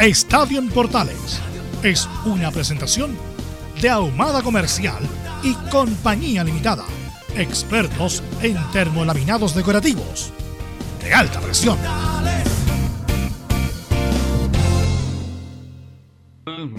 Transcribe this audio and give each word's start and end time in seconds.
Estadio 0.00 0.60
Portales 0.74 1.40
es 1.82 2.06
una 2.26 2.50
presentación 2.50 3.16
de 3.80 3.88
Ahumada 3.88 4.42
Comercial 4.42 5.02
y 5.42 5.54
Compañía 5.70 6.44
Limitada. 6.44 6.84
Expertos 7.34 8.22
en 8.42 8.58
termolaminados 8.72 9.54
decorativos 9.54 10.34
de 11.02 11.14
alta 11.14 11.40
presión. 11.40 11.78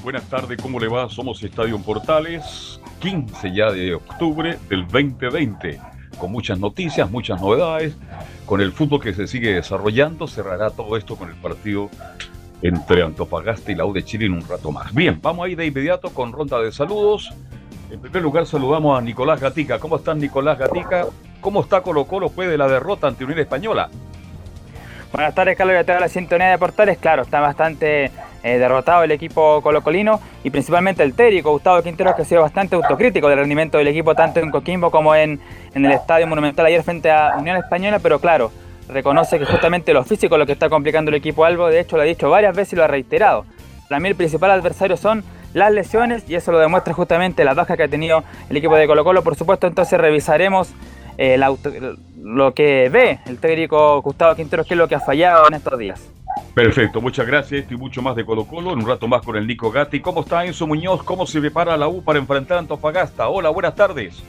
Buenas 0.04 0.30
tardes, 0.30 0.62
¿cómo 0.62 0.80
le 0.80 0.88
va? 0.88 1.10
Somos 1.10 1.42
Estadio 1.42 1.80
Portales, 1.80 2.80
15 3.00 3.52
ya 3.52 3.72
de 3.72 3.96
octubre 3.96 4.60
del 4.70 4.84
2020, 4.84 5.82
con 6.20 6.32
muchas 6.32 6.60
noticias, 6.60 7.10
muchas 7.10 7.42
novedades, 7.42 7.96
con 8.46 8.62
el 8.62 8.72
fútbol 8.72 9.02
que 9.02 9.16
se 9.16 9.26
sigue 9.26 9.56
desarrollando, 9.56 10.28
cerrará 10.28 10.70
todo 10.70 10.96
esto 10.98 11.16
con 11.16 11.30
el 11.30 11.36
partido 11.36 11.90
entre 12.62 13.04
Antofagasta 13.04 13.72
y 13.72 13.76
la 13.76 13.86
U 13.86 13.94
de 13.94 14.04
Chile 14.04 14.26
en 14.26 14.34
un 14.34 14.48
rato 14.48 14.72
más. 14.72 14.94
Bien, 14.94 15.20
vamos 15.22 15.46
ahí 15.46 15.56
de 15.56 15.66
inmediato 15.66 16.10
con 16.10 16.32
ronda 16.32 16.60
de 16.60 16.72
saludos. 16.72 17.34
En 17.92 18.00
primer 18.00 18.22
lugar 18.22 18.46
saludamos 18.46 18.98
a 18.98 19.02
Nicolás 19.02 19.40
Gatica. 19.40 19.80
¿Cómo 19.80 19.98
estás 19.98 20.18
Nicolás 20.18 20.58
Gatica? 20.58 21.06
¿Cómo 21.40 21.62
está 21.62 21.82
Colo 21.82 22.06
Colo 22.06 22.28
después 22.28 22.50
de 22.50 22.58
la 22.58 22.68
derrota 22.68 23.08
ante 23.08 23.24
Unión 23.24 23.40
Española? 23.40 23.90
Buenas 25.14 25.34
tardes, 25.34 25.58
Carlos, 25.58 25.86
y 25.88 25.92
a 25.92 26.00
la 26.00 26.10
sintonía 26.10 26.48
de 26.48 26.58
portales. 26.58 26.98
Claro, 26.98 27.22
está 27.22 27.40
bastante 27.40 28.12
eh, 28.44 28.58
derrotado 28.58 29.04
el 29.04 29.12
equipo 29.12 29.62
colocolino 29.62 30.20
y 30.44 30.50
principalmente 30.50 31.02
el 31.02 31.14
técnico 31.14 31.52
Gustavo 31.52 31.82
Quinteros, 31.82 32.16
que 32.16 32.24
ha 32.24 32.26
sido 32.26 32.42
bastante 32.42 32.76
autocrítico 32.76 33.30
del 33.30 33.40
rendimiento 33.40 33.78
del 33.78 33.88
equipo 33.88 34.16
tanto 34.16 34.42
en 34.42 34.52
Coquimbo 34.52 34.92
como 34.92 35.16
en, 35.16 35.40
en 35.74 35.86
el 35.86 35.94
Estadio 35.94 36.28
Monumental 36.28 36.66
ayer 36.66 36.84
frente 36.84 37.10
a 37.10 37.36
Unión 37.40 37.56
Española, 37.56 38.00
pero 38.00 38.20
claro, 38.20 38.52
reconoce 38.90 39.40
que 39.40 39.46
justamente 39.46 39.94
lo 39.94 40.04
físico 40.04 40.36
es 40.36 40.40
lo 40.40 40.46
que 40.46 40.54
está 40.54 40.70
complicando 40.70 41.10
el 41.10 41.16
equipo 41.16 41.46
Albo. 41.46 41.68
De 41.68 41.80
hecho, 41.80 41.98
lo 41.98 42.04
ha 42.04 42.06
dicho 42.06 42.30
varias 42.30 42.56
veces 42.56 42.74
y 42.74 42.76
lo 42.76 42.84
ha 42.84 42.88
reiterado. 42.88 43.46
Para 43.90 44.00
mí 44.00 44.10
el 44.10 44.16
principal 44.16 44.52
adversario 44.52 44.98
son 44.98 45.24
las 45.54 45.72
lesiones 45.72 46.30
y 46.30 46.36
eso 46.36 46.52
lo 46.52 46.60
demuestra 46.60 46.94
justamente 46.94 47.44
la 47.44 47.54
baja 47.54 47.78
que 47.78 47.84
ha 47.84 47.88
tenido 47.88 48.24
el 48.50 48.58
equipo 48.58 48.76
de 48.76 48.88
Colo 48.88 49.04
Colo. 49.04 49.24
Por 49.24 49.36
supuesto, 49.36 49.68
entonces 49.68 50.00
revisaremos 50.00 50.70
eh, 51.18 51.40
lo 52.22 52.54
que 52.54 52.90
ve 52.90 53.20
el 53.26 53.38
técnico 53.40 54.02
Gustavo 54.02 54.36
Quinteros, 54.36 54.68
que 54.68 54.74
es 54.74 54.78
lo 54.78 54.88
que 54.88 54.96
ha 54.96 55.00
fallado 55.00 55.48
en 55.48 55.56
estos 55.56 55.80
días. 55.80 56.10
Perfecto, 56.54 57.02
muchas 57.02 57.26
gracias. 57.26 57.62
Esto 57.62 57.74
y 57.74 57.78
mucho 57.78 58.02
más 58.02 58.16
de 58.16 58.26
Colo 58.26 58.46
Colo. 58.46 58.74
En 58.74 58.80
un 58.80 58.88
rato 58.88 59.08
más 59.08 59.22
con 59.22 59.36
el 59.36 59.48
Nico 59.48 59.72
Gatti. 59.72 60.00
¿Cómo 60.00 60.22
está 60.22 60.46
Enzo 60.46 60.68
Muñoz? 60.68 61.04
¿Cómo 61.04 61.26
se 61.26 61.40
prepara 61.40 61.78
la 61.78 61.88
U 61.88 62.04
para 62.04 62.20
enfrentar 62.20 62.58
a 62.58 62.60
Antofagasta? 62.60 63.30
Hola, 63.30 63.50
buenas 63.50 63.76
tardes. 63.76 64.22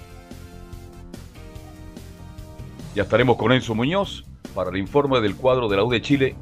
Ya 2.95 3.03
estaremos 3.03 3.37
con 3.37 3.53
Enzo 3.53 3.75
Muñoz 3.75 4.25
para 4.59 4.71
el 4.71 4.77
informe 4.77 5.21
del 5.21 5.37
cuadro 5.37 5.69
de 5.69 5.77
la 5.77 5.85
U 5.85 5.89
de 5.89 6.03
Chile. 6.03 6.35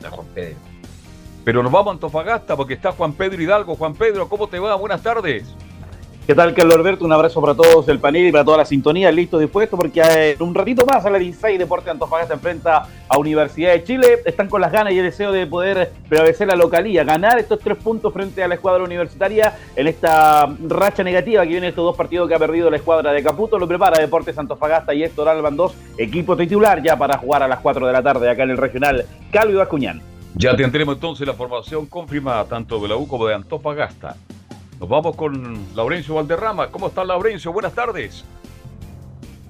La 0.00 0.08
Juan 0.08 0.28
Pedro. 0.32 0.54
Pero 1.44 1.64
nos 1.64 1.72
vamos 1.72 1.88
a 1.88 1.94
Antofagasta 1.94 2.56
porque 2.56 2.74
está 2.74 2.92
Juan 2.92 3.12
Pedro 3.12 3.42
Hidalgo. 3.42 3.74
Juan 3.74 3.92
Pedro, 3.94 4.28
¿cómo 4.28 4.46
te 4.46 4.60
va? 4.60 4.76
Buenas 4.76 5.02
tardes. 5.02 5.52
¿Qué 6.26 6.34
tal, 6.34 6.54
Carlos 6.54 6.74
Alberto? 6.74 7.04
Un 7.04 7.12
abrazo 7.12 7.40
para 7.40 7.54
todos 7.54 7.86
el 7.86 8.00
panel 8.00 8.26
y 8.26 8.32
para 8.32 8.44
toda 8.44 8.56
la 8.56 8.64
sintonía, 8.64 9.12
listo, 9.12 9.38
dispuesto, 9.38 9.76
porque 9.76 10.02
en 10.02 10.42
un 10.42 10.56
ratito 10.56 10.84
más 10.84 11.06
a 11.06 11.10
la 11.10 11.18
16 11.18 11.56
Deporte 11.56 11.88
Antofagasta 11.88 12.34
enfrenta 12.34 12.88
a 13.08 13.16
Universidad 13.16 13.72
de 13.72 13.84
Chile. 13.84 14.18
Están 14.24 14.48
con 14.48 14.60
las 14.60 14.72
ganas 14.72 14.92
y 14.92 14.98
el 14.98 15.04
deseo 15.04 15.30
de 15.30 15.46
poder 15.46 15.92
prevalecer 16.08 16.48
la 16.48 16.56
localía, 16.56 17.04
ganar 17.04 17.38
estos 17.38 17.60
tres 17.60 17.76
puntos 17.76 18.12
frente 18.12 18.42
a 18.42 18.48
la 18.48 18.56
escuadra 18.56 18.82
universitaria 18.82 19.56
en 19.76 19.86
esta 19.86 20.52
racha 20.66 21.04
negativa 21.04 21.44
que 21.44 21.50
viene 21.50 21.68
estos 21.68 21.84
dos 21.84 21.96
partidos 21.96 22.28
que 22.28 22.34
ha 22.34 22.40
perdido 22.40 22.70
la 22.70 22.78
escuadra 22.78 23.12
de 23.12 23.22
Caputo. 23.22 23.56
Lo 23.56 23.68
prepara 23.68 24.00
Deportes 24.00 24.36
Antofagasta 24.36 24.92
y 24.94 25.04
Héctor 25.04 25.28
Alban 25.28 25.56
2, 25.56 25.74
equipo 25.96 26.36
titular 26.36 26.82
ya 26.82 26.98
para 26.98 27.18
jugar 27.18 27.44
a 27.44 27.46
las 27.46 27.60
4 27.60 27.86
de 27.86 27.92
la 27.92 28.02
tarde 28.02 28.28
acá 28.28 28.42
en 28.42 28.50
el 28.50 28.56
regional 28.56 29.06
Calvo 29.30 29.58
Bascuñán. 29.58 30.02
Ya 30.34 30.56
tendremos 30.56 30.96
entonces 30.96 31.24
la 31.24 31.34
formación 31.34 31.86
confirmada 31.86 32.46
tanto 32.46 32.80
de 32.80 32.88
la 32.88 32.96
U 32.96 33.06
como 33.06 33.28
de 33.28 33.34
Antofagasta. 33.34 34.16
Nos 34.78 34.88
vamos 34.88 35.16
con 35.16 35.58
Laurencio 35.74 36.14
Valderrama. 36.14 36.70
¿Cómo 36.70 36.88
está 36.88 37.02
Laurencio? 37.04 37.52
Buenas 37.52 37.72
tardes. 37.72 38.24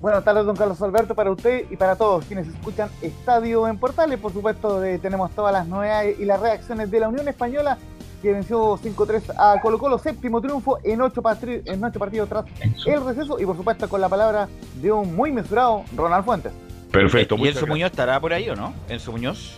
Buenas 0.00 0.22
tardes, 0.22 0.47
don 0.47 0.54
Carlos 0.54 0.81
Alberto, 0.82 1.14
para 1.14 1.32
usted 1.32 1.64
y 1.69 1.76
para 1.76 1.97
todos 1.97 2.25
quienes 2.26 2.47
escuchan 2.47 2.88
Estadio 3.03 3.66
en 3.66 3.78
Portales. 3.78 4.20
Por 4.20 4.32
supuesto, 4.32 4.81
tenemos 5.03 5.32
todas 5.32 5.53
las 5.53 5.66
novedades 5.66 6.20
y 6.20 6.25
las 6.25 6.38
reacciones 6.38 6.91
de 6.91 7.00
la 7.00 7.09
Unión 7.09 7.26
Española, 7.26 7.76
que 8.22 8.32
venció 8.32 8.76
5-3 8.76 9.34
a 9.36 9.60
Colo 9.60 9.78
Colo, 9.78 9.98
séptimo 9.98 10.41
triunfo 10.41 10.78
en 10.84 11.00
ocho, 11.00 11.22
en 11.42 11.84
ocho 11.84 11.98
partidos 11.98 12.28
tras 12.28 12.44
el 12.86 13.04
receso, 13.04 13.41
y 13.41 13.47
por 13.47 13.56
supuesto 13.56 13.88
con 13.88 14.00
la 14.00 14.09
palabra 14.09 14.48
de 14.81 14.92
un 14.92 15.16
muy 15.16 15.32
mesurado 15.32 15.82
Ronald 15.97 16.25
Fuentes. 16.25 16.53
Perfecto. 16.92 17.34
¿Y 17.36 17.48
Enzo 17.48 17.66
Muñoz 17.66 17.91
estará 17.91 18.20
por 18.20 18.32
ahí 18.32 18.48
o 18.48 18.54
no? 18.54 18.75
Enzo 18.88 19.10
Muñoz 19.10 19.56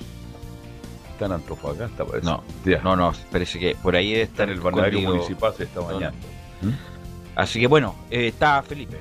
está 1.18 1.26
en 1.26 1.32
Antofagasta, 1.32 2.04
parece. 2.04 2.26
No, 2.26 2.44
no, 2.84 2.96
no, 2.96 3.12
parece 3.32 3.58
que 3.58 3.74
por 3.82 3.96
ahí 3.96 4.14
está, 4.14 4.44
en 4.44 4.50
el 4.50 4.60
balneario 4.60 5.00
municipal 5.00 5.52
esta 5.58 5.80
mañana. 5.80 6.14
¿Mm? 6.62 6.70
Así 7.34 7.60
que 7.60 7.66
bueno, 7.66 7.96
eh, 8.08 8.28
está 8.28 8.62
Felipe. 8.62 8.98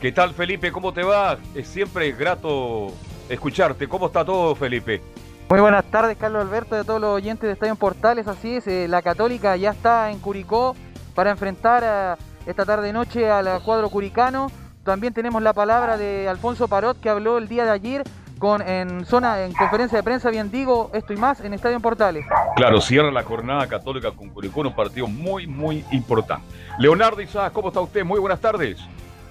¿Qué 0.00 0.10
tal, 0.10 0.32
Felipe? 0.32 0.72
¿Cómo 0.72 0.92
te 0.92 1.02
va? 1.02 1.36
Es 1.54 1.68
siempre 1.68 2.10
grato 2.12 2.92
escucharte. 3.28 3.86
¿Cómo 3.88 4.06
está 4.06 4.24
todo, 4.24 4.54
Felipe? 4.54 5.02
Muy 5.50 5.60
buenas 5.60 5.84
tardes, 5.84 6.16
Carlos 6.16 6.42
Alberto, 6.42 6.76
de 6.76 6.84
todos 6.84 7.00
los 7.00 7.10
oyentes 7.10 7.46
de 7.46 7.52
Estadio 7.52 7.76
Portales. 7.76 8.26
Así 8.26 8.56
es, 8.56 8.66
eh, 8.66 8.88
la 8.88 9.02
Católica 9.02 9.54
ya 9.56 9.70
está 9.70 10.10
en 10.10 10.20
Curicó 10.20 10.74
para 11.14 11.30
enfrentar 11.30 11.84
a, 11.84 12.18
esta 12.46 12.64
tarde-noche 12.64 13.30
al 13.30 13.62
cuadro 13.62 13.90
curicano. 13.90 14.50
También 14.82 15.12
tenemos 15.12 15.42
la 15.42 15.52
palabra 15.52 15.98
de 15.98 16.26
Alfonso 16.26 16.68
Parot, 16.68 16.98
que 17.00 17.10
habló 17.10 17.36
el 17.36 17.48
día 17.48 17.64
de 17.64 17.70
ayer 17.70 18.04
con 18.44 18.60
en 18.60 19.06
zona, 19.06 19.42
en 19.42 19.54
conferencia 19.54 19.96
de 19.96 20.02
prensa, 20.02 20.28
bien 20.28 20.50
digo, 20.50 20.90
esto 20.92 21.14
y 21.14 21.16
más 21.16 21.40
en 21.40 21.54
Estadio 21.54 21.80
Portales. 21.80 22.26
Claro, 22.56 22.78
cierra 22.78 23.10
la 23.10 23.22
jornada 23.22 23.66
católica 23.66 24.10
con 24.10 24.28
Curicó, 24.28 24.60
un 24.60 24.76
partido 24.76 25.06
muy, 25.06 25.46
muy 25.46 25.82
importante. 25.92 26.44
Leonardo 26.78 27.22
Isaac, 27.22 27.54
¿cómo 27.54 27.68
está 27.68 27.80
usted? 27.80 28.04
Muy 28.04 28.20
buenas 28.20 28.38
tardes. 28.38 28.76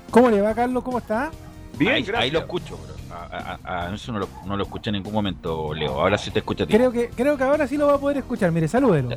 ¿Cómo 0.10 0.32
le 0.32 0.42
va, 0.42 0.56
Carlos? 0.56 0.84
¿Cómo 0.84 0.98
está? 0.98 1.30
Bien, 1.78 1.94
ahí, 1.94 2.06
ahí 2.16 2.32
lo 2.32 2.40
escucho, 2.40 2.76
pero 2.82 3.60
a, 3.64 3.92
eso 3.94 4.12
no 4.12 4.18
lo, 4.18 4.28
no 4.48 4.58
lo, 4.58 4.64
escuché 4.64 4.90
en 4.90 4.96
ningún 4.96 5.14
momento, 5.14 5.76
Leo. 5.76 5.92
Ahora 5.92 6.18
sí 6.18 6.32
te 6.32 6.40
escucha 6.40 6.64
a 6.64 6.68
ti. 6.68 6.74
Creo 6.74 6.92
que, 6.92 7.10
creo 7.10 7.38
que 7.38 7.44
ahora 7.44 7.68
sí 7.68 7.78
lo 7.78 7.86
va 7.86 7.94
a 7.94 8.00
poder 8.00 8.18
escuchar. 8.18 8.52
Mire, 8.52 8.68
salúdelo. 8.68 9.10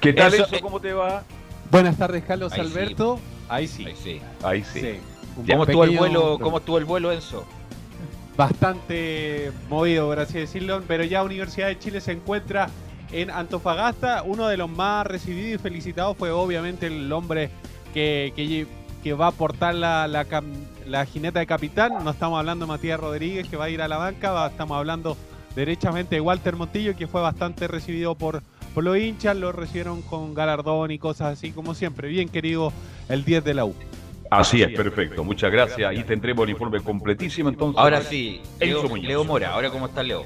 ¿Qué 0.00 0.14
tal 0.14 0.34
eso? 0.34 0.56
¿Cómo 0.60 0.80
te 0.80 0.92
va? 0.92 1.22
Buenas 1.70 1.96
tardes, 1.96 2.24
Carlos 2.24 2.52
Alberto. 2.54 3.20
Ahí 3.48 3.68
sí. 3.68 3.84
Ahí 3.86 3.94
sí. 4.02 4.20
Ahí 4.42 4.64
sí. 4.64 4.98
¿Cómo, 5.48 5.62
estuvo 5.62 5.84
el 5.84 5.96
vuelo, 5.96 6.38
¿Cómo 6.40 6.58
estuvo 6.58 6.78
el 6.78 6.84
vuelo, 6.84 7.12
Enzo? 7.12 7.46
Bastante 8.38 9.50
movido, 9.68 10.06
por 10.06 10.20
así 10.20 10.38
decirlo, 10.38 10.80
pero 10.86 11.02
ya 11.02 11.24
Universidad 11.24 11.66
de 11.66 11.78
Chile 11.80 12.00
se 12.00 12.12
encuentra 12.12 12.70
en 13.10 13.32
Antofagasta. 13.32 14.22
Uno 14.22 14.46
de 14.46 14.56
los 14.56 14.70
más 14.70 15.04
recibidos 15.04 15.60
y 15.60 15.62
felicitados 15.62 16.16
fue 16.16 16.30
obviamente 16.30 16.86
el 16.86 17.12
hombre 17.12 17.50
que, 17.92 18.32
que, 19.02 19.12
va 19.12 19.28
a 19.28 19.32
portar 19.32 19.74
la, 19.74 20.06
la, 20.06 21.04
jineta 21.06 21.40
de 21.40 21.46
capitán. 21.46 22.04
No 22.04 22.10
estamos 22.10 22.38
hablando 22.38 22.64
de 22.66 22.68
Matías 22.68 23.00
Rodríguez 23.00 23.48
que 23.48 23.56
va 23.56 23.64
a 23.64 23.70
ir 23.70 23.82
a 23.82 23.88
la 23.88 23.96
banca, 23.96 24.46
estamos 24.46 24.76
hablando 24.76 25.16
derechamente 25.56 26.14
de 26.14 26.20
Walter 26.20 26.54
Montillo 26.54 26.94
que 26.94 27.08
fue 27.08 27.20
bastante 27.20 27.66
recibido 27.66 28.14
por, 28.14 28.42
por 28.72 28.84
los 28.84 28.98
hinchas, 28.98 29.34
lo 29.36 29.50
recibieron 29.50 30.00
con 30.02 30.34
galardón 30.34 30.92
y 30.92 31.00
cosas 31.00 31.38
así 31.38 31.50
como 31.50 31.74
siempre. 31.74 32.06
Bien 32.06 32.28
querido 32.28 32.72
el 33.08 33.24
10 33.24 33.42
de 33.42 33.54
la 33.54 33.64
U. 33.64 33.74
Así 34.30 34.62
es, 34.62 34.68
perfecto. 34.76 35.24
Muchas 35.24 35.50
gracias. 35.50 35.88
Ahí 35.90 36.02
tendremos 36.04 36.44
el 36.44 36.50
informe 36.50 36.80
completísimo 36.80 37.48
entonces. 37.48 37.78
Ahora 37.80 38.00
sí, 38.02 38.40
Leo, 38.60 38.96
Leo 38.96 39.24
Mora. 39.24 39.52
Ahora, 39.54 39.70
¿cómo 39.70 39.86
está 39.86 40.02
Leo? 40.02 40.24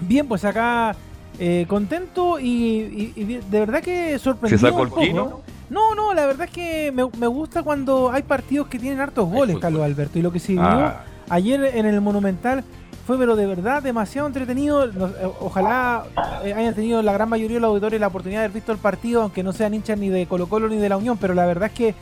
Bien, 0.00 0.26
pues 0.26 0.44
acá 0.44 0.94
eh, 1.38 1.64
contento 1.68 2.38
y, 2.40 2.46
y- 2.46 3.12
y 3.16 3.24
de 3.24 3.60
verdad 3.60 3.82
que 3.82 4.18
sorprendido. 4.18 4.58
¿Se 4.58 4.66
sacó 4.66 4.76
un 4.82 4.82
el 4.82 4.88
poco. 4.88 5.00
quino? 5.02 5.40
No, 5.68 5.94
no, 5.94 6.14
la 6.14 6.26
verdad 6.26 6.46
es 6.46 6.52
que 6.52 6.92
me, 6.92 7.04
me 7.18 7.26
gusta 7.26 7.62
cuando 7.62 8.10
hay 8.12 8.22
partidos 8.22 8.68
que 8.68 8.78
tienen 8.78 9.00
hartos 9.00 9.28
goles, 9.28 9.58
Carlos 9.58 9.82
Alberto. 9.82 10.18
Y 10.18 10.22
lo 10.22 10.30
que 10.32 10.38
se 10.38 10.52
vio 10.52 10.62
Ah. 10.62 11.04
ayer 11.28 11.72
en 11.74 11.86
el 11.86 12.00
Monumental 12.00 12.62
fue, 13.06 13.16
pero 13.18 13.36
de 13.36 13.46
verdad, 13.46 13.82
demasiado 13.82 14.26
entretenido. 14.28 14.86
Nos- 14.88 15.10
eh, 15.12 15.28
ojalá 15.40 16.04
eh, 16.44 16.52
hayan 16.52 16.74
tenido 16.74 17.02
la 17.02 17.12
gran 17.12 17.28
mayoría 17.28 17.56
de 17.56 17.60
los 17.60 17.68
auditores 17.70 18.00
la 18.00 18.08
oportunidad 18.08 18.40
de 18.40 18.44
haber 18.46 18.54
visto 18.54 18.72
el 18.72 18.78
partido, 18.78 19.22
aunque 19.22 19.42
no 19.42 19.52
sean 19.52 19.72
hinchas 19.74 19.98
ni 19.98 20.08
de 20.08 20.26
Colo 20.26 20.48
Colo 20.48 20.68
ni 20.68 20.76
de 20.76 20.88
la 20.88 20.96
Unión, 20.96 21.16
pero 21.18 21.34
la 21.34 21.46
verdad 21.46 21.70
es 21.72 21.76
que 21.76 21.94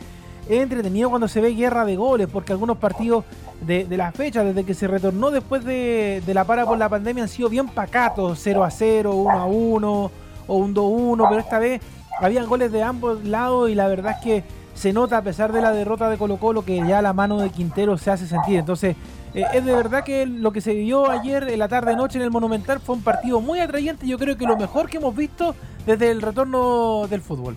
es 0.49 0.63
entretenido 0.63 1.09
cuando 1.11 1.29
se 1.29 1.41
ve 1.41 1.51
guerra 1.51 1.85
de 1.85 1.97
goles, 1.97 2.29
porque 2.31 2.53
algunos 2.53 2.79
partidos 2.79 3.25
de, 3.61 3.85
de 3.85 3.97
la 3.97 4.13
fecha, 4.13 4.45
desde 4.45 4.65
que 4.65 4.75
se 4.75 4.87
retornó 4.87 5.31
después 5.31 5.65
de, 5.65 6.23
la 6.27 6.45
para 6.45 6.67
por 6.67 6.79
la 6.79 6.89
pandemia, 6.89 7.25
han 7.25 7.29
sido 7.29 7.49
bien 7.49 7.69
pacatos, 7.69 8.39
0 8.43 8.65
a 8.65 8.71
0, 8.71 9.15
1 9.15 9.31
a 9.31 9.47
1 9.47 10.11
o 10.47 10.57
un 10.57 10.75
2 10.75 10.85
a 10.85 10.89
1, 10.89 11.27
pero 11.29 11.41
esta 11.41 11.59
vez 11.59 11.81
habían 12.21 12.47
goles 12.47 12.71
de 12.71 12.83
ambos 12.83 13.25
lados 13.25 13.71
y 13.71 13.75
la 13.75 13.89
verdad 13.89 14.17
es 14.19 14.25
que 14.25 14.45
se 14.75 14.93
nota 14.93 15.19
a 15.19 15.23
pesar 15.23 15.53
de 15.53 15.61
la 15.61 15.73
derrota 15.73 16.11
de 16.11 16.19
Colo 16.19 16.37
Colo 16.37 16.65
que 16.65 16.77
ya 16.87 17.01
la 17.01 17.13
mano 17.13 17.39
de 17.39 17.51
Quintero 17.51 17.97
se 17.97 18.11
hace 18.11 18.27
sentir. 18.27 18.59
Entonces, 18.59 18.97
eh, 19.35 19.45
es 19.53 19.65
de 19.65 19.75
verdad 19.75 20.05
que 20.05 20.27
lo 20.27 20.53
que 20.53 20.61
se 20.61 20.75
vivió 20.75 21.11
ayer 21.11 21.49
en 21.49 21.59
la 21.59 21.69
tarde-noche 21.69 22.19
en 22.19 22.25
el 22.25 22.31
Monumental 22.31 22.81
fue 22.81 22.97
un 22.97 23.03
partido 23.03 23.41
muy 23.41 23.61
atrayente. 23.61 24.07
Yo 24.07 24.19
creo 24.19 24.37
que 24.37 24.47
lo 24.47 24.57
mejor 24.57 24.89
que 24.89 24.99
hemos 24.99 25.17
visto 25.17 25.55
desde 25.87 26.11
el 26.11 26.23
retorno 26.23 27.07
del 27.09 27.21
fútbol. 27.21 27.57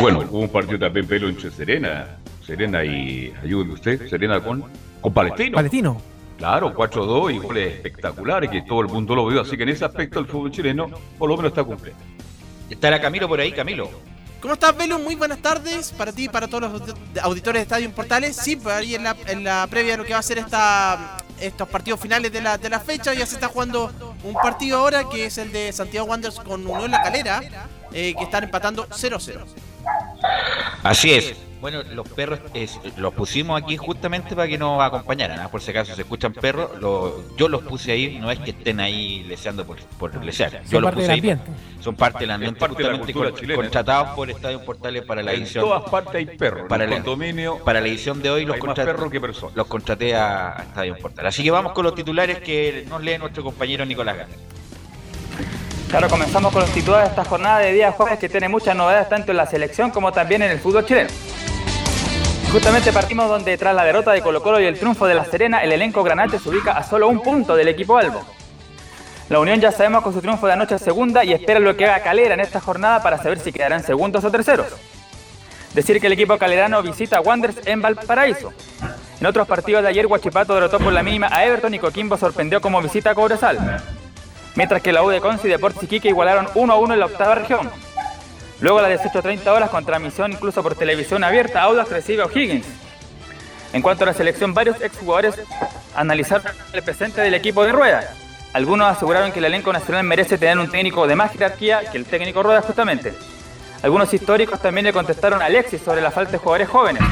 Bueno, 0.00 0.22
hubo 0.30 0.40
un 0.40 0.48
partido 0.48 0.78
también 0.78 1.06
pelo 1.06 1.28
entre 1.28 1.50
Serena, 1.50 2.06
Serena 2.44 2.84
y, 2.84 3.32
ayúdeme 3.42 3.74
usted, 3.74 4.08
Serena 4.08 4.40
con, 4.40 4.64
con 5.00 5.12
Palestino. 5.12 5.56
Palestino. 5.56 6.00
Claro, 6.38 6.74
4-2 6.74 7.34
y 7.34 7.38
goles 7.38 7.74
espectaculares 7.74 8.50
que 8.50 8.62
todo 8.62 8.82
el 8.82 8.88
mundo 8.88 9.14
lo 9.14 9.26
vio. 9.26 9.40
Así 9.40 9.56
que 9.56 9.62
en 9.62 9.70
ese 9.70 9.84
aspecto 9.84 10.20
el 10.20 10.26
fútbol 10.26 10.50
chileno 10.50 10.88
por 11.18 11.28
lo 11.28 11.36
menos 11.36 11.50
está 11.50 11.64
cumpliendo. 11.64 12.00
¿Estará 12.68 13.00
Camilo 13.00 13.28
por 13.28 13.40
ahí, 13.40 13.52
Camilo? 13.52 13.88
¿Cómo 14.46 14.54
estás, 14.54 14.76
Velo? 14.76 15.00
Muy 15.00 15.16
buenas 15.16 15.38
tardes 15.42 15.90
para 15.90 16.12
ti 16.12 16.26
y 16.26 16.28
para 16.28 16.46
todos 16.46 16.70
los 16.70 16.80
audi- 16.80 16.94
auditores 17.20 17.58
de 17.58 17.62
Estadio 17.64 17.90
Portales. 17.90 18.36
Sí, 18.36 18.54
pues 18.54 18.76
ahí 18.76 18.94
en 18.94 19.02
la, 19.02 19.16
en 19.26 19.42
la 19.42 19.66
previa 19.68 19.94
de 19.94 19.96
lo 19.98 20.04
que 20.04 20.12
va 20.12 20.20
a 20.20 20.22
ser 20.22 20.38
esta, 20.38 21.16
estos 21.40 21.68
partidos 21.68 21.98
finales 21.98 22.30
de 22.30 22.40
la, 22.40 22.56
de 22.56 22.70
la 22.70 22.78
fecha, 22.78 23.12
ya 23.12 23.26
se 23.26 23.34
está 23.34 23.48
jugando 23.48 23.92
un 24.22 24.34
partido 24.34 24.78
ahora 24.78 25.02
que 25.08 25.26
es 25.26 25.36
el 25.38 25.50
de 25.50 25.72
Santiago 25.72 26.06
Wanderers 26.06 26.38
con 26.38 26.64
Unión 26.64 26.92
La 26.92 27.02
Calera, 27.02 27.40
eh, 27.90 28.14
que 28.16 28.22
están 28.22 28.44
empatando 28.44 28.86
0-0. 28.88 29.44
Así 30.84 31.12
es. 31.12 31.34
Bueno, 31.60 31.82
los 31.94 32.06
perros 32.08 32.38
es- 32.54 32.78
los 32.98 33.14
pusimos 33.14 33.60
aquí 33.60 33.76
justamente 33.76 34.36
para 34.36 34.46
que 34.46 34.58
nos 34.58 34.80
acompañaran. 34.82 35.40
¿ah? 35.40 35.48
Por 35.48 35.60
si 35.62 35.70
acaso 35.70 35.94
se 35.94 36.02
escuchan 36.02 36.32
perros, 36.32 36.70
lo- 36.80 37.34
yo 37.36 37.48
los 37.48 37.62
puse 37.62 37.92
ahí, 37.92 38.18
no 38.18 38.30
es 38.30 38.38
que 38.40 38.50
estén 38.50 38.78
ahí 38.78 39.24
leseando 39.24 39.66
por, 39.66 39.78
por 39.98 40.22
lesear. 40.24 40.62
Yo 40.64 40.68
Son 40.70 40.82
los 40.82 40.88
parte 40.90 40.94
puse 40.96 41.02
del 41.02 41.10
ahí. 41.10 41.18
ambiente. 41.18 41.44
Son 41.80 41.94
parte 41.96 42.18
del 42.20 42.30
ambiente, 42.30 42.60
parte 42.60 42.82
de 42.82 42.90
la 42.92 42.98
con- 42.98 43.34
chilena. 43.34 43.54
contratados 43.54 44.08
por 44.10 44.30
Estadio 44.30 44.64
Portales 44.64 45.02
para 45.04 45.22
la 45.22 45.32
En 45.32 45.42
edición. 45.42 45.64
todas 45.64 45.88
partes 45.90 46.14
hay 46.14 46.26
perros. 46.26 46.66
Para 46.68 46.86
la- 46.86 46.96
el 46.96 47.02
condominio 47.02 47.58
Para 47.64 47.80
la 47.80 47.88
edición 47.88 48.20
de 48.22 48.30
hoy 48.30 48.44
los, 48.44 48.56
contraté, 48.58 48.92
los 49.54 49.66
contraté 49.66 50.14
a, 50.14 50.58
a 50.58 50.62
Estadio 50.62 50.96
Portal. 50.98 51.26
Así 51.26 51.42
que 51.42 51.50
vamos 51.50 51.72
con 51.72 51.84
los 51.84 51.94
titulares 51.94 52.38
que 52.40 52.84
nos 52.88 53.02
lee 53.02 53.18
nuestro 53.18 53.42
compañero 53.42 53.84
Nicolás 53.86 54.16
Gana. 54.18 54.28
Claro, 55.96 56.10
comenzamos 56.10 56.52
con 56.52 56.60
los 56.60 56.70
titulares 56.72 57.08
de 57.08 57.10
esta 57.12 57.24
jornada 57.24 57.60
de 57.60 57.72
día 57.72 57.90
jueves 57.90 58.18
que 58.18 58.28
tiene 58.28 58.50
muchas 58.50 58.76
novedades 58.76 59.08
tanto 59.08 59.30
en 59.30 59.38
la 59.38 59.46
selección 59.46 59.90
como 59.90 60.12
también 60.12 60.42
en 60.42 60.50
el 60.50 60.58
fútbol 60.58 60.84
chileno. 60.84 61.08
Justamente 62.52 62.92
partimos 62.92 63.30
donde 63.30 63.56
tras 63.56 63.74
la 63.74 63.82
derrota 63.82 64.12
de 64.12 64.20
Colo 64.20 64.42
Colo 64.42 64.60
y 64.60 64.66
el 64.66 64.78
triunfo 64.78 65.06
de 65.06 65.14
La 65.14 65.24
Serena, 65.24 65.62
el 65.62 65.72
elenco 65.72 66.02
granate 66.02 66.38
se 66.38 66.50
ubica 66.50 66.72
a 66.72 66.82
solo 66.82 67.08
un 67.08 67.22
punto 67.22 67.56
del 67.56 67.68
equipo 67.68 67.96
Albo. 67.96 68.20
La 69.30 69.40
Unión 69.40 69.58
ya 69.58 69.72
sabemos 69.72 70.02
con 70.02 70.12
su 70.12 70.20
triunfo 70.20 70.46
de 70.46 70.52
anoche 70.52 70.78
segunda 70.78 71.24
y 71.24 71.32
espera 71.32 71.60
lo 71.60 71.74
que 71.78 71.86
haga 71.86 72.02
Calera 72.02 72.34
en 72.34 72.40
esta 72.40 72.60
jornada 72.60 73.02
para 73.02 73.16
saber 73.16 73.38
si 73.38 73.50
quedarán 73.50 73.82
segundos 73.82 74.22
o 74.22 74.30
terceros. 74.30 74.66
Decir 75.72 75.98
que 75.98 76.08
el 76.08 76.12
equipo 76.12 76.36
calerano 76.36 76.82
visita 76.82 77.16
a 77.16 77.20
Wanderers 77.22 77.66
en 77.66 77.80
Valparaíso. 77.80 78.52
En 79.18 79.26
otros 79.26 79.48
partidos 79.48 79.82
de 79.82 79.88
ayer, 79.88 80.06
Huachipato 80.06 80.52
derrotó 80.52 80.78
por 80.78 80.92
la 80.92 81.02
mínima 81.02 81.28
a 81.32 81.46
Everton 81.46 81.72
y 81.72 81.78
Coquimbo 81.78 82.18
sorprendió 82.18 82.60
como 82.60 82.82
visita 82.82 83.12
a 83.12 83.14
Cobresal. 83.14 83.82
Mientras 84.56 84.82
que 84.82 84.92
la 84.92 85.02
U 85.02 85.10
de 85.10 85.20
Conce 85.20 85.46
y 85.46 85.50
Deportes 85.50 85.82
Iquique 85.82 86.08
igualaron 86.08 86.48
1 86.54 86.72
a 86.72 86.78
1 86.78 86.94
en 86.94 87.00
la 87.00 87.06
octava 87.06 87.34
región. 87.34 87.70
Luego 88.60 88.78
a 88.78 88.88
las 88.88 89.02
18.30 89.02 89.46
horas 89.48 89.68
con 89.68 89.84
transmisión 89.84 90.32
incluso 90.32 90.62
por 90.62 90.74
televisión 90.74 91.22
abierta, 91.22 91.60
Audax 91.62 91.90
recibe 91.90 92.22
a 92.22 92.26
O'Higgins. 92.26 92.66
En 93.74 93.82
cuanto 93.82 94.04
a 94.04 94.06
la 94.06 94.14
selección, 94.14 94.54
varios 94.54 94.80
exjugadores 94.80 95.34
analizaron 95.94 96.50
el 96.72 96.82
presente 96.82 97.20
del 97.20 97.34
equipo 97.34 97.64
de 97.64 97.72
Rueda. 97.72 98.10
Algunos 98.54 98.88
aseguraron 98.88 99.32
que 99.32 99.40
el 99.40 99.44
elenco 99.44 99.70
nacional 99.70 100.04
merece 100.04 100.38
tener 100.38 100.58
un 100.58 100.70
técnico 100.70 101.06
de 101.06 101.14
más 101.14 101.32
jerarquía 101.32 101.80
que 101.90 101.98
el 101.98 102.06
técnico 102.06 102.42
Rueda 102.42 102.62
justamente. 102.62 103.12
Algunos 103.82 104.12
históricos 104.14 104.60
también 104.62 104.86
le 104.86 104.94
contestaron 104.94 105.42
a 105.42 105.46
Alexis 105.46 105.82
sobre 105.82 106.00
la 106.00 106.10
falta 106.10 106.32
de 106.32 106.38
jugadores 106.38 106.68
jóvenes. 106.68 107.02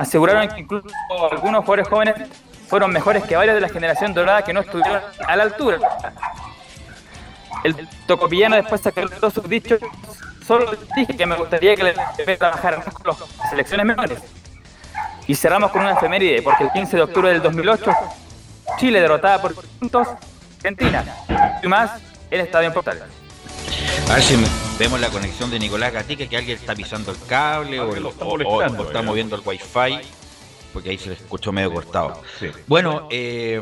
Aseguraron 0.00 0.48
que 0.48 0.60
incluso 0.60 0.88
algunos 1.30 1.64
jugadores 1.64 1.88
jóvenes 1.88 2.14
fueron 2.66 2.90
mejores 2.90 3.22
que 3.24 3.36
varios 3.36 3.54
de 3.54 3.60
la 3.60 3.68
generación 3.68 4.12
dorada 4.12 4.42
que 4.42 4.52
no 4.52 4.60
estuvieron 4.60 5.00
a 5.26 5.36
la 5.36 5.44
altura. 5.44 5.78
El 7.64 7.88
tocopillano 8.06 8.56
después 8.56 8.80
sacó 8.80 9.08
todos 9.08 9.34
sus 9.34 9.48
dichos. 9.48 9.80
Solo 10.46 10.70
dije 10.96 11.16
que 11.16 11.26
me 11.26 11.34
gustaría 11.36 11.74
que 11.74 11.82
le 12.24 12.36
trabajaran 12.36 12.80
más 12.84 12.94
con 12.94 13.06
las 13.06 13.50
selecciones 13.50 13.84
menores. 13.86 14.20
Y 15.26 15.34
cerramos 15.34 15.72
con 15.72 15.80
una 15.82 15.92
efeméride, 15.94 16.40
porque 16.42 16.64
el 16.64 16.70
15 16.72 16.96
de 16.96 17.02
octubre 17.02 17.28
del 17.30 17.42
2008, 17.42 17.92
Chile 18.78 19.00
derrotada 19.00 19.42
por 19.42 19.54
puntos 19.54 20.06
Argentina. 20.58 21.04
Y 21.62 21.66
más, 21.66 22.00
el 22.30 22.40
Estadio 22.40 22.68
en 22.68 22.74
Portales. 22.74 23.02
A 24.08 24.14
ver 24.14 24.22
si 24.22 24.36
vemos 24.78 25.00
la 25.00 25.08
conexión 25.08 25.50
de 25.50 25.58
Nicolás 25.58 25.92
Gatica, 25.92 26.26
que 26.28 26.36
alguien 26.36 26.56
está 26.58 26.74
pisando 26.76 27.10
el 27.10 27.18
cable 27.28 27.80
o, 27.80 27.94
el- 27.96 28.06
está 28.06 28.24
o- 28.24 28.28
o- 28.28 28.30
molestando, 28.38 28.82
o 28.84 28.86
está 28.86 29.00
¿eh? 29.00 29.02
moviendo 29.02 29.34
el 29.34 29.42
wifi, 29.44 29.98
porque 30.72 30.90
ahí 30.90 30.98
se 30.98 31.08
le 31.08 31.14
escuchó 31.16 31.50
medio 31.50 31.72
cortado. 31.72 32.22
Bueno, 32.68 33.08
eh, 33.10 33.60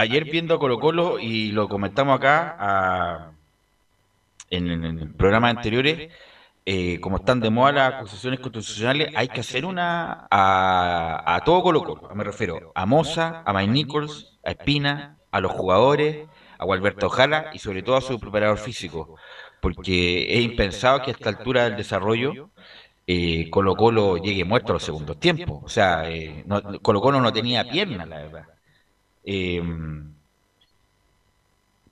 ayer 0.00 0.24
viendo 0.24 0.54
a 0.54 0.58
Colo 0.58 0.78
Colo 0.80 1.18
y 1.18 1.52
lo 1.52 1.68
comentamos 1.68 2.16
acá 2.16 2.56
a- 2.58 3.32
en, 4.50 4.84
en- 4.84 5.14
programas 5.14 5.50
anteriores, 5.52 6.12
eh, 6.66 7.00
como 7.00 7.18
están 7.18 7.40
de 7.40 7.50
moda 7.50 7.72
las 7.72 7.94
acusaciones 7.94 8.40
constitucionales, 8.40 9.08
hay 9.14 9.28
que 9.28 9.40
hacer 9.40 9.64
una 9.64 10.26
a, 10.30 11.34
a 11.36 11.40
todo 11.44 11.62
Colo 11.62 11.84
Colo. 11.84 12.14
Me 12.14 12.24
refiero 12.24 12.72
a 12.74 12.86
Moza, 12.86 13.42
a 13.44 13.52
Mike 13.52 13.72
Nichols, 13.72 14.38
a 14.44 14.50
Espina, 14.52 15.18
a 15.30 15.40
los 15.40 15.52
jugadores, 15.52 16.28
a 16.58 16.64
Gualberto 16.64 17.08
Jara 17.08 17.50
y 17.52 17.58
sobre 17.58 17.82
todo 17.82 17.96
a 17.96 18.00
su 18.02 18.18
preparador 18.20 18.58
físico, 18.58 19.10
porque 19.60 20.34
es 20.36 20.40
impensado 20.42 21.00
que 21.02 21.10
a 21.10 21.14
esta 21.14 21.28
altura 21.30 21.64
del 21.64 21.76
desarrollo 21.76 22.50
eh, 23.06 23.48
Colo 23.50 23.76
Colo 23.76 24.16
llegue 24.18 24.44
muerto 24.44 24.72
a 24.72 24.74
los 24.74 24.84
segundos 24.84 25.18
tiempos. 25.20 25.60
O 25.64 25.68
sea, 25.68 26.10
eh, 26.10 26.42
no- 26.46 26.62
Colo 26.82 27.00
Colo 27.00 27.20
no 27.20 27.32
tenía 27.32 27.68
piernas, 27.68 28.08
la 28.08 28.18
verdad. 28.18 28.48
Eh, 29.24 29.62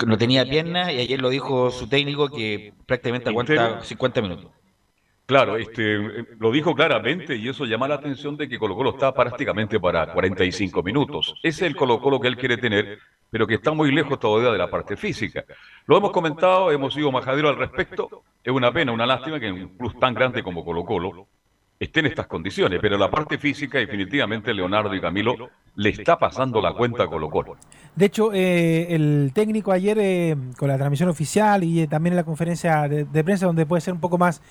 no 0.07 0.17
tenía 0.17 0.45
piernas 0.45 0.93
y 0.93 0.99
ayer 1.01 1.21
lo 1.21 1.29
dijo 1.29 1.71
su 1.71 1.89
técnico 1.89 2.29
que 2.29 2.73
prácticamente 2.87 3.29
aguanta 3.29 3.55
Quintero. 3.55 3.85
50 3.85 4.23
minutos. 4.23 4.51
Claro, 5.27 5.57
este, 5.57 5.97
eh, 5.97 6.25
lo 6.39 6.51
dijo 6.51 6.75
claramente 6.75 7.37
y 7.37 7.49
eso 7.49 7.67
llama 7.67 7.89
la 7.89 7.97
atención 7.97 8.37
de 8.37 8.49
que 8.49 8.59
Colo 8.59 8.75
Colo 8.75 8.91
está 8.91 9.13
prácticamente 9.13 9.79
para 9.79 10.13
45 10.13 10.83
minutos. 10.83 11.35
Ese 11.43 11.67
es 11.67 11.71
el 11.71 11.77
Colo 11.77 12.01
Colo 12.01 12.19
que 12.19 12.29
él 12.29 12.37
quiere 12.37 12.57
tener, 12.57 12.99
pero 13.29 13.47
que 13.47 13.55
está 13.55 13.73
muy 13.73 13.93
lejos 13.93 14.19
todavía 14.19 14.51
de 14.51 14.59
la 14.59 14.71
parte 14.71 14.97
física. 14.97 15.45
Lo 15.87 15.99
hemos 15.99 16.13
comentado, 16.13 16.73
hemos 16.73 16.95
sido 16.95 17.13
majadero 17.13 17.51
al 17.51 17.57
respecto. 17.57 18.23
Es 18.43 18.53
una 18.53 18.73
pena, 18.73 18.93
una 18.93 19.05
lástima 19.05 19.39
que 19.39 19.53
un 19.53 19.77
club 19.77 19.99
tan 19.99 20.15
grande 20.15 20.43
como 20.43 20.65
Colo 20.65 20.85
Colo 20.85 21.27
esté 21.81 22.01
en 22.01 22.07
estas 22.07 22.27
condiciones, 22.27 22.81
pero 22.83 22.99
la 22.99 23.11
parte 23.11 23.39
física 23.39 23.79
definitivamente 23.79 24.53
Leonardo 24.53 24.95
y 24.95 25.01
Camilo 25.01 25.51
le 25.77 25.91
está 25.91 26.19
pasando 26.19 26.61
la 26.61 26.73
cuenta 26.73 27.05
a 27.05 27.07
Colo 27.07 27.31
Colo. 27.31 27.57
De 27.95 28.07
hecho, 28.07 28.33
eh, 28.33 28.95
el 28.95 29.31
técnico 29.33 29.71
ayer 29.71 29.97
eh, 30.01 30.37
con 30.57 30.69
la 30.69 30.77
transmisión 30.77 31.09
oficial 31.09 31.63
y 31.63 31.83
eh, 31.83 31.87
también 31.87 32.15
en 32.15 32.17
la 32.17 32.25
conferencia 32.25 32.89
de, 32.89 33.05
de 33.05 33.25
prensa, 33.25 33.47
donde 33.47 33.65
puede 33.65 33.81
ser 33.81 33.95
un 33.95 34.01
poco 34.01 34.19
más 34.19 34.43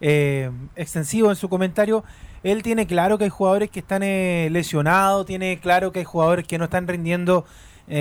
eh, 0.00 0.50
extensivo 0.76 1.30
en 1.30 1.36
su 1.36 1.48
comentario, 1.48 2.04
él 2.44 2.62
tiene 2.62 2.86
claro 2.86 3.18
que 3.18 3.24
hay 3.24 3.30
jugadores 3.30 3.70
que 3.70 3.80
están 3.80 4.04
eh, 4.04 4.48
lesionados, 4.52 5.26
tiene 5.26 5.58
claro 5.58 5.90
que 5.90 5.98
hay 5.98 6.04
jugadores 6.04 6.46
que 6.46 6.58
no 6.58 6.64
están 6.64 6.86
rindiendo 6.86 7.44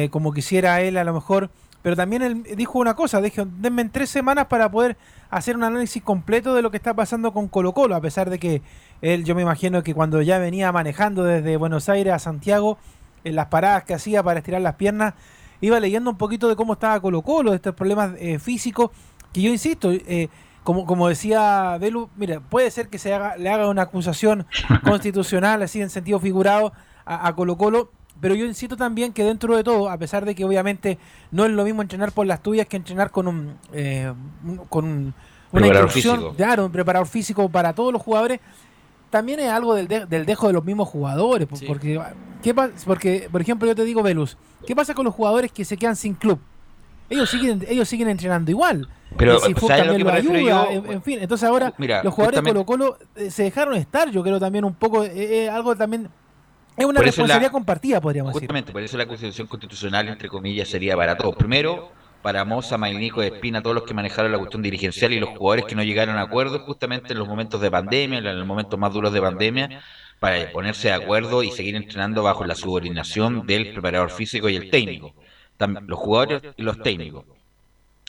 como 0.10 0.34
quisiera 0.34 0.82
él 0.82 0.98
a 0.98 1.06
lo 1.06 1.14
mejor, 1.14 1.50
pero 1.82 1.96
también 1.96 2.22
él 2.22 2.44
dijo 2.56 2.80
una 2.80 2.96
cosa, 2.96 3.22
dijo, 3.22 3.44
denme 3.46 3.82
en 3.82 3.92
tres 3.92 4.10
semanas 4.10 4.48
para 4.48 4.70
poder 4.70 4.98
hacer 5.30 5.56
un 5.56 5.64
análisis 5.64 6.02
completo 6.02 6.54
de 6.54 6.62
lo 6.62 6.72
que 6.72 6.78
está 6.78 6.94
pasando 6.94 7.34
con 7.34 7.48
Colo 7.48 7.74
Colo, 7.74 7.96
a 7.96 8.02
pesar 8.02 8.30
de 8.30 8.40
que 8.40 8.62
él, 9.02 9.24
yo 9.24 9.36
me 9.36 9.42
imagino 9.42 9.84
que 9.84 9.94
cuando 9.94 10.22
ya 10.22 10.40
venía 10.40 10.72
manejando 10.72 11.24
desde 11.24 11.58
Buenos 11.58 11.90
Aires 11.90 12.14
a 12.14 12.20
Santiago, 12.20 12.78
en 13.24 13.36
las 13.36 13.48
paradas 13.48 13.84
que 13.84 13.94
hacía 13.94 14.24
para 14.24 14.40
estirar 14.40 14.62
las 14.62 14.76
piernas, 14.76 15.14
iba 15.62 15.80
leyendo 15.80 16.10
un 16.10 16.18
poquito 16.18 16.48
de 16.48 16.56
cómo 16.56 16.74
estaba 16.74 17.00
Colo 17.00 17.22
Colo, 17.22 17.52
de 17.52 17.58
estos 17.58 17.76
problemas 17.76 18.12
eh, 18.20 18.40
físicos, 18.40 18.92
que 19.34 19.42
yo 19.42 19.52
insisto, 19.52 19.92
eh, 19.92 20.30
como, 20.64 20.86
como 20.86 21.08
decía 21.08 21.78
Belu, 21.80 22.10
mira, 22.16 22.40
puede 22.40 22.72
ser 22.72 22.90
que 22.90 23.00
se 23.00 23.14
haga, 23.14 23.38
le 23.38 23.50
haga 23.50 23.70
una 23.70 23.84
acusación 23.84 24.46
constitucional, 24.84 25.62
así 25.62 25.82
en 25.82 25.90
sentido 25.90 26.20
figurado, 26.20 26.74
a, 27.06 27.28
a 27.28 27.36
Colo 27.36 27.58
Colo, 27.58 27.92
pero 28.22 28.36
yo 28.36 28.46
insisto 28.46 28.76
también 28.78 29.14
que 29.14 29.24
dentro 29.24 29.56
de 29.56 29.64
todo, 29.64 29.90
a 29.90 29.98
pesar 29.98 30.26
de 30.26 30.36
que 30.36 30.44
obviamente 30.46 30.98
no 31.32 31.46
es 31.46 31.52
lo 31.52 31.64
mismo 31.64 31.82
entrenar 31.82 32.12
por 32.12 32.26
las 32.26 32.42
tuyas 32.42 32.66
que 32.68 32.78
entrenar 32.78 33.12
con 33.12 33.28
un, 33.28 33.56
eh, 33.74 34.12
un- 34.46 34.58
con 34.70 34.86
un- 34.86 35.14
una 35.52 35.62
Preparador 35.62 35.84
instrucción, 35.86 36.16
físico. 36.18 36.34
claro, 36.36 36.66
un 36.66 36.72
preparador 36.72 37.08
físico 37.08 37.50
para 37.50 37.74
todos 37.74 37.94
los 37.94 38.02
jugadores, 38.02 38.40
también 39.10 39.40
es 39.40 39.50
algo 39.50 39.74
del, 39.76 39.88
de- 39.88 40.06
del 40.06 40.26
dejo 40.26 40.48
de 40.48 40.54
los 40.54 40.66
mismos 40.66 40.90
jugadores. 40.90 41.48
Sí. 41.54 41.66
Porque, 41.66 42.02
¿qué 42.44 42.54
porque, 42.86 43.30
por 43.32 43.42
ejemplo, 43.42 43.68
yo 43.68 43.76
te 43.76 43.84
digo, 43.86 44.04
Velus, 44.04 44.38
¿qué 44.66 44.76
pasa 44.76 44.94
con 44.94 45.06
los 45.06 45.14
jugadores 45.16 45.52
que 45.52 45.64
se 45.64 45.78
quedan 45.78 45.96
sin 45.96 46.14
club? 46.14 46.40
Ellos 47.10 47.30
siguen, 47.30 47.64
ellos 47.70 47.88
siguen 47.88 48.10
entrenando 48.10 48.52
igual. 48.52 48.90
Pero, 49.18 49.40
si 49.40 49.54
Foot 49.54 49.70
¿sabes 49.70 49.86
lo 49.88 49.94
también 49.94 49.98
que 50.08 50.12
lo 50.34 50.36
ayuda, 50.42 50.66
yo? 50.66 50.72
en, 50.72 50.92
en 50.92 51.02
fin. 51.02 51.20
Entonces 51.22 51.48
ahora 51.48 51.74
Mira, 51.78 52.04
los 52.04 52.14
jugadores 52.14 52.44
de 52.44 52.50
Colo 52.52 52.66
Colo 52.66 52.98
se 53.30 53.44
dejaron 53.44 53.76
estar, 53.76 54.12
yo 54.12 54.22
creo 54.24 54.38
también 54.42 54.66
un 54.66 54.74
poco, 54.74 55.06
eh, 55.06 55.46
eh, 55.46 55.50
algo 55.50 55.74
también, 55.78 56.10
es 56.78 56.86
una 56.86 57.00
la- 57.00 57.06
responsabilidad 57.06 57.52
compartida, 57.52 58.00
podríamos 58.02 58.34
decir. 58.34 58.42
Justamente, 58.48 58.72
por 58.72 58.82
eso 58.82 58.98
la 58.98 59.06
constitución 59.08 59.48
constitucional, 59.48 60.08
entre 60.08 60.30
comillas, 60.30 60.68
sería 60.68 60.96
para 60.96 61.18
todos. 61.18 61.36
Primero, 61.36 61.92
para 62.22 62.44
Moza, 62.46 62.78
Mailnico, 62.78 63.22
Espina, 63.22 63.62
todos 63.62 63.76
los 63.76 63.84
que 63.84 63.94
manejaron 63.94 64.32
la 64.32 64.38
cuestión 64.38 64.62
dirigencial 64.62 65.14
y 65.14 65.20
los 65.20 65.30
jugadores 65.30 65.66
que 65.66 65.76
no 65.76 65.84
llegaron 65.84 66.18
a 66.18 66.22
acuerdo 66.22 66.60
justamente 66.60 67.14
en 67.14 67.20
los 67.20 67.28
momentos 67.28 67.60
de 67.62 67.72
pandemia, 67.72 68.20
en 68.20 68.38
los 68.38 68.48
momentos 68.48 68.78
más 68.80 68.94
duros 68.94 69.12
de 69.14 69.22
pandemia, 69.22 69.82
para 70.20 70.52
ponerse 70.52 70.88
de 70.90 70.94
acuerdo 70.96 71.44
y 71.44 71.52
seguir 71.52 71.76
entrenando 71.76 72.24
bajo 72.24 72.44
la 72.46 72.56
subordinación 72.56 73.46
del 73.46 73.72
preparador 73.74 74.10
físico 74.12 74.50
y 74.50 74.56
el 74.56 74.70
técnico. 74.70 75.14
Tam- 75.60 75.86
Los 75.88 76.00
jugadores 76.00 76.42
y 76.58 76.62
los 76.64 76.82
técnicos, 76.82 77.26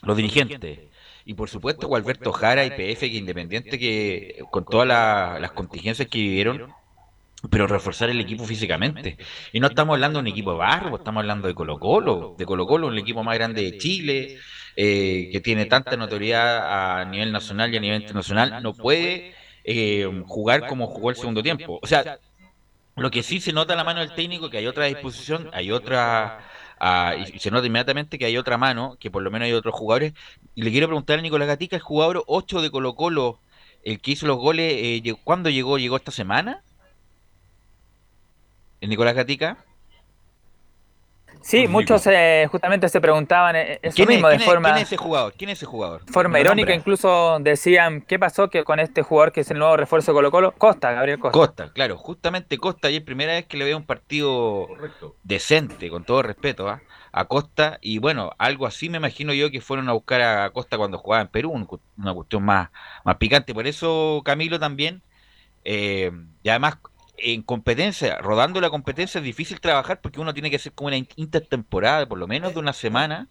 los 0.03 0.17
dirigentes. 0.17 0.81
Y 1.25 1.35
por 1.35 1.49
supuesto, 1.51 1.87
Gualberto 1.89 2.33
Jara 2.33 2.65
y 2.65 2.71
PF, 2.71 3.11
que 3.11 3.17
independiente 3.19 3.79
que 3.79 4.43
con 4.51 4.65
todas 4.65 4.89
la- 4.89 5.39
las 5.41 5.53
contingencias 5.53 6.09
que 6.09 6.19
vivieron, 6.19 6.73
pero 7.51 7.67
reforzar 7.67 8.11
el 8.11 8.21
equipo 8.21 8.45
físicamente. 8.45 9.17
Y 9.53 9.61
no 9.61 9.69
estamos 9.69 9.95
hablando 9.95 10.19
de 10.19 10.23
un 10.23 10.27
equipo 10.27 10.53
de 10.53 10.59
barro, 10.59 10.97
estamos 10.97 11.21
hablando 11.21 11.47
de 11.47 11.55
Colo 11.55 11.79
Colo, 11.79 12.35
de 12.37 12.45
Colo 12.45 12.67
Colo, 12.67 12.89
un 12.89 12.99
equipo 12.99 13.23
más 13.23 13.37
grande 13.37 13.63
de 13.63 13.79
Chile, 13.79 14.39
eh, 14.77 15.29
que 15.31 15.41
tiene 15.41 15.67
tanta 15.67 15.97
notoriedad 15.97 17.01
a 17.01 17.05
nivel 17.05 17.31
nacional 17.33 17.73
y 17.73 17.77
a 17.77 17.81
nivel 17.81 18.03
internacional, 18.03 18.63
no 18.63 18.75
puede 18.75 19.35
eh, 19.65 20.09
jugar 20.27 20.67
como 20.67 20.89
jugó 20.89 21.11
el 21.11 21.17
segundo 21.17 21.43
tiempo. 21.43 21.79
O 21.81 21.87
sea, 21.87 22.19
lo 22.97 23.11
que 23.11 23.23
sí 23.23 23.41
se 23.41 23.53
nota 23.53 23.75
a 23.75 23.77
la 23.77 23.85
mano 23.85 24.01
del 24.01 24.15
técnico 24.15 24.51
que 24.51 24.59
hay 24.59 24.67
otra 24.67 24.87
disposición, 24.87 25.51
hay 25.53 25.71
otra... 25.71 26.41
ah, 26.81 27.15
y 27.33 27.39
se 27.39 27.53
nota 27.53 27.67
inmediatamente 27.67 28.19
que 28.19 28.25
hay 28.25 28.37
otra 28.37 28.59
mano, 28.59 28.97
que 28.99 29.11
por 29.13 29.23
lo 29.23 29.31
menos 29.31 29.47
hay 29.47 29.53
otros 29.53 29.75
jugadores. 29.75 30.13
Y 30.57 30.63
le 30.63 30.73
quiero 30.73 30.89
preguntar 30.89 31.21
a 31.21 31.23
Nicolás 31.23 31.47
Gatica, 31.47 31.77
el 31.77 31.83
jugador 31.83 32.25
8 32.27 32.63
de 32.63 32.71
Colo 32.71 32.97
Colo, 32.97 33.39
el 33.85 34.01
que 34.01 34.11
hizo 34.11 34.27
los 34.27 34.39
goles, 34.39 34.73
eh, 34.77 35.15
¿cuándo 35.23 35.51
llegó? 35.51 35.79
¿Llegó 35.79 35.97
esta 35.97 36.11
semana? 36.11 36.63
¿El 38.81 38.91
Nicolás 38.91 39.15
Gatica? 39.15 39.65
Sí, 41.41 41.67
muchos 41.69 42.07
eh, 42.07 42.47
justamente 42.51 42.89
se 42.89 43.01
preguntaban 43.01 43.55
eh, 43.57 43.79
eso 43.83 43.95
¿Quién 43.95 44.09
es, 44.11 44.15
mismo 44.17 44.29
de 44.29 44.37
quién 44.37 44.41
es- 44.43 44.47
forma, 44.47 44.69
quién 44.69 44.77
es 44.83 44.89
ese 44.89 44.97
jugador? 44.97 45.35
¿Quién 45.37 45.51
es 45.51 45.59
ese 45.59 45.67
jugador? 45.67 46.03
forma 46.11 46.39
¿Lo 46.39 46.41
irónica, 46.41 46.75
incluso 46.75 47.39
decían, 47.41 48.03
¿qué 48.03 48.19
pasó 48.19 48.51
que 48.51 48.65
con 48.65 48.81
este 48.81 49.03
jugador 49.03 49.33
que 49.33 49.41
es 49.43 49.51
el 49.51 49.59
nuevo 49.59 49.77
refuerzo 49.77 50.13
de 50.13 50.17
Colo 50.17 50.31
Colo? 50.31 50.53
Costa, 50.59 50.93
Gabriel 50.93 51.19
Costa. 51.19 51.33
Costa, 51.33 51.73
claro, 51.73 51.97
justamente 51.97 52.59
Costa, 52.59 52.91
y 52.91 52.97
es 52.97 53.03
primera 53.03 53.33
vez 53.35 53.47
que 53.47 53.57
le 53.57 53.65
veo 53.65 53.77
un 53.77 53.87
partido 53.87 54.67
Correcto. 54.67 55.17
decente, 55.23 55.89
con 55.91 56.05
todo 56.05 56.23
respeto, 56.23 56.69
¿ah? 56.69 56.83
a 57.13 57.25
Costa, 57.27 57.79
y 57.81 57.99
bueno, 57.99 58.33
algo 58.39 58.67
así 58.67 58.89
me 58.89 58.99
imagino 58.99 59.33
yo 59.33 59.51
que 59.51 59.61
fueron 59.61 59.89
a 59.89 59.93
buscar 59.93 60.21
a 60.23 60.51
Costa 60.51 60.77
cuando 60.77 60.99
jugaba 60.99 61.23
en 61.23 61.29
Perú, 61.29 61.53
una 61.97 62.15
cuestión 62.15 62.43
más, 62.45 62.71
más 63.05 63.17
picante, 63.17 63.55
por 63.55 63.67
eso 63.67 64.23
Camilo 64.25 64.59
también, 64.59 65.03
eh, 65.65 66.11
y 66.43 66.49
además 66.49 66.79
en 67.19 67.43
competencia, 67.43 68.19
rodando 68.19 68.61
la 68.61 68.71
competencia 68.71 69.19
es 69.19 69.25
difícil 69.25 69.61
trabajar 69.61 70.01
porque 70.01 70.21
uno 70.21 70.33
tiene 70.33 70.51
que 70.51 70.57
hacer 70.57 70.73
como 70.73 70.89
una 70.89 70.97
in- 70.97 71.09
intertemporada, 71.17 72.07
por 72.09 72.19
lo 72.19 72.27
menos 72.27 72.55
de 72.55 72.61
una 72.61 72.73
semana, 72.73 73.29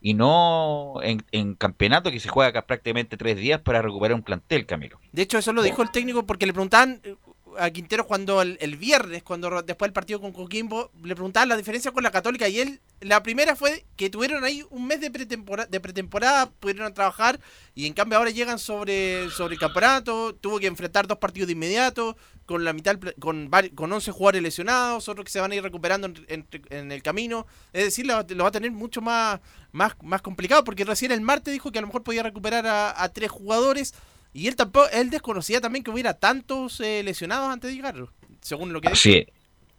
y 0.00 0.14
no 0.14 0.94
en, 1.02 1.54
campeonato 1.54 2.10
que 2.10 2.20
se 2.20 2.28
juega 2.28 2.50
acá 2.50 2.66
prácticamente 2.66 3.16
tres 3.16 3.36
días 3.36 3.60
para 3.60 3.82
recuperar 3.82 4.14
un 4.14 4.22
plantel, 4.22 4.66
Camilo. 4.66 5.00
De 5.12 5.22
hecho, 5.22 5.38
eso 5.38 5.52
lo 5.52 5.62
dijo 5.62 5.82
el 5.82 5.90
técnico 5.90 6.24
porque 6.24 6.46
le 6.46 6.52
preguntaban 6.52 7.00
eh, 7.02 7.16
a 7.58 7.70
Quintero 7.70 8.06
cuando 8.06 8.40
el, 8.40 8.58
el 8.60 8.76
viernes, 8.76 9.24
cuando 9.24 9.62
después 9.62 9.88
del 9.88 9.92
partido 9.92 10.20
con 10.20 10.32
Coquimbo, 10.32 10.92
le 11.02 11.16
preguntaban 11.16 11.48
la 11.48 11.56
diferencia 11.56 11.90
con 11.90 12.04
la 12.04 12.12
Católica 12.12 12.48
y 12.48 12.60
él, 12.60 12.80
la 13.00 13.24
primera 13.24 13.56
fue 13.56 13.84
que 13.96 14.08
tuvieron 14.10 14.44
ahí 14.44 14.64
un 14.70 14.86
mes 14.86 15.00
de 15.00 15.10
pretemporada, 15.10 15.68
de 15.68 15.80
pretemporada 15.80 16.48
pudieron 16.60 16.94
trabajar 16.94 17.40
y 17.74 17.86
en 17.86 17.92
cambio 17.94 18.18
ahora 18.18 18.30
llegan 18.30 18.60
sobre, 18.60 19.28
sobre 19.30 19.54
el 19.54 19.60
campeonato, 19.60 20.36
tuvo 20.36 20.60
que 20.60 20.68
enfrentar 20.68 21.08
dos 21.08 21.18
partidos 21.18 21.48
de 21.48 21.54
inmediato, 21.54 22.16
con 22.48 22.64
la 22.64 22.72
mitad, 22.72 22.98
con, 23.20 23.50
con 23.74 23.92
11 23.92 24.10
jugadores 24.10 24.42
lesionados, 24.42 25.06
otros 25.10 25.24
que 25.26 25.30
se 25.30 25.38
van 25.40 25.52
a 25.52 25.54
ir 25.54 25.62
recuperando 25.62 26.06
en, 26.06 26.16
en- 26.28 26.46
en 26.70 26.90
el 26.92 27.02
camino, 27.02 27.46
es 27.74 27.84
decir, 27.84 28.06
lo, 28.06 28.14
va- 28.14 28.26
lo 28.26 28.42
va 28.44 28.48
a 28.48 28.52
tener 28.52 28.72
mucho 28.72 29.02
más, 29.02 29.38
más, 29.70 29.94
más 30.02 30.22
complicado 30.22 30.64
porque 30.64 30.86
recién 30.86 31.12
el 31.12 31.20
martes 31.20 31.52
dijo 31.52 31.70
que 31.70 31.78
a 31.78 31.82
lo 31.82 31.88
mejor 31.88 32.02
podía 32.02 32.22
recuperar 32.22 32.66
a, 32.66 33.02
a 33.02 33.08
tres 33.10 33.30
jugadores. 33.30 33.94
Y 34.32 34.48
él 34.48 34.56
tampoco, 34.56 34.88
él 34.92 35.10
desconocía 35.10 35.60
también 35.60 35.84
que 35.84 35.90
hubiera 35.90 36.14
tantos 36.14 36.80
eh, 36.80 37.02
lesionados 37.04 37.50
antes 37.50 37.68
de 37.70 37.76
llegar, 37.76 37.94
según 38.40 38.72
lo 38.72 38.80
que 38.80 38.88
dijo. 38.88 38.94
Así 38.94 39.12
es, 39.18 39.26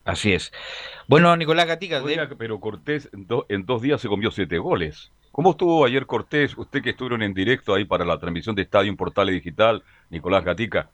así 0.05 0.33
es. 0.33 0.51
Bueno, 1.07 1.35
Nicolás 1.38 1.65
Gatica, 1.65 1.97
de- 1.99 2.05
Oiga, 2.05 2.29
pero 2.38 2.59
Cortés 2.59 3.09
en, 3.13 3.25
do- 3.25 3.47
en 3.49 3.65
dos 3.65 3.81
días 3.81 3.99
se 3.99 4.07
comió 4.07 4.29
siete 4.31 4.59
goles. 4.59 5.11
¿Cómo 5.31 5.51
estuvo 5.51 5.85
ayer 5.85 6.05
Cortés? 6.05 6.57
Usted 6.57 6.81
que 6.83 6.91
estuvieron 6.91 7.21
en 7.23 7.33
directo 7.33 7.73
ahí 7.73 7.85
para 7.85 8.05
la 8.05 8.19
transmisión 8.19 8.55
de 8.55 8.61
Estadio 8.63 8.89
en 8.91 8.97
Portales 8.97 9.33
Digital, 9.33 9.83
Nicolás 10.09 10.43
Gatica. 10.43 10.89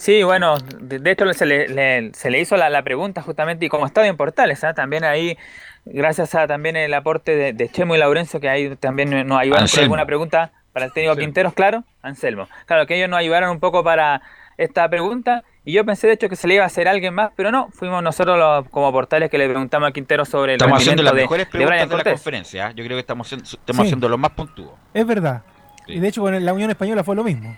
Sí, 0.00 0.22
bueno, 0.22 0.56
de, 0.80 0.98
de 0.98 1.10
hecho 1.10 1.30
se 1.34 1.44
le, 1.44 1.68
le- 1.68 2.10
se 2.14 2.30
le 2.30 2.40
hizo 2.40 2.56
la, 2.56 2.70
la 2.70 2.82
pregunta 2.82 3.20
justamente 3.20 3.66
y 3.66 3.68
como 3.68 3.84
estaba 3.84 4.06
en 4.06 4.16
Portales, 4.16 4.64
¿ah? 4.64 4.72
también 4.72 5.04
ahí, 5.04 5.36
gracias 5.84 6.34
a 6.34 6.46
también 6.46 6.74
el 6.76 6.94
aporte 6.94 7.36
de, 7.36 7.52
de 7.52 7.68
Chemo 7.68 7.94
y 7.94 7.98
Laurencio, 7.98 8.40
que 8.40 8.48
ahí 8.48 8.74
también 8.76 9.10
nos 9.26 9.38
ayudaron 9.38 9.68
con 9.68 9.80
alguna 9.82 10.06
pregunta 10.06 10.52
para 10.72 10.86
el 10.86 10.92
técnico 10.94 11.12
Anselmo. 11.12 11.26
Quinteros, 11.26 11.52
claro, 11.52 11.84
Anselmo. 12.00 12.48
Claro, 12.64 12.86
que 12.86 12.96
ellos 12.96 13.10
nos 13.10 13.18
ayudaron 13.18 13.50
un 13.50 13.60
poco 13.60 13.84
para 13.84 14.22
esta 14.56 14.88
pregunta 14.88 15.44
y 15.66 15.72
yo 15.72 15.84
pensé 15.84 16.06
de 16.06 16.14
hecho 16.14 16.30
que 16.30 16.36
se 16.36 16.48
le 16.48 16.54
iba 16.54 16.64
a 16.64 16.68
hacer 16.68 16.88
a 16.88 16.92
alguien 16.92 17.12
más, 17.12 17.32
pero 17.36 17.50
no, 17.52 17.68
fuimos 17.70 18.02
nosotros 18.02 18.38
los, 18.38 18.70
como 18.70 18.90
Portales 18.92 19.28
que 19.30 19.36
le 19.36 19.48
preguntamos 19.50 19.90
a 19.90 19.92
Quinteros 19.92 20.30
sobre 20.30 20.54
el 20.54 20.56
estamos 20.56 20.80
haciendo 20.80 21.02
las 21.02 21.12
de, 21.14 21.20
mejores 21.20 21.46
preguntas 21.46 21.78
de 21.78 21.84
la 21.86 21.90
Cortés. 21.92 22.12
conferencia. 22.14 22.68
¿ah? 22.68 22.70
Yo 22.70 22.82
creo 22.84 22.96
que 22.96 23.00
estamos, 23.00 23.26
haciendo- 23.26 23.44
estamos 23.44 23.82
Sí. 23.82 23.88
haciendo 23.88 24.08
lo 24.08 24.16
más 24.16 24.30
puntuo. 24.30 24.78
Es 24.94 25.06
verdad. 25.06 25.42
Sí. 25.86 25.92
Y 25.92 26.00
de 26.00 26.08
hecho 26.08 26.22
con 26.22 26.42
la 26.42 26.52
Unión 26.54 26.70
Española 26.70 27.04
fue 27.04 27.14
lo 27.14 27.22
mismo. 27.22 27.54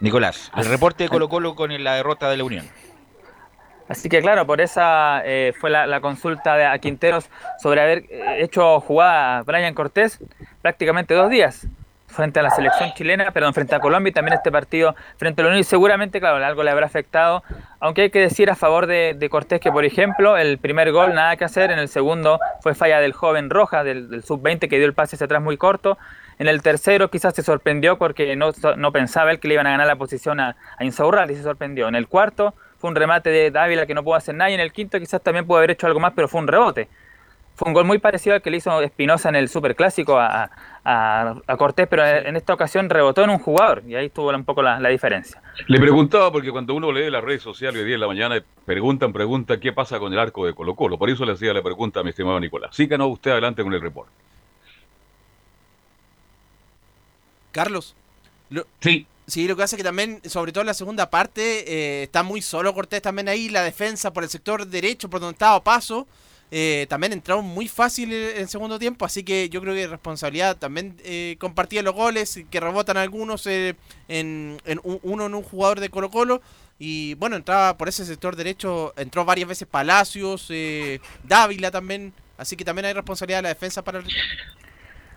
Nicolás, 0.00 0.52
el 0.56 0.66
reporte 0.66 1.04
de 1.04 1.08
Colo 1.08 1.28
Colo 1.28 1.54
con 1.54 1.82
la 1.82 1.94
derrota 1.94 2.30
de 2.30 2.36
la 2.36 2.44
Unión. 2.44 2.66
Así 3.88 4.08
que 4.08 4.20
claro, 4.20 4.46
por 4.46 4.60
esa 4.60 5.22
eh, 5.24 5.54
fue 5.58 5.70
la, 5.70 5.86
la 5.86 6.00
consulta 6.00 6.56
de 6.56 6.66
a 6.66 6.78
Quinteros 6.78 7.30
sobre 7.58 7.80
haber 7.80 8.04
eh, 8.10 8.42
hecho 8.42 8.80
jugada 8.80 9.38
a 9.38 9.42
Brian 9.42 9.74
Cortés 9.74 10.20
prácticamente 10.60 11.14
dos 11.14 11.30
días 11.30 11.66
frente 12.06 12.40
a 12.40 12.42
la 12.42 12.50
selección 12.50 12.92
chilena, 12.94 13.30
perdón, 13.30 13.54
frente 13.54 13.74
a 13.74 13.80
Colombia 13.80 14.10
y 14.10 14.12
también 14.12 14.34
este 14.34 14.50
partido 14.50 14.94
frente 15.16 15.40
a 15.40 15.44
la 15.44 15.50
Unión. 15.50 15.60
Y 15.60 15.64
seguramente, 15.64 16.20
claro, 16.20 16.44
algo 16.44 16.62
le 16.62 16.70
habrá 16.70 16.86
afectado, 16.86 17.42
aunque 17.80 18.02
hay 18.02 18.10
que 18.10 18.20
decir 18.20 18.50
a 18.50 18.54
favor 18.56 18.86
de, 18.86 19.14
de 19.16 19.28
Cortés 19.28 19.60
que, 19.60 19.70
por 19.70 19.84
ejemplo, 19.84 20.36
el 20.36 20.58
primer 20.58 20.90
gol 20.92 21.14
nada 21.14 21.36
que 21.36 21.44
hacer, 21.44 21.70
en 21.70 21.78
el 21.78 21.88
segundo 21.88 22.40
fue 22.60 22.74
falla 22.74 23.00
del 23.00 23.12
joven 23.12 23.50
Rojas, 23.50 23.84
del, 23.84 24.10
del 24.10 24.22
sub-20 24.22 24.68
que 24.68 24.78
dio 24.78 24.86
el 24.86 24.94
pase 24.94 25.16
hacia 25.16 25.26
atrás 25.26 25.42
muy 25.42 25.56
corto. 25.56 25.98
En 26.38 26.46
el 26.46 26.62
tercero 26.62 27.10
quizás 27.10 27.34
se 27.34 27.42
sorprendió 27.42 27.98
porque 27.98 28.36
no, 28.36 28.52
no 28.76 28.92
pensaba 28.92 29.30
él 29.30 29.40
que 29.40 29.48
le 29.48 29.54
iban 29.54 29.66
a 29.66 29.70
ganar 29.70 29.86
la 29.86 29.96
posición 29.96 30.38
a, 30.40 30.56
a 30.76 30.84
Insaurralde 30.84 31.32
y 31.32 31.36
se 31.36 31.42
sorprendió. 31.42 31.88
En 31.88 31.94
el 31.94 32.06
cuarto 32.06 32.54
fue 32.78 32.90
un 32.90 32.96
remate 32.96 33.30
de 33.30 33.50
Dávila 33.50 33.86
que 33.86 33.94
no 33.94 34.04
pudo 34.04 34.14
hacer 34.14 34.34
nada 34.34 34.50
y 34.50 34.54
en 34.54 34.60
el 34.60 34.72
quinto 34.72 34.98
quizás 35.00 35.20
también 35.20 35.46
pudo 35.46 35.58
haber 35.58 35.72
hecho 35.72 35.86
algo 35.86 35.98
más, 35.98 36.12
pero 36.14 36.28
fue 36.28 36.40
un 36.40 36.46
rebote. 36.46 36.88
Fue 37.56 37.66
un 37.66 37.74
gol 37.74 37.84
muy 37.84 37.98
parecido 37.98 38.36
al 38.36 38.40
que 38.40 38.52
le 38.52 38.58
hizo 38.58 38.80
Espinosa 38.82 39.30
en 39.30 39.34
el 39.34 39.48
Superclásico 39.48 40.16
a, 40.16 40.48
a, 40.84 41.34
a 41.44 41.56
Cortés, 41.56 41.88
pero 41.88 42.06
en 42.06 42.36
esta 42.36 42.54
ocasión 42.54 42.88
rebotó 42.88 43.24
en 43.24 43.30
un 43.30 43.40
jugador 43.40 43.82
y 43.84 43.96
ahí 43.96 44.06
estuvo 44.06 44.28
un 44.30 44.44
poco 44.44 44.62
la, 44.62 44.78
la 44.78 44.90
diferencia. 44.90 45.42
Le 45.66 45.80
preguntaba, 45.80 46.30
porque 46.30 46.52
cuando 46.52 46.72
uno 46.74 46.92
lee 46.92 47.10
las 47.10 47.24
redes 47.24 47.42
sociales 47.42 47.80
hoy 47.80 47.86
día 47.86 47.96
en 47.96 48.00
la 48.00 48.06
mañana, 48.06 48.40
preguntan, 48.64 49.12
preguntan 49.12 49.58
qué 49.58 49.72
pasa 49.72 49.98
con 49.98 50.12
el 50.12 50.20
arco 50.20 50.46
de 50.46 50.54
Colo 50.54 50.76
Colo. 50.76 50.98
Por 50.98 51.10
eso 51.10 51.24
le 51.24 51.32
hacía 51.32 51.52
la 51.52 51.62
pregunta 51.62 51.98
a 51.98 52.04
mi 52.04 52.10
estimado 52.10 52.38
Nicolás. 52.38 52.76
Síganos 52.76 53.08
usted 53.10 53.32
adelante 53.32 53.64
con 53.64 53.74
el 53.74 53.80
reporte. 53.80 54.12
Carlos, 57.58 57.94
lo- 58.50 58.66
Sí. 58.80 59.06
sí, 59.26 59.46
lo 59.48 59.56
que 59.56 59.62
hace 59.64 59.76
que 59.76 59.82
también, 59.82 60.20
sobre 60.24 60.52
todo 60.52 60.62
en 60.62 60.66
la 60.68 60.74
segunda 60.74 61.10
parte, 61.10 61.42
eh, 61.66 62.02
está 62.04 62.22
muy 62.22 62.40
solo 62.42 62.72
Cortés 62.74 63.02
también 63.02 63.28
ahí, 63.28 63.48
la 63.48 63.62
defensa 63.62 64.12
por 64.12 64.22
el 64.24 64.30
sector 64.30 64.66
derecho, 64.66 65.10
por 65.10 65.20
donde 65.20 65.32
estaba 65.34 65.62
Paso, 65.62 66.06
eh, 66.50 66.86
también 66.88 67.12
entraron 67.12 67.44
muy 67.44 67.68
fácil 67.68 68.10
en 68.12 68.38
el 68.38 68.48
segundo 68.48 68.78
tiempo, 68.78 69.04
así 69.04 69.22
que 69.22 69.50
yo 69.50 69.60
creo 69.60 69.74
que 69.74 69.86
responsabilidad 69.86 70.56
también 70.56 70.96
eh, 71.04 71.36
compartía 71.38 71.82
los 71.82 71.94
goles, 71.94 72.40
que 72.50 72.58
rebotan 72.60 72.96
algunos 72.96 73.46
eh, 73.46 73.76
en, 74.08 74.58
en 74.64 74.80
un- 74.82 74.98
uno 75.02 75.26
en 75.26 75.34
un 75.34 75.42
jugador 75.42 75.80
de 75.80 75.90
Colo 75.90 76.10
Colo. 76.10 76.40
Y 76.80 77.14
bueno, 77.14 77.34
entraba 77.36 77.76
por 77.76 77.88
ese 77.88 78.06
sector 78.06 78.36
derecho, 78.36 78.94
entró 78.96 79.24
varias 79.24 79.48
veces 79.48 79.66
Palacios, 79.68 80.46
eh, 80.48 81.00
Dávila 81.24 81.70
también, 81.72 82.14
así 82.38 82.56
que 82.56 82.64
también 82.64 82.86
hay 82.86 82.92
responsabilidad 82.94 83.38
de 83.38 83.42
la 83.42 83.48
defensa 83.50 83.82
para 83.82 83.98
el... 83.98 84.06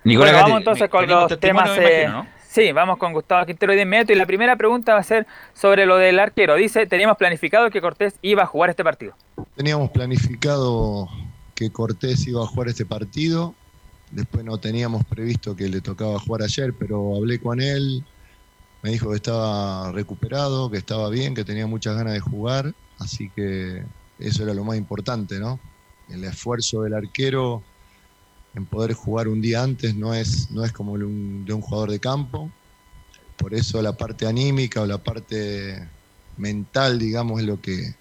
Nicolás 0.04 0.34
Bueno, 0.34 0.46
vamos 0.46 0.58
entonces 0.60 0.90
con 0.90 1.08
los 1.08 1.40
temas. 1.40 1.70
eh, 1.78 2.04
imagino, 2.04 2.24
¿no? 2.24 2.28
Sí, 2.48 2.72
vamos 2.74 2.98
con 2.98 3.14
Gustavo 3.14 3.46
Quintero 3.46 3.74
de 3.74 3.84
inmediato. 3.84 4.12
Y 4.12 4.16
la 4.16 4.26
primera 4.26 4.58
pregunta 4.58 4.94
va 4.94 5.00
a 5.00 5.04
ser 5.04 5.26
sobre 5.54 5.86
lo 5.86 5.98
del 5.98 6.20
arquero. 6.20 6.56
Dice: 6.56 6.86
Teníamos 6.86 7.16
planificado 7.18 7.70
que 7.70 7.80
Cortés 7.80 8.16
iba 8.22 8.44
a 8.44 8.46
jugar 8.46 8.72
este 8.72 8.84
partido. 8.84 9.16
Teníamos 9.56 9.90
planificado 9.92 11.08
que 11.56 11.72
Cortés 11.72 12.28
iba 12.28 12.44
a 12.44 12.48
jugar 12.48 12.68
este 12.68 12.86
partido. 12.86 13.56
Después 14.12 14.44
no 14.44 14.58
teníamos 14.58 15.06
previsto 15.06 15.56
que 15.56 15.70
le 15.70 15.80
tocaba 15.80 16.20
jugar 16.20 16.42
ayer, 16.44 16.74
pero 16.78 17.16
hablé 17.16 17.40
con 17.40 17.62
él. 17.62 18.04
Me 18.82 18.90
dijo 18.90 19.12
que 19.12 19.16
estaba 19.16 19.92
recuperado, 19.94 20.70
que 20.70 20.78
estaba 20.78 21.10
bien, 21.10 21.34
que 21.34 21.46
tenía 21.46 21.68
muchas 21.68 21.96
ganas 21.96 22.14
de 22.14 22.20
jugar. 22.20 22.74
Así 23.00 23.30
que 23.30 23.84
eso 24.20 24.44
era 24.44 24.54
lo 24.54 24.66
más 24.66 24.76
importante, 24.76 25.40
¿no? 25.40 25.60
El 26.10 26.24
esfuerzo 26.26 26.82
del 26.82 26.96
arquero 26.96 27.64
en 28.54 28.68
poder 28.68 28.94
jugar 28.94 29.28
un 29.28 29.42
día 29.42 29.64
antes 29.64 29.96
no 29.96 30.14
es, 30.14 30.52
no 30.52 30.64
es 30.66 30.72
como 30.74 30.94
un, 30.94 31.46
de 31.46 31.54
un 31.54 31.62
jugador 31.62 31.92
de 31.92 32.00
campo. 32.00 32.54
Por 33.38 33.54
eso 33.56 33.82
la 33.82 33.98
parte 33.98 34.28
anímica 34.28 34.82
o 34.82 34.86
la 34.88 35.04
parte 35.04 35.92
mental, 36.38 37.00
digamos, 37.00 37.42
es 37.42 37.48
lo 37.48 37.62
que 37.62 37.96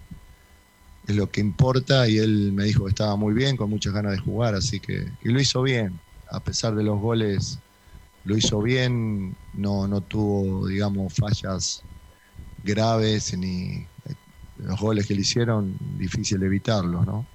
es 1.03 1.15
lo 1.15 1.29
que 1.31 1.41
importa 1.41 2.07
y 2.07 2.17
él 2.17 2.53
me 2.53 2.65
dijo 2.65 2.85
que 2.85 2.89
estaba 2.89 3.15
muy 3.15 3.33
bien, 3.33 3.57
con 3.57 3.69
muchas 3.69 3.93
ganas 3.93 4.13
de 4.13 4.19
jugar, 4.19 4.55
así 4.55 4.79
que 4.79 5.05
y 5.21 5.29
lo 5.29 5.39
hizo 5.41 5.61
bien, 5.63 6.01
a 6.29 6.43
pesar 6.43 6.75
de 6.75 6.83
los 6.83 6.99
goles 6.99 7.63
lo 8.23 8.37
hizo 8.37 8.61
bien, 8.61 9.37
no 9.53 9.87
no 9.87 10.01
tuvo, 10.03 10.67
digamos, 10.67 11.13
fallas 11.15 11.85
graves 12.63 13.37
ni 13.37 13.89
los 14.55 14.79
goles 14.79 15.07
que 15.07 15.15
le 15.15 15.21
hicieron 15.21 15.77
difícil 15.79 16.43
evitarlos, 16.43 17.05
¿no? 17.05 17.29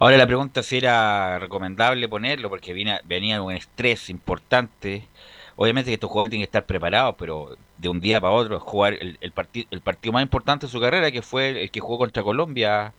Ahora 0.00 0.16
la 0.16 0.26
pregunta 0.26 0.62
si 0.62 0.78
era 0.78 1.38
recomendable 1.38 2.08
ponerlo 2.08 2.48
porque 2.50 2.72
venía, 2.72 3.00
venía 3.04 3.42
un 3.42 3.52
estrés 3.52 4.10
importante. 4.10 5.08
Obviamente 5.56 5.90
que 5.90 5.94
estos 5.94 6.10
jugadores 6.10 6.30
tienen 6.30 6.42
que 6.44 6.48
estar 6.48 6.66
preparados, 6.66 7.14
pero 7.18 7.56
de 7.78 7.88
un 7.88 8.00
día 8.00 8.20
para 8.20 8.32
otro 8.32 8.58
jugar 8.60 8.94
el, 8.94 9.18
el, 9.20 9.32
partido 9.32 9.66
el 9.70 9.80
partido 9.80 10.12
más 10.12 10.22
importante 10.22 10.66
de 10.66 10.72
su 10.72 10.80
carrera, 10.80 11.10
que 11.12 11.22
fue 11.22 11.62
el 11.62 11.70
que 11.70 11.80
jugó 11.80 11.98
contra 11.98 12.22
Colombia, 12.22 12.94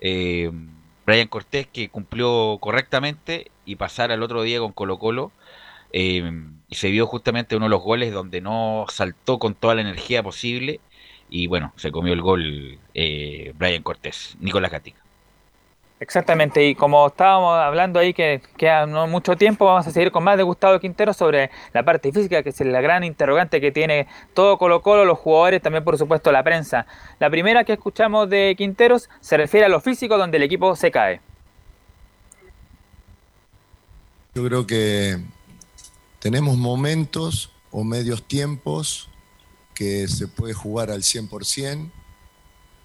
eh, 0.00 0.50
Brian 1.06 1.28
Cortés, 1.28 1.66
que 1.66 1.88
cumplió 1.90 2.58
correctamente 2.60 3.50
y 3.64 3.76
pasar 3.76 4.12
al 4.12 4.22
otro 4.22 4.42
día 4.42 4.58
con 4.60 4.72
Colo 4.72 4.98
Colo. 4.98 5.32
Eh, 5.92 6.22
y 6.68 6.76
se 6.76 6.90
vio 6.90 7.06
justamente 7.06 7.56
uno 7.56 7.66
de 7.66 7.70
los 7.70 7.82
goles 7.82 8.12
donde 8.12 8.40
no 8.40 8.86
saltó 8.88 9.38
con 9.38 9.54
toda 9.54 9.74
la 9.74 9.80
energía 9.82 10.22
posible 10.22 10.80
y 11.28 11.46
bueno, 11.48 11.72
se 11.76 11.90
comió 11.92 12.12
el 12.12 12.22
gol 12.22 12.78
eh, 12.94 13.52
Brian 13.56 13.82
Cortés, 13.82 14.36
Nicolás 14.40 14.70
Gatica. 14.72 15.00
Exactamente, 16.00 16.66
y 16.66 16.74
como 16.74 17.06
estábamos 17.06 17.54
hablando 17.58 17.98
ahí 17.98 18.14
que 18.14 18.40
queda 18.56 18.86
no 18.86 19.06
mucho 19.06 19.36
tiempo, 19.36 19.66
vamos 19.66 19.86
a 19.86 19.90
seguir 19.90 20.10
con 20.10 20.24
más 20.24 20.38
de 20.38 20.42
Gustavo 20.42 20.80
Quintero 20.80 21.12
sobre 21.12 21.50
la 21.74 21.84
parte 21.84 22.10
física, 22.10 22.42
que 22.42 22.48
es 22.48 22.60
la 22.60 22.80
gran 22.80 23.04
interrogante 23.04 23.60
que 23.60 23.70
tiene 23.70 24.06
todo 24.32 24.56
Colo 24.56 24.80
Colo, 24.80 25.04
los 25.04 25.18
jugadores, 25.18 25.60
también 25.60 25.84
por 25.84 25.98
supuesto 25.98 26.32
la 26.32 26.42
prensa. 26.42 26.86
La 27.18 27.28
primera 27.28 27.64
que 27.64 27.74
escuchamos 27.74 28.30
de 28.30 28.54
Quinteros 28.56 29.10
se 29.20 29.36
refiere 29.36 29.66
a 29.66 29.68
lo 29.68 29.78
físico 29.82 30.16
donde 30.16 30.38
el 30.38 30.42
equipo 30.42 30.74
se 30.74 30.90
cae. 30.90 31.20
Yo 34.34 34.42
creo 34.46 34.66
que 34.66 35.18
tenemos 36.18 36.56
momentos 36.56 37.52
o 37.70 37.84
medios 37.84 38.22
tiempos 38.22 39.10
que 39.74 40.08
se 40.08 40.28
puede 40.28 40.54
jugar 40.54 40.90
al 40.90 41.02
100%, 41.02 41.90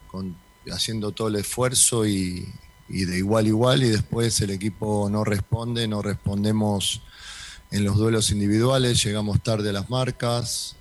con, 0.08 0.36
haciendo 0.70 1.14
todo 1.14 1.30
el 1.30 1.38
esfuerzo 1.38 2.06
y, 2.06 2.46
y 2.88 3.06
de 3.06 3.18
igual 3.18 3.46
a 3.46 3.50
igual 3.50 3.84
y 3.84 3.90
después 3.90 4.40
el 4.42 4.52
equipo 4.52 5.10
no 5.10 5.24
responde, 5.24 5.88
no 5.88 6.02
respondemos 6.02 7.02
en 7.72 7.84
los 7.84 7.98
duelos 7.98 8.32
individuales, 8.32 9.04
llegamos 9.04 9.42
tarde 9.42 9.70
a 9.70 9.74
las 9.74 9.90
marcas, 9.90 10.76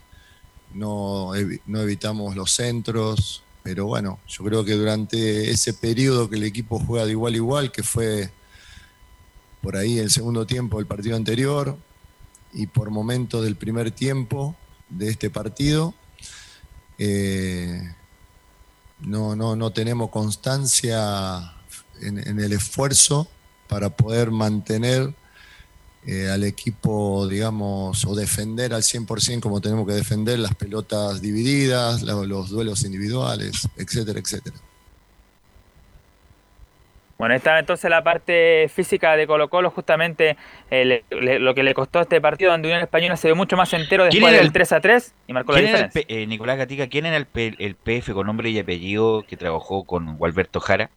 no, 0.75 1.33
no 1.67 1.81
evitamos 1.81 2.37
los 2.37 2.51
centros, 2.51 3.43
pero 3.63 3.87
bueno, 3.87 4.19
yo 4.29 4.45
creo 4.45 4.65
que 4.65 4.75
durante 4.75 5.51
ese 5.51 5.73
periodo 5.73 6.29
que 6.29 6.37
el 6.37 6.45
equipo 6.45 6.79
juega 6.79 7.07
de 7.07 7.13
igual 7.13 7.33
a 7.33 7.37
igual, 7.37 7.73
que 7.73 7.83
fue 7.83 8.31
por 9.63 9.77
ahí 9.77 9.99
el 9.99 10.11
segundo 10.11 10.47
tiempo 10.47 10.77
del 10.77 10.87
partido 10.87 11.17
anterior 11.17 11.79
y 12.53 12.67
por 12.67 12.91
momentos 12.91 13.43
del 13.43 13.57
primer 13.57 13.91
tiempo 13.91 14.55
de 14.91 15.09
este 15.09 15.31
partido, 15.31 15.95
eh, 16.99 17.95
no, 19.01 19.35
no, 19.35 19.57
no 19.57 19.73
tenemos 19.73 20.11
constancia 20.11 21.55
en, 22.01 22.19
en 22.19 22.41
el 22.41 22.53
esfuerzo 22.53 23.29
para 23.69 23.91
poder 23.91 24.31
mantener 24.31 25.15
eh, 26.07 26.29
al 26.31 26.45
equipo, 26.45 27.27
digamos, 27.29 28.05
o 28.05 28.15
defender 28.15 28.75
al 28.75 28.83
100% 28.83 29.41
como 29.41 29.63
tenemos 29.63 29.87
que 29.87 29.95
defender 29.95 30.39
las 30.39 30.55
pelotas 30.55 31.23
divididas, 31.23 32.03
los, 32.03 32.27
los 32.29 32.51
duelos 32.51 32.85
individuales, 32.85 33.69
etcétera, 33.79 34.21
etcétera. 34.21 34.57
Bueno, 37.17 37.35
esta 37.37 37.59
entonces 37.59 37.89
la 37.89 38.05
parte 38.05 38.69
física 38.69 39.17
de 39.17 39.27
Colo 39.27 39.49
Colo, 39.49 39.71
justamente 39.71 40.37
eh, 40.71 40.85
le, 40.85 41.05
le, 41.11 41.39
lo 41.39 41.55
que 41.55 41.63
le 41.63 41.73
costó 41.73 42.03
este 42.03 42.21
partido, 42.21 42.51
donde 42.51 42.69
Unión 42.69 42.83
Española 42.83 43.17
se 43.17 43.29
ve 43.29 43.35
mucho 43.35 43.57
más 43.57 43.73
entero 43.73 44.05
después 44.05 44.33
del 44.33 44.53
3 44.53 44.73
a 44.73 44.81
3 44.83 45.15
y 45.29 45.33
marcó 45.33 45.53
la 45.53 45.61
diferencia. 45.61 46.03
El, 46.07 46.19
eh, 46.19 46.27
Nicolás 46.27 46.59
Gatica, 46.59 46.87
¿quién 46.89 47.07
era 47.07 47.17
el, 47.17 47.25
P, 47.25 47.55
el 47.59 47.77
PF 47.77 48.13
con 48.13 48.27
nombre 48.27 48.51
y 48.51 48.59
apellido 48.59 49.25
que 49.27 49.39
trabajó 49.39 49.85
con 49.85 50.19
Gualberto 50.19 50.61
Jara? 50.61 50.91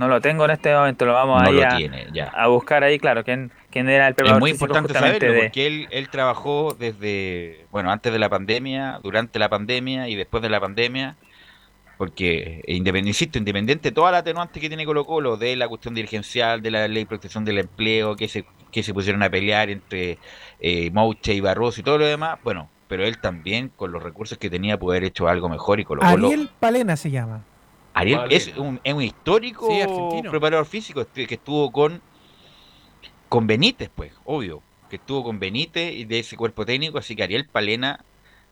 No 0.00 0.08
lo 0.08 0.22
tengo 0.22 0.46
en 0.46 0.52
este 0.52 0.74
momento, 0.74 1.04
lo 1.04 1.12
vamos 1.12 1.42
no 1.42 1.48
ahí 1.50 1.56
lo 1.56 1.66
a, 1.66 1.76
tiene, 1.76 2.06
ya. 2.14 2.28
a, 2.28 2.46
buscar 2.46 2.82
ahí, 2.82 2.98
claro, 2.98 3.22
quién, 3.22 3.52
quién 3.70 3.86
era 3.86 4.08
el 4.08 4.14
preparador 4.14 4.38
Es 4.38 4.40
muy 4.40 4.50
importante 4.52 4.94
saberlo, 4.94 5.30
de... 5.30 5.42
porque 5.42 5.66
él, 5.66 5.88
él 5.90 6.08
trabajó 6.08 6.74
desde, 6.78 7.66
bueno, 7.70 7.90
antes 7.90 8.10
de 8.10 8.18
la 8.18 8.30
pandemia, 8.30 8.98
durante 9.02 9.38
la 9.38 9.50
pandemia 9.50 10.08
y 10.08 10.16
después 10.16 10.42
de 10.42 10.48
la 10.48 10.58
pandemia, 10.58 11.16
porque 11.98 12.62
eh, 12.66 12.74
independiente, 12.74 13.38
independiente 13.38 13.92
toda 13.92 14.10
la 14.10 14.18
atenuante 14.18 14.58
que 14.58 14.68
tiene 14.68 14.86
Colo 14.86 15.04
Colo, 15.04 15.36
de 15.36 15.54
la 15.54 15.68
cuestión 15.68 15.92
dirigencial, 15.92 16.62
de 16.62 16.70
la 16.70 16.88
ley 16.88 17.02
de 17.02 17.06
protección 17.06 17.44
del 17.44 17.58
empleo, 17.58 18.16
que 18.16 18.26
se, 18.26 18.46
que 18.72 18.82
se 18.82 18.94
pusieron 18.94 19.22
a 19.22 19.28
pelear 19.28 19.68
entre 19.68 20.16
eh, 20.60 20.90
Mouche 20.92 21.34
y 21.34 21.40
Barroso 21.40 21.82
y 21.82 21.84
todo 21.84 21.98
lo 21.98 22.06
demás, 22.06 22.38
bueno, 22.42 22.70
pero 22.88 23.04
él 23.04 23.18
también, 23.20 23.68
con 23.68 23.92
los 23.92 24.02
recursos 24.02 24.38
que 24.38 24.48
tenía, 24.48 24.78
puede 24.78 24.96
haber 24.96 25.08
hecho 25.08 25.28
algo 25.28 25.50
mejor 25.50 25.78
y 25.78 25.84
Colo 25.84 26.00
Colo... 26.00 26.28
Ariel 26.28 26.48
Palena 26.58 26.96
se 26.96 27.10
llama. 27.10 27.44
Ariel 28.00 28.18
Vale. 28.18 28.36
es 28.36 28.56
un, 28.56 28.80
es 28.82 28.94
un 28.94 29.02
histórico 29.02 29.68
Sí, 29.70 30.28
preparador 30.28 30.66
físico 30.66 31.00
este- 31.02 31.26
que 31.26 31.34
estuvo 31.34 31.70
con 31.70 32.00
con 33.28 33.46
Benítez, 33.46 33.90
pues, 33.94 34.12
obvio, 34.24 34.60
que 34.88 34.96
estuvo 34.96 35.22
con 35.22 35.38
Benítez 35.38 35.94
y 35.94 36.04
de 36.04 36.18
ese 36.18 36.36
cuerpo 36.36 36.66
técnico, 36.66 36.98
así 36.98 37.14
que 37.14 37.22
Ariel 37.22 37.46
Palena, 37.46 38.00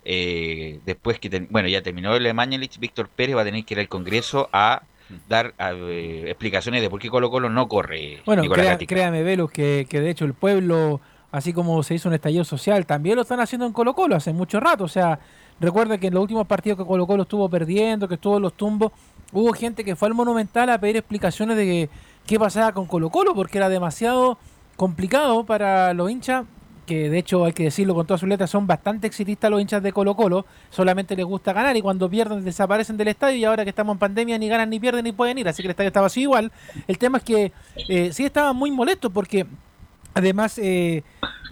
eh, 0.05 0.79
después 0.87 1.19
que, 1.19 1.29
ten- 1.29 1.49
bueno, 1.51 1.69
ya 1.69 1.83
terminó 1.83 2.15
el 2.15 2.33
Mañalich, 2.33 2.79
Víctor 2.79 3.09
Pérez 3.09 3.37
va 3.37 3.41
a 3.43 3.45
tener 3.45 3.65
que 3.65 3.75
ir 3.75 3.81
al 3.81 3.89
Congreso 3.89 4.49
a 4.53 4.83
dar 5.29 5.53
a, 5.59 5.73
eh, 5.73 6.25
explicaciones 6.29 6.81
de 6.81 6.89
por 6.91 7.01
qué 7.01 7.09
Colo 7.11 7.29
Colo 7.31 7.49
no 7.51 7.67
corre. 7.67 8.23
Bueno, 8.25 8.43
créame, 8.87 9.23
Velus, 9.25 9.51
que, 9.51 9.87
que 9.91 10.01
de 10.01 10.11
hecho 10.11 10.25
el 10.27 10.35
pueblo, 10.35 11.01
así 11.33 11.53
como 11.53 11.83
se 11.83 11.95
hizo 11.95 12.09
un 12.09 12.15
estallido 12.15 12.45
social, 12.45 12.87
también 12.87 13.17
lo 13.17 13.23
están 13.23 13.41
haciendo 13.41 13.67
en 13.67 13.73
Colo 13.73 13.95
Colo 13.95 14.15
hace 14.15 14.33
mucho 14.33 14.61
rato. 14.61 14.85
O 14.85 14.89
sea, 14.89 15.19
recuerda 15.59 15.99
que 15.99 16.07
en 16.07 16.15
los 16.15 16.23
últimos 16.23 16.47
partidos 16.47 16.79
que 16.79 16.85
Colo 16.85 17.05
Colo 17.07 17.23
estuvo 17.25 17.49
perdiendo, 17.49 18.07
que 18.07 18.15
estuvo 18.15 18.37
en 18.37 18.43
los 18.45 18.53
tumbos, 18.53 18.93
hubo 19.33 19.53
gente 19.53 19.85
que 19.85 19.97
fue 19.97 20.09
al 20.09 20.15
Monumental 20.15 20.71
a 20.71 20.79
pedir 20.79 20.97
explicaciones 20.97 21.57
de 21.57 21.89
qué 22.27 22.39
pasaba 22.39 22.73
con 22.73 22.87
Colo 22.87 23.11
Colo, 23.11 23.35
porque 23.35 23.59
era 23.59 23.69
demasiado 23.69 24.39
complicado 24.77 25.45
para 25.45 25.93
los 25.95 26.11
hinchas, 26.11 26.45
que 26.87 27.11
de 27.11 27.19
hecho 27.19 27.45
hay 27.45 27.53
que 27.53 27.65
decirlo 27.65 27.95
con 27.95 28.07
todas 28.07 28.21
sus 28.21 28.29
letras, 28.29 28.49
son 28.49 28.67
bastante 28.67 29.07
exitistas 29.07 29.51
los 29.51 29.61
hinchas 29.61 29.83
de 29.83 29.93
Colo 29.93 30.15
Colo, 30.15 30.47
solamente 30.71 31.15
les 31.17 31.27
gusta 31.27 31.53
ganar 31.53 31.77
y 31.77 31.83
cuando 31.83 32.09
pierden 32.09 32.45
desaparecen 32.45 32.97
del 32.97 33.09
estadio 33.09 33.37
y 33.37 33.45
ahora 33.45 33.65
que 33.65 33.71
estamos 33.71 33.95
en 33.95 33.99
pandemia 33.99 34.39
ni 34.39 34.49
ganan 34.49 34.71
ni 34.71 34.81
pierden 34.81 35.05
ni 35.05 35.13
pueden 35.13 35.39
ir, 35.39 35.49
así 35.49 35.63
que 35.63 35.67
el 35.67 35.71
estadio 35.71 35.89
estaba 35.89 36.07
así 36.07 36.23
igual. 36.23 36.51
El 36.87 36.97
tema 36.97 37.19
es 37.19 37.25
que 37.25 37.53
eh, 37.89 38.11
sí 38.13 38.25
estaban 38.25 38.57
muy 38.57 38.71
molestos 38.71 39.13
porque 39.13 39.47
además 40.15 40.59
eh, 40.59 41.03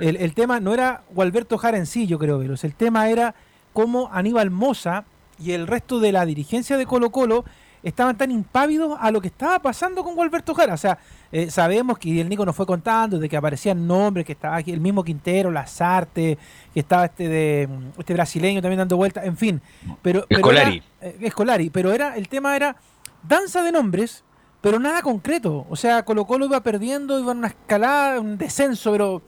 el, 0.01 0.17
el 0.17 0.35
tema 0.35 0.61
no 0.61 0.73
era 0.73 1.03
Gualberto 1.11 1.59
Jara 1.59 1.77
en 1.77 1.87
sí, 1.87 2.07
yo 2.07 2.19
creo, 2.19 2.39
Velos, 2.39 2.65
el 2.65 2.75
tema 2.75 3.09
era 3.11 3.35
cómo 3.73 4.09
Aníbal 4.13 4.51
Moza 4.51 5.05
y 5.39 5.53
el 5.53 5.67
resto 5.67 6.01
de 6.01 6.13
la 6.13 6.25
dirigencia 6.25 6.79
de 6.79 6.87
Colo 6.87 7.11
Colo 7.11 7.45
estaban 7.89 8.17
tan 8.17 8.31
impávidos 8.33 8.97
a 9.01 9.11
lo 9.11 9.21
que 9.21 9.29
estaba 9.29 9.61
pasando 9.61 10.03
con 10.03 10.15
Gualberto 10.17 10.55
Jara. 10.55 10.75
O 10.75 10.77
sea, 10.77 10.99
eh, 11.31 11.51
sabemos 11.51 11.99
que 11.99 12.21
el 12.21 12.29
Nico 12.29 12.45
nos 12.45 12.57
fue 12.57 12.67
contando 12.67 13.19
de 13.19 13.29
que 13.29 13.37
aparecían 13.37 13.87
nombres, 13.87 14.27
que 14.27 14.33
estaba 14.33 14.57
aquí 14.57 14.73
el 14.73 14.81
mismo 14.81 15.05
Quintero, 15.05 15.51
Lazarte, 15.53 16.37
que 16.75 16.81
estaba 16.81 17.05
este 17.05 17.29
de 17.29 17.69
este 17.97 18.13
brasileño 18.15 18.61
también 18.61 18.79
dando 18.79 18.97
vueltas, 18.97 19.25
en 19.25 19.37
fin. 19.37 19.61
Pero, 20.03 20.25
pero 20.29 20.41
Scolari. 20.41 20.83
era- 21.01 21.11
eh, 21.21 21.31
Scolari, 21.31 21.71
pero 21.71 21.93
era, 21.93 22.17
el 22.17 22.29
tema 22.29 22.57
era 22.57 22.77
danza 23.23 23.63
de 23.63 23.71
nombres, 23.73 24.25
pero 24.61 24.81
nada 24.81 25.03
concreto. 25.03 25.65
O 25.71 25.77
sea, 25.77 26.05
Colo 26.05 26.25
Colo 26.27 26.47
iba 26.47 26.61
perdiendo, 26.61 27.21
iba 27.21 27.31
en 27.33 27.39
una 27.39 27.49
escalada, 27.49 28.19
un 28.21 28.37
descenso, 28.37 28.91
pero 28.91 29.23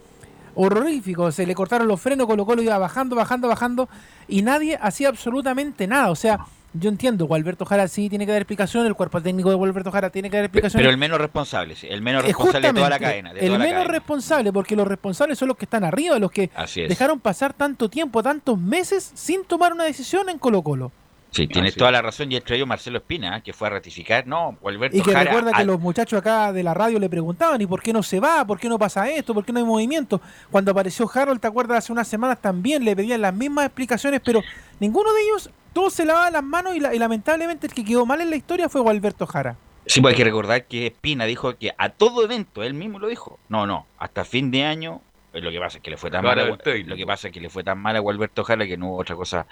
horrorífico. 0.56 1.30
Se 1.30 1.46
le 1.46 1.54
cortaron 1.54 1.86
los 1.86 2.00
frenos, 2.00 2.26
Colo 2.26 2.44
Colo 2.44 2.62
iba 2.62 2.76
bajando, 2.78 3.14
bajando, 3.14 3.46
bajando, 3.46 3.88
y 4.26 4.42
nadie 4.42 4.76
hacía 4.80 5.08
absolutamente 5.08 5.86
nada. 5.86 6.10
O 6.10 6.16
sea, 6.16 6.40
yo 6.74 6.90
entiendo, 6.90 7.26
Gualberto 7.26 7.64
Jara 7.64 7.88
sí 7.88 8.08
tiene 8.08 8.26
que 8.26 8.32
dar 8.32 8.42
explicación, 8.42 8.86
el 8.86 8.94
cuerpo 8.94 9.20
técnico 9.22 9.48
de 9.50 9.56
Gualberto 9.56 9.90
Jara 9.90 10.10
tiene 10.10 10.30
que 10.30 10.36
dar 10.36 10.44
explicación. 10.44 10.78
Pero 10.80 10.90
el 10.90 10.98
menos 10.98 11.18
responsable, 11.18 11.74
sí, 11.74 11.86
el 11.90 12.02
menos 12.02 12.22
Eh, 12.24 12.28
responsable 12.28 12.68
de 12.68 12.74
toda 12.74 12.90
la 12.90 12.98
cadena. 12.98 13.32
De 13.32 13.40
el 13.40 13.46
toda 13.46 13.58
la 13.58 13.64
menos 13.64 13.78
cadena. 13.82 13.92
responsable, 13.98 14.52
porque 14.52 14.76
los 14.76 14.86
responsables 14.86 15.38
son 15.38 15.48
los 15.48 15.56
que 15.56 15.64
están 15.64 15.84
arriba, 15.84 16.18
los 16.18 16.30
que 16.30 16.50
dejaron 16.88 17.20
pasar 17.20 17.52
tanto 17.54 17.88
tiempo, 17.88 18.22
tantos 18.22 18.58
meses 18.58 19.10
sin 19.14 19.44
tomar 19.44 19.72
una 19.72 19.84
decisión 19.84 20.28
en 20.28 20.38
Colo 20.38 20.62
Colo. 20.62 20.92
Sí, 21.30 21.46
tienes 21.46 21.74
toda 21.74 21.90
la 21.90 22.00
razón 22.00 22.32
y 22.32 22.36
entre 22.36 22.56
ellos 22.56 22.66
Marcelo 22.66 22.96
Espina, 22.98 23.36
¿eh? 23.36 23.42
que 23.44 23.52
fue 23.52 23.66
a 23.68 23.70
ratificar, 23.72 24.26
no, 24.26 24.56
Alberto 24.64 24.96
Y 24.96 25.02
que 25.02 25.12
Jara, 25.12 25.24
recuerda 25.24 25.52
que 25.52 25.60
al- 25.60 25.66
los 25.66 25.78
muchachos 25.78 26.18
acá 26.18 26.54
de 26.54 26.62
la 26.62 26.72
radio 26.72 26.98
le 26.98 27.10
preguntaban, 27.10 27.60
¿y 27.60 27.66
por 27.66 27.82
qué 27.82 27.92
no 27.92 28.02
se 28.02 28.18
va? 28.18 28.46
¿Por 28.46 28.58
qué 28.58 28.66
no 28.66 28.78
pasa 28.78 29.10
esto? 29.10 29.34
¿Por 29.34 29.44
qué 29.44 29.52
no 29.52 29.58
hay 29.58 29.64
movimiento? 29.66 30.22
Cuando 30.50 30.70
apareció 30.70 31.08
Harold, 31.12 31.38
¿te 31.38 31.46
acuerdas? 31.46 31.78
Hace 31.84 31.92
unas 31.92 32.08
semanas 32.08 32.38
también 32.40 32.82
le 32.82 32.96
pedían 32.96 33.20
las 33.20 33.34
mismas 33.34 33.66
explicaciones, 33.66 34.22
pero 34.24 34.40
ninguno 34.80 35.12
de 35.12 35.20
ellos, 35.22 35.50
todos 35.72 35.92
se 35.94 36.04
lavaban 36.04 36.32
las 36.32 36.42
manos 36.42 36.74
y, 36.76 36.80
la- 36.80 36.94
y 36.94 36.98
lamentablemente 36.98 37.66
el 37.66 37.74
que 37.74 37.84
quedó 37.84 38.06
mal 38.06 38.20
en 38.20 38.30
la 38.30 38.36
historia 38.36 38.68
fue 38.68 38.88
Alberto 38.88 39.26
Jara. 39.26 39.56
Sí, 39.86 40.00
pues 40.00 40.12
hay 40.12 40.16
que 40.18 40.24
recordar 40.24 40.66
que 40.66 40.86
Espina 40.88 41.24
dijo 41.24 41.56
que 41.56 41.72
a 41.78 41.88
todo 41.90 42.22
evento, 42.24 42.62
él 42.62 42.74
mismo 42.74 42.98
lo 42.98 43.06
dijo, 43.08 43.38
no, 43.48 43.66
no, 43.66 43.86
hasta 43.98 44.24
fin 44.24 44.50
de 44.50 44.64
año, 44.64 45.00
eh, 45.32 45.40
lo 45.40 45.50
que 45.50 45.58
pasa 45.58 45.78
es 45.78 45.82
que 45.82 45.90
le 45.90 45.96
fue 45.96 46.10
tan 46.10 46.24
mal, 46.24 46.58
técnico. 46.62 46.90
lo 46.90 46.96
que 46.96 47.06
pasa 47.06 47.28
es 47.28 47.34
que 47.34 47.40
le 47.40 47.48
fue 47.48 47.64
tan 47.64 47.78
mal 47.78 47.96
a 47.96 48.00
Gualberto 48.00 48.44
Jara 48.44 48.66
que 48.66 48.76
no 48.76 48.88
hubo 48.88 48.98
otra 48.98 49.16
cosa 49.16 49.46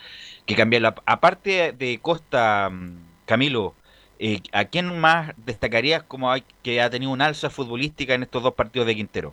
que 0.44 0.54
cambiarla. 0.54 0.94
Aparte 1.06 1.72
de 1.72 1.98
Costa, 2.02 2.68
mm, 2.70 2.96
Camilo, 3.24 3.74
eh, 4.18 4.40
¿a 4.52 4.66
quién 4.66 4.98
más 4.98 5.32
destacarías 5.46 6.02
como 6.02 6.30
hay, 6.30 6.44
que 6.62 6.80
ha 6.82 6.90
tenido 6.90 7.12
un 7.12 7.22
alza 7.22 7.48
futbolística 7.50 8.12
en 8.14 8.22
estos 8.24 8.42
dos 8.42 8.54
partidos 8.54 8.86
de 8.86 8.94
Quintero? 8.94 9.32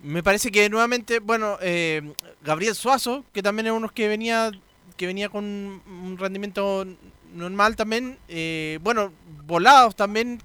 Me 0.00 0.22
parece 0.22 0.52
que 0.52 0.68
nuevamente, 0.70 1.18
bueno, 1.18 1.58
eh, 1.60 2.12
Gabriel 2.42 2.74
Suazo, 2.76 3.24
que 3.32 3.42
también 3.42 3.66
es 3.66 3.72
uno 3.72 3.88
que 3.88 4.06
venía, 4.06 4.52
que 4.98 5.06
venía 5.06 5.30
con 5.30 5.44
un 5.44 6.16
rendimiento 6.18 6.84
normal 7.34 7.76
también. 7.76 8.18
eh, 8.28 8.78
bueno, 8.82 9.12
volados 9.46 9.96
también, 9.96 10.40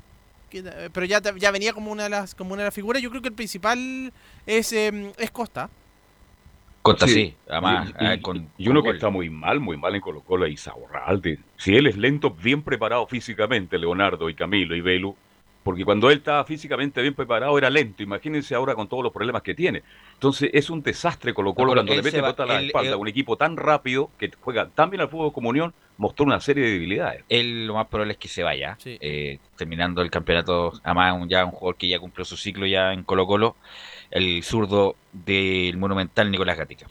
que- 0.49 0.63
pero 0.93 1.05
ya, 1.05 1.21
ya 1.37 1.51
venía 1.51 1.73
como 1.73 1.91
una 1.91 2.03
de 2.03 2.09
las, 2.09 2.35
como 2.35 2.53
una 2.53 2.61
de 2.61 2.67
las 2.67 2.73
figuras. 2.73 3.01
Yo 3.01 3.09
creo 3.09 3.21
que 3.21 3.29
el 3.29 3.33
principal 3.33 4.13
es, 4.45 4.71
eh, 4.71 5.11
es 5.17 5.31
Costa. 5.31 5.69
Costa, 6.81 7.07
sí, 7.07 7.13
Sí, 7.13 7.35
además, 7.49 7.93
y, 7.99 8.05
y- 8.05 8.21
con, 8.21 8.49
y 8.57 8.67
uno 8.67 8.81
con 8.81 8.83
que 8.83 8.89
gol. 8.89 8.95
está 8.97 9.09
muy 9.09 9.29
mal, 9.29 9.59
muy 9.61 9.77
mal 9.77 9.95
en 9.95 10.01
Colo 10.01 10.21
Colo 10.21 10.45
Isaurralde. 10.47 11.39
Si 11.57 11.73
él 11.75 11.87
es 11.87 11.95
lento, 11.97 12.29
bien 12.31 12.61
preparado 12.61 13.07
físicamente, 13.07 13.77
Leonardo 13.77 14.29
y 14.29 14.35
Camilo 14.35 14.75
y 14.75 14.81
Belu, 14.81 15.15
porque 15.63 15.85
cuando 15.85 16.09
él 16.11 16.17
estaba 16.19 16.43
físicamente 16.43 17.01
bien 17.01 17.13
preparado 17.13 17.57
era 17.57 17.69
lento. 17.69 18.03
Imagínense 18.03 18.53
ahora 18.53 18.75
con 18.75 18.87
todos 18.87 19.03
los 19.03 19.13
problemas 19.13 19.41
que 19.41 19.55
tiene. 19.55 19.81
Entonces 20.13 20.49
es 20.53 20.69
un 20.69 20.81
desastre 20.83 21.33
Colo 21.33 21.53
Colo 21.53 21.69
No, 21.69 21.75
cuando 21.75 21.95
le 21.95 22.01
mete 22.01 22.21
va- 22.21 22.29
a 22.37 22.45
la 22.45 22.59
él- 22.59 22.67
espalda 22.67 22.91
él- 22.91 22.97
un 22.97 23.07
equipo 23.07 23.37
tan 23.37 23.55
rápido 23.57 24.09
que 24.17 24.31
juega 24.41 24.67
tan 24.69 24.89
bien 24.89 25.01
al 25.01 25.09
fútbol 25.09 25.31
como 25.33 25.49
Unión, 25.49 25.73
mostró 25.97 26.25
una 26.25 26.39
serie 26.39 26.65
de 26.65 26.71
debilidades. 26.71 27.23
Él 27.29 27.67
lo 27.67 27.75
más 27.75 27.87
probable 27.87 28.13
es 28.13 28.19
que 28.19 28.27
se 28.27 28.43
vaya, 28.43 28.75
Sí. 28.79 28.97
eh, 28.99 29.39
terminando 29.57 30.01
el 30.01 30.09
campeonato, 30.11 30.73
además 30.83 31.15
un, 31.21 31.29
ya 31.29 31.45
un 31.45 31.51
jugador 31.51 31.75
que 31.77 31.87
ya 31.87 31.99
cumplió 31.99 32.25
su 32.25 32.35
ciclo 32.35 32.65
ya 32.65 32.91
en 32.93 33.03
Colo 33.03 33.25
Colo, 33.27 33.55
el 34.11 34.43
zurdo 34.43 34.95
del 35.11 35.77
Monumental 35.77 36.29
Nicolás 36.31 36.57
Gatica. 36.57 36.87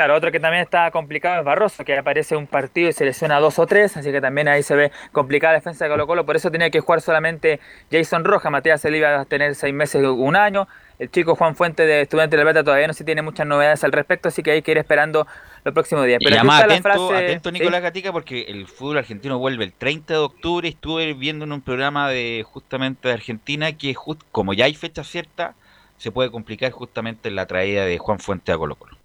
Claro, 0.00 0.14
otro 0.14 0.32
que 0.32 0.40
también 0.40 0.62
está 0.62 0.90
complicado 0.90 1.40
es 1.40 1.44
Barroso, 1.44 1.84
que 1.84 1.94
aparece 1.98 2.34
un 2.34 2.46
partido 2.46 2.88
y 2.88 2.94
se 2.94 3.04
lesiona 3.04 3.38
dos 3.38 3.58
o 3.58 3.66
tres, 3.66 3.98
así 3.98 4.10
que 4.10 4.22
también 4.22 4.48
ahí 4.48 4.62
se 4.62 4.74
ve 4.74 4.90
complicada 5.12 5.52
la 5.52 5.58
defensa 5.58 5.84
de 5.84 5.90
Colo 5.90 6.06
Colo, 6.06 6.24
por 6.24 6.36
eso 6.36 6.50
tenía 6.50 6.70
que 6.70 6.80
jugar 6.80 7.02
solamente 7.02 7.60
Jason 7.92 8.24
Roja, 8.24 8.48
Matías 8.48 8.82
Eli 8.86 8.96
iba 8.96 9.20
a 9.20 9.24
tener 9.26 9.54
seis 9.54 9.74
meses, 9.74 10.02
un 10.02 10.36
año, 10.36 10.66
el 10.98 11.10
chico 11.10 11.34
Juan 11.36 11.54
Fuente 11.54 11.84
de 11.84 12.00
Estudiante 12.00 12.34
de 12.38 12.42
La 12.44 12.50
Plata 12.50 12.64
todavía 12.64 12.86
no 12.86 12.94
se 12.94 13.04
tiene 13.04 13.20
muchas 13.20 13.46
novedades 13.46 13.84
al 13.84 13.92
respecto, 13.92 14.28
así 14.28 14.42
que 14.42 14.52
hay 14.52 14.62
que 14.62 14.70
ir 14.70 14.78
esperando 14.78 15.26
los 15.64 15.74
próximos 15.74 16.06
días. 16.06 16.22
Y 16.22 16.24
Pero 16.24 16.36
aquí 16.36 16.38
además 16.48 16.60
está 16.62 16.66
la 16.66 16.74
atento, 16.76 17.08
frase- 17.10 17.24
atento 17.24 17.50
¿sí? 17.50 17.58
Nicolás 17.58 17.82
Gatica 17.82 18.10
porque 18.10 18.40
el 18.48 18.66
fútbol 18.68 18.96
argentino 18.96 19.38
vuelve 19.38 19.64
el 19.64 19.74
30 19.74 20.14
de 20.14 20.20
octubre. 20.20 20.66
Estuve 20.66 21.12
viendo 21.12 21.44
en 21.44 21.52
un 21.52 21.60
programa 21.60 22.08
de 22.08 22.42
justamente 22.50 23.08
de 23.08 23.12
Argentina 23.12 23.70
que 23.76 23.92
just- 23.92 24.22
como 24.32 24.54
ya 24.54 24.64
hay 24.64 24.72
fecha 24.74 25.04
cierta, 25.04 25.52
se 25.98 26.10
puede 26.10 26.30
complicar 26.30 26.70
justamente 26.72 27.30
la 27.30 27.44
traída 27.44 27.84
de 27.84 27.98
Juan 27.98 28.18
Fuente 28.18 28.50
a 28.52 28.56
Colo 28.56 28.76
Colo. 28.76 28.96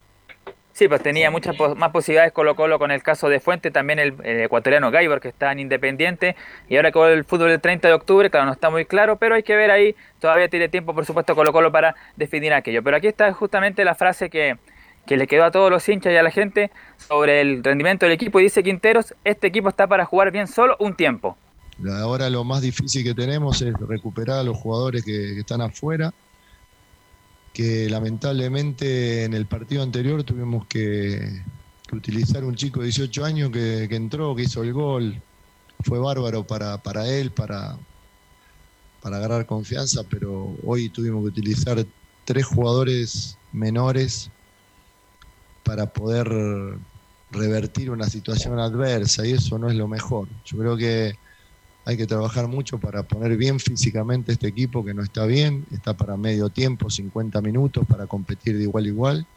Sí, 0.78 0.90
pues 0.90 1.02
tenía 1.02 1.32
muchas 1.32 1.56
pos- 1.56 1.78
más 1.78 1.92
posibilidades 1.92 2.34
Colo 2.34 2.54
Colo 2.54 2.78
con 2.80 2.92
el 2.92 3.02
caso 3.02 3.30
de 3.30 3.40
Fuente, 3.40 3.72
también 3.72 3.98
el, 3.98 4.14
el 4.26 4.42
ecuatoriano 4.42 4.92
Gaibor 4.92 5.22
que 5.22 5.30
está 5.30 5.54
en 5.54 5.60
Independiente. 5.60 6.36
Y 6.68 6.76
ahora 6.76 6.92
con 6.92 7.10
el 7.10 7.24
fútbol 7.24 7.50
el 7.52 7.62
30 7.62 7.88
de 7.88 7.94
octubre, 7.94 8.30
claro, 8.30 8.46
no 8.48 8.52
está 8.52 8.70
muy 8.70 8.84
claro, 8.84 9.16
pero 9.16 9.36
hay 9.36 9.44
que 9.44 9.56
ver 9.56 9.72
ahí, 9.72 9.96
todavía 10.20 10.50
tiene 10.50 10.68
tiempo 10.68 10.94
por 10.94 11.06
supuesto 11.06 11.34
Colo 11.34 11.54
Colo 11.54 11.72
para 11.72 11.96
definir 12.18 12.54
aquello. 12.54 12.84
Pero 12.84 12.98
aquí 12.98 13.08
está 13.08 13.32
justamente 13.32 13.86
la 13.86 13.96
frase 13.96 14.30
que, 14.30 14.58
que 15.06 15.16
le 15.16 15.28
quedó 15.28 15.46
a 15.46 15.52
todos 15.52 15.72
los 15.72 15.88
hinchas 15.88 16.12
y 16.12 16.18
a 16.18 16.24
la 16.24 16.32
gente 16.32 16.72
sobre 16.98 17.40
el 17.40 17.64
rendimiento 17.64 18.06
del 18.06 18.12
equipo. 18.12 18.42
Y 18.42 18.44
dice 18.44 18.62
Quinteros, 18.62 19.16
este 19.24 19.48
equipo 19.48 19.70
está 19.70 19.88
para 19.88 20.04
jugar 20.04 20.30
bien 20.32 20.46
solo 20.48 20.76
un 20.82 20.94
tiempo. 20.94 21.38
Ahora 22.02 22.30
lo 22.30 22.44
más 22.44 22.62
difícil 22.62 23.02
que 23.06 23.14
tenemos 23.14 23.62
es 23.62 23.74
recuperar 23.80 24.40
a 24.40 24.44
los 24.44 24.58
jugadores 24.58 25.06
que, 25.06 25.12
que 25.36 25.40
están 25.40 25.62
afuera, 25.62 26.14
que 27.56 27.89
lamentablemente 27.89 29.24
en 29.24 29.34
el 29.34 29.46
partido 29.46 29.82
anterior 29.82 30.26
tuvimos 30.26 30.68
que, 30.68 31.41
utilizar 31.94 32.44
un 32.44 32.56
chico 32.56 32.82
de 32.82 32.88
18 32.88 33.24
años 33.24 33.50
que, 33.50 33.88
que 33.88 33.96
entró, 33.96 34.36
que 34.36 34.44
hizo 34.44 34.62
el 34.62 34.74
gol. 34.74 35.22
Fue 35.80 35.98
bárbaro 35.98 36.46
para, 36.46 36.78
para 36.80 37.08
él, 37.08 37.32
para, 37.32 37.78
para 39.02 39.18
agarrar 39.18 39.46
confianza, 39.46 40.04
pero 40.04 40.54
hoy 40.65 40.89
tuvimos 40.89 41.22
que 41.22 41.30
utilizar 41.30 41.86
tres 42.26 42.46
jugadores 42.46 43.38
menores 43.54 44.30
para 45.63 45.94
poder 45.94 46.30
revertir 47.32 47.89
una 47.89 48.10
situación 48.10 48.60
adversa 48.60 49.26
y 49.26 49.32
eso 49.32 49.58
no 49.58 49.70
es 49.70 49.78
lo 49.78 49.88
mejor. 49.88 50.28
Yo 50.44 50.58
creo 50.58 50.76
que 50.76 51.15
hay 51.86 51.98
que 51.98 52.08
trabajar 52.08 52.48
mucho 52.48 52.80
para 52.80 53.04
poner 53.04 53.38
bien 53.38 53.60
físicamente 53.60 54.32
este 54.32 54.48
equipo 54.48 54.84
que 54.84 54.95
no 54.95 55.04
está 55.04 55.26
bien, 55.26 55.65
está 55.71 55.95
para 55.95 56.17
medio 56.17 56.50
tiempo, 56.50 56.89
50 56.89 57.39
minutos 57.41 57.86
para 57.88 58.08
competir 58.08 58.58
de 58.58 58.63
igual 58.63 58.86
a 58.86 58.88
igual 58.88 59.28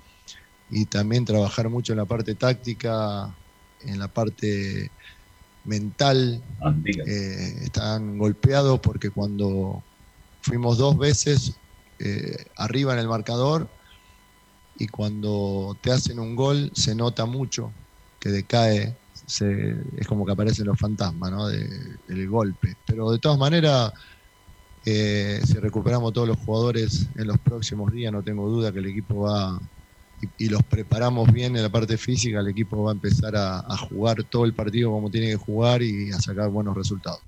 y 0.70 0.86
también 0.86 1.26
trabajar 1.26 1.68
mucho 1.68 1.92
en 1.92 1.98
la 1.98 2.06
parte 2.06 2.34
táctica, 2.34 3.34
en 3.82 3.98
la 3.98 4.08
parte 4.08 4.90
mental. 5.64 6.42
Eh, 7.06 7.58
están 7.64 8.16
golpeados 8.16 8.80
porque 8.80 9.10
cuando 9.10 9.82
fuimos 10.40 10.78
dos 10.78 10.96
veces 10.96 11.54
eh, 11.98 12.46
arriba 12.56 12.94
en 12.94 13.00
el 13.00 13.08
marcador 13.08 13.68
y 14.78 14.86
cuando 14.86 15.76
te 15.82 15.92
hacen 15.92 16.18
un 16.18 16.34
gol 16.34 16.70
se 16.74 16.94
nota 16.94 17.26
mucho 17.26 17.72
que 18.20 18.30
decae, 18.30 18.96
se- 19.28 19.76
es 19.96 20.06
como 20.06 20.24
que 20.24 20.32
aparecen 20.32 20.66
los 20.66 20.78
fantasmas 20.78 21.52
de- 21.52 21.96
del 22.08 22.28
golpe. 22.28 22.74
Pero 22.86 23.10
de 23.10 23.18
todas 23.18 23.38
maneras, 23.38 23.92
eh, 24.84 25.40
si 25.44 25.54
recuperamos 25.54 26.12
todos 26.12 26.26
los 26.28 26.38
jugadores 26.38 27.08
en 27.16 27.26
los 27.26 27.38
próximos 27.38 27.92
días, 27.92 28.12
no 28.12 28.22
tengo 28.22 28.48
duda 28.48 28.72
que 28.72 28.78
el 28.78 28.86
equipo 28.86 29.20
va, 29.20 29.60
y, 30.38 30.48
los 30.48 30.62
preparamos 30.64 31.30
bien 31.32 31.54
en 31.56 31.62
la 31.62 31.68
parte 31.68 31.96
física, 31.98 32.40
el 32.40 32.48
equipo 32.48 32.82
va 32.82 32.90
a 32.90 32.94
empezar 32.94 33.36
a, 33.36 33.58
a 33.60 33.76
jugar 33.76 34.24
todo 34.24 34.46
el 34.46 34.54
partido 34.54 34.90
como 34.90 35.10
tiene 35.10 35.28
que 35.28 35.36
jugar 35.36 35.82
y 35.82 36.10
a 36.10 36.20
sacar 36.20 36.48
buenos 36.48 36.74
resultados. 36.74 37.20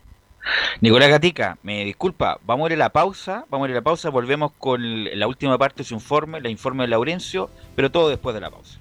Nicolás 0.80 1.10
Gatica, 1.10 1.58
me 1.62 1.84
disculpa, 1.84 2.40
vamos 2.46 2.64
a 2.64 2.72
ir 2.72 2.80
a 2.80 2.84
la 2.86 2.92
pausa, 2.92 3.44
vamos 3.50 3.66
a 3.66 3.68
ir 3.68 3.76
a 3.76 3.80
la 3.80 3.84
pausa, 3.84 4.08
volvemos 4.08 4.52
con 4.58 5.04
la 5.18 5.26
última 5.26 5.58
parte 5.58 5.82
de 5.82 5.84
su 5.84 5.94
informe, 5.94 6.40
la 6.40 6.48
informe 6.48 6.84
de 6.84 6.88
Laurencio, 6.88 7.50
pero 7.76 7.90
todo 7.90 8.08
después 8.08 8.34
de 8.34 8.40
la 8.40 8.50
pausa. 8.50 8.80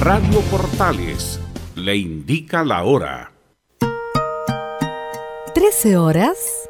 Radio 0.00 0.40
Portales 0.50 1.38
le 1.76 1.96
indica 1.96 2.64
la 2.64 2.82
hora. 2.82 3.32
13 5.54 5.96
horas 5.96 6.68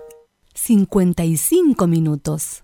55 0.52 1.86
minutos. 1.86 2.63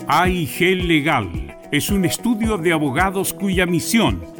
AIG 0.08 0.86
Legal 0.86 1.58
es 1.70 1.90
un 1.90 2.06
estudio 2.06 2.56
de 2.56 2.72
abogados 2.72 3.34
cuya 3.34 3.66
misión 3.66 4.22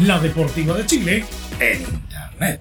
La 0.00 0.18
Deportiva 0.18 0.74
de 0.76 0.86
Chile 0.86 1.24
en 1.60 1.80
Internet. 1.80 2.60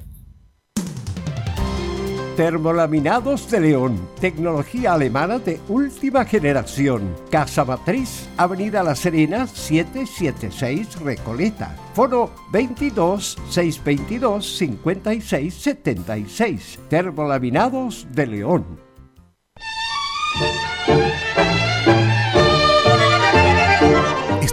Termolaminados 2.38 3.50
de 3.50 3.60
León, 3.60 4.08
tecnología 4.22 4.93
alemana 4.93 5.39
de 5.39 5.60
última 5.67 6.26
generación. 6.26 7.15
Casa 7.32 7.65
Matriz, 7.65 8.30
Avenida 8.38 8.84
La 8.84 8.96
Serena, 8.96 9.48
776 9.48 11.00
Recoleta. 11.02 11.76
Foro 11.96 12.32
22 12.52 13.38
622 13.50 14.58
56 14.58 15.54
76. 15.56 16.80
Termolaminados 16.88 18.06
de 18.12 18.28
León. 18.28 18.65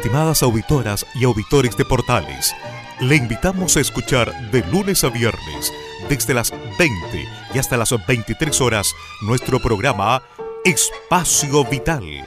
Estimadas 0.01 0.43
auditoras 0.43 1.05
y 1.15 1.25
auditores 1.25 1.77
de 1.77 1.85
Portales, 1.85 2.55
le 3.01 3.17
invitamos 3.17 3.77
a 3.77 3.81
escuchar 3.81 4.51
de 4.51 4.65
lunes 4.69 5.05
a 5.05 5.11
viernes, 5.11 5.71
desde 6.09 6.33
las 6.33 6.53
20 6.79 7.29
y 7.53 7.59
hasta 7.59 7.77
las 7.77 7.95
23 8.07 8.63
horas, 8.63 8.95
nuestro 9.21 9.61
programa 9.61 10.23
Espacio 10.65 11.67
Vital. 11.67 12.27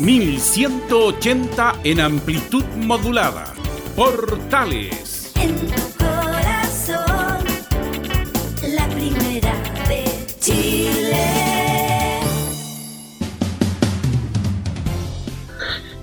1180 0.00 1.74
en 1.84 2.00
amplitud 2.00 2.64
modulada. 2.76 3.52
Portales. 3.94 5.30
En 5.36 5.54
tu 5.56 5.98
corazón, 5.98 7.44
la 8.74 8.88
primera 8.88 9.52
de 9.88 10.04
Chile. 10.40 11.26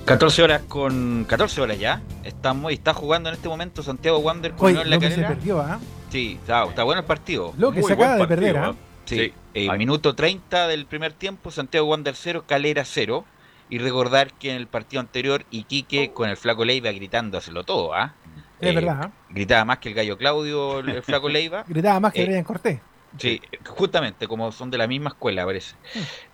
14 0.05 0.43
horas 0.43 0.62
con 0.67 1.25
14 1.27 1.62
horas 1.62 1.79
ya. 1.79 2.01
Estamos 2.23 2.71
y 2.71 2.75
está 2.75 2.93
jugando 2.93 3.29
en 3.29 3.36
este 3.36 3.49
momento 3.49 3.81
Santiago 3.81 4.19
Wander 4.19 4.51
con 4.53 4.67
Oye, 4.67 4.75
Unión 4.75 4.89
La 4.91 4.95
lo 4.97 4.99
que 5.01 5.07
se 5.10 5.15
Calera. 5.15 5.29
perdió, 5.29 5.60
¿ah? 5.60 5.79
Sí, 6.12 6.38
está, 6.39 6.65
está 6.65 6.83
bueno 6.83 6.99
el 7.01 7.05
partido. 7.07 7.53
Lo 7.57 7.71
que 7.71 7.79
Muy 7.81 7.88
se 7.88 7.93
acaba 7.93 8.13
de 8.13 8.19
partido, 8.19 8.39
perder, 8.53 8.57
¿ah? 8.57 8.69
¿eh? 8.69 8.73
Sí, 9.05 9.15
Sí. 9.17 9.33
eh, 9.55 9.77
minuto 9.77 10.13
30 10.13 10.67
del 10.67 10.86
primer 10.86 11.13
tiempo, 11.13 11.49
Santiago 11.49 11.88
Wander 11.88 12.13
0, 12.15 12.43
Calera 12.47 12.83
0. 12.86 13.25
Y 13.69 13.80
recordar 13.80 14.32
que 14.34 14.51
en 14.51 14.58
el 14.58 14.67
partido 14.67 15.01
anterior 15.01 15.43
Iquique 15.51 16.12
con 16.13 16.30
el 16.30 16.38
Flaco 16.38 16.63
Leiva 16.65 16.91
gritándoselo 16.91 17.63
todo, 17.63 17.93
¿ah? 17.93 18.13
Es 18.60 18.69
Eh, 18.71 18.75
verdad, 18.75 18.99
¿ah? 19.03 19.12
Gritaba 19.30 19.65
más 19.65 19.77
que 19.80 19.89
el 19.89 19.95
gallo 19.95 20.17
Claudio, 20.17 20.80
el, 20.80 20.89
el 20.89 21.03
Flaco 21.03 21.30
Leiva. 21.30 21.63
Gritaba 21.67 21.99
más 21.99 22.13
que 22.13 22.23
Eh, 22.23 22.25
Brian 22.25 22.43
Cortés. 22.43 22.80
Sí, 23.17 23.41
justamente, 23.65 24.27
como 24.27 24.51
son 24.51 24.69
de 24.69 24.77
la 24.77 24.86
misma 24.88 25.10
escuela, 25.10 25.45
parece. 25.45 25.75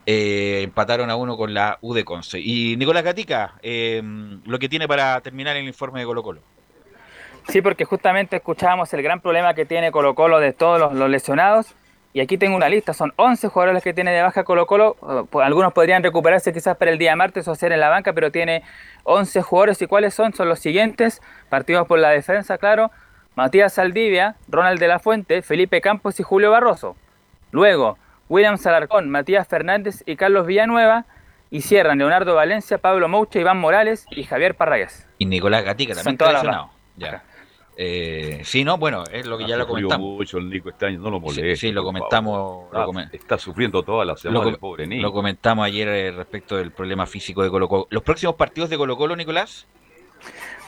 Eh, 0.06 0.62
empataron 0.64 1.10
a 1.10 1.16
uno 1.16 1.38
con 1.38 1.54
la 1.54 1.78
U 1.82 1.94
de 1.94 2.04
Conce. 2.04 2.40
Y 2.40 2.76
Nicolás 2.78 3.04
Gatica, 3.04 3.54
eh, 3.62 4.02
lo 4.46 4.60
que 4.60 4.68
tiene 4.68 4.88
para 4.88 5.22
terminar 5.22 5.56
el 5.56 5.66
informe 5.66 6.00
de 6.02 6.06
Colo 6.06 6.24
Colo. 6.24 6.42
Sí, 7.48 7.62
porque 7.62 7.86
justamente 7.86 8.38
escuchábamos 8.38 8.94
el 8.94 9.02
gran 9.02 9.22
problema 9.22 9.54
que 9.54 9.66
tiene 9.66 9.92
Colo 9.92 10.16
Colo 10.16 10.40
de 10.40 10.52
todos 10.54 10.80
los, 10.80 10.94
los 10.94 11.10
lesionados 11.10 11.76
y 12.14 12.22
aquí 12.22 12.38
tengo 12.38 12.56
una 12.56 12.70
lista, 12.70 12.94
son 12.94 13.12
11 13.16 13.48
jugadores 13.48 13.74
los 13.74 13.84
que 13.84 13.94
tiene 13.94 14.12
de 14.12 14.22
baja 14.22 14.44
Colo 14.44 14.68
Colo, 14.68 14.96
eh, 15.02 15.24
pues, 15.30 15.46
algunos 15.46 15.74
podrían 15.74 16.04
recuperarse 16.04 16.54
quizás 16.54 16.78
para 16.78 16.92
el 16.92 17.00
día 17.00 17.16
martes 17.16 17.48
o 17.48 17.52
hacer 17.52 17.72
en 17.72 17.80
la 17.80 17.90
banca, 17.90 18.14
pero 18.14 18.32
tiene 18.32 18.64
11 19.04 19.42
jugadores 19.42 19.82
y 19.82 19.88
cuáles 19.88 20.14
son, 20.14 20.34
son 20.34 20.48
los 20.48 20.60
siguientes, 20.60 21.22
partidos 21.50 21.88
por 21.88 22.00
la 22.00 22.10
defensa, 22.10 22.58
claro, 22.60 22.92
Matías 23.36 23.74
Saldivia, 23.74 24.36
Ronald 24.48 24.80
de 24.80 24.88
la 24.88 25.00
Fuente, 25.00 25.42
Felipe 25.42 25.82
Campos 25.82 26.20
y 26.20 26.24
Julio 26.24 26.52
Barroso. 26.52 26.96
Luego, 27.52 27.98
William 28.30 28.58
Salarcón, 28.58 29.10
Matías 29.10 29.48
Fernández 29.48 30.04
y 30.06 30.16
Carlos 30.16 30.46
Villanueva, 30.46 31.06
y 31.54 31.62
cierran 31.62 32.00
Leonardo 32.00 32.34
Valencia, 32.34 32.80
Pablo 32.80 33.08
Moucha, 33.08 33.40
Iván 33.40 33.60
Morales 33.60 34.08
y 34.10 34.24
Javier 34.24 34.56
Parragués. 34.56 35.08
Y 35.20 35.28
Nicolás 35.28 35.64
Gatica 35.64 35.94
también 35.94 36.18
todas 36.18 36.34
está 36.34 36.48
las 36.48 36.58
lesionado. 36.58 36.72
Ya. 36.98 37.24
Eh, 37.76 38.42
sí, 38.44 38.64
no, 38.64 38.78
bueno, 38.78 39.04
es 39.12 39.26
lo 39.26 39.38
que 39.38 39.48
ya 39.48 39.58
lo 39.58 39.68
comentamos. 39.68 40.18
mucho 40.18 40.38
el 40.38 40.50
Nico 40.50 40.70
este 40.70 40.86
año, 40.86 41.00
no 41.00 41.10
lo 41.10 41.20
moleste. 41.20 41.56
Sí, 41.56 41.68
sí, 41.68 41.72
lo 41.72 41.84
comentamos, 41.84 42.72
lo 42.72 43.00
Está, 43.12 43.38
sufriendo 43.38 43.84
toda 43.84 44.06
la 44.06 44.16
semana 44.16 44.44
Lo, 44.44 44.50
el 44.50 44.58
pobre 44.58 44.86
Nico. 44.86 45.02
lo 45.02 45.12
comentamos 45.12 45.66
ayer 45.66 45.88
eh, 45.88 46.12
respecto 46.12 46.56
del 46.58 46.72
problema 46.72 47.06
físico 47.06 47.44
de 47.44 47.50
Colo 47.50 47.68
Colo. 47.68 47.88
¿Los 47.90 48.04
próximos 48.04 48.36
partidos 48.36 48.70
de 48.70 48.78
Colo 48.78 48.96
Colo, 48.96 49.16
Nicolás? 49.16 49.68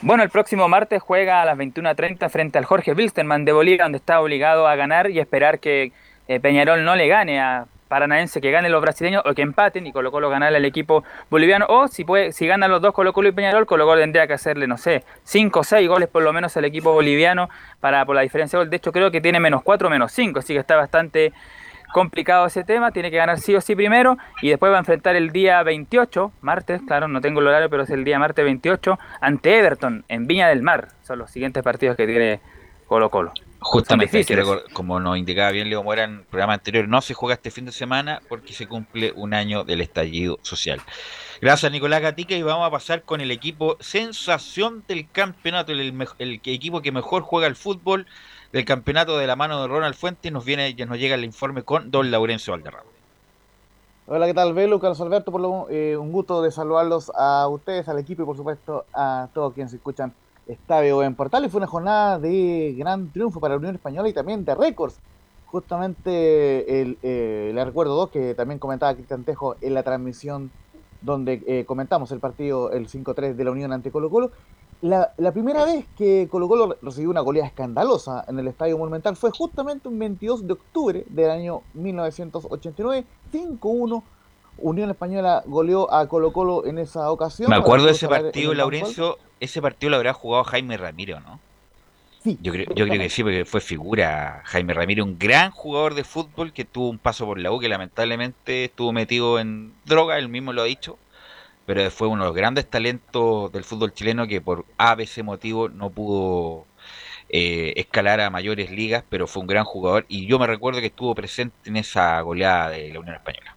Bueno, 0.02 0.24
el 0.24 0.30
próximo 0.30 0.68
martes 0.68 1.02
juega 1.02 1.42
a 1.42 1.46
las 1.46 1.58
21.30 1.58 2.30
frente 2.30 2.58
al 2.58 2.66
Jorge 2.66 2.94
Wilstermann 2.94 3.46
de 3.46 3.54
Bolivia, 3.54 3.84
donde 3.84 3.98
está 3.98 4.20
obligado 4.20 4.68
a 4.68 4.76
ganar 4.76 5.10
y 5.10 5.20
esperar 5.20 5.60
que 5.60 5.92
eh, 6.28 6.40
Peñarol 6.40 6.84
no 6.84 6.96
le 6.96 7.08
gane 7.08 7.40
a 7.40 7.68
Paranaense, 7.88 8.42
que 8.42 8.52
gane 8.52 8.70
los 8.70 8.82
brasileños 8.82 9.24
o 9.26 9.34
que 9.34 9.42
empaten 9.42 9.86
y 9.86 9.92
Colo 9.92 10.12
Colo 10.12 10.30
ganarle 10.30 10.58
al 10.58 10.66
equipo 10.66 11.04
boliviano. 11.30 11.66
O 11.70 11.88
si 11.88 12.04
puede, 12.04 12.32
si 12.32 12.48
ganan 12.48 12.72
los 12.72 12.82
dos 12.82 12.94
Colo 12.94 13.14
Colo 13.14 13.30
y 13.30 13.32
Peñarol, 13.32 13.66
Colo 13.66 13.86
Colo 13.86 14.02
tendría 14.02 14.28
que 14.28 14.34
hacerle, 14.34 14.68
no 14.68 14.78
sé, 14.78 15.04
5 15.24 15.60
o 15.60 15.64
6 15.64 15.88
goles 15.88 16.10
por 16.10 16.24
lo 16.24 16.34
menos 16.34 16.56
al 16.58 16.66
equipo 16.66 16.94
boliviano 16.94 17.50
para 17.80 18.06
por 18.06 18.16
la 18.16 18.22
diferencia 18.22 18.58
de 18.58 18.66
gol. 18.66 18.70
De 18.70 18.78
hecho, 18.78 18.92
creo 18.92 19.12
que 19.12 19.22
tiene 19.22 19.40
menos 19.40 19.64
4 19.64 19.90
menos 19.90 20.12
5, 20.12 20.40
así 20.40 20.54
que 20.54 20.60
está 20.60 20.76
bastante 20.76 21.34
complicado 21.94 22.46
ese 22.48 22.66
tema, 22.66 22.92
tiene 22.92 23.10
que 23.10 23.16
ganar 23.16 23.40
sí 23.40 23.56
o 23.56 23.62
sí 23.62 23.74
primero 23.74 24.18
y 24.42 24.50
después 24.50 24.70
va 24.70 24.76
a 24.76 24.80
enfrentar 24.80 25.16
el 25.16 25.32
día 25.32 25.64
28, 25.64 26.34
martes, 26.42 26.82
claro, 26.86 27.08
no 27.08 27.22
tengo 27.22 27.40
el 27.40 27.48
horario, 27.48 27.70
pero 27.70 27.84
es 27.84 27.90
el 27.90 28.04
día 28.04 28.20
martes 28.20 28.44
28, 28.44 29.00
ante 29.22 29.58
Everton 29.58 30.04
en 30.10 30.28
Viña 30.28 30.50
del 30.50 30.62
Mar. 30.62 30.90
Son 31.04 31.20
los 31.20 31.32
siguientes 31.32 31.64
partidos 31.64 31.96
que 31.96 32.06
tiene 32.06 32.42
Colo 32.88 33.10
Colo. 33.10 33.32
Justamente, 33.68 34.20
hay 34.20 34.26
que 34.26 34.44
como 34.74 35.00
nos 35.00 35.18
indicaba 35.18 35.50
bien 35.50 35.68
Leo 35.72 35.82
Mora 35.82 36.04
en 36.04 36.18
el 36.18 36.22
programa 36.22 36.54
anterior, 36.54 36.88
no 36.88 37.02
se 37.02 37.16
juega 37.16 37.34
este 37.34 37.50
fin 37.50 37.66
de 37.66 37.72
semana 37.72 38.22
porque 38.30 38.54
se 38.54 38.68
cumple 38.68 39.12
un 39.16 39.34
año 39.34 39.64
del 39.64 39.82
estallido 39.82 40.38
social. 40.44 40.80
Gracias 41.42 41.72
Nicolás 41.72 42.04
Gatica 42.04 42.36
y 42.36 42.44
vamos 42.44 42.68
a 42.68 42.70
pasar 42.70 43.02
con 43.02 43.22
el 43.22 43.32
equipo 43.32 43.76
sensación 43.80 44.84
del 44.88 45.10
campeonato, 45.10 45.72
el, 45.72 46.40
equipo 46.46 46.84
que 46.84 46.92
mejor 46.92 47.24
juega 47.24 47.48
el 47.48 47.56
fútbol 47.56 48.06
del 48.54 48.66
campeonato 48.66 49.18
de 49.18 49.26
la 49.26 49.36
mano 49.36 49.60
de 49.60 49.68
Ronald 49.68 49.96
Fuentes. 49.96 50.32
Nos 50.32 50.46
viene, 50.46 50.76
ya 50.76 50.86
nos 50.86 51.00
llega 51.00 51.16
el 51.16 51.26
informe 51.26 51.64
con 51.64 51.90
Don 51.90 52.12
Laurencio 52.12 52.54
Valderrama. 52.54 52.86
Hola, 54.06 54.28
¿qué 54.28 54.36
tal, 54.36 54.54
Velo? 54.54 54.80
Carlos 54.80 55.02
Alberto, 55.02 55.32
por 55.32 55.42
lo, 55.42 55.68
eh, 55.72 55.98
un 55.98 56.12
gusto 56.12 56.44
de 56.44 56.52
saludarlos 56.52 57.12
a 57.16 57.48
ustedes, 57.48 57.90
al 57.90 57.98
equipo 57.98 58.22
y 58.22 58.26
por 58.26 58.38
supuesto 58.38 58.86
a 58.94 59.28
todos 59.34 59.54
quienes 59.54 59.74
escuchan 59.74 60.14
Estadio 60.48 61.04
en 61.04 61.16
Portales. 61.16 61.52
Fue 61.52 61.60
una 61.60 61.68
jornada 61.68 62.20
de 62.20 62.76
gran 62.78 63.12
triunfo 63.12 63.40
para 63.40 63.56
la 63.56 63.60
Unión 63.60 63.76
Española 63.76 64.10
y 64.10 64.14
también 64.14 64.46
de 64.46 64.56
récords. 64.56 65.00
Justamente 65.46 66.82
el, 66.82 66.98
eh, 67.02 67.52
le 67.54 67.66
recuerdo 67.66 67.96
dos 67.96 68.10
que 68.10 68.34
también 68.34 68.60
comentaba 68.60 68.94
Cristian 68.94 69.24
Tejo 69.24 69.56
en 69.62 69.74
la 69.74 69.84
transmisión 69.84 70.52
donde 71.02 71.44
eh, 71.46 71.66
comentamos 71.66 72.12
el 72.12 72.20
partido, 72.20 72.72
el 72.72 72.88
5-3 72.88 73.36
de 73.36 73.44
la 73.44 73.52
Unión 73.52 73.72
ante 73.72 73.92
Colo 73.92 74.10
Colo. 74.10 74.32
La, 74.82 75.14
la 75.18 75.32
primera 75.32 75.64
vez 75.64 75.86
que 75.98 76.28
Colo 76.30 76.48
Colo 76.48 76.78
recibió 76.82 77.10
una 77.10 77.22
goleada 77.22 77.48
escandalosa 77.48 78.26
en 78.28 78.40
el 78.40 78.48
Estadio 78.48 78.78
Monumental 78.78 79.16
fue 79.16 79.32
justamente 79.32 79.88
un 79.88 79.98
22 79.98 80.46
de 80.46 80.54
octubre 80.54 81.06
del 81.10 81.30
año 81.30 81.62
1989, 81.74 83.06
5-1. 83.32 84.04
Unión 84.58 84.90
Española 84.90 85.44
goleó 85.46 85.94
a 85.94 86.08
Colo 86.08 86.32
Colo 86.32 86.66
en 86.66 86.78
esa 86.78 87.12
ocasión. 87.12 87.50
Me 87.50 87.56
acuerdo 87.56 87.86
de 87.86 87.92
ese 87.92 88.08
partido. 88.08 88.54
Laurencio. 88.54 89.18
Ese 89.40 89.62
partido 89.62 89.90
lo 89.90 89.98
habrá 89.98 90.14
jugado 90.14 90.44
Jaime 90.46 90.78
Ramiro, 90.78 91.20
¿no? 91.20 91.40
Sí. 92.24 92.40
Yo 92.42 92.54
creo, 92.54 92.66
yo 92.74 92.88
creo 92.88 93.00
que 93.00 93.10
sí, 93.10 93.22
porque 93.22 93.46
fue 93.46 93.62
figura 93.62 94.42
Jaime 94.46 94.74
Ramiro, 94.74 95.04
un 95.04 95.20
gran 95.20 95.52
jugador 95.52 95.94
de 95.94 96.04
fútbol 96.04 96.54
que 96.54 96.66
tuvo 96.66 96.90
un 96.90 96.98
paso 96.98 97.26
por 97.26 97.38
la 97.38 97.52
U, 97.52 97.60
que 97.60 97.70
lamentablemente 97.70 98.66
estuvo 98.66 98.92
metido 98.92 99.40
en 99.40 99.74
droga, 99.86 100.18
él 100.18 100.30
mismo 100.30 100.52
lo 100.52 100.64
ha 100.64 100.66
dicho, 100.66 100.98
pero 101.68 101.92
fue 101.92 102.08
uno 102.08 102.24
de 102.24 102.30
los 102.30 102.36
grandes 102.36 102.68
talentos 102.68 103.52
del 103.52 103.64
fútbol 103.64 103.94
chileno 103.94 104.26
que 104.26 104.42
por 104.42 104.66
ABC 104.78 105.22
motivo 105.24 105.70
no 105.70 105.92
pudo 105.92 106.66
eh, 107.30 107.74
escalar 107.76 108.22
a 108.22 108.30
mayores 108.32 108.72
ligas, 108.72 109.04
pero 109.08 109.28
fue 109.28 109.42
un 109.42 109.48
gran 109.48 109.66
jugador 109.66 110.06
y 110.08 110.26
yo 110.26 110.40
me 110.40 110.48
recuerdo 110.48 110.80
que 110.80 110.88
estuvo 110.88 111.14
presente 111.14 111.56
en 111.66 111.78
esa 111.78 112.20
goleada 112.22 112.70
de 112.70 112.92
la 112.94 113.00
Unión 113.00 113.16
Española. 113.16 113.56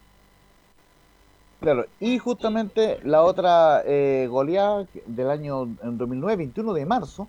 Claro, 1.61 1.87
y 1.99 2.19
justamente 2.19 3.01
la 3.03 3.23
otra 3.25 3.83
eh, 3.85 4.29
goleada 4.31 4.87
del 5.07 5.31
año 5.31 5.65
en 5.83 5.99
2009, 5.99 6.37
21 6.37 6.73
de 6.73 6.87
marzo, 6.87 7.27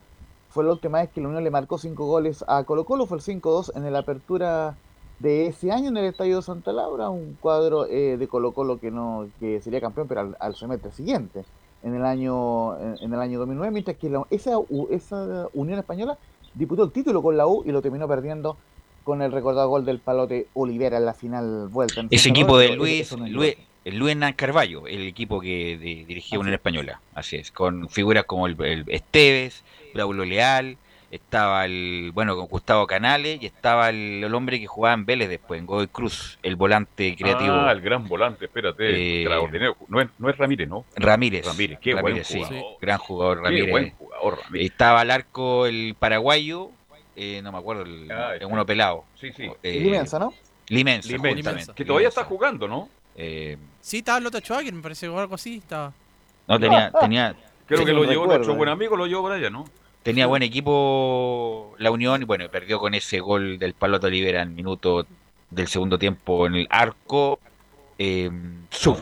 fue 0.50 0.63
la 0.63 0.72
última 0.72 1.00
vez 1.00 1.10
que 1.10 1.20
la 1.22 1.28
Unión 1.30 1.44
le 1.44 1.50
marcó 1.52 1.78
cinco 1.80 2.06
goles 2.06 2.44
a 2.48 2.63
Colo 2.63 2.84
Colo, 2.86 3.06
fue 3.08 3.18
el 3.18 3.24
5-2 3.24 3.72
en 3.76 3.92
la 3.92 4.00
apertura 4.00 4.76
de 5.18 5.48
ese 5.48 5.72
año 5.72 5.89
en 5.89 5.98
el 5.98 6.06
Estadio 6.06 6.38
de 6.38 6.42
Santa 6.44 6.72
Laura, 6.72 7.10
un 7.10 7.38
cuadro 7.42 7.88
eh, 7.88 8.18
de 8.18 8.28
Colo 8.28 8.52
Colo 8.52 8.80
que 8.80 8.92
no 8.92 9.28
que 9.39 9.62
sería 9.62 9.82
campeón, 9.82 10.08
pero 10.08 10.22
al, 10.22 10.38
al 10.39 10.56
semestre 10.56 10.92
siguiente, 10.92 11.44
en 11.84 11.96
el 11.96 12.06
año 12.06 12.78
en, 12.78 12.98
en 13.02 13.13
el 13.13 13.20
año 13.20 13.39
2009, 13.39 13.72
mientras 13.72 13.98
que 13.98 14.10
la- 14.10 14.26
esa, 14.30 14.52
esa 14.92 15.48
Unión 15.54 15.80
Española 15.80 16.18
disputó 16.54 16.84
el 16.84 16.92
título 16.92 17.22
con 17.24 17.36
la 17.36 17.48
U 17.48 17.63
y 17.65 17.72
lo 17.72 17.82
terminó 17.82 18.08
perdiendo 18.08 18.58
con 19.04 19.22
el 19.24 19.32
recordado 19.32 19.70
gol 19.70 19.86
del 19.86 20.00
palote 20.00 20.48
Olivera 20.54 20.98
en 20.98 21.06
la 21.06 21.13
final 21.13 21.68
vuelta. 21.70 22.00
en 22.02 22.08
Ese 22.12 22.26
Santa 22.26 22.39
equipo 22.39 22.54
Laura, 22.58 22.70
de 22.72 22.76
Luis, 22.78 23.12
Luis, 23.12 23.56
el 23.86 23.98
Luis 23.98 24.12
Hernán 24.12 24.34
Carballo, 24.34 24.88
el 24.88 25.08
equipo 25.08 25.39
que 25.39 25.78
di- 25.78 26.04
dirigía 26.06 26.39
Unión 26.39 26.54
Española, 26.54 27.00
así 27.15 27.38
es, 27.38 27.52
con 27.52 27.89
figuras 27.89 28.26
como 28.26 28.48
el, 28.48 28.56
el 28.63 28.86
Esteves, 28.88 29.63
Braulio 29.94 30.26
Leal, 30.26 30.78
estaba 31.12 31.65
el, 31.65 32.12
bueno, 32.13 32.36
con 32.36 32.46
Gustavo 32.46 32.86
Canales 32.86 33.42
y 33.42 33.48
estaba 33.48 33.89
el, 33.89 34.24
el 34.24 34.36
hombre 34.36 34.60
que 34.60 34.68
jugaba 34.68 34.94
en 34.94 35.06
Vélez 35.08 35.28
después, 35.28 35.60
en 35.60 35.65
Godoy 35.65 35.88
Cruz, 35.88 36.38
el 36.44 36.56
volante 36.56 37.15
creativo. 37.18 37.54
Ah, 37.56 37.72
el 37.72 37.82
gran 37.82 38.08
volante, 38.08 38.46
espérate. 38.46 38.84
Eh, 38.92 39.22
extraordinario. 39.24 39.76
No 39.88 40.02
es, 40.02 40.08
no 40.20 40.30
es 40.30 40.38
Ramírez, 40.38 40.70
¿no? 40.70 40.86
Ramírez. 40.96 41.46
Ramírez, 41.48 41.80
qué 41.82 41.94
Ramírez, 41.96 42.28
sí, 42.28 42.38
buen 42.38 42.50
jugador. 42.50 42.78
gran 42.80 42.98
jugador 43.00 43.38
Qué 43.38 43.44
Ramírez. 43.46 43.72
buen 43.72 43.89
jugador, 43.92 44.39
Ramírez. 44.44 44.72
Estaba 44.72 45.02
al 45.02 45.10
arco 45.10 45.65
el 45.65 45.96
paraguayo, 45.98 46.70
eh, 47.15 47.42
no 47.44 47.52
me 47.54 47.58
acuerdo, 47.58 47.82
el, 47.84 48.12
Ah, 48.12 48.34
uno 48.48 48.63
pelado. 48.68 49.04
Sí, 49.20 49.32
sí. 49.36 49.50
Eh, 49.63 49.80
Limensa, 49.80 50.20
¿no? 50.20 50.32
Limensa, 50.68 51.12
Limensa, 51.12 51.36
justamente. 51.38 51.74
que 51.74 51.86
todavía 51.86 52.10
está 52.10 52.24
jugando, 52.24 52.68
¿no? 52.68 52.88
Eh, 53.15 53.58
Sí, 53.82 54.00
estaba 54.00 54.19
Lota 54.19 54.39
Schwager, 54.39 54.74
me 54.74 54.82
parece, 54.82 55.08
o 55.08 55.17
algo 55.17 55.36
así. 55.36 55.58
Estaba. 55.58 55.93
no 56.48 56.60
tenía, 56.60 56.91
tenía, 57.00 57.36
Creo 57.65 57.86
que 57.86 57.93
lo 57.93 58.04
llevó 58.04 58.28
nuestro 58.28 58.56
buen 58.56 58.69
amigo, 58.69 58.98
lo 58.98 59.08
llevó 59.08 59.24
para 59.24 59.36
allá, 59.36 59.50
¿no? 59.50 59.65
Tenía 60.04 60.28
buen 60.28 60.43
equipo 60.43 61.76
la 61.78 61.91
Unión 61.91 62.22
y 62.22 62.26
bueno, 62.26 62.48
perdió 62.50 62.80
con 62.80 62.93
ese 62.93 63.19
gol 63.19 63.60
del 63.60 63.74
Palote 63.74 64.08
Olivera 64.08 64.41
en 64.41 64.56
minuto 64.56 65.06
del 65.50 65.67
segundo 65.67 65.98
tiempo 66.00 66.48
en 66.48 66.56
el 66.56 66.67
arco 66.69 67.39
eh, 67.98 68.32
sur. 68.69 68.98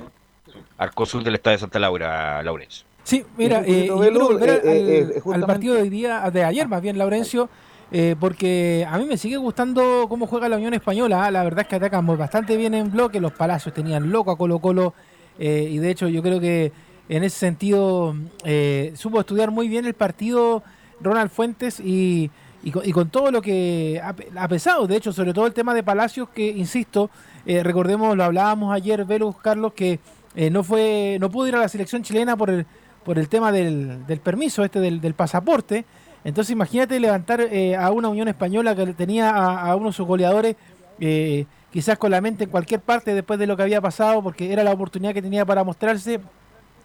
Arco 0.77 1.05
sur 1.05 1.23
del 1.23 1.35
Estadio 1.35 1.57
de 1.57 1.61
Santa 1.61 1.79
Laura, 1.79 2.41
Laurencio. 2.43 2.85
Sí, 3.03 3.23
mira, 3.37 3.59
eh, 3.59 3.63
poquito, 3.63 3.85
yo 3.85 3.99
Velo, 3.99 4.11
quiero 4.11 4.25
volver 4.27 4.49
eh, 4.49 4.59
al, 4.63 4.77
eh, 4.77 5.21
eh, 5.43 5.45
partido 5.47 5.75
de 5.75 5.81
hoy 5.83 5.89
día, 5.89 6.29
de 6.29 6.43
ayer 6.43 6.67
más 6.67 6.81
bien, 6.81 6.97
Laurencio, 6.97 7.49
eh, 7.91 8.15
porque 8.19 8.85
a 8.89 8.97
mí 8.97 9.05
me 9.05 9.17
sigue 9.17 9.37
gustando 9.37 10.07
cómo 10.09 10.27
juega 10.27 10.49
la 10.49 10.57
Unión 10.57 10.73
Española. 10.73 11.25
¿ah? 11.25 11.31
La 11.31 11.43
verdad 11.43 11.61
es 11.61 11.67
que 11.67 11.75
atacan 11.77 12.05
bastante 12.17 12.57
bien 12.57 12.73
en 12.73 12.91
bloque. 12.91 13.19
Los 13.19 13.33
Palacios 13.33 13.73
tenían 13.73 14.11
loco 14.11 14.31
a 14.31 14.37
Colo 14.37 14.59
Colo 14.59 14.93
eh, 15.39 15.67
y 15.71 15.77
de 15.77 15.91
hecho 15.91 16.07
yo 16.07 16.21
creo 16.21 16.39
que 16.39 16.71
en 17.09 17.23
ese 17.23 17.37
sentido 17.37 18.15
eh, 18.43 18.91
supo 18.95 19.19
estudiar 19.19 19.51
muy 19.51 19.69
bien 19.69 19.85
el 19.85 19.93
partido 19.93 20.63
Ronald 20.99 21.29
Fuentes 21.29 21.79
y, 21.79 22.29
y 22.63 22.91
con, 22.91 23.09
todo 23.09 23.31
lo 23.31 23.41
que 23.41 24.01
ha, 24.03 24.13
ha 24.35 24.47
pesado. 24.49 24.87
De 24.87 24.97
hecho, 24.97 25.13
sobre 25.13 25.33
todo 25.33 25.47
el 25.47 25.53
tema 25.53 25.73
de 25.73 25.83
Palacios, 25.83 26.27
que 26.29 26.47
insisto, 26.49 27.09
recordemos, 27.45 28.17
lo 28.17 28.25
hablábamos 28.25 28.73
ayer, 28.73 29.05
Velus, 29.05 29.37
Carlos, 29.37 29.71
que 29.73 29.99
no 30.51 30.63
fue 30.63 31.17
no 31.21 31.31
pudo 31.31 31.47
ir 31.47 31.55
a 31.55 31.59
la 31.59 31.69
selección 31.69 32.03
chilena 32.03 32.35
por 32.35 32.49
el, 32.49 32.65
por 33.05 33.17
el 33.17 33.29
tema 33.29 33.53
del, 33.53 34.05
del 34.05 34.19
permiso, 34.19 34.65
este 34.65 34.81
del, 34.81 34.99
del 34.99 35.13
pasaporte. 35.13 35.85
Entonces 36.27 36.51
imagínate 36.51 36.99
levantar 36.99 37.39
eh, 37.39 37.73
a 37.77 37.89
una 37.89 38.09
Unión 38.09 38.27
Española 38.27 38.75
que 38.75 38.87
tenía 38.87 39.29
a, 39.29 39.71
a 39.71 39.75
uno 39.77 39.87
de 39.87 39.93
sus 39.93 40.05
goleadores 40.05 40.57
eh, 40.99 41.45
quizás 41.71 41.97
con 41.97 42.11
la 42.11 42.19
mente 42.19 42.43
en 42.43 42.49
cualquier 42.49 42.81
parte 42.81 43.15
después 43.15 43.39
de 43.39 43.47
lo 43.47 43.55
que 43.55 43.63
había 43.63 43.79
pasado, 43.79 44.21
porque 44.21 44.51
era 44.51 44.61
la 44.61 44.71
oportunidad 44.73 45.13
que 45.13 45.21
tenía 45.21 45.45
para 45.45 45.63
mostrarse 45.63 46.19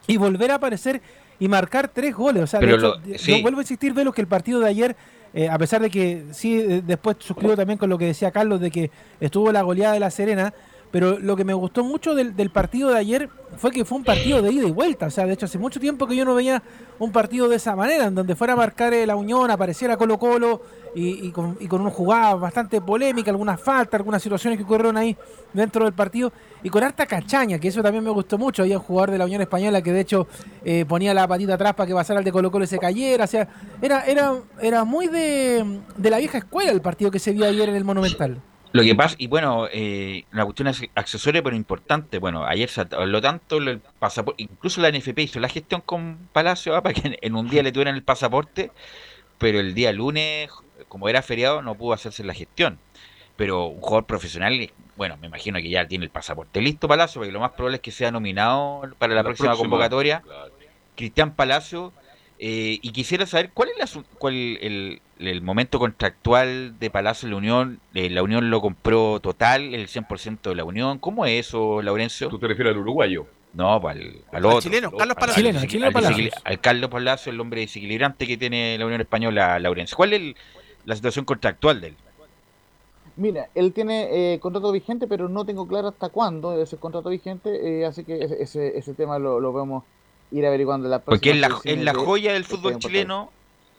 y 0.06 0.16
volver 0.16 0.52
a 0.52 0.54
aparecer 0.54 1.02
y 1.40 1.48
marcar 1.48 1.88
tres 1.88 2.14
goles. 2.14 2.44
O 2.44 2.46
sea, 2.46 2.60
Pero 2.60 2.76
hecho, 2.76 2.82
lo- 2.82 2.96
de- 2.98 3.18
sí. 3.18 3.32
yo 3.32 3.42
vuelvo 3.42 3.58
a 3.58 3.62
insistir, 3.62 3.92
Velo, 3.92 4.12
que 4.12 4.20
el 4.20 4.28
partido 4.28 4.60
de 4.60 4.68
ayer, 4.68 4.94
eh, 5.34 5.48
a 5.48 5.58
pesar 5.58 5.80
de 5.82 5.90
que 5.90 6.26
sí, 6.30 6.60
eh, 6.60 6.82
después 6.86 7.16
suscribo 7.18 7.56
también 7.56 7.78
con 7.78 7.90
lo 7.90 7.98
que 7.98 8.06
decía 8.06 8.30
Carlos, 8.30 8.60
de 8.60 8.70
que 8.70 8.92
estuvo 9.18 9.50
la 9.50 9.62
goleada 9.62 9.94
de 9.94 10.00
La 10.00 10.10
Serena, 10.12 10.54
Pero 10.92 11.18
lo 11.18 11.34
que 11.36 11.44
me 11.44 11.54
gustó 11.54 11.82
mucho 11.82 12.14
del, 12.14 12.36
del 12.36 12.50
partido 12.50 12.90
de 12.90 12.98
ayer 12.98 13.30
fue 13.56 13.70
que 13.70 13.84
fue 13.84 13.98
un 13.98 14.04
partido 14.04 14.42
de 14.42 14.52
ida 14.52 14.68
y 14.68 14.70
vuelta. 14.70 15.06
O 15.06 15.10
sea, 15.10 15.26
de 15.26 15.32
hecho, 15.32 15.46
hace 15.46 15.58
mucho 15.58 15.80
tiempo 15.80 16.06
que 16.06 16.14
yo 16.14 16.24
no 16.24 16.34
veía 16.34 16.62
un 16.98 17.10
partido 17.10 17.48
de 17.48 17.56
esa 17.56 17.74
manera, 17.74 18.06
en 18.06 18.14
donde 18.14 18.36
fuera 18.36 18.52
a 18.52 18.56
marcar 18.56 18.92
eh, 18.92 19.06
la 19.06 19.16
Unión, 19.16 19.50
apareciera 19.50 19.96
Colo 19.96 20.18
Colo 20.18 20.62
y, 20.94 21.30
con, 21.30 21.56
y 21.58 21.66
con 21.66 21.88
jugada 21.90 22.34
bastante 22.34 22.80
polémica, 22.82 23.30
algunas 23.30 23.58
faltas, 23.58 23.98
algunas 23.98 24.22
situaciones 24.22 24.58
que 24.58 24.64
ocurrieron 24.64 24.98
ahí 24.98 25.16
dentro 25.54 25.84
del 25.84 25.94
partido, 25.94 26.30
y 26.62 26.68
con 26.68 26.82
harta 26.82 27.06
cachaña, 27.06 27.58
que 27.58 27.68
eso 27.68 27.82
también 27.82 28.04
me 28.04 28.10
gustó 28.10 28.36
mucho. 28.36 28.62
Había 28.62 28.76
un 28.76 28.84
jugador 28.84 29.10
de 29.10 29.18
la 29.18 29.24
Unión 29.24 29.40
Española 29.40 29.80
que 29.80 29.92
de 29.92 30.00
hecho 30.00 30.26
eh, 30.64 30.84
ponía 30.86 31.14
la 31.14 31.26
patita 31.26 31.54
atrás 31.54 31.74
para 31.74 31.86
que 31.86 31.94
pasara 31.94 32.18
el 32.18 32.24
de 32.24 32.32
Colo 32.32 32.50
Colo 32.50 32.64
y 32.64 32.68
se 32.68 32.78
cayera. 32.78 33.24
O 33.24 33.26
sea, 33.26 33.48
era, 33.80 34.04
era, 34.04 34.34
era 34.60 34.84
muy 34.84 35.08
de, 35.08 35.80
de 35.96 36.10
la 36.10 36.18
vieja 36.18 36.38
escuela 36.38 36.70
el 36.70 36.82
partido 36.82 37.10
que 37.10 37.18
se 37.18 37.32
vio 37.32 37.46
ayer 37.46 37.68
en 37.68 37.76
el 37.76 37.84
Monumental. 37.84 38.40
Lo 38.72 38.82
que 38.82 38.94
pasa, 38.94 39.16
y 39.18 39.26
bueno, 39.26 39.68
eh, 39.70 40.24
una 40.32 40.44
cuestión 40.44 40.68
es 40.68 40.82
accesoria 40.94 41.42
pero 41.42 41.56
importante, 41.56 42.18
bueno, 42.18 42.44
ayer 42.44 42.68
se 42.68 42.82
habló 42.92 43.20
tanto 43.20 43.58
el 43.58 43.80
pasaporte, 43.98 44.42
incluso 44.42 44.80
la 44.80 44.90
NFP 44.90 45.18
hizo 45.20 45.40
la 45.40 45.48
gestión 45.48 45.82
con 45.82 46.28
Palacio 46.32 46.74
ah, 46.74 46.82
para 46.84 46.94
que 46.94 47.08
en, 47.08 47.16
en 47.20 47.34
un 47.34 47.48
día 47.48 47.62
le 47.62 47.72
tuvieran 47.72 47.94
el 47.94 48.02
pasaporte, 48.02 48.70
pero 49.38 49.60
el 49.60 49.74
día 49.74 49.92
lunes, 49.92 50.50
como 50.88 51.08
era 51.08 51.22
feriado, 51.22 51.62
no 51.62 51.74
pudo 51.74 51.92
hacerse 51.94 52.24
la 52.24 52.34
gestión. 52.34 52.78
Pero 53.36 53.66
un 53.66 53.80
jugador 53.80 54.04
profesional, 54.06 54.70
bueno, 54.96 55.16
me 55.16 55.26
imagino 55.26 55.58
que 55.58 55.70
ya 55.70 55.86
tiene 55.88 56.04
el 56.04 56.10
pasaporte 56.10 56.60
listo 56.60 56.86
Palacio, 56.86 57.20
porque 57.20 57.32
lo 57.32 57.40
más 57.40 57.52
probable 57.52 57.76
es 57.76 57.82
que 57.82 57.90
sea 57.90 58.10
nominado 58.10 58.82
para 58.98 59.14
la, 59.14 59.22
La 59.22 59.24
próxima, 59.24 59.48
próxima, 59.48 59.56
convocatoria. 59.56 60.20
claro. 60.20 60.52
Cristian 60.94 61.34
Palacio, 61.34 61.92
eh, 62.44 62.80
y 62.82 62.90
quisiera 62.90 63.24
saber 63.24 63.50
cuál 63.54 63.68
es 63.68 63.78
la 63.94 64.02
cuál 64.18 64.34
el, 64.34 65.00
el 65.20 65.42
momento 65.42 65.78
contractual 65.78 66.76
de 66.80 66.90
Palacio 66.90 67.26
en 67.26 67.30
la 67.30 67.36
Unión. 67.36 67.80
Eh, 67.94 68.10
¿La 68.10 68.24
Unión 68.24 68.50
lo 68.50 68.60
compró 68.60 69.20
total, 69.20 69.74
el 69.76 69.86
100% 69.86 70.50
de 70.50 70.56
la 70.56 70.64
Unión? 70.64 70.98
¿Cómo 70.98 71.24
es 71.24 71.46
eso, 71.46 71.80
Laurencio? 71.82 72.28
¿Tú 72.28 72.40
te 72.40 72.48
refieres 72.48 72.72
al 72.74 72.80
uruguayo? 72.80 73.26
No, 73.54 73.80
pues 73.80 73.94
al, 73.96 74.02
al 74.32 74.36
Al 74.38 74.44
otro. 74.46 74.60
chileno, 74.60 74.90
Carlos 74.90 75.16
Al- 75.20 75.34
Chileno, 75.34 75.60
desequil- 75.60 75.68
chileno 75.68 76.30
al 76.44 76.60
Carlos 76.60 76.90
Palacio, 76.90 77.30
el 77.32 77.38
hombre 77.40 77.60
desequilibrante 77.60 78.26
que 78.26 78.36
tiene 78.36 78.76
la 78.76 78.86
Unión 78.86 79.00
Española, 79.00 79.56
Laurencio. 79.60 79.96
¿Cuál 79.96 80.14
es 80.14 80.20
el- 80.20 80.36
la 80.84 80.96
situación 80.96 81.24
contractual 81.24 81.80
de 81.80 81.88
él? 81.88 81.96
Mira, 83.16 83.50
él 83.54 83.72
tiene 83.72 84.34
eh, 84.34 84.40
contrato 84.40 84.72
vigente, 84.72 85.06
pero 85.06 85.28
no 85.28 85.44
tengo 85.44 85.68
claro 85.68 85.88
hasta 85.88 86.08
cuándo 86.08 86.60
es 86.60 86.72
el 86.72 86.78
contrato 86.80 87.10
vigente, 87.10 87.50
eh, 87.82 87.84
así 87.86 88.02
que 88.04 88.18
ese, 88.24 88.42
ese, 88.42 88.78
ese 88.78 88.94
tema 88.94 89.18
lo, 89.20 89.38
lo 89.38 89.52
vamos 89.52 89.84
a 89.84 89.86
ir 90.32 90.46
averiguando 90.46 90.86
en 90.86 90.90
la 90.92 90.98
Porque 91.00 91.30
es 91.30 91.36
la, 91.36 91.48
es 91.64 91.78
la 91.84 91.92
joya 91.94 92.32
del 92.32 92.42
Estadio 92.42 92.58
fútbol 92.58 92.78
chileno, 92.78 93.30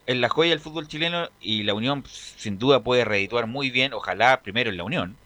es 0.06 0.16
la 0.16 0.28
joya 0.28 0.50
del 0.50 0.60
fútbol 0.60 0.88
chileno 0.88 1.28
y 1.40 1.62
la 1.62 1.74
Unión 1.74 2.02
pues, 2.02 2.34
sin 2.36 2.58
duda 2.58 2.80
puede 2.80 3.04
redituar 3.04 3.46
muy 3.46 3.70
bien, 3.70 3.92
ojalá 3.92 4.40
primero 4.42 4.70
en 4.70 4.76
la 4.76 4.84
Unión 4.84 5.16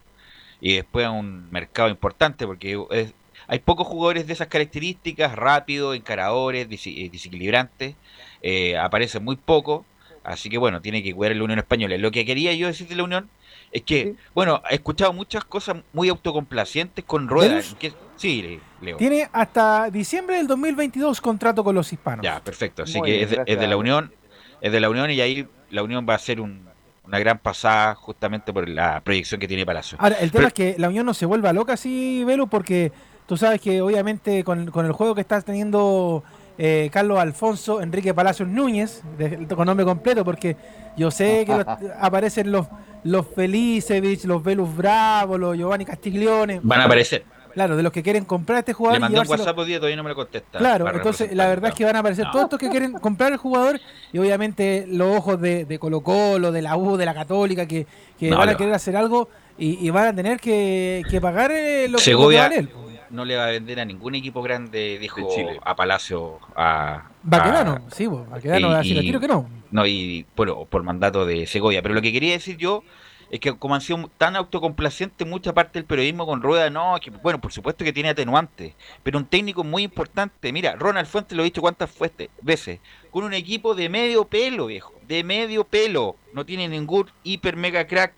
y 0.61 0.74
después 0.74 1.07
a 1.07 1.11
un 1.11 1.51
mercado 1.51 1.89
importante 1.89 2.47
porque 2.47 2.81
es- 2.91 3.12
hay 3.47 3.61
pocos 3.61 3.87
jugadores 3.87 4.26
de 4.26 4.33
esas 4.35 4.49
características, 4.49 5.35
rápidos, 5.35 5.97
encaradores, 5.97 6.66
eh, 6.87 7.09
desequilibrantes, 7.11 7.95
eh, 8.43 8.76
aparecen 8.76 9.24
muy 9.24 9.37
pocos, 9.37 9.87
así 10.22 10.51
que 10.51 10.59
bueno, 10.59 10.83
tiene 10.83 11.03
que 11.03 11.14
cuidar 11.14 11.35
la 11.35 11.45
Unión 11.45 11.59
Española. 11.59 11.97
Lo 11.97 12.11
que 12.11 12.26
quería 12.26 12.53
yo 12.53 12.66
decir 12.66 12.89
de 12.89 12.97
la 12.97 13.05
Unión 13.05 13.31
es 13.72 13.83
que, 13.83 14.14
bueno, 14.35 14.62
he 14.70 14.74
escuchado 14.74 15.12
muchas 15.12 15.45
cosas 15.45 15.76
muy 15.93 16.09
autocomplacientes 16.11 17.05
con 17.05 17.29
ruedas. 17.29 17.74
Que- 17.79 17.93
Sí, 18.19 18.61
Leo. 18.83 18.97
Tiene 18.99 19.29
hasta 19.33 19.91
diciembre 19.91 20.37
del 20.37 20.47
2022 20.47 21.21
contrato 21.21 21.64
con 21.64 21.75
los 21.75 21.93
hispanos. 21.93 22.23
Ya, 22.25 22.41
perfecto. 22.41 22.83
Así 22.83 22.99
Muy 22.99 23.07
que 23.07 23.12
bien, 23.12 23.25
es, 23.25 23.31
de, 23.31 23.37
gracias. 23.37 23.55
es 23.57 23.61
de 23.61 23.66
la 23.69 23.77
Unión, 23.77 24.12
es 24.61 24.73
de 24.73 24.81
la 24.81 24.91
Unión 24.91 25.11
y 25.11 25.21
ahí 25.21 25.47
la 25.71 25.83
Unión 25.83 26.05
va 26.09 26.14
a 26.14 26.16
hacer 26.16 26.41
un- 26.41 26.66
una 27.05 27.19
gran 27.19 27.39
pasada 27.39 27.95
justamente 27.95 28.53
por 28.53 28.69
la 28.69 29.01
proyección 29.01 29.41
que 29.41 29.49
tiene 29.49 29.64
Palacio. 29.64 29.97
Ahora, 30.01 30.16
el 30.16 30.31
tema 30.31 30.41
Pero- 30.41 30.47
es 30.49 30.53
que 30.55 30.75
la 30.79 30.89
Unión 30.89 31.07
no 31.07 31.14
se 31.14 31.25
vuelva 31.27 31.53
loca 31.55 31.73
así, 31.73 32.23
Velo, 32.25 32.49
porque 32.49 32.93
tú 33.27 33.37
sabes 33.37 33.61
que 33.61 33.81
obviamente 33.81 34.45
con, 34.45 34.71
con 34.71 34.85
el 34.85 34.93
juego 34.93 35.14
que 35.14 35.21
está 35.23 35.41
teniendo 35.41 36.23
eh, 36.59 36.91
Carlos 36.93 37.19
Alfonso 37.21 37.81
Enrique 37.81 38.12
Palacios 38.12 38.49
Núñez, 38.49 39.03
de- 39.16 39.47
con 39.55 39.64
nombre 39.64 39.87
completo, 39.87 40.25
porque 40.25 40.57
yo 40.97 41.11
sé 41.12 41.45
que 41.47 41.57
los- 41.57 41.66
aparecen 42.01 42.51
los 42.53 42.66
los 43.05 43.27
Felicevich, 43.29 44.25
los 44.25 44.43
Velus 44.43 44.77
Bravo, 44.77 45.39
los 45.39 45.57
Giovanni 45.57 45.85
Castiglione. 45.85 46.59
Van 46.64 46.81
a 46.81 46.85
aparecer. 46.87 47.23
Claro, 47.59 47.77
de 47.77 47.83
los 47.83 47.93
que 47.93 48.05
quieren 48.05 48.25
comprar 48.25 48.61
este 48.61 48.73
jugador. 48.73 48.95
Le 48.95 48.99
y 48.99 49.01
mandé 49.01 49.19
un 49.19 49.27
WhatsApp 49.29 49.59
hoy 49.59 49.67
día, 49.67 49.79
todavía 49.79 49.97
no 49.97 50.05
me 50.05 50.11
lo 50.11 50.15
contesta. 50.15 50.59
Claro, 50.59 50.89
entonces 50.95 51.35
la 51.35 51.49
verdad 51.49 51.71
es 51.71 51.75
que 51.75 51.85
van 51.85 51.97
a 51.97 51.99
aparecer 51.99 52.27
todos 52.31 52.45
estos 52.45 52.57
que 52.61 52.71
quieren 52.71 52.93
comprar 52.93 53.33
el 53.33 53.39
jugador 53.39 53.81
y 54.13 54.19
obviamente 54.19 54.85
los 54.89 55.17
ojos 55.17 55.41
de, 55.41 55.65
de 55.65 55.79
Colo 55.81 56.01
Colo, 56.03 56.53
de 56.53 56.63
la 56.63 56.77
U, 56.77 56.97
de 56.97 57.05
la 57.05 57.15
Católica, 57.15 57.67
que, 57.67 57.85
que 58.17 58.31
No, 58.31 58.39
van 58.39 58.51
a 58.51 58.57
querer 58.57 58.75
hacer 58.75 58.97
algo 58.97 59.29
y, 59.59 59.85
y 59.85 59.91
van 59.91 60.07
a 60.07 60.15
tener 60.15 60.39
que, 60.39 61.03
que 61.11 61.21
pagar 61.21 61.51
eh, 61.51 61.89
lo 61.89 61.99
que 61.99 62.05
Segovia 62.05 62.49
que 62.49 62.57
vale 62.57 62.61
él. 62.61 62.71
no 63.11 63.25
le 63.25 63.35
va 63.37 63.47
a 63.47 63.51
vender 63.51 63.81
a 63.81 63.85
ningún 63.85 64.15
equipo 64.15 64.41
grande, 64.41 64.97
dijo 65.01 65.21
De 65.21 65.27
Chile. 65.35 65.61
a 65.65 65.75
Palacio. 65.75 66.39
A, 66.55 67.09
Baquedano, 67.25 67.73
a- 67.73 67.91
sí, 67.93 68.07
Baquedano 68.07 68.69
y- 68.69 68.71
va 68.71 68.75
a 68.77 68.83
decir 68.83 69.05
y- 69.05 69.19
que 69.19 69.27
no. 69.27 69.49
No, 69.73 69.85
y 69.85 70.25
bueno, 70.37 70.65
por 70.65 70.85
mandato 70.85 71.27
de 71.27 71.45
Segovia. 71.49 71.83
Pero 71.83 71.95
lo 71.95 72.03
que 72.03 72.13
quería 72.13 72.35
decir 72.35 72.57
yo 72.57 72.85
es 73.31 73.41
que 73.41 73.57
como 73.57 73.74
han 73.74 73.81
sido 73.81 74.11
tan 74.16 74.37
autocomplacientes 74.37 75.26
mucha 75.26 75.53
parte 75.53 75.79
del 75.79 75.85
periodismo 75.85 76.26
con 76.26 76.43
rueda, 76.43 76.70
no, 76.70 76.97
que 77.01 77.11
bueno, 77.11 77.41
por 77.41 77.53
supuesto 77.53 77.85
que 77.85 77.93
tiene 77.93 78.11
atenuantes, 78.11 78.74
pero 79.03 79.18
un 79.18 79.26
técnico 79.26 79.64
muy 79.64 79.83
importante, 79.83 80.53
mira, 80.53 80.76
Ronald 80.76 81.07
Fuentes 81.07 81.37
lo 81.37 81.43
he 81.43 81.45
dicho 81.45 81.61
cuántas 81.61 81.91
veces, 82.43 82.81
con 83.11 83.24
un 83.24 83.35
equipo 83.35 83.74
de 83.74 83.89
medio 83.89 84.24
pelo, 84.24 84.66
viejo, 84.66 84.95
de 85.07 85.24
medio 85.24 85.64
pelo, 85.64 86.16
no 86.33 86.47
tiene 86.47 86.68
ningún 86.68 87.11
hiper 87.22 87.57
mega 87.57 87.87
crack. 87.87 88.14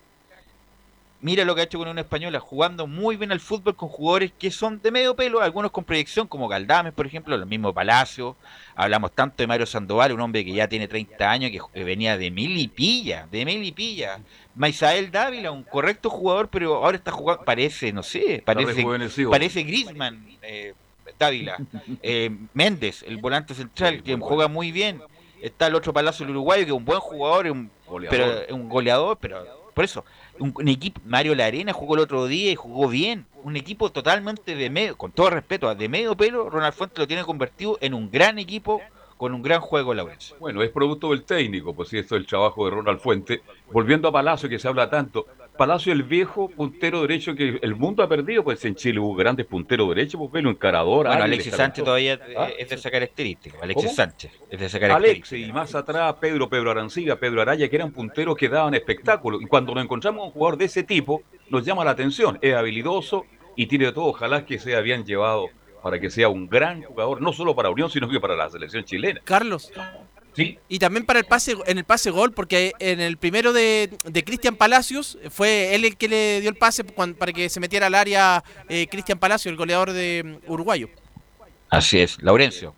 Mira 1.22 1.44
lo 1.44 1.54
que 1.54 1.60
ha 1.60 1.64
hecho 1.64 1.78
con 1.78 1.88
una 1.88 2.00
española, 2.00 2.40
jugando 2.40 2.86
muy 2.86 3.16
bien 3.16 3.30
al 3.30 3.40
fútbol 3.40 3.76
con 3.76 3.90
jugadores 3.90 4.32
que 4.38 4.50
son 4.50 4.80
de 4.80 4.90
medio 4.90 5.14
pelo, 5.14 5.42
algunos 5.42 5.70
con 5.70 5.84
proyección, 5.84 6.26
como 6.26 6.48
Galdames, 6.48 6.94
por 6.94 7.06
ejemplo, 7.06 7.34
el 7.34 7.44
mismo 7.44 7.74
Palacio. 7.74 8.36
Hablamos 8.74 9.12
tanto 9.12 9.36
de 9.42 9.46
Mario 9.46 9.66
Sandoval, 9.66 10.12
un 10.12 10.20
hombre 10.20 10.46
que 10.46 10.52
ya 10.54 10.66
tiene 10.66 10.88
30 10.88 11.30
años, 11.30 11.68
que 11.74 11.84
venía 11.84 12.16
de 12.16 12.30
Milipilla, 12.30 13.28
de 13.30 13.44
Milipilla. 13.44 14.20
Maisael 14.54 15.10
Dávila, 15.10 15.50
un 15.50 15.62
correcto 15.62 16.08
jugador, 16.08 16.48
pero 16.48 16.76
ahora 16.76 16.96
está 16.96 17.12
jugando, 17.12 17.44
parece, 17.44 17.92
no 17.92 18.02
sé, 18.02 18.42
parece, 18.44 18.82
parece 19.30 19.62
Griezmann, 19.62 20.26
eh, 20.40 20.72
Dávila. 21.18 21.58
Eh, 22.02 22.30
Méndez, 22.54 23.02
el 23.06 23.18
volante 23.18 23.54
central, 23.54 24.02
que 24.02 24.16
juega 24.16 24.48
muy 24.48 24.72
bien. 24.72 25.02
Está 25.42 25.66
el 25.66 25.74
otro 25.74 25.92
Palacio, 25.92 26.24
el 26.24 26.30
uruguayo, 26.30 26.64
que 26.64 26.70
es 26.70 26.76
un 26.76 26.84
buen 26.84 27.00
jugador, 27.00 27.46
un, 27.50 27.70
pero 28.08 28.54
un 28.54 28.70
goleador, 28.70 29.18
pero 29.20 29.60
por 29.74 29.84
eso, 29.84 30.04
un, 30.40 30.52
un 30.56 30.68
equipo, 30.68 31.00
Mario 31.04 31.34
Larena 31.34 31.72
jugó 31.72 31.94
el 31.94 32.00
otro 32.00 32.26
día 32.26 32.50
y 32.50 32.56
jugó 32.56 32.88
bien. 32.88 33.26
Un 33.42 33.56
equipo 33.56 33.90
totalmente 33.90 34.54
de 34.54 34.70
medio, 34.70 34.98
con 34.98 35.12
todo 35.12 35.30
respeto, 35.30 35.74
de 35.74 35.88
medio 35.88 36.16
pelo, 36.16 36.50
Ronald 36.50 36.74
Fuentes 36.74 36.98
lo 36.98 37.06
tiene 37.06 37.24
convertido 37.24 37.78
en 37.80 37.94
un 37.94 38.10
gran 38.10 38.38
equipo 38.38 38.82
con 39.20 39.34
un 39.34 39.42
gran 39.42 39.60
juego, 39.60 39.92
Laurencio. 39.92 40.34
Bueno, 40.40 40.62
es 40.62 40.70
producto 40.70 41.10
del 41.10 41.24
técnico, 41.24 41.74
pues 41.74 41.90
sí, 41.90 41.98
esto 41.98 42.16
es 42.16 42.22
el 42.22 42.26
trabajo 42.26 42.64
de 42.64 42.70
Ronald 42.70 43.00
Fuente. 43.00 43.42
Volviendo 43.70 44.08
a 44.08 44.12
Palacio, 44.12 44.48
que 44.48 44.58
se 44.58 44.66
habla 44.66 44.88
tanto. 44.88 45.26
Palacio, 45.60 45.92
el 45.92 46.04
viejo 46.04 46.48
puntero 46.48 47.02
derecho 47.02 47.34
que 47.34 47.58
el 47.60 47.76
mundo 47.76 48.02
ha 48.02 48.08
perdido, 48.08 48.42
pues 48.42 48.64
en 48.64 48.74
Chile 48.74 48.98
hubo 48.98 49.14
grandes 49.14 49.44
punteros 49.44 49.90
derechos, 49.90 50.18
pues 50.18 50.32
velo, 50.32 50.48
encarador. 50.48 51.06
Bueno, 51.06 51.22
Alexis 51.22 51.54
Sánchez 51.54 51.84
todavía 51.84 52.18
¿Ah? 52.34 52.48
es 52.58 52.70
de 52.70 52.76
esa 52.76 52.90
característica. 52.90 53.58
Alexis 53.60 53.84
¿Cómo? 53.84 53.94
Sánchez 53.94 54.32
es 54.48 54.58
de 54.58 54.64
esa 54.64 54.80
característica. 54.80 55.36
Alexis, 55.36 55.48
y 55.48 55.52
más 55.52 55.74
atrás 55.74 56.14
Pedro, 56.18 56.48
Pedro 56.48 56.70
Arancibia, 56.70 57.20
Pedro 57.20 57.42
Araya, 57.42 57.68
que 57.68 57.76
eran 57.76 57.92
punteros 57.92 58.38
que 58.38 58.48
daban 58.48 58.72
espectáculo. 58.72 59.38
Y 59.38 59.44
cuando 59.44 59.74
nos 59.74 59.84
encontramos 59.84 60.22
a 60.22 60.24
un 60.28 60.30
jugador 60.30 60.56
de 60.56 60.64
ese 60.64 60.82
tipo, 60.82 61.24
nos 61.50 61.62
llama 61.62 61.84
la 61.84 61.90
atención. 61.90 62.38
Es 62.40 62.54
habilidoso 62.54 63.26
y 63.54 63.66
tiene 63.66 63.84
de 63.84 63.92
todo. 63.92 64.06
Ojalá 64.06 64.46
que 64.46 64.58
sea 64.58 64.80
bien 64.80 65.04
llevado 65.04 65.50
para 65.82 66.00
que 66.00 66.08
sea 66.08 66.30
un 66.30 66.48
gran 66.48 66.84
jugador, 66.84 67.20
no 67.20 67.34
solo 67.34 67.54
para 67.54 67.68
Unión, 67.68 67.90
sino 67.90 68.08
que 68.08 68.18
para 68.18 68.34
la 68.34 68.48
selección 68.48 68.84
chilena. 68.84 69.20
Carlos. 69.24 69.70
Sí. 70.34 70.58
Y 70.68 70.78
también 70.78 71.04
para 71.04 71.18
el 71.18 71.24
pase, 71.24 71.56
en 71.66 71.78
el 71.78 71.84
pase 71.84 72.10
gol, 72.10 72.32
porque 72.32 72.72
en 72.78 73.00
el 73.00 73.16
primero 73.16 73.52
de, 73.52 73.90
de 74.04 74.24
Cristian 74.24 74.54
Palacios 74.56 75.18
fue 75.30 75.74
él 75.74 75.84
el 75.84 75.96
que 75.96 76.08
le 76.08 76.40
dio 76.40 76.50
el 76.50 76.56
pase 76.56 76.84
para 76.84 77.32
que 77.32 77.48
se 77.48 77.58
metiera 77.60 77.86
al 77.88 77.94
área 77.94 78.42
eh, 78.68 78.86
Cristian 78.88 79.18
Palacios, 79.18 79.50
el 79.50 79.56
goleador 79.58 79.92
de 79.92 80.40
mm, 80.46 80.50
uruguayo. 80.52 80.88
Así 81.68 82.00
es, 82.00 82.22
Laurencio. 82.22 82.74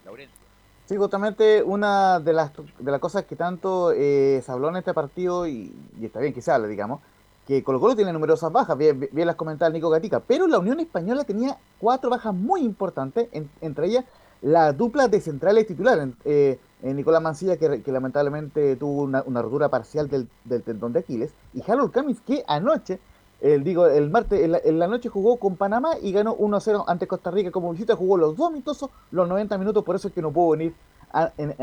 Sí, 0.87 0.97
justamente 0.97 1.63
una 1.63 2.21
de 2.21 2.33
las, 2.35 2.51
de 2.79 2.91
las 2.91 3.01
cosas 3.01 3.25
que 3.25 3.37
tanto 3.37 3.93
eh, 3.93 4.43
se 4.45 4.53
habló 4.53 4.69
en 4.69 4.77
este 4.77 4.93
partido, 4.93 5.47
y, 5.47 5.73
y 6.01 6.05
está 6.07 6.21
bien 6.21 6.35
que 6.35 6.43
se 6.43 6.51
hable, 6.51 6.69
digamos, 6.69 7.01
que 7.47 7.63
Colo 7.63 7.81
Colo 7.81 7.97
tiene 7.97 8.13
numerosas 8.13 8.53
bajas, 8.53 8.77
bien, 8.77 9.09
bien 9.11 9.27
las 9.27 9.37
comentaba 9.37 9.69
el 9.69 9.73
Nico 9.75 9.89
Gatica, 9.89 10.21
pero 10.21 10.47
la 10.47 10.59
Unión 10.59 10.81
Española 10.81 11.25
tenía 11.25 11.57
cuatro 11.79 12.11
bajas 12.11 12.35
muy 12.35 12.61
importantes, 12.63 13.29
en- 13.33 13.49
entre 13.61 13.87
ellas 13.87 14.05
la 14.43 14.73
dupla 14.73 15.09
de 15.09 15.21
centrales 15.21 15.67
titulares, 15.67 16.09
eh, 16.25 16.59
eh, 16.83 16.95
Nicolás 16.95 17.23
Mancilla, 17.23 17.57
que, 17.57 17.83
lamentablemente 17.87 18.77
tuvo 18.77 19.03
una, 19.03 19.43
rotura 19.43 19.69
parcial 19.69 20.09
del, 20.09 20.29
tendón 20.63 20.93
de 20.93 21.01
Aquiles, 21.01 21.33
y 21.55 21.63
Harold 21.69 21.93
Camis, 21.93 22.21
que 22.21 22.45
anoche, 22.47 22.99
el, 23.41 23.65
digo, 23.65 23.87
el 23.87 24.11
martes, 24.11 24.41
en 24.65 24.79
la, 24.79 24.87
noche 24.87 25.09
jugó 25.09 25.37
con 25.37 25.57
Panamá 25.57 25.93
y 26.01 26.13
ganó 26.13 26.37
1-0 26.37 26.85
ante 26.87 27.07
Costa 27.07 27.31
Rica 27.31 27.51
como 27.51 27.73
visita, 27.73 27.97
jugó 27.97 28.17
los 28.17 28.37
dos 28.37 28.49
amistosos, 28.49 28.91
los 29.11 29.29
90 29.29 29.59
minutos, 29.59 29.85
por 29.85 29.97
eso 29.97 30.09
es 30.09 30.15
que 30.15 30.23
no 30.23 30.33
pudo 30.33 30.51
venir 30.51 30.75
a, 31.13 31.33
eh, 31.37 31.55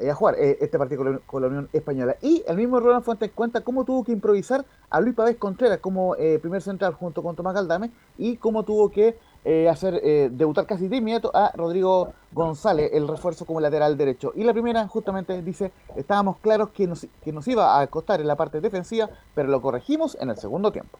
eh, 0.00 0.12
jugar 0.12 0.36
eh, 0.38 0.58
este 0.60 0.78
partido 0.78 1.20
con 1.26 1.42
la, 1.42 1.48
Unión 1.48 1.68
Española. 1.72 2.16
Y 2.22 2.42
el 2.46 2.56
mismo 2.56 2.80
Ronald 2.80 3.04
Fuentes 3.04 3.30
cuenta 3.34 3.60
cómo 3.60 3.84
tuvo 3.84 4.04
que 4.04 4.12
improvisar 4.12 4.64
a 4.90 5.00
Luis 5.00 5.14
Pavés 5.14 5.36
Contreras 5.36 5.78
como 5.78 6.16
primer 6.40 6.62
central 6.62 6.94
junto 6.94 7.22
con 7.22 7.36
Tomás 7.36 7.54
Galdame 7.54 7.90
y 8.18 8.36
cómo 8.36 8.62
tuvo 8.62 8.90
que 8.90 9.18
eh, 9.48 9.68
hacer 9.68 10.00
eh, 10.02 10.28
debutar 10.32 10.66
casi 10.66 10.88
de 10.88 10.96
inmediato 10.96 11.30
a 11.32 11.52
Rodrigo 11.54 12.12
González, 12.32 12.90
el 12.92 13.06
refuerzo 13.06 13.46
como 13.46 13.60
lateral 13.60 13.96
derecho. 13.96 14.32
Y 14.34 14.42
la 14.42 14.52
primera, 14.52 14.88
justamente, 14.88 15.40
dice, 15.40 15.70
estábamos 15.94 16.38
claros 16.38 16.70
que 16.70 16.88
nos, 16.88 17.06
que 17.24 17.32
nos 17.32 17.46
iba 17.46 17.80
a 17.80 17.86
costar 17.86 18.20
en 18.20 18.26
la 18.26 18.34
parte 18.34 18.60
defensiva, 18.60 19.08
pero 19.36 19.48
lo 19.48 19.62
corregimos 19.62 20.18
en 20.20 20.30
el 20.30 20.36
segundo 20.36 20.72
tiempo. 20.72 20.98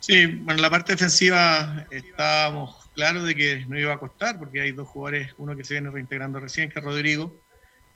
Sí, 0.00 0.26
bueno, 0.26 0.56
en 0.56 0.62
la 0.62 0.68
parte 0.68 0.92
defensiva 0.92 1.86
estábamos 1.90 2.76
claros 2.94 3.24
de 3.24 3.34
que 3.34 3.64
no 3.66 3.78
iba 3.78 3.94
a 3.94 3.98
costar, 3.98 4.38
porque 4.38 4.60
hay 4.60 4.72
dos 4.72 4.86
jugadores, 4.86 5.34
uno 5.38 5.56
que 5.56 5.64
se 5.64 5.72
viene 5.72 5.90
reintegrando 5.90 6.40
recién, 6.40 6.68
que 6.68 6.80
es 6.80 6.84
Rodrigo, 6.84 7.32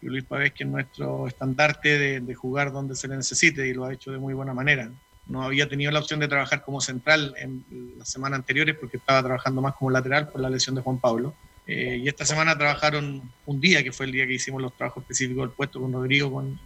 y 0.01 0.07
Luis 0.07 0.24
Pavés, 0.24 0.53
que 0.53 0.64
es 0.64 0.70
nuestro 0.70 1.28
estandarte 1.28 1.99
de, 1.99 2.20
de 2.20 2.34
jugar 2.34 2.72
donde 2.72 2.97
se 2.97 3.09
le 3.09 3.16
necesite, 3.16 3.68
y 3.68 3.74
lo 3.74 3.84
ha 3.84 3.93
hecho 3.93 4.11
de 4.11 4.16
muy 4.16 4.32
buena 4.32 4.55
manera. 4.55 4.90
No 5.26 5.42
había 5.42 5.68
tenido 5.68 5.90
la 5.92 6.00
opción 6.00 6.20
de 6.20 6.28
trabajar 6.28 6.62
como 6.62 6.80
central 6.80 7.34
en 7.38 7.64
las 7.96 8.08
semanas 8.08 8.40
anteriores, 8.40 8.76
porque 8.78 8.96
estaba 8.96 9.22
trabajando 9.22 9.60
más 9.62 9.74
como 9.74 9.90
lateral 9.90 10.28
por 10.28 10.40
la 10.40 10.50
lesión 10.50 10.74
de 10.74 10.82
Juan 10.82 10.98
Pablo. 10.98 11.34
Eh, 11.66 12.00
y 12.02 12.08
esta 12.08 12.24
semana 12.24 12.58
trabajaron 12.58 13.22
un 13.46 13.60
día, 13.60 13.82
que 13.84 13.92
fue 13.92 14.06
el 14.06 14.12
día 14.12 14.26
que 14.26 14.34
hicimos 14.34 14.60
los 14.60 14.76
trabajos 14.76 15.02
específicos 15.02 15.46
del 15.46 15.54
puesto 15.54 15.80
con 15.80 15.92
Rodrigo, 15.92 16.32
con, 16.32 16.58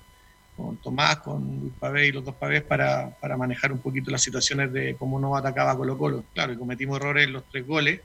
con 0.57 0.79
Tomás, 0.79 1.19
con 1.19 1.61
Luis 1.61 1.73
Pavé 1.79 2.09
y 2.09 2.13
los 2.13 2.25
dos 2.25 2.35
Pavés 2.35 2.63
para, 2.63 3.11
para 3.21 3.37
manejar 3.37 3.73
un 3.73 3.79
poquito 3.79 4.11
las 4.11 4.23
situaciones 4.23 4.73
de 4.73 4.97
cómo 4.97 5.21
nos 5.21 5.39
atacaba 5.39 5.77
Colo 5.77 5.99
Colo. 5.99 6.25
Claro, 6.33 6.55
y 6.55 6.57
cometimos 6.57 6.99
errores 6.99 7.27
en 7.27 7.35
los 7.35 7.45
tres 7.51 7.67
goles, 7.67 8.01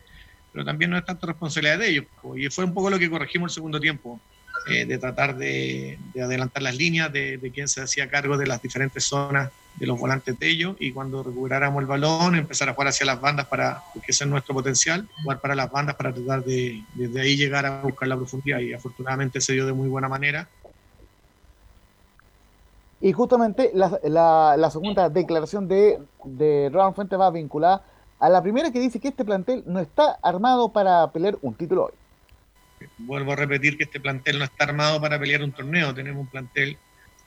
pero 0.52 0.66
también 0.66 0.92
no 0.92 0.98
es 0.98 1.06
tanto 1.06 1.28
responsabilidad 1.28 1.80
de 1.80 1.90
ellos. 1.90 2.06
Y 2.36 2.50
fue 2.50 2.66
un 2.66 2.74
poco 2.74 2.90
lo 2.90 3.00
que 3.00 3.10
corregimos 3.10 3.52
el 3.52 3.56
segundo 3.56 3.80
tiempo, 3.80 4.20
eh, 4.68 4.86
de 4.86 4.98
tratar 4.98 5.36
de, 5.38 5.98
de 6.14 6.22
adelantar 6.22 6.64
las 6.64 6.76
líneas, 6.76 7.12
de, 7.12 7.38
de 7.38 7.52
quién 7.52 7.68
se 7.68 7.82
hacía 7.82 8.10
cargo 8.10 8.38
de 8.38 8.48
las 8.48 8.62
diferentes 8.62 9.06
zonas 9.06 9.52
de 9.76 9.88
los 9.88 9.98
volantes 10.00 10.38
de 10.38 10.50
ellos, 10.50 10.76
y 10.80 10.92
cuando 10.94 11.24
recuperáramos 11.24 11.82
el 11.82 11.88
balón, 11.88 12.36
empezar 12.36 12.70
a 12.70 12.74
jugar 12.74 12.90
hacia 12.90 13.06
las 13.06 13.22
bandas, 13.22 13.48
para, 13.48 13.82
porque 13.94 14.12
ese 14.12 14.26
es 14.26 14.30
nuestro 14.30 14.54
potencial, 14.54 15.08
jugar 15.24 15.40
para 15.40 15.56
las 15.56 15.72
bandas 15.72 15.96
para 15.96 16.14
tratar 16.14 16.44
de 16.44 16.84
desde 16.94 17.22
ahí 17.22 17.38
llegar 17.38 17.66
a 17.66 17.82
buscar 17.82 18.08
la 18.08 18.18
profundidad, 18.18 18.60
y 18.60 18.74
afortunadamente 18.74 19.40
se 19.42 19.54
dio 19.54 19.66
de 19.66 19.74
muy 19.74 19.88
buena 19.88 20.10
manera. 20.10 20.50
Y 23.00 23.14
justamente 23.14 23.72
la, 23.74 24.00
la- 24.04 24.70
segunda 24.70 25.10
declaración 25.10 25.68
de, 25.68 26.00
de 26.24 26.70
Ronald 26.72 26.96
Fuentes 26.96 27.20
va 27.20 27.32
vinculada 27.32 27.84
a 28.20 28.30
la 28.30 28.44
primera 28.44 28.72
que 28.72 28.80
dice 28.80 29.00
que 29.00 29.08
este 29.08 29.26
plantel 29.26 29.64
no 29.66 29.80
está 29.80 30.20
armado 30.22 30.72
para 30.72 31.12
pelear 31.12 31.40
un 31.42 31.56
título 31.56 31.86
hoy. 31.86 31.94
Vuelvo 33.06 33.34
a 33.34 33.36
repetir 33.36 33.78
que 33.78 33.84
este 33.84 34.00
plantel 34.00 34.40
no 34.40 34.46
está 34.46 34.66
armado 34.66 35.00
para 35.02 35.20
pelear 35.20 35.44
un 35.44 35.52
torneo. 35.52 35.94
Tenemos 35.94 36.22
un 36.22 36.28
plantel, 36.28 36.78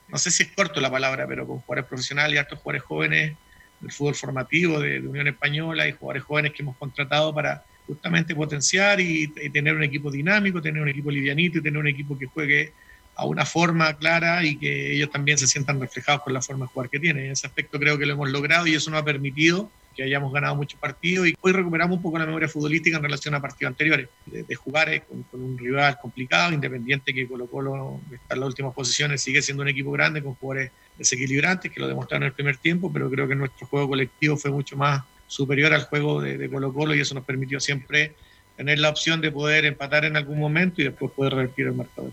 no 0.07 0.17
sé 0.17 0.31
si 0.31 0.43
es 0.43 0.51
corto 0.51 0.79
la 0.81 0.91
palabra, 0.91 1.27
pero 1.27 1.45
con 1.47 1.59
jugadores 1.59 1.87
profesionales 1.87 2.35
y 2.35 2.37
hartos 2.37 2.59
jugadores 2.59 2.83
jóvenes 2.83 3.37
del 3.79 3.91
fútbol 3.91 4.15
formativo 4.15 4.79
de, 4.79 4.99
Unión 4.99 5.27
Española 5.27 5.87
y 5.87 5.91
jugadores 5.91 6.23
jóvenes 6.23 6.53
que 6.53 6.63
hemos 6.63 6.77
contratado 6.77 7.33
para 7.33 7.63
justamente 7.87 8.33
potenciar 8.33 8.99
y, 8.99 9.31
y 9.41 9.49
tener 9.49 9.75
un 9.75 9.83
equipo 9.83 10.09
dinámico, 10.09 10.61
tener 10.61 10.81
un 10.81 10.89
equipo 10.89 11.11
livianito 11.11 11.59
y 11.59 11.61
tener 11.61 11.79
un 11.79 11.87
equipo 11.87 12.17
que 12.17 12.25
juegue 12.25 12.73
a 13.15 13.25
una 13.25 13.45
forma 13.45 13.93
clara 13.97 14.43
y 14.43 14.57
que 14.57 14.93
ellos 14.93 15.09
también 15.09 15.37
se 15.37 15.47
sientan 15.47 15.79
reflejados 15.79 16.21
con 16.21 16.33
la 16.33 16.41
forma 16.41 16.65
de 16.65 16.71
jugar 16.71 16.89
que 16.89 16.99
tienen. 16.99 17.25
En 17.25 17.31
ese 17.31 17.47
aspecto 17.47 17.79
creo 17.79 17.97
que 17.97 18.05
lo 18.05 18.13
hemos 18.13 18.29
logrado 18.29 18.67
y 18.67 18.75
eso 18.75 18.91
nos 18.91 19.01
ha 19.01 19.05
permitido 19.05 19.71
que 19.95 20.03
hayamos 20.03 20.31
ganado 20.33 20.55
muchos 20.55 20.79
partidos 20.79 21.27
y 21.27 21.35
hoy 21.41 21.51
recuperamos 21.51 21.97
un 21.97 22.03
poco 22.03 22.19
la 22.19 22.25
memoria 22.25 22.47
futbolística 22.47 22.97
en 22.97 23.03
relación 23.03 23.33
a 23.33 23.41
partidos 23.41 23.71
anteriores, 23.71 24.09
de, 24.25 24.43
de 24.43 24.55
jugar 24.55 24.89
eh, 24.89 25.03
con, 25.07 25.23
con 25.23 25.41
un 25.41 25.57
rival 25.57 25.97
complicado, 26.01 26.53
independiente 26.53 27.13
que 27.13 27.27
Colo 27.27 27.47
Colo 27.47 28.01
está 28.11 28.35
en 28.35 28.41
las 28.41 28.47
últimas 28.47 28.73
posiciones, 28.73 29.21
sigue 29.21 29.41
siendo 29.41 29.63
un 29.63 29.69
equipo 29.69 29.91
grande 29.91 30.21
con 30.21 30.35
jugadores 30.35 30.71
desequilibrantes 30.97 31.71
que 31.71 31.79
lo 31.79 31.87
demostraron 31.87 32.23
en 32.23 32.27
el 32.27 32.33
primer 32.33 32.57
tiempo, 32.57 32.91
pero 32.91 33.09
creo 33.09 33.27
que 33.27 33.35
nuestro 33.35 33.67
juego 33.67 33.89
colectivo 33.89 34.37
fue 34.37 34.51
mucho 34.51 34.77
más 34.77 35.03
superior 35.27 35.73
al 35.73 35.83
juego 35.83 36.21
de, 36.21 36.37
de 36.37 36.49
Colo 36.49 36.73
Colo 36.73 36.93
y 36.93 36.99
eso 36.99 37.15
nos 37.15 37.25
permitió 37.25 37.59
siempre 37.59 38.15
tener 38.57 38.79
la 38.79 38.89
opción 38.89 39.21
de 39.21 39.31
poder 39.31 39.65
empatar 39.65 40.05
en 40.05 40.15
algún 40.15 40.39
momento 40.39 40.81
y 40.81 40.85
después 40.85 41.11
poder 41.11 41.33
revertir 41.33 41.67
el 41.67 41.73
marcador. 41.73 42.11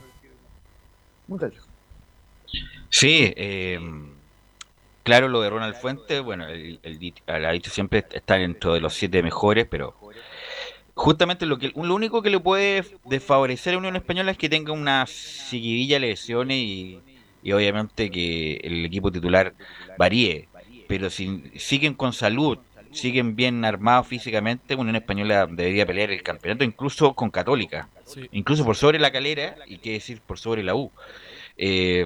Muchachos. 1.29 1.67
Sí, 2.91 3.33
eh, 3.37 3.79
claro, 5.03 5.29
lo 5.29 5.41
de 5.41 5.51
Ronald 5.51 5.75
Fuentes, 5.77 6.23
bueno, 6.23 6.47
el, 6.49 6.81
ha 7.27 7.51
dicho 7.53 7.71
siempre 7.71 8.05
está 8.13 8.35
dentro 8.37 8.75
de 8.75 8.81
los 8.81 8.95
siete 8.95 9.23
mejores, 9.23 9.67
pero 9.69 9.95
justamente 10.95 11.47
lo 11.47 11.59
que 11.59 11.73
lo 11.75 11.95
único 11.95 12.23
que 12.23 12.31
le 12.31 12.39
puede 12.39 12.85
desfavorecer 13.05 13.75
a 13.75 13.79
Unión 13.79 13.97
Española 13.97 14.31
es 14.33 14.39
que 14.39 14.49
tenga 14.49 14.73
una 14.73 15.07
seguidilla 15.07 15.97
de 15.99 16.09
lesiones 16.09 16.57
y, 16.59 17.01
y 17.43 17.53
obviamente 17.53 18.11
que 18.11 18.57
el 18.63 18.85
equipo 18.85 19.11
titular 19.11 19.55
varíe, 19.99 20.49
pero 20.89 21.11
si 21.11 21.43
siguen 21.57 21.95
con 21.95 22.13
salud, 22.13 22.59
siguen 22.93 23.35
bien 23.37 23.65
armados 23.65 24.07
físicamente, 24.07 24.75
Unión 24.75 24.97
Española 24.97 25.47
debería 25.47 25.87
pelear 25.87 26.11
el 26.11 26.23
campeonato 26.23 26.65
incluso 26.65 27.15
con 27.15 27.31
Católica, 27.31 27.89
Sí. 28.05 28.29
incluso 28.33 28.63
por 28.65 28.77
sobre 28.77 28.99
la 28.99 29.11
calera 29.11 29.57
y 29.67 29.79
qué 29.79 29.93
decir 29.93 30.21
por 30.21 30.39
sobre 30.39 30.63
la 30.63 30.75
U. 30.75 30.91
Eh, 31.57 32.05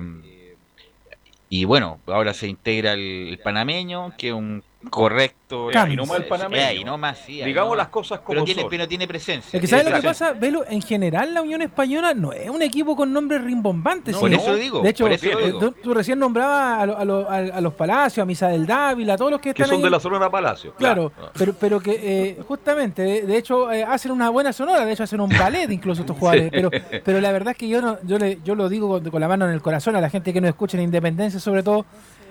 y 1.48 1.64
bueno, 1.64 2.00
ahora 2.06 2.34
se 2.34 2.48
integra 2.48 2.94
el, 2.94 3.38
panameño, 3.42 4.14
que 4.16 4.28
es 4.28 4.34
un 4.34 4.62
correcto. 4.90 5.70
Nomás 5.94 6.18
el 6.18 6.24
panameño. 6.26 6.84
Nomás, 6.86 7.18
sí, 7.24 7.40
ahí 7.40 7.46
Digamos 7.48 7.76
las 7.76 7.88
cosas 7.88 8.18
como 8.20 8.34
pero 8.34 8.44
tiene, 8.44 8.62
son. 8.62 8.70
pero 8.70 8.88
tiene 8.88 9.06
presencia. 9.06 9.56
Es 9.56 9.60
que 9.60 9.66
¿sabes 9.66 9.84
lo 9.88 9.94
que 9.96 10.02
pasa, 10.02 10.32
Velo? 10.32 10.64
En 10.68 10.82
general 10.82 11.32
la 11.34 11.42
Unión 11.42 11.62
Española 11.62 12.14
no 12.14 12.32
es 12.32 12.48
un 12.50 12.62
equipo 12.62 12.96
con 12.96 13.12
nombres 13.12 13.42
rimbombantes. 13.44 14.12
No, 14.14 14.18
sí. 14.20 14.24
por 14.24 14.32
eso 14.34 14.54
digo, 14.56 14.80
De 14.80 14.90
hecho, 14.90 15.04
por 15.04 15.12
eso 15.12 15.26
eh, 15.26 15.46
digo. 15.46 15.58
tú, 15.58 15.72
tú 15.82 15.94
recién 15.94 16.18
nombrabas 16.18 16.80
a, 16.82 16.86
lo- 16.86 16.98
a 16.98 17.04
lo- 17.04 17.30
a- 17.30 17.36
a 17.36 17.60
los 17.60 17.74
Palacios, 17.74 18.22
a 18.22 18.26
Misa 18.26 18.48
del 18.48 18.66
Dávila, 18.66 19.14
a 19.14 19.16
todos 19.16 19.30
los 19.30 19.40
que 19.40 19.54
Que 19.54 19.62
están 19.62 19.68
son 19.68 19.76
ahí. 19.78 19.82
de 19.84 19.90
la 19.90 20.00
Sonora 20.00 20.30
Palacio. 20.30 20.74
Claro, 20.74 21.12
pero, 21.38 21.54
pero 21.54 21.80
que 21.80 21.98
eh, 22.02 22.42
justamente, 22.46 23.02
de, 23.02 23.22
de 23.22 23.36
hecho, 23.36 23.70
eh, 23.72 23.84
hacen 23.84 24.10
una 24.12 24.30
buena 24.30 24.52
sonora, 24.52 24.84
de 24.84 24.92
hecho 24.92 25.04
hacen 25.04 25.20
un 25.20 25.30
ballet 25.30 25.70
incluso 25.70 26.02
estos 26.02 26.16
jugadores, 26.18 26.44
Sí. 26.44 26.50
pero, 26.52 26.70
pero 27.04 27.20
la 27.20 27.32
verdad 27.32 27.52
es 27.52 27.56
que 27.58 27.68
yo 27.68 27.80
no, 27.80 27.98
yo, 28.02 28.18
le, 28.18 28.38
yo 28.44 28.54
lo 28.54 28.68
digo 28.68 28.88
con, 28.88 29.10
con 29.10 29.20
la 29.20 29.28
mano 29.28 29.46
en 29.46 29.52
el 29.52 29.62
corazón 29.62 29.96
a 29.96 30.00
la 30.00 30.10
gente 30.10 30.32
que 30.32 30.40
nos 30.40 30.48
escucha 30.48 30.76
en 30.76 30.82
Independencia 30.84 31.40
sobre 31.40 31.62
todo, 31.62 31.86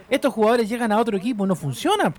estos 0.10 0.34
jugadores 0.34 0.70
llegan 0.70 0.92
a 0.92 1.00
otro 1.00 1.18
equipo 1.18 1.46
y 1.46 1.48
no 1.48 1.56
funcionan. 1.56 2.14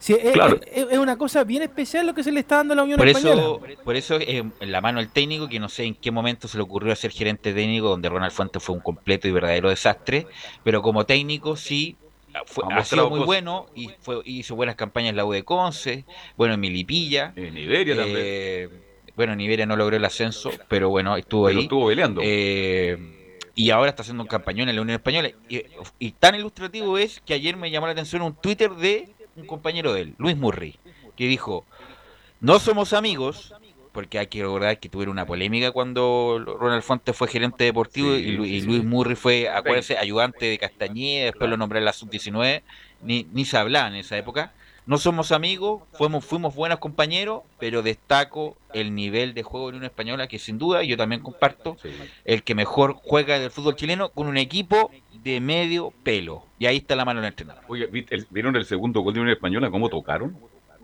Sí, 0.00 0.16
es, 0.20 0.32
Claro. 0.32 0.60
es- 0.72 0.86
es 0.92 0.98
una 0.98 1.18
cosa 1.18 1.42
bien 1.42 1.62
especial 1.62 2.06
lo 2.06 2.14
que 2.14 2.22
se 2.22 2.30
le 2.30 2.38
está 2.40 2.56
dando 2.58 2.72
a 2.74 2.76
la 2.76 2.84
Unión 2.84 2.98
Por 2.98 3.08
Española. 3.08 3.42
eso, 3.42 3.60
por 3.82 3.96
eso 3.96 4.14
es 4.16 4.28
en 4.28 4.52
la 4.72 4.80
mano 4.80 5.00
del 5.00 5.08
técnico, 5.10 5.48
que 5.48 5.58
no 5.58 5.68
sé 5.68 5.84
en 5.84 5.96
qué 5.96 6.12
momento 6.12 6.46
se 6.46 6.56
le 6.56 6.62
ocurrió 6.62 6.94
ser 6.94 7.10
gerente 7.10 7.52
técnico, 7.52 7.88
donde 7.88 8.08
Ronald 8.08 8.30
Fuentes 8.32 8.62
fue 8.62 8.76
un 8.76 8.80
completo 8.80 9.26
y 9.26 9.32
verdadero 9.32 9.70
desastre, 9.70 10.28
pero 10.62 10.82
como 10.82 11.04
técnico 11.04 11.56
sí 11.56 11.96
fue- 12.46 12.62
Ha 12.70 12.84
sido 12.84 13.08
muy 13.10 13.18
cosas. 13.18 13.26
bueno 13.26 13.66
y 13.74 13.90
fue, 14.00 14.20
hizo 14.24 14.54
buenas 14.54 14.76
campañas 14.76 15.10
en 15.10 15.16
la 15.16 15.24
U 15.24 15.32
de 15.32 15.42
Conce, 15.42 16.04
bueno 16.36 16.54
en 16.54 16.60
Milipilla. 16.60 17.32
En 17.34 17.58
Iberia 17.58 17.96
también. 17.96 18.16
eh, 18.20 18.68
Bueno, 19.16 19.32
en 19.32 19.40
Iberia 19.40 19.66
no 19.66 19.74
logró 19.74 19.96
el 19.96 20.04
ascenso, 20.04 20.52
pero 20.68 20.90
bueno, 20.90 21.16
estuvo 21.16 21.46
Pero 21.46 21.58
ahí. 21.58 21.64
estuvo 21.64 21.88
peleando. 21.88 22.20
Eh, 22.22 23.17
y 23.58 23.70
ahora 23.70 23.90
está 23.90 24.02
haciendo 24.02 24.22
un 24.22 24.28
campañón 24.28 24.68
en 24.68 24.76
la 24.76 24.82
Unión 24.82 24.96
Española. 24.96 25.30
Y, 25.48 25.62
y 25.98 26.12
tan 26.12 26.34
ilustrativo 26.36 26.98
es 26.98 27.20
que 27.20 27.34
ayer 27.34 27.56
me 27.56 27.70
llamó 27.70 27.86
la 27.86 27.92
atención 27.92 28.22
un 28.22 28.34
Twitter 28.34 28.70
de 28.72 29.10
un 29.36 29.46
compañero 29.46 29.92
de 29.92 30.02
él, 30.02 30.14
Luis 30.18 30.36
Murray, 30.36 30.78
que 31.16 31.26
dijo, 31.26 31.66
no 32.40 32.58
somos 32.60 32.92
amigos, 32.92 33.54
porque 33.92 34.18
hay 34.18 34.28
que 34.28 34.42
recordar 34.42 34.78
que 34.80 34.88
tuvieron 34.88 35.12
una 35.12 35.26
polémica 35.26 35.72
cuando 35.72 36.42
Ronald 36.60 36.82
Fuentes 36.82 37.16
fue 37.16 37.28
gerente 37.28 37.64
deportivo 37.64 38.14
Sí, 38.14 38.22
y, 38.22 38.32
Lu- 38.32 38.44
y 38.46 38.60
sí, 38.60 38.66
Luis 38.66 38.82
sí. 38.82 38.86
Murray 38.86 39.16
fue, 39.16 39.48
acuérdense, 39.48 39.98
ayudante 39.98 40.46
de 40.46 40.58
Castañeda, 40.58 41.26
después 41.26 41.50
lo 41.50 41.56
nombré 41.56 41.80
en 41.80 41.84
la 41.86 41.92
sub-19, 41.92 42.62
ni, 43.00 43.24
ni 43.32 43.44
se 43.44 43.56
hablaba 43.58 43.88
en 43.88 43.96
esa 43.96 44.16
época. 44.18 44.54
No 44.88 44.96
somos 44.96 45.32
amigos, 45.32 45.82
fuimos, 45.92 46.24
fuimos 46.24 46.54
buenos 46.54 46.78
compañeros, 46.78 47.42
pero 47.58 47.82
destaco 47.82 48.56
el 48.72 48.94
nivel 48.94 49.34
de 49.34 49.42
juego 49.42 49.66
de 49.66 49.76
Unión 49.76 49.84
Española, 49.84 50.28
que 50.28 50.38
sin 50.38 50.56
duda 50.56 50.82
yo 50.82 50.96
también 50.96 51.20
comparto, 51.20 51.76
el 52.24 52.42
que 52.42 52.54
mejor 52.54 52.94
juega 52.94 53.38
del 53.38 53.50
fútbol 53.50 53.76
chileno 53.76 54.08
con 54.08 54.28
un 54.28 54.38
equipo 54.38 54.90
de 55.22 55.40
medio 55.42 55.92
pelo. 56.02 56.44
Y 56.58 56.64
ahí 56.64 56.78
está 56.78 56.96
la 56.96 57.04
mano 57.04 57.20
del 57.20 57.28
entrenador. 57.28 57.64
Oye, 57.68 57.84
¿viste 57.86 58.14
el- 58.14 58.26
¿vieron 58.30 58.56
el 58.56 58.64
segundo 58.64 59.02
gol 59.02 59.12
de 59.12 59.20
Unión 59.20 59.34
Española? 59.34 59.70
¿Cómo 59.70 59.90
tocaron? 59.90 60.34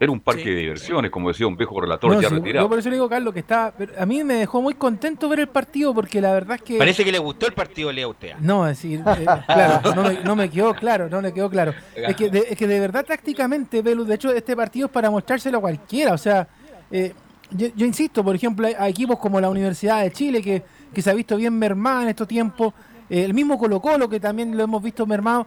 Era 0.00 0.10
un 0.10 0.20
parque 0.20 0.50
de 0.50 0.56
diversiones, 0.56 1.10
como 1.10 1.28
decía 1.28 1.46
un 1.46 1.56
viejo 1.56 1.80
relator 1.80 2.12
No, 2.12 2.20
ya 2.20 2.28
sí, 2.28 2.34
retirado. 2.34 2.66
yo 2.66 2.68
por 2.68 2.78
eso 2.78 2.88
le 2.90 2.96
digo, 2.96 3.08
Carlos, 3.08 3.32
que 3.32 3.40
está. 3.40 3.72
a 3.96 4.06
mí 4.06 4.24
me 4.24 4.34
dejó 4.34 4.60
muy 4.60 4.74
contento 4.74 5.28
ver 5.28 5.40
el 5.40 5.46
partido 5.46 5.94
porque 5.94 6.20
la 6.20 6.32
verdad 6.32 6.56
es 6.56 6.62
que. 6.62 6.78
Parece 6.78 7.04
que 7.04 7.12
le 7.12 7.18
gustó 7.18 7.46
el 7.46 7.52
partido 7.52 7.88
de 7.88 7.94
Leo 7.94 8.10
Ustea. 8.10 8.36
No, 8.40 8.66
es 8.66 8.76
decir, 8.76 9.00
eh, 9.06 9.26
claro, 9.46 9.94
no 9.94 10.02
me, 10.02 10.20
no 10.24 10.36
me 10.36 10.50
quedó 10.50 10.74
claro, 10.74 11.08
no 11.08 11.22
me 11.22 11.32
quedó 11.32 11.48
claro. 11.48 11.72
Es 11.94 12.16
que 12.16 12.28
de, 12.28 12.40
es 12.50 12.56
que 12.56 12.66
de 12.66 12.80
verdad 12.80 13.04
tácticamente, 13.06 13.82
Velu, 13.82 14.04
de 14.04 14.16
hecho 14.16 14.32
este 14.32 14.56
partido 14.56 14.86
es 14.86 14.92
para 14.92 15.10
mostrárselo 15.10 15.58
a 15.58 15.60
cualquiera, 15.60 16.12
o 16.12 16.18
sea, 16.18 16.48
eh, 16.90 17.14
yo, 17.52 17.68
yo 17.76 17.86
insisto, 17.86 18.24
por 18.24 18.34
ejemplo, 18.34 18.66
hay, 18.66 18.74
hay 18.76 18.90
equipos 18.90 19.18
como 19.20 19.40
la 19.40 19.48
Universidad 19.48 20.02
de 20.02 20.10
Chile 20.10 20.42
que, 20.42 20.62
que 20.92 21.02
se 21.02 21.10
ha 21.10 21.14
visto 21.14 21.36
bien 21.36 21.56
mermada 21.56 22.02
en 22.02 22.08
estos 22.08 22.26
tiempos, 22.26 22.74
eh, 23.08 23.24
el 23.24 23.32
mismo 23.32 23.58
Colo 23.58 23.80
Colo 23.80 24.08
que 24.08 24.18
también 24.18 24.56
lo 24.56 24.64
hemos 24.64 24.82
visto 24.82 25.06
mermado, 25.06 25.46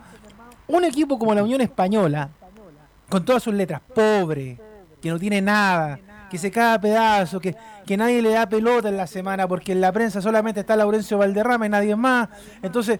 un 0.67 0.85
equipo 0.85 1.19
como 1.19 1.33
la 1.33 1.43
Unión 1.43 1.59
Española, 1.61 2.29
con 3.09 3.23
todas 3.25 3.43
sus 3.43 3.53
letras, 3.53 3.81
pobre, 3.93 4.57
que 5.01 5.09
no 5.09 5.17
tiene 5.19 5.41
nada, 5.41 5.99
que 6.29 6.37
se 6.37 6.51
cae 6.51 6.75
a 6.75 6.79
pedazos, 6.81 7.41
que, 7.41 7.55
que 7.85 7.95
nadie 7.97 8.21
le 8.21 8.31
da 8.31 8.47
pelota 8.47 8.89
en 8.89 8.97
la 8.97 9.07
semana, 9.07 9.47
porque 9.47 9.71
en 9.71 9.81
la 9.81 9.91
prensa 9.91 10.21
solamente 10.21 10.59
está 10.61 10.75
Laurencio 10.75 11.17
Valderrama 11.17 11.65
y 11.65 11.69
nadie 11.69 11.95
más. 11.95 12.27
Entonces, 12.61 12.99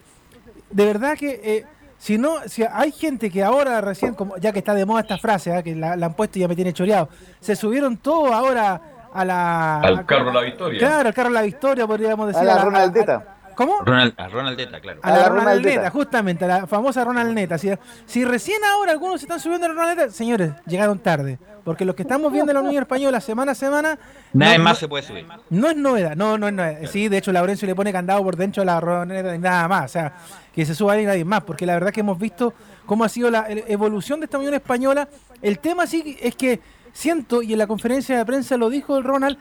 de 0.70 0.86
verdad 0.86 1.18
que 1.18 1.42
eh, 1.44 1.66
si 1.98 2.18
no, 2.18 2.36
si 2.46 2.64
hay 2.64 2.92
gente 2.92 3.30
que 3.30 3.44
ahora 3.44 3.82
recién, 3.82 4.14
como 4.14 4.38
ya 4.38 4.52
que 4.54 4.60
está 4.60 4.74
de 4.74 4.86
moda 4.86 5.02
esta 5.02 5.18
frase, 5.18 5.54
¿ah? 5.54 5.62
que 5.64 5.76
la, 5.76 5.96
la 5.96 6.06
han 6.06 6.14
puesto 6.14 6.38
y 6.40 6.42
ya 6.42 6.48
me 6.48 6.56
tiene 6.56 6.72
choreado, 6.74 7.10
se 7.40 7.56
subieron 7.56 7.98
todos 7.98 8.32
ahora 8.32 8.82
a 9.14 9.26
la... 9.26 9.80
Al 9.82 10.00
a- 10.00 10.06
carro 10.06 10.32
la 10.32 10.42
victoria. 10.42 10.80
Claro, 10.80 11.08
al 11.10 11.14
carro 11.14 11.30
la 11.32 11.42
victoria, 11.42 11.88
podríamos 11.88 12.28
decir. 12.28 12.42
A 12.44 12.46
la 12.46 12.54
a- 12.54 12.62
a- 12.62 12.66
Ronaldeta. 12.66 13.37
¿Cómo? 13.58 13.80
Ronald, 13.84 14.14
a 14.18 14.28
Ronaldeta, 14.30 14.80
claro. 14.80 15.00
A 15.04 15.10
la, 15.10 15.16
A 15.16 15.20
la 15.20 15.30
Ronald 15.30 15.48
Ronaldeta. 15.48 15.76
Neta, 15.82 15.90
justamente, 15.92 16.46
a 16.46 16.48
la 16.48 16.68
famosa 16.68 17.04
Ronald 17.04 17.34
Neta. 17.34 17.58
Si, 17.58 17.70
si 18.06 18.24
recién 18.24 18.64
ahora 18.64 18.92
algunos 18.92 19.20
se 19.20 19.26
están 19.26 19.40
subiendo 19.40 19.66
a 19.66 19.70
la 19.70 19.76
Ronald 19.76 19.98
Neta, 20.00 20.12
señores, 20.12 20.52
llegaron 20.68 21.00
tarde. 21.00 21.40
Porque 21.66 21.84
los 21.84 21.96
que 21.96 22.04
estamos 22.04 22.32
viendo 22.32 22.54
la 22.54 22.62
Unión 22.62 22.84
Española 22.84 23.20
semana 23.20 23.52
a 23.54 23.56
semana. 23.56 23.98
Nada 24.32 24.58
no- 24.58 24.64
más 24.64 24.74
no- 24.74 24.80
se 24.80 24.88
puede 24.88 25.04
subir. 25.04 25.26
No 25.50 25.70
es 25.70 25.76
novedad, 25.76 26.16
no, 26.16 26.38
no 26.38 26.48
es 26.48 26.54
novedad. 26.54 26.80
Sí, 26.90 27.10
de 27.10 27.18
hecho, 27.18 27.32
Laurencio 27.34 27.68
le 27.68 27.76
pone 27.76 27.92
candado 27.92 28.24
por 28.24 28.36
dentro 28.38 28.62
a 28.62 28.66
la 28.66 28.80
Ronald 28.80 29.12
Neta 29.12 29.36
y 29.36 29.40
nada 29.40 29.68
más. 29.68 29.86
O 29.86 29.88
sea, 29.88 30.14
que 30.54 30.64
se 30.66 30.76
suba 30.76 30.94
ahí 30.94 31.04
nadie 31.06 31.26
más. 31.26 31.44
Porque 31.44 31.66
la 31.66 31.74
verdad 31.74 31.92
que 31.92 32.02
hemos 32.02 32.18
visto 32.20 32.54
cómo 32.86 33.04
ha 33.04 33.10
sido 33.10 33.30
la 33.32 33.48
evolución 33.50 34.20
de 34.20 34.26
esta 34.26 34.38
Unión 34.38 34.54
Española. 34.54 35.10
El 35.42 35.58
tema 35.60 35.88
sí 35.88 36.16
es 36.22 36.36
que 36.36 36.60
siento, 36.94 37.42
y 37.42 37.54
en 37.54 37.60
la 37.60 37.66
conferencia 37.68 38.18
de 38.18 38.26
prensa 38.26 38.56
lo 38.56 38.70
dijo 38.70 38.98
el 38.98 39.04
Ronald, 39.04 39.38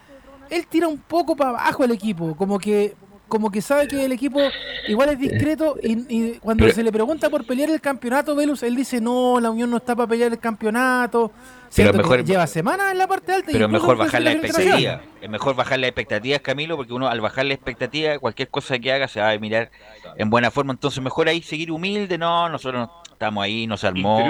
él 0.51 0.67
tira 0.69 0.89
un 0.89 0.99
poco 0.99 1.37
para 1.37 1.51
abajo 1.51 1.85
el 1.85 1.91
equipo. 1.93 2.35
Como 2.37 2.59
que 2.59 2.95
como 3.29 3.51
que 3.51 3.61
sabe 3.61 3.89
que 3.89 4.05
el 4.05 4.13
equipo 4.13 4.39
igual 4.89 5.09
es 5.11 5.19
discreto 5.19 5.77
y, 5.83 5.93
y 6.09 6.33
cuando 6.39 6.65
Pero- 6.65 6.75
se 6.75 6.83
le 6.83 6.93
pregunta 6.93 7.29
por 7.31 7.45
pelear 7.45 7.71
el 7.71 7.81
campeonato, 7.81 8.37
Velus, 8.37 8.63
él 8.63 8.77
dice, 8.77 9.01
no, 9.01 9.41
la 9.41 9.51
Unión 9.51 9.71
no 9.71 9.79
está 9.79 9.97
para 9.97 10.09
pelear 10.09 10.33
el 10.33 10.39
campeonato. 10.39 11.33
Pero 11.75 11.93
mejor- 11.93 12.25
lleva 12.25 12.47
semanas 12.47 12.93
en 12.93 12.99
la 12.99 13.07
parte 13.07 13.33
alta. 13.33 13.51
y 13.51 13.53
Pero 13.55 13.67
incluso 13.67 13.83
mejor 13.83 13.97
bajar 13.99 14.23
la 14.23 14.33
expectativa. 14.33 15.01
Es 15.21 15.31
mejor 15.31 15.57
bajar 15.57 15.79
las 15.79 15.89
expectativas, 15.89 16.41
Camilo, 16.41 16.77
porque 16.77 16.93
uno 16.93 17.09
al 17.09 17.21
bajar 17.21 17.47
la 17.47 17.55
expectativa, 17.55 18.19
cualquier 18.19 18.49
cosa 18.49 18.79
que 18.79 18.93
haga 18.93 19.09
se 19.09 19.21
va 19.21 19.31
a 19.31 19.39
mirar 19.39 19.71
en 20.17 20.31
buena 20.31 20.51
forma. 20.51 20.73
Entonces, 20.73 21.03
mejor 21.03 21.29
ahí 21.29 21.43
seguir 21.43 21.71
humilde. 21.73 22.17
No, 22.19 22.49
nosotros 22.49 22.87
no- 22.87 23.03
estamos 23.13 23.43
ahí, 23.45 23.67
nos 23.67 23.83
armó. 23.83 24.21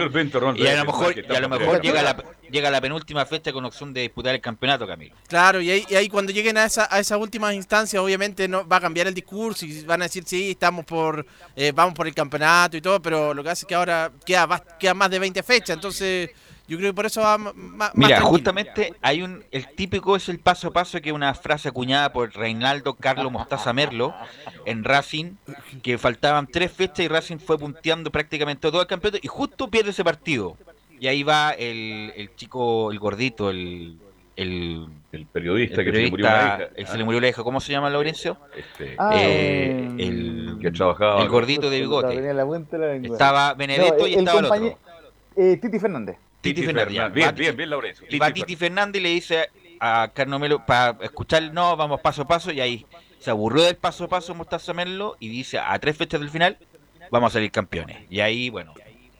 Y 0.57 0.67
a 0.67 0.77
lo 0.77 0.85
mejor, 0.87 1.15
y 1.19 1.35
a 1.35 1.41
lo 1.41 1.81
llega, 1.83 2.03
la, 2.03 2.25
llega 2.51 2.71
la 2.71 2.81
penúltima 2.81 3.27
fecha 3.27 3.53
con 3.53 3.65
opción 3.65 3.93
de 3.93 4.03
disputar 4.03 4.35
el 4.35 4.41
campeonato, 4.41 4.87
Camilo. 4.87 5.15
Claro, 5.29 5.61
y 5.61 5.71
ahí, 5.71 5.85
y 5.89 5.97
ahí 5.97 6.09
cuando 6.09 6.33
lleguen 6.33 6.57
a, 6.57 6.65
esa, 6.65 6.89
a 6.91 7.01
esas 7.01 7.19
últimas 7.19 7.53
instancias, 7.55 8.01
obviamente 8.01 8.47
no 8.49 8.67
va 8.67 8.77
a 8.77 8.81
cambiar 8.81 9.09
el 9.09 9.15
discurso 9.15 9.67
y 9.67 9.83
van 9.83 10.03
a 10.03 10.05
decir, 10.05 10.23
sí, 10.25 10.53
estamos 10.53 10.85
por, 10.85 11.27
eh, 11.57 11.73
vamos 11.75 11.95
por 11.95 12.07
el 12.07 12.15
campeonato 12.15 12.77
y 12.77 12.81
todo, 12.81 13.03
pero 13.03 13.35
lo 13.35 13.43
que 13.43 13.51
hace 13.51 13.65
es 13.65 13.69
que 13.69 13.75
ahora 13.75 14.13
queda, 14.25 14.47
va- 14.47 14.63
queda 14.79 14.95
más 14.95 15.11
de 15.11 15.19
20 15.19 15.43
fechas, 15.43 15.71
entonces 15.71 16.31
yo 16.69 16.77
creo 16.79 16.91
que 16.91 16.95
por 16.95 17.07
eso 17.07 17.21
va 17.21 17.39
más 17.39 17.55
Mira, 17.95 18.09
tranquilo. 18.17 18.29
justamente 18.29 18.95
hay 19.03 19.23
un. 19.23 19.45
El 19.51 19.69
típico 19.75 20.17
es 20.17 20.29
el 20.29 20.39
paso 20.39 20.69
a 20.69 20.73
paso, 20.73 21.01
que 21.01 21.11
es 21.11 21.15
una 21.15 21.33
frase 21.35 21.69
acuñada 21.69 22.13
por 22.13 22.33
Reinaldo 22.35 22.95
Carlos 22.95 23.31
Mostaza 23.31 23.73
Merlo 23.73 24.15
en 24.65 24.83
Racing, 24.85 25.33
que 25.83 25.99
faltaban 25.99 26.47
tres 26.47 26.73
fechas 26.73 27.01
y 27.01 27.09
Racing 27.09 27.39
fue 27.39 27.59
punteando 27.59 28.11
prácticamente 28.11 28.71
todo 28.71 28.81
el 28.81 28.87
campeonato 28.87 29.21
y 29.23 29.29
justo 29.29 29.69
pierde 29.69 29.91
ese 29.91 30.03
partido. 30.05 30.57
Y 30.99 31.09
ahí 31.09 31.23
va 31.23 31.51
el, 31.51 32.13
el 32.17 32.35
chico, 32.37 32.91
el 32.91 32.99
gordito, 32.99 33.51
el. 33.51 33.99
El, 34.39 34.87
el 35.13 35.25
periodista 35.25 35.81
el 35.81 35.87
que 35.87 35.93
se 35.93 36.03
le 36.03 36.11
murió 36.11 36.27
la 36.27 36.69
hija. 36.77 36.87
se 36.93 36.99
le 36.99 37.05
murió 37.05 37.21
la 37.23 37.29
hija. 37.29 37.43
¿Cómo 37.43 37.59
se 37.59 37.73
llama, 37.73 37.89
Laurencio? 37.89 38.37
Este, 38.55 38.95
Ah, 38.99 39.13
Eh, 39.15 39.89
eh, 39.99 40.07
el, 40.07 40.59
que 40.61 40.71
trabajaba. 40.73 41.23
el 41.23 41.29
gordito 41.31 41.71
de 41.71 41.81
bigote. 41.81 42.21
la 42.21 42.45
la. 42.45 42.95
Estaba 42.97 43.55
Benedetto 43.55 44.07
y 44.07 44.13
estaba 44.15 44.41
el 44.41 44.45
otro. 44.45 44.79
eh, 45.37 45.57
Titi 45.57 45.79
Fernández. 45.79 46.19
Titi 46.41 46.63
Fernández. 46.63 47.13
Bien, 47.13 47.35
bien, 47.35 47.57
bien, 47.57 47.71
Laurencio. 47.71 48.07
Y 48.09 48.19
va 48.19 48.33
Titi 48.33 48.57
Fernández 48.57 49.01
y 49.01 49.03
le 49.03 49.11
dice 49.11 49.51
a 49.81 50.11
Carnomelo 50.15 50.65
para 50.65 50.97
escuchar, 51.03 51.53
no, 51.53 51.77
vamos 51.77 52.01
paso 52.01 52.23
a 52.23 52.27
paso, 52.27 52.53
y 52.53 52.61
ahí 52.61 52.87
se 53.19 53.31
aburrió 53.31 53.65
del 53.65 53.77
paso 53.77 54.05
a 54.05 54.09
paso 54.09 54.35
Mostaza 54.35 54.73
Merlo 54.73 55.17
y 55.19 55.29
dice, 55.29 55.59
a 55.59 55.79
tres 55.79 55.97
fechas 55.97 56.21
del 56.21 56.31
final, 56.31 56.57
vamos 57.11 57.33
a 57.33 57.35
salir 57.35 57.51
campeones. 57.51 57.99
Y 58.09 58.21
ahí, 58.21 58.51
bueno, 58.51 58.73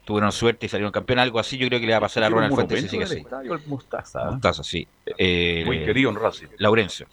tuvieron 0.05 0.31
suerte 0.31 0.65
y 0.65 0.69
salieron 0.69 0.91
campeones, 0.91 1.23
algo 1.23 1.39
así 1.39 1.57
yo 1.57 1.67
creo 1.67 1.79
que 1.79 1.85
le 1.85 1.91
va 1.91 1.97
a 1.97 2.01
pasar 2.01 2.23
a 2.23 2.29
Ronald 2.29 2.53
Fuentes 2.55 2.81
si 2.81 2.89
sigue 2.89 3.03
así. 3.03 3.25
Mostaza, 3.65 4.21
¿eh? 4.21 4.31
Mostaza, 4.31 4.63
sí. 4.63 4.87
Eh, 5.17 5.63
Muy 5.65 5.83
querido 5.83 6.09
en 6.09 6.15
Racing. 6.15 6.47
Laurencio. 6.57 7.07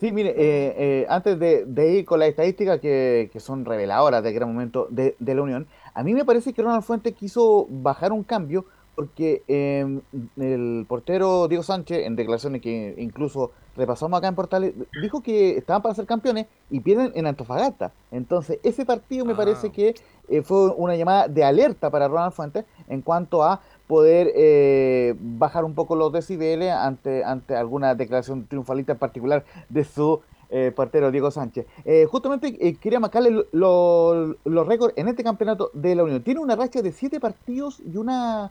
Sí, 0.00 0.12
mire, 0.12 0.30
eh, 0.30 0.74
eh, 0.78 1.06
antes 1.08 1.40
de, 1.40 1.64
de 1.66 1.90
ir 1.94 2.04
con 2.04 2.20
las 2.20 2.28
estadísticas 2.28 2.78
que, 2.78 3.30
que 3.32 3.40
son 3.40 3.64
reveladoras 3.64 4.22
del 4.22 4.32
gran 4.32 4.48
momento 4.48 4.86
de, 4.90 5.16
de 5.18 5.34
la 5.34 5.42
Unión, 5.42 5.66
a 5.92 6.04
mí 6.04 6.14
me 6.14 6.24
parece 6.24 6.52
que 6.52 6.62
Ronald 6.62 6.84
Fuentes 6.84 7.14
quiso 7.14 7.66
bajar 7.68 8.12
un 8.12 8.22
cambio 8.22 8.64
porque 8.98 9.44
eh, 9.46 10.00
el 10.38 10.84
portero 10.88 11.46
Diego 11.46 11.62
Sánchez, 11.62 12.04
en 12.04 12.16
declaraciones 12.16 12.60
que 12.60 12.96
incluso 12.98 13.52
repasamos 13.76 14.18
acá 14.18 14.26
en 14.26 14.34
Portales, 14.34 14.74
dijo 15.00 15.22
que 15.22 15.56
estaban 15.56 15.82
para 15.82 15.94
ser 15.94 16.04
campeones 16.04 16.46
y 16.68 16.80
pierden 16.80 17.12
en 17.14 17.28
Antofagasta. 17.28 17.92
Entonces, 18.10 18.58
ese 18.64 18.84
partido 18.84 19.24
me 19.24 19.36
parece 19.36 19.70
que 19.70 19.94
eh, 20.28 20.42
fue 20.42 20.70
una 20.76 20.96
llamada 20.96 21.28
de 21.28 21.44
alerta 21.44 21.90
para 21.90 22.08
Ronald 22.08 22.32
Fuentes 22.32 22.64
en 22.88 23.00
cuanto 23.02 23.44
a 23.44 23.60
poder 23.86 24.32
eh, 24.34 25.14
bajar 25.20 25.64
un 25.64 25.74
poco 25.76 25.94
los 25.94 26.12
decibeles 26.12 26.72
ante, 26.72 27.22
ante 27.22 27.54
alguna 27.54 27.94
declaración 27.94 28.48
triunfalista 28.48 28.94
en 28.94 28.98
particular 28.98 29.44
de 29.68 29.84
su 29.84 30.20
eh, 30.50 30.72
portero 30.74 31.12
Diego 31.12 31.30
Sánchez. 31.30 31.66
Eh, 31.84 32.04
justamente 32.10 32.48
eh, 32.60 32.74
quería 32.74 32.98
marcarle 32.98 33.30
lo- 33.30 33.46
lo- 33.52 34.36
los 34.44 34.66
récords 34.66 34.94
en 34.96 35.06
este 35.06 35.22
campeonato 35.22 35.70
de 35.72 35.94
la 35.94 36.02
Unión. 36.02 36.20
Tiene 36.24 36.40
una 36.40 36.56
racha 36.56 36.82
de 36.82 36.90
siete 36.90 37.20
partidos 37.20 37.80
y 37.86 37.96
una 37.96 38.50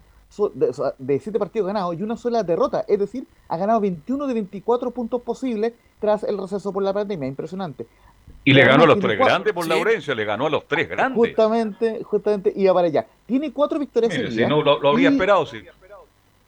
de, 0.53 0.73
de 0.97 1.19
siete 1.19 1.39
partidos 1.39 1.67
ganados 1.67 1.95
y 1.97 2.03
una 2.03 2.17
sola 2.17 2.43
derrota. 2.43 2.85
Es 2.87 2.99
decir, 2.99 3.25
ha 3.47 3.57
ganado 3.57 3.79
21 3.79 4.27
de 4.27 4.33
24 4.33 4.91
puntos 4.91 5.21
posibles 5.21 5.73
tras 5.99 6.23
el 6.23 6.37
receso 6.37 6.71
por 6.71 6.83
la 6.83 6.93
pandemia. 6.93 7.27
Impresionante. 7.27 7.87
Y 8.43 8.53
le 8.53 8.63
ganó 8.65 8.83
a 8.83 8.87
los 8.87 8.99
tres 8.99 9.17
cuatro- 9.17 9.33
grandes 9.33 9.53
por 9.53 9.63
Sí. 9.63 9.69
Laurencio, 9.69 10.15
le 10.15 10.25
ganó 10.25 10.47
a 10.47 10.49
los 10.49 10.67
tres 10.67 10.87
grandes. 10.89 11.17
Justamente, 11.17 12.03
justamente 12.03 12.53
iba 12.55 12.73
para 12.73 12.87
allá. 12.87 13.05
Tiene 13.25 13.51
cuatro 13.51 13.79
victorias 13.79 14.13
Mire, 14.15 14.31
si 14.31 14.45
no, 14.45 14.61
lo, 14.61 14.79
lo 14.79 14.89
habría 14.89 15.09
y- 15.09 15.13
esperado, 15.13 15.45
sí. 15.45 15.61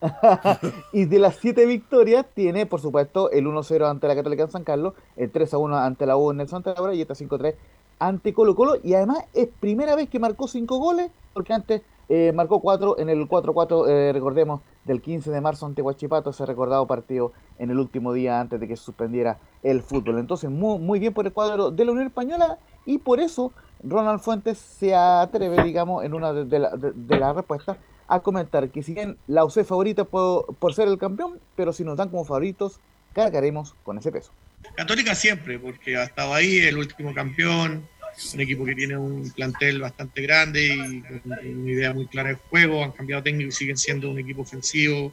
y 0.92 1.04
de 1.04 1.18
las 1.18 1.36
siete 1.36 1.66
victorias, 1.66 2.24
tiene, 2.34 2.64
por 2.66 2.80
supuesto, 2.80 3.30
el 3.30 3.46
1-0 3.46 3.86
ante 3.90 4.08
la 4.08 4.14
Católica 4.14 4.44
en 4.44 4.50
San 4.50 4.64
Carlos, 4.64 4.94
el 5.16 5.30
3-1 5.30 5.74
ante 5.84 6.06
la 6.06 6.16
U 6.16 6.30
en 6.30 6.40
el 6.40 6.48
Santa 6.48 6.72
Laura 6.74 6.94
y 6.94 7.02
esta 7.02 7.14
5-3 7.14 7.54
ante 8.00 8.34
Colo 8.34 8.56
Colo. 8.56 8.74
Y 8.82 8.94
además 8.94 9.18
es 9.34 9.48
primera 9.60 9.94
vez 9.94 10.08
que 10.08 10.18
marcó 10.18 10.48
cinco 10.48 10.78
goles, 10.78 11.12
porque 11.32 11.52
antes 11.52 11.82
eh, 12.08 12.32
marcó 12.34 12.58
cuatro 12.60 12.98
en 12.98 13.08
el 13.08 13.28
4-4, 13.28 13.86
eh, 13.88 14.12
recordemos, 14.12 14.62
del 14.84 15.00
15 15.00 15.30
de 15.30 15.40
marzo 15.40 15.66
ante 15.66 15.80
Huachipato, 15.82 16.30
ese 16.30 16.44
recordado 16.44 16.84
partido 16.86 17.30
en 17.60 17.70
el 17.70 17.78
último 17.78 18.12
día 18.12 18.40
antes 18.40 18.58
de 18.58 18.66
que 18.66 18.76
se 18.76 18.82
suspendiera 18.82 19.38
el 19.62 19.82
fútbol. 19.82 20.18
Entonces, 20.18 20.50
muy, 20.50 20.80
muy 20.80 20.98
bien 20.98 21.14
por 21.14 21.24
el 21.26 21.32
cuadro 21.32 21.70
de 21.70 21.84
la 21.84 21.92
Unión 21.92 22.08
Española 22.08 22.58
y 22.84 22.98
por 22.98 23.20
eso 23.20 23.52
Ronald 23.84 24.18
Fuentes 24.20 24.58
se 24.58 24.94
atreve, 24.96 25.62
digamos, 25.62 26.02
en 26.02 26.14
una 26.14 26.32
de, 26.32 26.46
de 26.46 26.58
la- 26.58 26.70
de- 26.76 26.92
de 26.92 27.16
las 27.20 27.36
respuestas 27.36 27.76
a 28.08 28.18
comentar 28.20 28.70
que 28.70 28.82
si 28.82 28.92
bien 28.94 29.16
la 29.28 29.44
UC 29.44 29.62
favorita 29.64 30.02
por, 30.04 30.52
por 30.56 30.74
ser 30.74 30.88
el 30.88 30.98
campeón, 30.98 31.38
pero 31.54 31.72
si 31.72 31.84
nos 31.84 31.96
dan 31.96 32.08
como 32.08 32.24
favoritos, 32.24 32.80
cargaremos 33.12 33.74
con 33.84 33.98
ese 33.98 34.10
peso. 34.10 34.32
Católica 34.76 35.14
siempre, 35.14 35.58
porque 35.58 35.96
ha 35.96 36.04
estado 36.04 36.34
ahí, 36.34 36.58
el 36.58 36.78
último 36.78 37.14
campeón, 37.14 37.88
un 38.34 38.40
equipo 38.40 38.64
que 38.64 38.74
tiene 38.74 38.96
un 38.96 39.30
plantel 39.30 39.80
bastante 39.80 40.22
grande 40.22 40.66
y 40.66 41.48
una 41.48 41.70
idea 41.70 41.92
muy 41.92 42.06
clara 42.06 42.30
de 42.30 42.34
juego, 42.34 42.84
han 42.84 42.92
cambiado 42.92 43.22
técnico 43.22 43.48
y 43.48 43.52
siguen 43.52 43.76
siendo 43.76 44.10
un 44.10 44.18
equipo 44.18 44.42
ofensivo, 44.42 45.12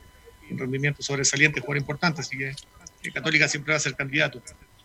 un 0.50 0.58
rendimiento 0.58 1.02
sobresaliente, 1.02 1.60
jugador 1.60 1.78
importante, 1.78 2.22
así 2.22 2.38
que, 2.38 2.54
Católica 3.14 3.48
siempre 3.48 3.72
va 3.72 3.78
a 3.78 3.80
ser 3.80 3.95
candidato. 3.95 4.41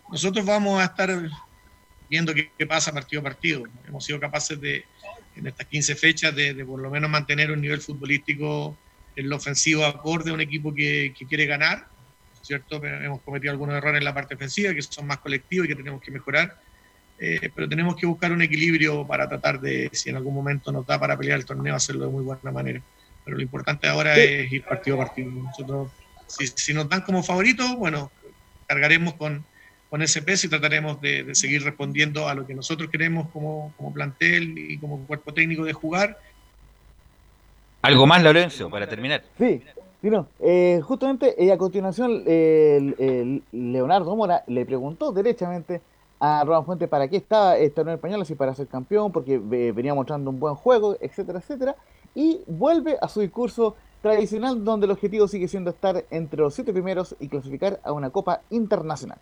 Nosotros 0.08 0.44
vamos 0.44 0.80
a 0.80 0.84
estar 0.84 1.28
viendo 2.08 2.32
qué, 2.32 2.66
pasa 2.68 2.92
partido 2.92 3.20
a 3.20 3.24
partido. 3.24 3.64
Hemos 3.88 4.04
sido 4.04 4.20
capaces 4.20 4.60
de, 4.60 4.84
en 5.34 5.48
estas 5.48 5.66
15 5.66 5.96
fechas, 5.96 6.36
de, 6.36 6.54
por 6.64 6.80
lo 6.80 6.88
menos 6.88 7.10
mantener 7.10 7.50
un 7.50 7.60
nivel 7.60 7.80
futbolístico 7.80 8.76
en 9.16 9.28
lo 9.28 9.36
ofensivo 9.36 9.84
acorde 9.84 10.30
a 10.30 10.34
un 10.34 10.40
equipo 10.40 10.72
que 10.72 11.14
quiere 11.28 11.46
ganar, 11.46 11.88
¿cierto? 12.42 12.84
Hemos 12.84 13.20
cometido 13.22 13.52
algunos 13.52 13.76
errores 13.76 13.98
en 13.98 14.04
la 14.04 14.14
parte 14.14 14.34
ofensiva 14.34 14.74
que 14.74 14.82
son 14.82 15.06
más 15.06 15.18
colectivos 15.18 15.66
y 15.66 15.68
que 15.68 15.76
tenemos 15.76 16.02
que 16.02 16.10
mejorar, 16.10 16.58
eh, 17.18 17.50
pero 17.54 17.68
tenemos 17.68 17.96
que 17.96 18.06
buscar 18.06 18.32
un 18.32 18.42
equilibrio 18.42 19.06
para 19.06 19.28
tratar 19.28 19.60
de, 19.60 19.88
si 19.92 20.10
en 20.10 20.16
algún 20.16 20.34
momento 20.34 20.72
nos 20.72 20.86
da 20.86 20.98
para 20.98 21.16
pelear 21.16 21.38
el 21.38 21.46
torneo, 21.46 21.74
hacerlo 21.74 22.06
de 22.06 22.10
muy 22.10 22.24
buena 22.24 22.50
manera. 22.50 22.82
Pero 23.24 23.36
lo 23.36 23.42
importante 23.42 23.86
ahora 23.86 24.16
es 24.16 24.52
ir 24.52 24.64
partido 24.64 24.96
a 24.96 25.04
partido. 25.04 25.30
Nosotros, 25.30 25.92
si, 26.26 26.48
si 26.48 26.74
nos 26.74 26.88
dan 26.88 27.02
como 27.02 27.22
favoritos, 27.22 27.76
bueno, 27.76 28.10
cargaremos 28.66 29.14
con, 29.14 29.44
con 29.88 30.02
ese 30.02 30.22
peso 30.22 30.48
y 30.48 30.50
trataremos 30.50 31.00
de, 31.00 31.22
de 31.22 31.34
seguir 31.36 31.62
respondiendo 31.62 32.28
a 32.28 32.34
lo 32.34 32.44
que 32.44 32.54
nosotros 32.54 32.90
queremos 32.90 33.28
como, 33.30 33.72
como 33.76 33.92
plantel 33.92 34.58
y 34.58 34.78
como 34.78 35.06
cuerpo 35.06 35.32
técnico 35.32 35.64
de 35.64 35.72
jugar 35.72 36.18
Algo 37.82 38.06
más, 38.06 38.22
Laurencio, 38.22 38.70
para 38.70 38.88
terminar. 38.88 39.24
Sí, 39.36 39.60
Eh, 40.40 40.80
justamente 40.82 41.42
eh, 41.42 41.52
a 41.52 41.56
continuación 41.56 42.24
el- 42.26 42.96
el 42.98 43.42
Leonardo 43.52 44.16
Mora 44.16 44.42
le 44.48 44.66
preguntó 44.66 45.12
derechamente 45.12 45.80
a 46.18 46.42
Ronald 46.44 46.66
Fuentes 46.66 46.88
para 46.88 47.08
qué 47.08 47.16
estaba 47.18 47.56
esta 47.56 47.82
Unión 47.82 47.96
Española, 47.96 48.24
si 48.24 48.34
para 48.34 48.54
ser 48.54 48.66
campeón, 48.66 49.12
porque 49.12 49.38
venía 49.38 49.94
mostrando 49.94 50.30
un 50.30 50.40
buen 50.40 50.54
juego, 50.54 50.96
etcétera, 51.00 51.38
etcétera, 51.38 51.76
y 52.14 52.40
vuelve 52.46 52.96
a 53.00 53.08
su 53.08 53.20
discurso 53.20 53.76
tradicional 54.02 54.64
donde 54.64 54.86
el 54.86 54.92
objetivo 54.92 55.28
sigue 55.28 55.46
siendo 55.48 55.70
estar 55.70 56.04
entre 56.10 56.40
los 56.40 56.54
siete 56.54 56.72
primeros 56.72 57.14
y 57.20 57.28
clasificar 57.28 57.80
a 57.84 57.92
una 57.92 58.10
Copa 58.10 58.40
Internacional. 58.50 59.18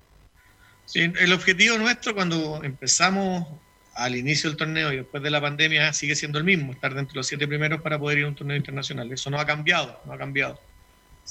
Sí, 0.86 1.12
el 1.20 1.32
objetivo 1.32 1.78
nuestro 1.78 2.14
cuando 2.14 2.62
empezamos 2.64 3.46
al 3.94 4.16
inicio 4.16 4.48
del 4.48 4.56
torneo 4.56 4.92
y 4.92 4.96
después 4.96 5.22
de 5.22 5.30
la 5.30 5.40
pandemia 5.40 5.92
sigue 5.92 6.14
siendo 6.16 6.38
el 6.38 6.44
mismo, 6.44 6.72
estar 6.72 6.94
dentro 6.94 7.14
de 7.14 7.18
los 7.18 7.26
siete 7.26 7.46
primeros 7.46 7.80
para 7.82 7.98
poder 7.98 8.18
ir 8.18 8.24
a 8.24 8.28
un 8.28 8.34
torneo 8.34 8.56
internacional. 8.56 9.10
Eso 9.12 9.30
no 9.30 9.38
ha 9.38 9.44
cambiado, 9.44 9.98
no 10.06 10.12
ha 10.12 10.18
cambiado. 10.18 10.58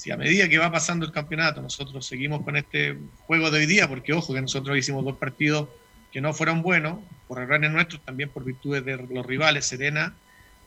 Si 0.00 0.10
a 0.10 0.16
medida 0.16 0.48
que 0.48 0.56
va 0.56 0.72
pasando 0.72 1.04
el 1.04 1.12
campeonato 1.12 1.60
nosotros 1.60 2.06
seguimos 2.06 2.40
con 2.40 2.56
este 2.56 2.96
juego 3.26 3.50
de 3.50 3.58
hoy 3.58 3.66
día, 3.66 3.86
porque 3.86 4.14
ojo 4.14 4.32
que 4.32 4.40
nosotros 4.40 4.74
hicimos 4.78 5.04
dos 5.04 5.18
partidos 5.18 5.68
que 6.10 6.22
no 6.22 6.32
fueron 6.32 6.62
buenos, 6.62 7.00
por 7.28 7.38
errores 7.38 7.70
nuestros, 7.70 8.00
también 8.02 8.30
por 8.30 8.42
virtudes 8.42 8.82
de 8.82 8.96
los 8.96 9.26
rivales, 9.26 9.66
Serena 9.66 10.14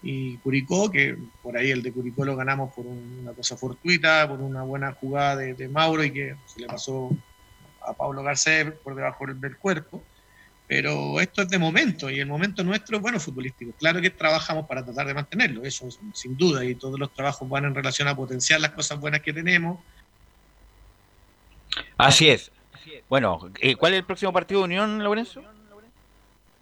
y 0.03 0.37
Curicó, 0.37 0.91
que 0.91 1.17
por 1.41 1.57
ahí 1.57 1.71
el 1.71 1.81
de 1.81 1.91
Curicó 1.91 2.25
lo 2.25 2.35
ganamos 2.35 2.75
por 2.75 2.85
una 2.85 3.33
cosa 3.33 3.57
fortuita, 3.57 4.29
por 4.29 4.39
una 4.39 4.61
buena 4.61 4.91
jugada 4.93 5.37
de, 5.37 5.67
Mauro 5.67 6.03
y 6.03 6.11
que 6.11 6.35
se 6.45 6.61
le 6.61 6.67
pasó 6.67 7.09
a 7.81 7.93
Pablo 7.93 8.21
Garcés 8.21 8.71
por 8.83 8.93
debajo 8.93 9.25
del 9.25 9.57
cuerpo. 9.57 10.03
Pero 10.67 11.19
esto 11.19 11.41
es 11.41 11.49
de 11.49 11.59
momento 11.59 12.09
y 12.09 12.19
el 12.19 12.25
momento 12.25 12.63
nuestro 12.63 12.97
es 12.97 13.01
bueno 13.01 13.19
futbolístico. 13.19 13.73
Claro 13.77 14.01
que 14.01 14.09
trabajamos 14.09 14.65
para 14.65 14.83
tratar 14.83 15.07
de 15.07 15.13
mantenerlo, 15.13 15.63
eso 15.63 15.87
sin 16.13 16.37
duda, 16.37 16.63
y 16.63 16.75
todos 16.75 16.99
los 16.99 17.13
trabajos 17.13 17.47
van 17.49 17.65
en 17.65 17.75
relación 17.75 18.07
a 18.07 18.15
potenciar 18.15 18.61
las 18.61 18.71
cosas 18.71 18.99
buenas 18.99 19.21
que 19.21 19.33
tenemos. 19.33 19.79
Así 21.97 22.29
es. 22.29 22.51
Bueno, 23.09 23.51
eh, 23.59 23.75
¿cuál 23.75 23.93
es 23.93 23.99
el 23.99 24.05
próximo 24.05 24.33
partido 24.33 24.61
de 24.61 24.65
Unión, 24.65 25.03
Lorenzo? 25.03 25.41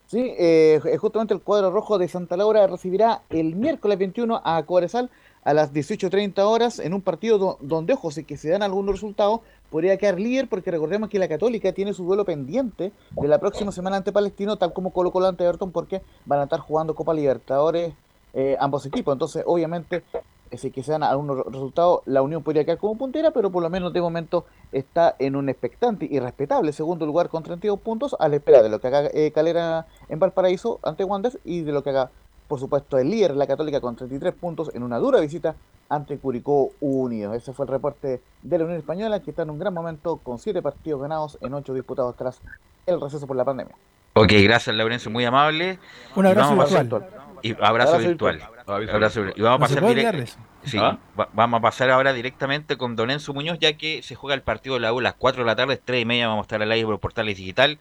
Sí, 0.08 0.34
eh, 0.38 0.82
justamente 1.00 1.34
el 1.34 1.40
cuadro 1.40 1.72
rojo 1.72 1.98
de 1.98 2.10
Santa 2.10 2.36
Laura 2.36 2.68
recibirá 2.68 3.22
el 3.30 3.56
miércoles 3.56 3.98
21 3.98 4.42
a 4.44 4.62
Cobresal 4.64 5.10
a 5.44 5.54
las 5.54 5.74
18.30 5.74 6.40
horas 6.44 6.80
en 6.80 6.94
un 6.94 7.02
partido 7.02 7.38
do- 7.38 7.58
donde, 7.62 7.94
ojo, 7.94 8.12
si 8.12 8.24
que 8.24 8.38
se 8.38 8.50
dan 8.50 8.62
algunos 8.64 8.94
resultados, 8.96 9.40
podría 9.70 9.98
quedar 9.98 10.20
líder 10.20 10.48
porque 10.48 10.70
recordemos 10.72 11.10
que 11.10 11.18
la 11.20 11.28
Católica 11.28 11.72
tiene 11.74 11.94
su 11.94 12.04
duelo 12.06 12.26
pendiente 12.26 12.92
de 13.12 13.28
la 13.28 13.40
próxima 13.40 13.72
semana 13.72 13.98
ante 13.98 14.12
Palestino, 14.12 14.58
tal 14.58 14.74
como 14.74 14.92
Colo 14.92 15.12
Colo 15.12 15.28
ante 15.28 15.44
Everton, 15.44 15.72
porque 15.72 16.02
van 16.26 16.40
a 16.42 16.44
estar 16.44 16.60
jugando 16.60 16.94
Copa 16.96 17.14
Libertadores 17.14 17.94
eh, 18.34 18.56
ambos 18.60 18.86
equipos. 18.86 19.14
Entonces, 19.14 19.44
obviamente, 19.46 20.04
eh, 20.52 20.58
si 20.58 20.70
que 20.72 20.84
se 20.84 20.92
dan 20.92 21.04
algunos 21.04 21.38
re- 21.38 21.44
resultados, 21.52 22.02
la 22.06 22.22
Unión 22.22 22.44
podría 22.44 22.64
quedar 22.64 22.78
como 22.78 22.98
puntera, 22.98 23.32
pero 23.32 23.50
por 23.52 23.64
lo 23.64 23.70
menos 23.70 23.92
de 23.94 24.02
momento 24.02 24.46
está 24.72 25.16
en 25.20 25.36
un 25.36 25.50
expectante 25.50 26.08
y 26.10 26.20
respetable 26.20 26.72
segundo 26.72 27.06
lugar 27.06 27.30
con 27.30 27.42
32 27.44 27.80
puntos 27.80 28.16
a 28.20 28.28
la 28.30 28.36
espera 28.38 28.62
de 28.62 28.70
lo 28.70 28.80
que 28.80 28.88
haga 28.88 29.10
eh, 29.14 29.32
Calera 29.34 29.88
en 30.08 30.20
Valparaíso 30.20 30.80
ante 30.84 31.04
Wanderers 31.04 31.40
y 31.44 31.62
de 31.62 31.72
lo 31.72 31.84
que 31.84 31.90
haga, 31.90 32.12
por 32.52 32.60
supuesto, 32.60 32.98
el 32.98 33.10
líder, 33.10 33.34
la 33.38 33.48
Católica, 33.48 33.80
con 33.80 33.96
33 33.96 34.34
puntos 34.34 34.72
en 34.76 34.84
una 34.84 34.98
dura 34.98 35.22
visita 35.22 35.56
ante 35.88 36.18
Curicó 36.18 36.72
Unido. 36.82 37.34
Ese 37.34 37.54
fue 37.54 37.64
el 37.66 37.72
reporte 37.72 38.20
de 38.42 38.58
la 38.58 38.66
Unión 38.66 38.78
Española, 38.78 39.22
que 39.22 39.30
está 39.30 39.44
en 39.44 39.52
un 39.52 39.58
gran 39.58 39.74
momento 39.74 40.18
con 40.18 40.38
7 40.38 40.62
partidos 40.62 41.02
ganados 41.02 41.38
en 41.40 41.54
8 41.54 41.74
disputados 41.74 42.14
tras 42.18 42.42
el 42.86 43.00
receso 43.00 43.26
por 43.26 43.38
la 43.38 43.46
pandemia. 43.46 43.74
Ok, 44.16 44.34
gracias, 44.44 44.76
Lorenzo, 44.76 45.10
muy 45.10 45.24
amable. 45.24 45.80
Un 46.14 46.26
abrazo 46.26 46.58
virtual. 46.58 47.08
Y 47.42 47.52
abrazo, 47.54 47.66
Abrazo 47.66 47.98
virtual. 48.00 48.36
virtual. 48.36 48.90
Abrazo 48.90 49.22
virtual. 49.22 49.34
Y 49.40 49.42
vamos 49.42 49.56
a 49.56 49.60
No 49.62 49.68
se 49.68 49.74
pasar 49.76 49.82
puede 49.84 49.96
direct- 49.96 49.98
olvidarles. 50.10 50.38
Sí, 50.66 50.78
¿Ah? 50.78 51.00
va- 51.18 51.30
vamos 51.32 51.58
a 51.60 51.62
pasar 51.62 51.90
ahora 51.90 52.12
directamente 52.12 52.78
con 52.78 52.98
Don 52.98 53.10
Enzo 53.12 53.34
Muñoz, 53.34 53.60
ya 53.60 53.78
que 53.78 54.04
se 54.04 54.16
juega 54.16 54.36
el 54.36 54.42
partido 54.42 54.76
de 54.76 54.82
la 54.82 54.92
U 54.94 55.00
a 55.00 55.04
las 55.04 55.14
4 55.14 55.44
de 55.44 55.48
la 55.48 55.56
tarde, 55.56 55.78
3 55.84 56.02
y 56.02 56.06
media 56.06 56.28
vamos 56.28 56.44
a 56.44 56.48
estar 56.48 56.62
al 56.62 56.70
aire 56.74 56.86
por 56.86 57.00
Portales 57.00 57.38
Digital 57.38 57.80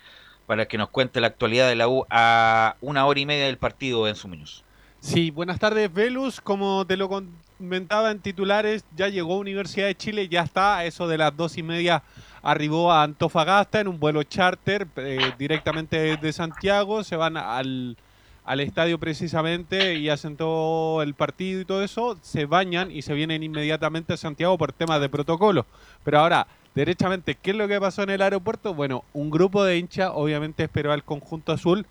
para 0.51 0.67
que 0.67 0.77
nos 0.79 0.89
cuente 0.89 1.21
la 1.21 1.29
actualidad 1.29 1.69
de 1.69 1.77
la 1.77 1.87
U 1.87 2.07
a 2.11 2.75
una 2.81 3.07
hora 3.07 3.21
y 3.21 3.25
media 3.25 3.47
del 3.47 3.57
partido, 3.57 4.09
Enzo 4.09 4.27
Muñoz. 4.27 4.65
Sí, 4.99 5.31
buenas 5.31 5.61
tardes, 5.61 5.95
Velus. 5.95 6.41
Como 6.41 6.85
te 6.89 6.97
lo 6.97 7.09
comentaba 7.09 8.11
en 8.11 8.19
titulares, 8.19 8.85
ya 8.97 9.07
llegó 9.07 9.39
Universidad 9.39 9.87
de 9.87 9.95
Chile, 9.95 10.29
ya 10.29 10.43
está, 10.43 10.79
a 10.79 10.87
eso 10.87 11.07
de 11.07 11.19
las 11.19 11.37
dos 11.37 11.57
y 11.57 11.63
media 11.63 12.03
arribó 12.43 12.91
a 12.91 13.05
Antofagasta 13.05 13.79
en 13.79 13.87
un 13.87 14.01
vuelo 14.01 14.25
charter 14.25 14.89
eh, 14.97 15.21
directamente 15.39 16.01
desde 16.01 16.33
Santiago, 16.33 17.05
se 17.05 17.15
van 17.15 17.37
al, 17.37 17.97
al 18.45 18.59
estadio 18.59 18.99
precisamente 18.99 19.95
y 19.95 20.09
hacen 20.09 20.37
todo 20.37 21.01
el 21.03 21.15
partido 21.15 21.61
y 21.61 21.65
todo 21.65 21.85
eso, 21.85 22.19
se 22.23 22.47
bañan 22.47 22.91
y 22.91 23.03
se 23.03 23.15
vienen 23.15 23.45
inmediatamente 23.45 24.15
a 24.15 24.17
Santiago 24.17 24.59
por 24.59 24.73
temas 24.73 25.01
de 25.01 25.09
protocolo. 25.09 25.65
Pero 26.03 26.19
ahora, 26.19 26.49
derechamente, 26.75 27.35
¿qué 27.35 27.51
es 27.51 27.57
lo 27.57 27.69
que 27.69 27.81
pasó 27.81 28.03
en 28.03 28.11
el 28.11 28.23
aeropuerto? 28.23 28.75
Bueno, 28.75 29.05
un 29.13 29.31
grupo 29.31 29.65
de 29.65 29.79
hinchas 29.79 30.11
obviamente 30.15 30.65
esperó 30.65 30.93
al 30.93 31.05
conjunto 31.05 31.53
azul 31.53 31.87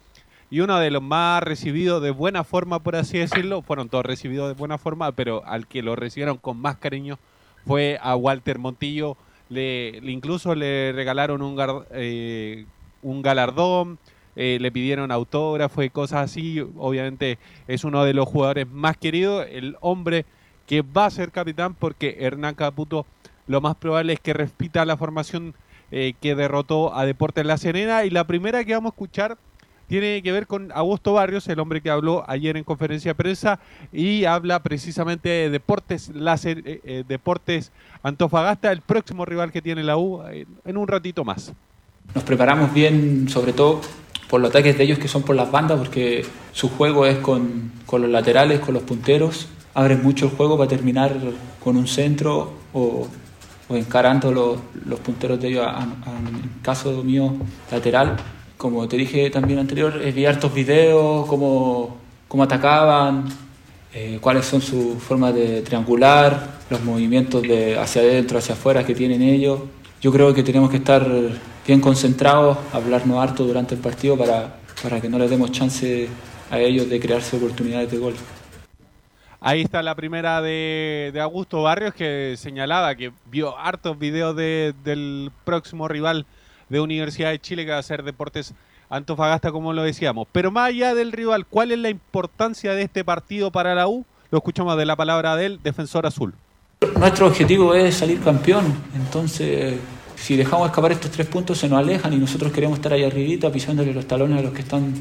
y 0.52 0.62
uno 0.62 0.80
de 0.80 0.90
los 0.90 1.02
más 1.02 1.44
recibidos 1.44 2.02
de 2.02 2.12
buena 2.12 2.44
forma, 2.44 2.80
por 2.80 2.96
así 2.96 3.20
decirlo, 3.20 3.62
fueron 3.62 3.90
todos 3.90 4.06
recibidos 4.06 4.48
de 4.48 4.56
buena 4.56 4.78
forma, 4.78 5.12
pero 5.12 5.44
al 5.46 5.68
que 5.68 5.84
lo 5.84 5.96
recibieron 5.96 6.38
con 6.38 6.60
más 6.60 6.78
cariño 6.78 7.20
fue 7.66 8.00
a 8.02 8.16
Walter 8.16 8.58
Montillo. 8.58 9.16
Le, 9.50 10.00
incluso 10.04 10.56
le 10.56 10.92
regalaron 10.92 11.42
un, 11.42 11.58
eh, 11.92 12.66
un 13.02 13.22
galardón, 13.22 14.00
eh, 14.36 14.58
le 14.60 14.72
pidieron 14.72 15.12
autógrafo 15.12 15.84
y 15.84 15.90
cosas 15.90 16.32
así. 16.32 16.64
Obviamente 16.78 17.38
es 17.68 17.84
uno 17.84 18.04
de 18.04 18.14
los 18.14 18.28
jugadores 18.28 18.68
más 18.68 18.98
queridos, 18.98 19.46
el 19.52 19.76
hombre 19.82 20.26
que 20.66 20.82
va 20.82 21.06
a 21.06 21.12
ser 21.12 21.32
capitán 21.32 21.74
porque 21.74 22.18
Hernán 22.20 22.56
Caputo 22.56 23.06
lo 23.50 23.60
más 23.62 23.76
probable 23.76 24.14
es 24.14 24.20
que 24.22 24.34
repita 24.34 24.86
la 24.86 24.96
formación 24.96 25.56
eh, 25.92 26.14
que 26.22 26.36
derrotó 26.36 26.96
a 26.96 27.06
Deportes 27.06 27.46
La 27.46 27.58
Serena. 27.58 28.06
Y 28.06 28.12
la 28.12 28.26
primera 28.26 28.64
que 28.64 28.74
vamos 28.76 28.92
a 28.92 28.96
escuchar 28.96 29.38
tiene 29.88 30.22
que 30.22 30.32
ver 30.32 30.46
con 30.46 30.72
Augusto 30.72 31.14
Barrios, 31.14 31.48
el 31.48 31.60
hombre 31.60 31.82
que 31.82 31.90
habló 31.90 32.24
ayer 32.28 32.56
en 32.58 32.64
conferencia 32.64 33.10
de 33.12 33.16
prensa 33.16 33.60
y 33.92 34.26
habla 34.26 34.62
precisamente 34.62 35.30
de 35.30 35.50
Deportes, 35.50 36.10
La 36.14 36.38
Ser- 36.38 36.62
eh, 36.64 36.80
eh, 36.84 37.04
Deportes 37.08 37.72
Antofagasta, 38.04 38.72
el 38.72 38.82
próximo 38.82 39.26
rival 39.26 39.52
que 39.52 39.64
tiene 39.64 39.84
la 39.84 39.98
U 39.98 40.22
eh, 40.30 40.46
en 40.64 40.78
un 40.78 40.88
ratito 40.88 41.26
más. 41.26 41.52
Nos 42.14 42.24
preparamos 42.24 42.72
bien, 42.72 43.28
sobre 43.30 43.52
todo 43.52 43.82
por 44.30 44.42
los 44.42 44.52
ataques 44.52 44.78
de 44.78 44.84
ellos 44.84 45.00
que 45.00 45.08
son 45.08 45.24
por 45.24 45.36
las 45.36 45.50
bandas, 45.52 45.80
porque 45.80 46.24
su 46.52 46.70
juego 46.70 47.08
es 47.08 47.18
con, 47.18 47.72
con 47.88 48.04
los 48.04 48.12
laterales, 48.12 48.60
con 48.60 48.76
los 48.76 48.84
punteros. 48.84 49.48
Abren 49.74 50.04
mucho 50.04 50.26
el 50.26 50.32
juego 50.32 50.56
para 50.56 50.70
terminar 50.70 51.16
con 51.64 51.78
un 51.78 51.88
centro 51.88 52.54
o, 52.74 53.08
o 53.70 53.76
encarando 53.76 54.32
los, 54.32 54.58
los 54.86 55.00
punteros 55.00 55.40
de 55.40 55.50
ellos, 55.50 55.66
a- 55.66 55.78
a- 55.78 55.84
en 55.84 56.50
caso 56.62 57.04
mío, 57.04 57.34
lateral. 57.72 58.18
Como 58.58 58.88
te 58.88 58.98
dije 58.98 59.30
también 59.30 59.60
anterior, 59.60 60.02
eh, 60.04 60.12
vi 60.12 60.26
hartos 60.26 60.54
videos, 60.54 61.26
cómo, 61.28 61.98
cómo 62.28 62.44
atacaban, 62.44 63.26
eh, 63.94 64.18
cuáles 64.22 64.46
son 64.46 64.62
sus 64.62 65.02
formas 65.02 65.34
de 65.34 65.62
triangular, 65.62 66.60
los 66.70 66.84
movimientos 66.84 67.42
de 67.42 67.78
hacia 67.80 68.02
adentro, 68.02 68.38
hacia 68.40 68.56
afuera 68.56 68.86
que 68.86 68.94
tienen 68.94 69.22
ellos. 69.22 69.60
Yo 70.02 70.12
creo 70.12 70.34
que 70.34 70.44
tenemos 70.44 70.70
que 70.70 70.78
estar 70.78 71.08
bien 71.66 71.80
concentrados, 71.82 72.58
hablarnos 72.74 73.18
harto 73.22 73.46
durante 73.46 73.76
el 73.76 73.82
partido 73.82 74.18
para, 74.18 74.58
para 74.84 75.00
que 75.00 75.10
no 75.10 75.18
les 75.20 75.30
demos 75.30 75.52
chance 75.52 76.08
a 76.52 76.60
ellos 76.60 76.90
de 76.90 77.00
crearse 77.00 77.38
oportunidades 77.38 77.92
de 77.92 77.98
gol. 77.98 78.14
Ahí 79.42 79.62
está 79.62 79.82
la 79.82 79.96
primera 79.96 80.42
de, 80.42 81.18
Augusto 81.22 81.62
Barrios 81.64 81.94
que 81.94 82.36
señalaba 82.38 82.94
que 82.96 83.12
vio 83.32 83.58
hartos 83.58 83.98
videos 83.98 84.36
de- 84.36 84.74
del 84.84 85.32
próximo 85.46 85.88
rival 85.88 86.26
de 86.68 86.80
Universidad 86.82 87.30
de 87.32 87.40
Chile 87.40 87.66
que 87.66 87.72
va 87.72 87.78
a 87.78 87.84
ser 87.84 88.04
Deportes 88.04 88.54
Antofagasta, 88.90 89.52
como 89.52 89.72
lo 89.72 89.84
decíamos. 89.84 90.28
Pero 90.32 90.52
más 90.52 90.70
allá 90.70 90.94
del 90.94 91.12
rival, 91.12 91.46
¿cuál 91.46 91.72
es 91.72 91.78
la 91.80 91.90
importancia 91.90 92.74
de 92.74 92.82
este 92.84 93.04
partido 93.06 93.50
para 93.52 93.74
la 93.76 93.88
U? 93.88 94.06
Lo 94.32 94.40
escuchamos 94.40 94.78
de 94.78 94.86
la 94.86 94.96
palabra 94.96 95.36
del 95.36 95.62
defensor 95.64 96.06
azul. 96.06 96.34
Nuestro 96.98 97.28
objetivo 97.28 97.74
es 97.76 97.96
salir 97.96 98.20
campeón, 98.22 98.74
entonces 98.96 99.80
si 100.16 100.36
dejamos 100.36 100.68
escapar 100.70 100.92
estos 100.92 101.12
tres 101.12 101.28
puntos 101.28 101.58
se 101.58 101.70
nos 101.70 101.80
alejan 101.80 102.12
y 102.14 102.18
nosotros 102.18 102.52
queremos 102.52 102.78
estar 102.80 102.92
ahí 102.94 103.04
arribita 103.04 103.50
pisándole 103.52 103.94
los 103.94 104.06
talones 104.06 104.40
a 104.40 104.42
los 104.42 104.54
que 104.54 104.62
están 104.62 104.94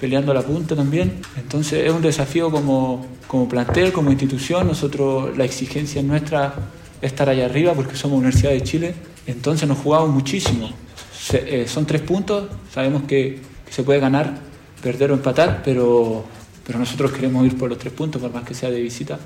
peleando 0.00 0.32
la 0.32 0.42
punta 0.42 0.74
también. 0.74 1.20
Entonces 1.36 1.86
es 1.86 1.92
un 1.92 2.00
desafío 2.00 2.50
como, 2.50 3.06
como 3.26 3.48
plantel, 3.48 3.92
como 3.92 4.10
institución, 4.10 4.66
nosotros 4.66 5.36
la 5.36 5.44
exigencia 5.44 6.02
nuestra 6.02 6.54
es 7.00 7.12
estar 7.12 7.28
allá 7.28 7.44
arriba 7.44 7.74
porque 7.74 7.96
somos 7.96 8.18
Universidad 8.18 8.52
de 8.52 8.62
Chile, 8.62 8.94
entonces 9.26 9.68
nos 9.68 9.78
jugamos 9.78 10.10
muchísimo. 10.10 10.70
Eh, 11.32 11.66
son 11.68 11.86
tres 11.86 12.00
puntos, 12.00 12.48
sabemos 12.72 13.02
que, 13.02 13.40
que 13.66 13.72
se 13.72 13.82
puede 13.82 14.00
ganar, 14.00 14.38
perder 14.82 15.12
o 15.12 15.14
empatar, 15.14 15.62
pero, 15.64 16.24
pero 16.66 16.78
nosotros 16.78 17.12
queremos 17.12 17.46
ir 17.46 17.56
por 17.56 17.68
los 17.68 17.78
tres 17.78 17.92
puntos, 17.92 18.20
por 18.20 18.32
más 18.32 18.44
que 18.44 18.54
sea 18.54 18.70
de 18.70 18.80
visita. 18.80 19.18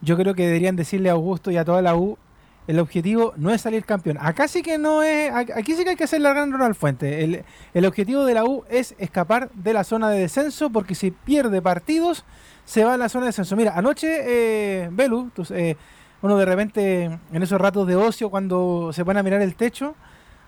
Yo 0.00 0.16
creo 0.16 0.34
que 0.34 0.46
deberían 0.46 0.76
decirle 0.76 1.10
a 1.10 1.12
Augusto 1.12 1.50
y 1.50 1.56
a 1.56 1.64
toda 1.64 1.82
la 1.82 1.96
U, 1.96 2.18
el 2.66 2.80
objetivo 2.80 3.32
no 3.36 3.52
es 3.52 3.60
salir 3.60 3.84
campeón. 3.84 4.18
Acá 4.20 4.48
sí 4.48 4.62
que 4.62 4.78
no 4.78 5.02
es, 5.02 5.32
aquí 5.32 5.74
sí 5.74 5.84
que 5.84 5.90
hay 5.90 5.96
que 5.96 6.04
hacer 6.04 6.20
la 6.20 6.30
gran 6.30 6.50
Ronald 6.50 6.74
Fuente. 6.74 7.44
El, 7.74 7.86
objetivo 7.86 8.24
de 8.24 8.34
la 8.34 8.44
U 8.44 8.64
es 8.68 8.94
escapar 8.98 9.50
de 9.52 9.72
la 9.72 9.84
zona 9.84 10.10
de 10.10 10.20
descenso, 10.20 10.70
porque 10.70 10.94
si 10.94 11.10
pierde 11.10 11.62
partidos, 11.62 12.24
se 12.64 12.84
va 12.84 12.94
a 12.94 12.96
la 12.96 13.08
zona 13.08 13.26
de 13.26 13.28
descenso. 13.28 13.54
Mira, 13.56 13.74
anoche, 13.76 14.08
eh, 14.24 14.88
Belu, 14.90 15.30
eh, 15.50 15.76
uno 16.22 16.36
de 16.36 16.44
repente 16.44 17.04
en 17.32 17.42
esos 17.42 17.60
ratos 17.60 17.86
de 17.86 17.94
ocio, 17.94 18.30
cuando 18.30 18.90
se 18.92 19.04
pone 19.04 19.20
a 19.20 19.22
mirar 19.22 19.42
el 19.42 19.54
techo, 19.54 19.94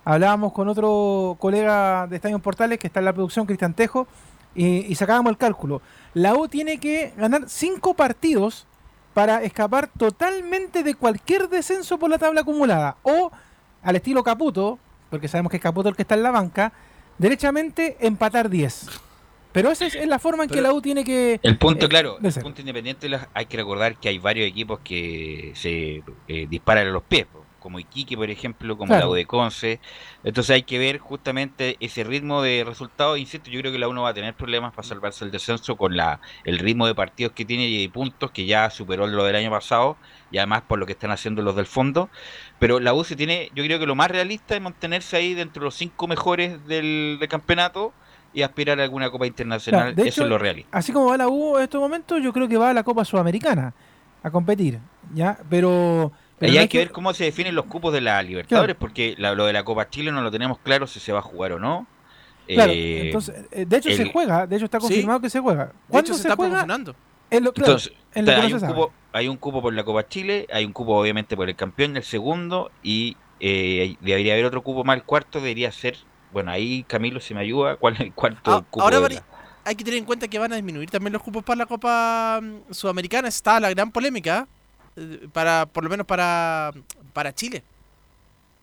hablábamos 0.04 0.52
con 0.52 0.68
otro 0.68 1.36
colega 1.38 2.08
de 2.08 2.16
Estadio 2.16 2.38
Portales 2.40 2.78
que 2.78 2.88
está 2.88 2.98
en 2.98 3.04
la 3.04 3.12
producción, 3.12 3.46
Cristian 3.46 3.74
Tejo, 3.74 4.08
y 4.54 4.92
sacábamos 4.96 5.30
el 5.30 5.36
cálculo. 5.36 5.82
La 6.14 6.34
U 6.34 6.48
tiene 6.48 6.78
que 6.78 7.12
ganar 7.16 7.44
cinco 7.46 7.94
partidos 7.94 8.66
para 9.18 9.42
escapar 9.42 9.90
totalmente 9.98 10.84
de 10.84 10.94
cualquier 10.94 11.48
descenso 11.48 11.98
por 11.98 12.08
la 12.08 12.18
tabla 12.18 12.42
acumulada. 12.42 12.98
O, 13.02 13.32
al 13.82 13.96
estilo 13.96 14.22
Caputo, 14.22 14.78
porque 15.10 15.26
sabemos 15.26 15.50
que 15.50 15.56
es 15.56 15.62
Caputo 15.64 15.88
el 15.88 15.96
que 15.96 16.02
está 16.02 16.14
en 16.14 16.22
la 16.22 16.30
banca, 16.30 16.72
derechamente 17.18 17.96
empatar 17.98 18.48
10. 18.48 18.86
Pero 19.50 19.72
esa 19.72 19.86
es, 19.86 19.96
es 19.96 20.06
la 20.06 20.20
forma 20.20 20.44
en 20.44 20.50
que 20.50 20.60
la 20.60 20.72
U 20.72 20.80
tiene 20.80 21.02
que... 21.02 21.40
El 21.42 21.58
punto, 21.58 21.86
eh, 21.86 21.88
claro, 21.88 22.18
el 22.22 22.32
punto 22.32 22.60
independiente, 22.60 23.10
hay 23.34 23.46
que 23.46 23.56
recordar 23.56 23.96
que 23.96 24.08
hay 24.08 24.20
varios 24.20 24.46
equipos 24.46 24.78
que 24.84 25.50
se 25.56 26.04
eh, 26.28 26.46
disparan 26.48 26.86
a 26.86 26.90
los 26.90 27.02
pies, 27.02 27.26
como 27.68 27.78
Iquique, 27.78 28.16
por 28.16 28.30
ejemplo, 28.30 28.78
como 28.78 28.88
Claro. 28.88 29.04
la 29.04 29.10
U 29.10 29.14
de 29.14 29.26
Conce. 29.26 29.78
Entonces 30.24 30.54
hay 30.54 30.62
que 30.62 30.78
ver 30.78 30.96
justamente 30.96 31.76
ese 31.80 32.02
ritmo 32.02 32.40
de 32.40 32.64
resultados. 32.66 33.18
Insisto, 33.18 33.50
yo 33.50 33.60
creo 33.60 33.70
que 33.70 33.78
la 33.78 33.88
U 33.88 33.92
no 33.92 34.04
va 34.04 34.08
a 34.08 34.14
tener 34.14 34.32
problemas 34.32 34.72
para 34.72 34.88
salvarse 34.88 35.22
el 35.26 35.30
descenso 35.30 35.76
con 35.76 35.94
la 35.94 36.18
el 36.44 36.58
ritmo 36.58 36.86
de 36.86 36.94
partidos 36.94 37.34
que 37.34 37.44
tiene 37.44 37.68
y 37.68 37.82
de 37.82 37.90
puntos 37.90 38.30
que 38.30 38.46
ya 38.46 38.70
superó 38.70 39.06
lo 39.06 39.22
del 39.24 39.36
año 39.36 39.50
pasado 39.50 39.98
y 40.30 40.38
además 40.38 40.62
por 40.66 40.78
lo 40.78 40.86
que 40.86 40.92
están 40.92 41.10
haciendo 41.10 41.42
los 41.42 41.56
del 41.56 41.66
fondo. 41.66 42.08
Pero 42.58 42.80
la 42.80 42.94
U 42.94 43.04
se 43.04 43.16
tiene, 43.16 43.50
yo 43.54 43.62
creo 43.64 43.78
que 43.78 43.86
lo 43.86 43.94
más 43.94 44.10
realista 44.10 44.54
es 44.56 44.62
mantenerse 44.62 45.18
ahí 45.18 45.34
dentro 45.34 45.60
de 45.60 45.64
los 45.66 45.74
cinco 45.74 46.06
mejores 46.06 46.66
del, 46.66 47.18
del 47.20 47.28
campeonato 47.28 47.92
y 48.32 48.40
aspirar 48.40 48.80
a 48.80 48.84
alguna 48.84 49.10
Copa 49.10 49.26
Internacional. 49.26 49.94
Claro, 49.94 50.08
Eso 50.08 50.22
es 50.22 50.28
lo 50.30 50.38
realista. 50.38 50.74
Así 50.74 50.90
como 50.90 51.10
va 51.10 51.18
la 51.18 51.28
U 51.28 51.58
en 51.58 51.64
estos 51.64 51.82
momentos, 51.82 52.22
yo 52.22 52.32
creo 52.32 52.48
que 52.48 52.56
va 52.56 52.70
a 52.70 52.72
la 52.72 52.82
Copa 52.82 53.04
Sudamericana 53.04 53.74
a 54.22 54.30
competir. 54.30 54.78
¿ya? 55.14 55.38
Pero... 55.50 56.12
pero 56.38 56.50
Ahí 56.50 56.56
no 56.56 56.60
hay 56.62 56.68
que 56.68 56.78
ver 56.78 56.90
cómo 56.92 57.12
se 57.14 57.24
definen 57.24 57.54
los 57.54 57.66
cupos 57.66 57.92
de 57.92 58.00
la 58.00 58.22
Libertadores, 58.22 58.76
porque 58.76 59.14
la- 59.18 59.34
lo 59.34 59.46
de 59.46 59.52
la 59.52 59.64
Copa 59.64 59.88
Chile 59.88 60.12
no 60.12 60.22
lo 60.22 60.30
tenemos 60.30 60.58
claro 60.60 60.86
si 60.86 61.00
se 61.00 61.12
va 61.12 61.18
a 61.18 61.22
jugar 61.22 61.52
o 61.52 61.58
no. 61.58 61.86
Claro, 62.54 62.72
Eh, 62.72 63.02
entonces, 63.06 63.34
eh, 63.50 63.64
de 63.66 63.76
hecho 63.76 63.90
se 63.90 64.04
juega, 64.06 64.46
de 64.46 64.56
hecho 64.56 64.64
está 64.64 64.78
Sí. 64.78 64.84
confirmado 64.86 65.20
que 65.20 65.30
se 65.30 65.40
juega. 65.40 65.66
De 65.66 65.72
¿Cuándo 65.88 66.06
hecho, 66.06 66.14
se 66.14 66.22
se, 66.22 66.28
está 66.28 66.36
juega? 66.36 66.64
promocionando. 66.64 66.96
En 67.30 67.44
lo, 67.44 67.52
claro, 67.52 67.72
Entonces, 67.72 67.92
en 68.14 68.24
lo 68.24 68.30
que 68.32 68.36
no 68.36 68.42
hay, 68.42 68.48
se 68.48 68.54
un 68.54 68.60
cupo, 68.60 68.92
hay 69.12 69.28
un 69.28 69.36
cupo 69.36 69.62
por 69.62 69.74
la 69.74 69.84
Copa 69.84 70.08
Chile, 70.08 70.46
hay 70.50 70.64
un 70.64 70.72
cupo 70.72 70.96
obviamente 70.98 71.36
por 71.36 71.48
el 71.48 71.56
campeón, 71.56 71.96
el 71.96 72.04
segundo, 72.04 72.70
y 72.82 73.16
eh, 73.40 73.96
debería 74.00 74.32
haber 74.32 74.46
otro 74.46 74.62
cupo 74.62 74.82
más, 74.84 74.96
el 74.96 75.04
cuarto 75.04 75.40
debería 75.40 75.70
ser, 75.72 75.96
bueno, 76.30 76.50
ahí 76.50 76.84
Camilo, 76.84 77.20
si 77.20 77.34
me 77.34 77.40
ayuda, 77.40 77.76
¿cuál 77.76 77.94
es 77.94 78.00
el 78.00 78.14
cuarto 78.14 78.40
Ah, 78.50 78.62
cupo? 78.70 78.82
ahora 78.82 79.00
de 79.00 79.14
la- 79.16 79.24
hay 79.64 79.74
que 79.76 79.84
tener 79.84 79.98
en 79.98 80.06
cuenta 80.06 80.26
que 80.28 80.38
van 80.38 80.52
a 80.52 80.56
disminuir 80.56 80.88
también 80.90 81.12
los 81.12 81.22
cupos 81.22 81.44
para 81.44 81.58
la 81.58 81.66
Copa 81.66 82.40
mm, 82.42 82.72
Sudamericana. 82.72 83.28
Está 83.28 83.60
la 83.60 83.68
gran 83.70 83.92
polémica, 83.92 84.48
eh, 84.48 84.57
para 85.32 85.66
por 85.66 85.84
lo 85.84 85.90
menos 85.90 86.06
para, 86.06 86.72
para 87.12 87.34
Chile. 87.34 87.62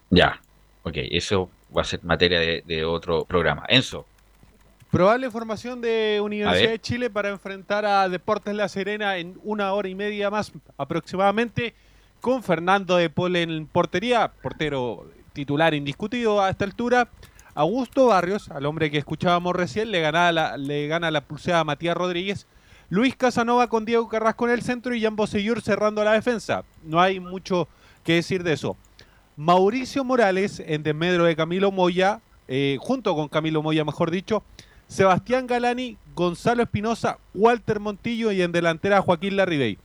Ya, 0.09 0.39
ok, 0.83 0.97
eso 1.11 1.49
va 1.75 1.81
a 1.81 1.85
ser 1.85 2.03
materia 2.03 2.39
de, 2.39 2.63
de 2.65 2.85
otro 2.85 3.25
programa. 3.25 3.65
Enzo, 3.67 4.05
Probable 4.95 5.29
formación 5.29 5.81
de 5.81 6.21
Universidad 6.23 6.61
ver. 6.61 6.69
de 6.69 6.79
Chile 6.79 7.09
para 7.09 7.27
enfrentar 7.27 7.85
a 7.85 8.07
Deportes 8.07 8.55
La 8.55 8.69
Serena 8.69 9.17
en 9.17 9.37
una 9.43 9.73
hora 9.73 9.89
y 9.89 9.93
media 9.93 10.29
más 10.29 10.53
aproximadamente, 10.77 11.73
con 12.21 12.43
Fernando 12.43 12.95
de 12.95 13.09
Paul 13.09 13.35
en 13.35 13.67
portería, 13.67 14.31
portero 14.41 15.05
titular 15.33 15.73
indiscutido 15.73 16.41
a 16.41 16.49
esta 16.49 16.63
altura. 16.63 17.09
Augusto 17.55 18.07
Barrios, 18.07 18.49
al 18.49 18.65
hombre 18.65 18.89
que 18.89 18.97
escuchábamos 18.97 19.53
recién, 19.53 19.91
le 19.91 19.99
gana 19.99 20.31
la, 20.31 20.55
le 20.55 20.87
gana 20.87 21.11
la 21.11 21.19
pulseada 21.19 21.59
a 21.59 21.63
Matías 21.65 21.97
Rodríguez. 21.97 22.47
Luis 22.89 23.15
Casanova 23.15 23.67
con 23.67 23.83
Diego 23.83 24.07
Carrasco 24.07 24.45
en 24.45 24.53
el 24.53 24.61
centro 24.61 24.93
y 24.93 25.01
Jan 25.01 25.15
Bosellur 25.15 25.61
cerrando 25.61 26.03
la 26.03 26.13
defensa. 26.13 26.63
No 26.83 27.01
hay 27.01 27.19
mucho 27.19 27.67
que 28.03 28.13
decir 28.13 28.43
de 28.43 28.53
eso. 28.53 28.77
Mauricio 29.37 30.03
Morales 30.03 30.61
en 30.65 30.83
desmedro 30.83 31.25
de 31.25 31.35
Camilo 31.35 31.71
Moya, 31.71 32.21
eh, 32.47 32.77
junto 32.79 33.15
con 33.15 33.27
Camilo 33.27 33.63
Moya, 33.63 33.83
mejor 33.83 34.11
dicho, 34.11 34.43
Sebastián 34.87 35.47
Galani, 35.47 35.97
Gonzalo 36.15 36.61
Espinosa, 36.61 37.17
Walter 37.33 37.79
Montillo 37.79 38.31
y 38.31 38.43
en 38.43 38.51
delantera 38.51 39.01
Joaquín 39.01 39.35
Larribey. 39.35 39.79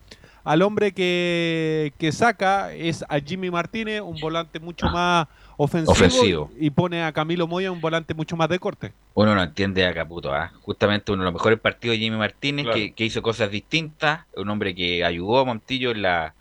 Al 0.45 0.63
hombre 0.63 0.93
que, 0.93 1.93
que 1.99 2.13
saca 2.13 2.73
es 2.73 3.05
a 3.09 3.19
Jimmy 3.21 3.51
Martínez, 3.51 4.01
un 4.01 4.19
volante 4.21 4.59
mucho 4.61 4.87
más 4.89 5.27
ofensivo, 5.57 5.93
Ofensivo. 5.93 6.51
y 6.59 6.71
pone 6.71 7.03
a 7.05 7.13
Camilo 7.13 7.47
Moya 7.47 7.71
un 7.71 7.81
volante 7.83 8.15
mucho 8.15 8.35
más 8.37 8.49
de 8.49 8.59
corte. 8.59 8.93
uno 9.15 9.35
no 9.35 9.43
entiende 9.43 9.85
a 9.87 9.93
Caputo, 9.93 10.33
¿ah? 10.33 10.51
justamente 10.63 11.13
uno 11.13 11.23
de 11.23 11.27
los 11.27 11.35
mejores 11.35 11.59
partidos 11.61 11.97
de 11.97 12.01
Jimmy 12.01 12.17
Martínez, 12.17 12.65
Claro. 12.65 12.79
que, 12.79 12.93
que 12.93 13.05
hizo 13.05 13.21
cosas 13.21 13.51
distintas, 13.51 14.25
un 14.37 14.49
hombre 14.49 14.75
que 14.75 15.05
ayudó 15.05 15.41
a 15.41 15.45
Montillo 15.45 15.91
en 15.91 16.03
la 16.03 16.35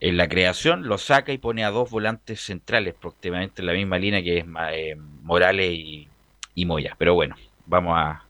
en 0.00 0.16
la 0.18 0.28
creación, 0.28 0.86
lo 0.86 0.98
saca 0.98 1.32
y 1.32 1.38
pone 1.38 1.64
a 1.64 1.70
dos 1.70 1.88
volantes 1.90 2.40
centrales, 2.44 2.94
prácticamente 3.00 3.62
en 3.62 3.66
la 3.66 3.72
misma 3.72 3.96
línea 3.98 4.22
que 4.22 4.38
es 4.38 4.44
eh, 4.72 4.96
Morales 5.22 5.70
y, 5.72 6.08
y 6.54 6.66
Moya. 6.66 6.94
Pero 6.98 7.14
bueno, 7.14 7.36
vamos 7.64 7.94
a 7.96 8.22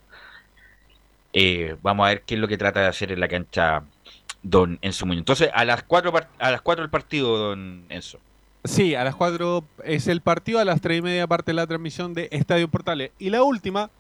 eh, 1.33 1.75
vamos 1.83 2.05
a 2.07 2.11
ver 2.11 2.23
qué 2.23 2.35
es 2.35 2.41
lo 2.41 2.47
que 2.47 2.59
trata 2.59 2.81
de 2.81 2.87
hacer 2.87 3.11
en 3.11 3.19
la 3.19 3.27
cancha 3.29 3.83
Don 4.45 4.79
Enzo 4.83 5.07
Muñoz. 5.07 5.23
Entonces, 5.23 5.51
a 5.53 5.65
las 5.65 5.83
cuatro 5.83 6.13
par- 6.13 6.29
a 6.39 6.53
las 6.53 6.61
cuatro 6.63 6.85
el 6.85 6.91
partido, 6.91 7.37
Don 7.37 7.85
Enzo. 7.89 8.19
Sí, 8.67 8.95
a 8.95 9.05
las 9.05 9.15
4 9.15 9.63
es 9.85 10.09
el 10.09 10.23
partido, 10.23 10.59
a 10.59 10.65
las 10.65 10.81
3 10.81 11.01
y 11.01 11.03
media 11.03 11.27
parte 11.27 11.53
la 11.53 11.67
transmisión 11.67 12.15
de 12.15 12.29
Estadio 12.33 12.67
Portales. 12.67 13.11
Y 13.19 13.29
la 13.29 13.43
última, 13.43 13.91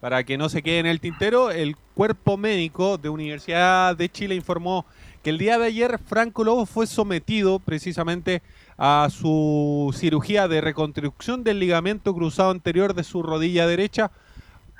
para 0.00 0.24
que 0.24 0.38
no 0.38 0.48
se 0.48 0.62
quede 0.62 0.78
en 0.78 0.86
el 0.86 0.98
tintero, 0.98 1.50
el 1.50 1.76
cuerpo 1.94 2.38
médico 2.38 2.96
de 2.96 3.10
Universidad 3.10 3.94
de 3.94 4.08
Chile 4.08 4.34
informó 4.34 4.86
que 5.22 5.28
el 5.28 5.36
día 5.36 5.58
de 5.58 5.66
ayer 5.66 5.98
Franco 6.06 6.42
Lobo 6.42 6.64
fue 6.64 6.86
sometido 6.86 7.58
precisamente 7.58 8.40
a 8.78 9.08
su 9.10 9.94
cirugía 9.94 10.48
de 10.48 10.62
reconstrucción 10.62 11.44
del 11.44 11.60
ligamento 11.60 12.14
cruzado 12.14 12.50
anterior 12.50 12.94
de 12.94 13.04
su 13.04 13.22
rodilla 13.22 13.66
derecha 13.66 14.10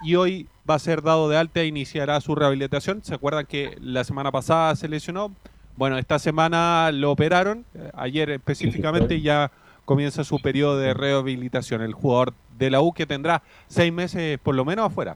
y 0.05 0.15
hoy 0.17 0.47
va 0.69 0.75
a 0.75 0.79
ser 0.79 1.03
dado 1.03 1.29
de 1.29 1.37
alta 1.37 1.61
e 1.61 1.67
iniciará 1.67 2.21
su 2.21 2.35
rehabilitación. 2.35 3.03
¿Se 3.03 3.15
acuerdan 3.15 3.47
que 3.47 3.77
la 3.81 4.05
semana 4.05 4.31
pasada 4.31 4.77
se 4.77 4.87
lesionó? 4.89 5.33
Bueno, 5.77 5.99
esta 5.99 6.19
semana 6.19 6.91
lo 6.93 7.11
operaron, 7.11 7.65
ayer 7.95 8.31
específicamente 8.31 9.21
ya 9.21 9.51
comienza 9.85 10.23
su 10.25 10.41
periodo 10.41 10.79
de 10.79 10.95
rehabilitación. 10.95 11.83
El 11.83 11.93
jugador 11.95 12.33
de 12.59 12.71
la 12.71 12.81
U 12.81 12.93
que 12.93 13.07
tendrá 13.07 13.43
seis 13.67 13.93
meses 13.93 14.39
por 14.43 14.55
lo 14.55 14.65
menos 14.65 14.87
afuera. 14.87 15.15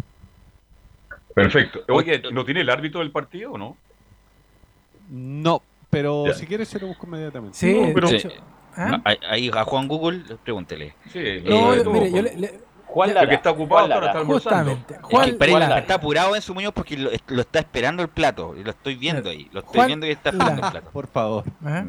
Perfecto. 1.34 1.80
Oye, 1.88 2.20
¿no 2.32 2.44
tiene 2.44 2.62
el 2.62 2.70
árbitro 2.70 3.00
del 3.00 3.12
partido 3.12 3.52
o 3.52 3.58
no? 3.58 3.76
No, 5.10 5.62
pero 5.90 6.26
Ya. 6.26 6.34
si 6.34 6.46
quieres 6.46 6.68
se 6.68 6.78
lo 6.80 6.88
busco 6.88 7.06
inmediatamente. 7.06 7.56
Sí, 7.56 7.72
No, 7.74 7.94
pero- 7.94 8.08
Sí. 8.08 8.16
hecho, 8.16 8.30
¿ah? 8.76 9.00
Ahí- 9.04 9.50
a 9.54 9.64
Juan 9.64 9.86
Google, 9.88 10.22
pregúntele. 10.42 10.94
Sí, 11.12 11.20
No, 11.44 11.72
Eh, 11.74 11.84
mire, 11.86 12.10
yo 12.10 12.22
le- 12.22 12.36
le- 12.36 12.60
Juan 12.88 13.08
El 13.10 13.14
Lara. 13.14 13.28
que 13.28 13.34
está 13.36 13.50
ocupado 13.50 13.80
Juan 13.86 13.90
Lara. 13.90 14.06
está 14.06 14.18
almorzando. 14.18 14.70
justamente. 14.76 14.94
Es 14.94 15.00
Juan, 15.02 15.38
que 15.38 15.46
Lara. 15.58 15.78
está 15.78 15.94
apurado 15.94 16.34
en 16.36 16.42
su 16.42 16.54
Muñoz 16.54 16.72
porque 16.74 16.96
lo, 16.96 17.10
lo 17.28 17.40
está 17.40 17.58
esperando 17.60 18.02
el 18.02 18.08
plato. 18.08 18.54
Y 18.56 18.64
lo 18.64 18.70
estoy 18.70 18.96
viendo 18.96 19.30
ahí. 19.30 19.48
Lo 19.52 19.60
estoy 19.60 19.74
Juan 19.76 19.86
viendo 19.86 20.06
y 20.06 20.10
está 20.10 20.30
esperando 20.30 20.64
el 20.66 20.70
plato. 20.72 20.90
Por 20.90 21.06
favor. 21.06 21.44
Ajá. 21.64 21.86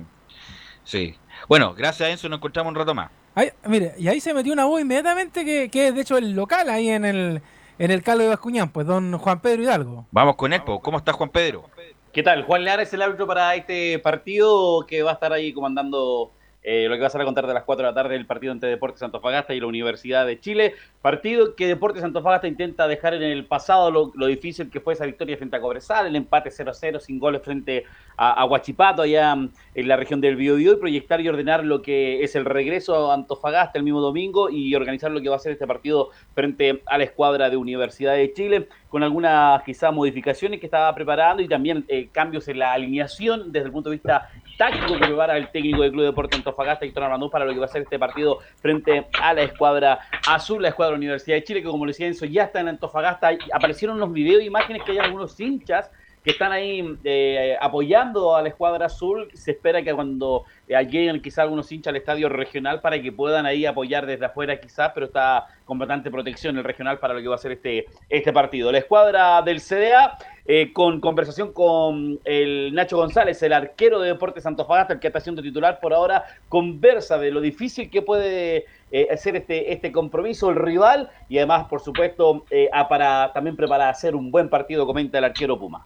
Sí. 0.83 1.15
Bueno, 1.47 1.73
gracias 1.73 2.07
a 2.07 2.11
Enzo 2.11 2.29
nos 2.29 2.37
encontramos 2.37 2.71
un 2.71 2.75
rato 2.75 2.93
más. 2.93 3.09
Ahí- 3.35 3.51
mire, 3.65 3.93
y 3.97 4.07
ahí 4.07 4.19
se 4.19 4.33
metió 4.33 4.51
una 4.53 4.65
voz 4.65 4.81
inmediatamente 4.81 5.45
que, 5.45 5.69
que 5.69 5.87
es 5.89 5.95
de 5.95 6.01
hecho 6.01 6.17
el 6.17 6.31
local 6.33 6.69
ahí 6.69 6.89
en 6.89 7.05
el, 7.05 7.41
en 7.77 7.91
el 7.91 8.01
Calo 8.03 8.23
de 8.23 8.29
Bascuñán, 8.29 8.69
pues 8.69 8.85
don 8.87 9.17
Juan 9.17 9.39
Pedro 9.39 9.61
Hidalgo. 9.63 10.07
Vamos 10.11 10.35
con 10.35 10.51
él. 10.51 10.61
¿cómo 10.63 10.97
está 10.97 11.13
Juan 11.13 11.29
Pedro? 11.29 11.69
¿Qué 12.11 12.23
tal? 12.23 12.43
Juan 12.43 12.65
Lara 12.65 12.81
es 12.81 12.91
el 12.93 13.01
árbitro 13.03 13.27
para 13.27 13.53
este 13.55 13.99
partido 13.99 14.85
que 14.87 15.03
va 15.03 15.11
a 15.11 15.13
estar 15.13 15.31
ahí 15.31 15.53
comandando 15.53 16.31
eh, 16.62 16.88
lo 16.89 16.95
que 16.95 17.01
va 17.01 17.07
a 17.07 17.26
contar 17.26 17.47
de 17.47 17.53
las 17.53 17.64
4 17.64 17.86
de 17.86 17.91
la 17.91 17.95
tarde 17.95 18.16
el 18.16 18.26
partido 18.26 18.51
entre 18.51 18.70
Deportes 18.70 19.01
Antofagasta 19.01 19.53
y 19.53 19.60
la 19.60 19.68
Universidad 19.68 20.26
de 20.26 20.39
Chile. 20.39 20.76
Partido 21.01 21.55
que 21.55 21.68
Deportes 21.68 22.03
Antofagasta 22.03 22.47
intenta 22.47 22.88
dejar 22.88 23.14
en 23.14 23.24
el 23.24 23.45
pasado 23.45 23.91
lo, 23.91 24.28
difícil 24.28 24.70
que 24.70 24.82
fue 24.82 24.93
esa 24.93 25.05
victoria 25.05 25.38
frente 25.38 25.55
a 25.55 25.62
Cobresal, 25.62 26.07
el 26.07 26.16
empate 26.16 26.49
0-0 26.49 26.99
sin 26.99 27.18
goles 27.18 27.41
frente 27.41 27.86
a, 28.18 28.41
a 28.41 28.45
Huachipato 28.45 29.03
allá 29.03 29.38
en 29.74 29.88
la 29.88 29.95
región 29.95 30.20
del 30.20 30.36
Biobío 30.36 30.74
y 30.74 30.76
proyectar 30.76 31.22
y 31.22 31.30
ordenar 31.30 31.64
lo 31.64 31.82
que 31.82 32.24
es 32.24 32.36
el 32.36 32.43
regreso 32.43 33.10
a 33.10 33.14
Antofagasta 33.14 33.78
el 33.80 33.86
mismo 33.86 34.01
domingo 34.01 34.49
y 34.49 34.76
organizar 34.76 35.12
lo 35.12 35.22
que 35.22 35.30
va 35.30 35.38
a 35.38 35.39
ser 35.39 35.53
este 35.53 35.66
partido 35.66 36.10
frente 36.36 36.84
a 36.86 36.97
la 36.97 37.05
escuadra 37.05 37.49
de 37.49 37.55
Universidad 37.55 38.16
de 38.16 38.34
Chile 38.34 38.68
con 38.89 39.03
algunas 39.03 39.64
quizás 39.64 39.93
modificaciones 39.93 40.60
que 40.60 40.66
estaba 40.66 40.93
preparando 40.93 41.41
y 41.41 41.47
también 41.47 41.86
eh, 41.88 42.10
cambios 42.12 42.47
en 42.47 42.60
la 42.60 42.74
alineación 42.74 43.51
desde 43.51 43.68
el 43.68 43.72
punto 43.72 43.89
de 43.89 43.95
vista 43.95 44.30
táctico 44.60 44.99
que 44.99 45.05
prepara 45.05 45.38
el 45.38 45.49
técnico 45.51 45.84
del 45.84 45.93
Club 45.93 46.03
Deporte 46.03 46.36
Antofagasta, 46.36 46.86
Héctor 46.86 47.03
Armandú, 47.03 47.30
para 47.30 47.45
lo 47.45 47.53
que 47.53 47.60
va 47.60 47.66
a 47.66 47.70
ser 47.70 47.84
este 47.84 47.97
partido 47.97 48.39
frente 48.57 49.07
a 49.22 49.34
la 49.34 49.43
escuadra 49.43 49.99
azul, 50.28 50.62
la 50.62 50.68
escuadra 50.68 50.97
Universidad 50.97 51.38
de 51.38 51.43
Chile, 51.45 51.62
que 51.62 51.70
como 51.70 51.86
le 51.86 51.91
decía 51.91 52.07
Enzo, 52.07 52.26
ya 52.26 52.43
está 52.43 52.60
en 52.60 52.68
Antofagasta. 52.68 53.32
Aparecieron 53.53 53.95
unos 53.95 54.12
videos 54.12 54.43
imágenes 54.43 54.84
que 54.84 54.91
hay 54.91 54.97
algunos 54.97 55.39
hinchas 55.39 55.89
que 56.24 56.32
están 56.32 56.51
ahí 56.51 56.97
eh, 57.03 57.57
apoyando 57.59 58.36
a 58.36 58.41
la 58.41 58.49
escuadra 58.49 58.88
azul. 58.88 59.30
Se 59.34 59.51
espera 59.51 59.82
que 59.82 59.93
cuando 59.93 60.45
eh, 60.67 60.78
lleguen 60.86 61.22
quizás 61.22 61.39
algunos 61.39 61.72
hinchas 61.72 61.91
al 61.91 61.97
estadio 61.97 62.30
regional 62.30 62.82
para 62.82 63.01
que 63.01 63.11
puedan 63.11 63.45
ahí 63.45 63.65
apoyar 63.65 64.05
desde 64.05 64.26
afuera 64.26 64.59
quizás, 64.59 64.91
pero 64.93 65.07
está 65.07 65.47
con 65.65 65.78
bastante 65.78 66.09
protección 66.09 66.57
el 66.57 66.63
regional 66.63 66.97
para 66.97 67.13
lo 67.13 67.22
que 67.22 67.28
va 67.28 67.36
a 67.36 67.38
ser 67.38 67.51
este, 67.51 67.86
este 68.09 68.34
partido. 68.34 68.72
La 68.72 68.80
escuadra 68.80 69.41
del 69.43 69.61
CDA, 69.61 70.17
eh, 70.45 70.74
con 70.74 70.99
conversación 70.99 71.53
con 71.53 72.20
el 72.26 72.74
Nacho 72.74 72.97
González, 72.97 73.41
el 73.43 73.53
arquero 73.53 73.99
de 73.99 74.07
Deportes 74.07 74.47
Antofagasta, 74.47 74.93
el 74.93 74.99
que 74.99 75.05
está 75.05 75.20
siendo 75.20 75.43
titular 75.43 75.80
por 75.80 75.93
ahora, 75.93 76.26
conversa 76.47 77.20
de 77.20 77.30
lo 77.30 77.39
difícil 77.39 77.91
que 77.91 78.01
puede 78.01 78.65
eh, 78.91 79.15
ser 79.17 79.36
este, 79.36 79.72
este 79.72 79.91
compromiso, 79.91 80.49
el 80.49 80.55
rival, 80.55 81.11
y 81.30 81.38
además, 81.38 81.67
por 81.67 81.82
supuesto, 81.82 82.45
eh, 82.49 82.67
para, 82.89 83.32
también 83.32 83.55
para 83.55 83.89
hacer 83.89 84.15
un 84.15 84.32
buen 84.32 84.49
partido, 84.49 84.88
comenta 84.88 85.20
el 85.20 85.26
arquero 85.26 85.59
Puma. 85.59 85.86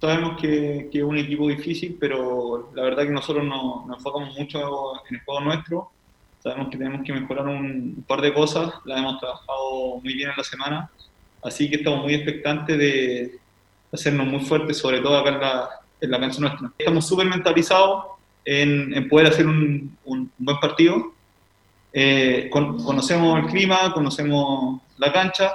Sabemos 0.00 0.40
que, 0.40 0.88
que 0.90 0.98
es 0.98 1.04
un 1.04 1.18
equipo 1.18 1.46
difícil, 1.48 1.96
pero 2.00 2.70
la 2.74 2.82
verdad 2.84 3.02
que 3.04 3.10
nosotros 3.10 3.44
nos, 3.44 3.86
nos 3.86 3.98
enfocamos 3.98 4.36
mucho 4.38 4.58
en 5.08 5.16
el 5.16 5.22
juego 5.24 5.40
nuestro. 5.42 5.90
Sabemos 6.42 6.68
que 6.70 6.78
tenemos 6.78 7.02
que 7.04 7.12
mejorar 7.12 7.46
un, 7.46 7.94
un 7.98 8.04
par 8.08 8.22
de 8.22 8.32
cosas, 8.32 8.72
la 8.86 8.98
hemos 8.98 9.20
trabajado 9.20 10.00
muy 10.02 10.14
bien 10.14 10.30
en 10.30 10.36
la 10.38 10.44
semana, 10.44 10.90
así 11.42 11.68
que 11.68 11.76
estamos 11.76 12.02
muy 12.02 12.14
expectantes 12.14 12.78
de 12.78 13.38
hacernos 13.92 14.26
muy 14.26 14.40
fuertes, 14.40 14.78
sobre 14.78 15.00
todo 15.00 15.18
acá 15.18 15.30
en 15.30 15.40
la, 15.40 15.68
en 16.00 16.10
la 16.10 16.18
cancha 16.20 16.40
nuestra. 16.40 16.72
Estamos 16.78 17.06
súper 17.06 17.26
mentalizados 17.26 18.04
en, 18.46 18.94
en 18.94 19.06
poder 19.06 19.26
hacer 19.26 19.46
un, 19.46 19.98
un 20.06 20.32
buen 20.38 20.58
partido. 20.60 21.12
Eh, 21.92 22.48
con- 22.50 22.82
conocemos 22.82 23.38
el 23.40 23.46
clima, 23.50 23.92
conocemos 23.92 24.80
la 24.96 25.12
cancha 25.12 25.52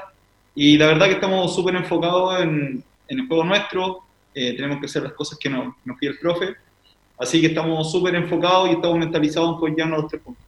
y 0.53 0.77
la 0.77 0.85
verdad 0.87 1.07
que 1.07 1.13
estamos 1.13 1.55
súper 1.55 1.75
enfocados 1.77 2.41
en, 2.41 2.83
en 3.07 3.19
el 3.19 3.27
juego 3.27 3.43
nuestro. 3.43 4.05
Eh, 4.36 4.53
tenemos 4.55 4.79
que 4.79 4.86
hacer 4.86 5.01
las 5.01 5.13
cosas 5.13 5.39
que 5.39 5.49
nos, 5.49 5.73
nos 5.86 5.97
pide 5.97 6.11
el 6.11 6.19
profe. 6.19 6.55
Así 7.17 7.39
que 7.39 7.47
estamos 7.47 7.89
súper 7.91 8.13
enfocados 8.15 8.69
y 8.69 8.73
estamos 8.73 8.97
mentalizados 8.97 9.57
en 9.63 9.75
llevarnos 9.75 10.01
los 10.01 10.11
tres 10.11 10.21
puntos. 10.21 10.43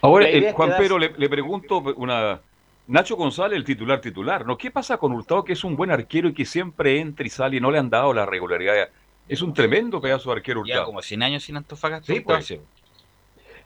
Ahora, 0.00 0.28
eh, 0.28 0.52
Juan 0.52 0.74
Pedro, 0.78 0.98
le, 0.98 1.12
le 1.16 1.28
pregunto 1.28 1.78
una... 1.96 2.40
Nacho 2.88 3.16
González, 3.16 3.56
el 3.56 3.64
titular 3.64 4.00
titular, 4.00 4.46
¿no? 4.46 4.56
¿Qué 4.56 4.70
pasa 4.70 4.96
con 4.96 5.10
Hurtado, 5.10 5.42
que 5.42 5.54
es 5.54 5.64
un 5.64 5.74
buen 5.74 5.90
arquero 5.90 6.28
y 6.28 6.34
que 6.34 6.44
siempre 6.44 7.00
entra 7.00 7.26
y 7.26 7.30
sale 7.30 7.56
y 7.56 7.60
no 7.60 7.72
le 7.72 7.78
han 7.78 7.90
dado 7.90 8.14
la 8.14 8.24
regularidad? 8.26 8.88
Es 9.28 9.42
un 9.42 9.52
tremendo 9.52 10.00
pedazo 10.00 10.30
de 10.30 10.36
arquero 10.36 10.62
Ya 10.64 10.74
Hurtado. 10.74 10.86
como 10.86 11.02
100 11.02 11.22
años 11.24 11.42
sin 11.42 11.56
Antofagasta. 11.56 12.12
Sí, 12.12 12.20
pues. 12.20 12.54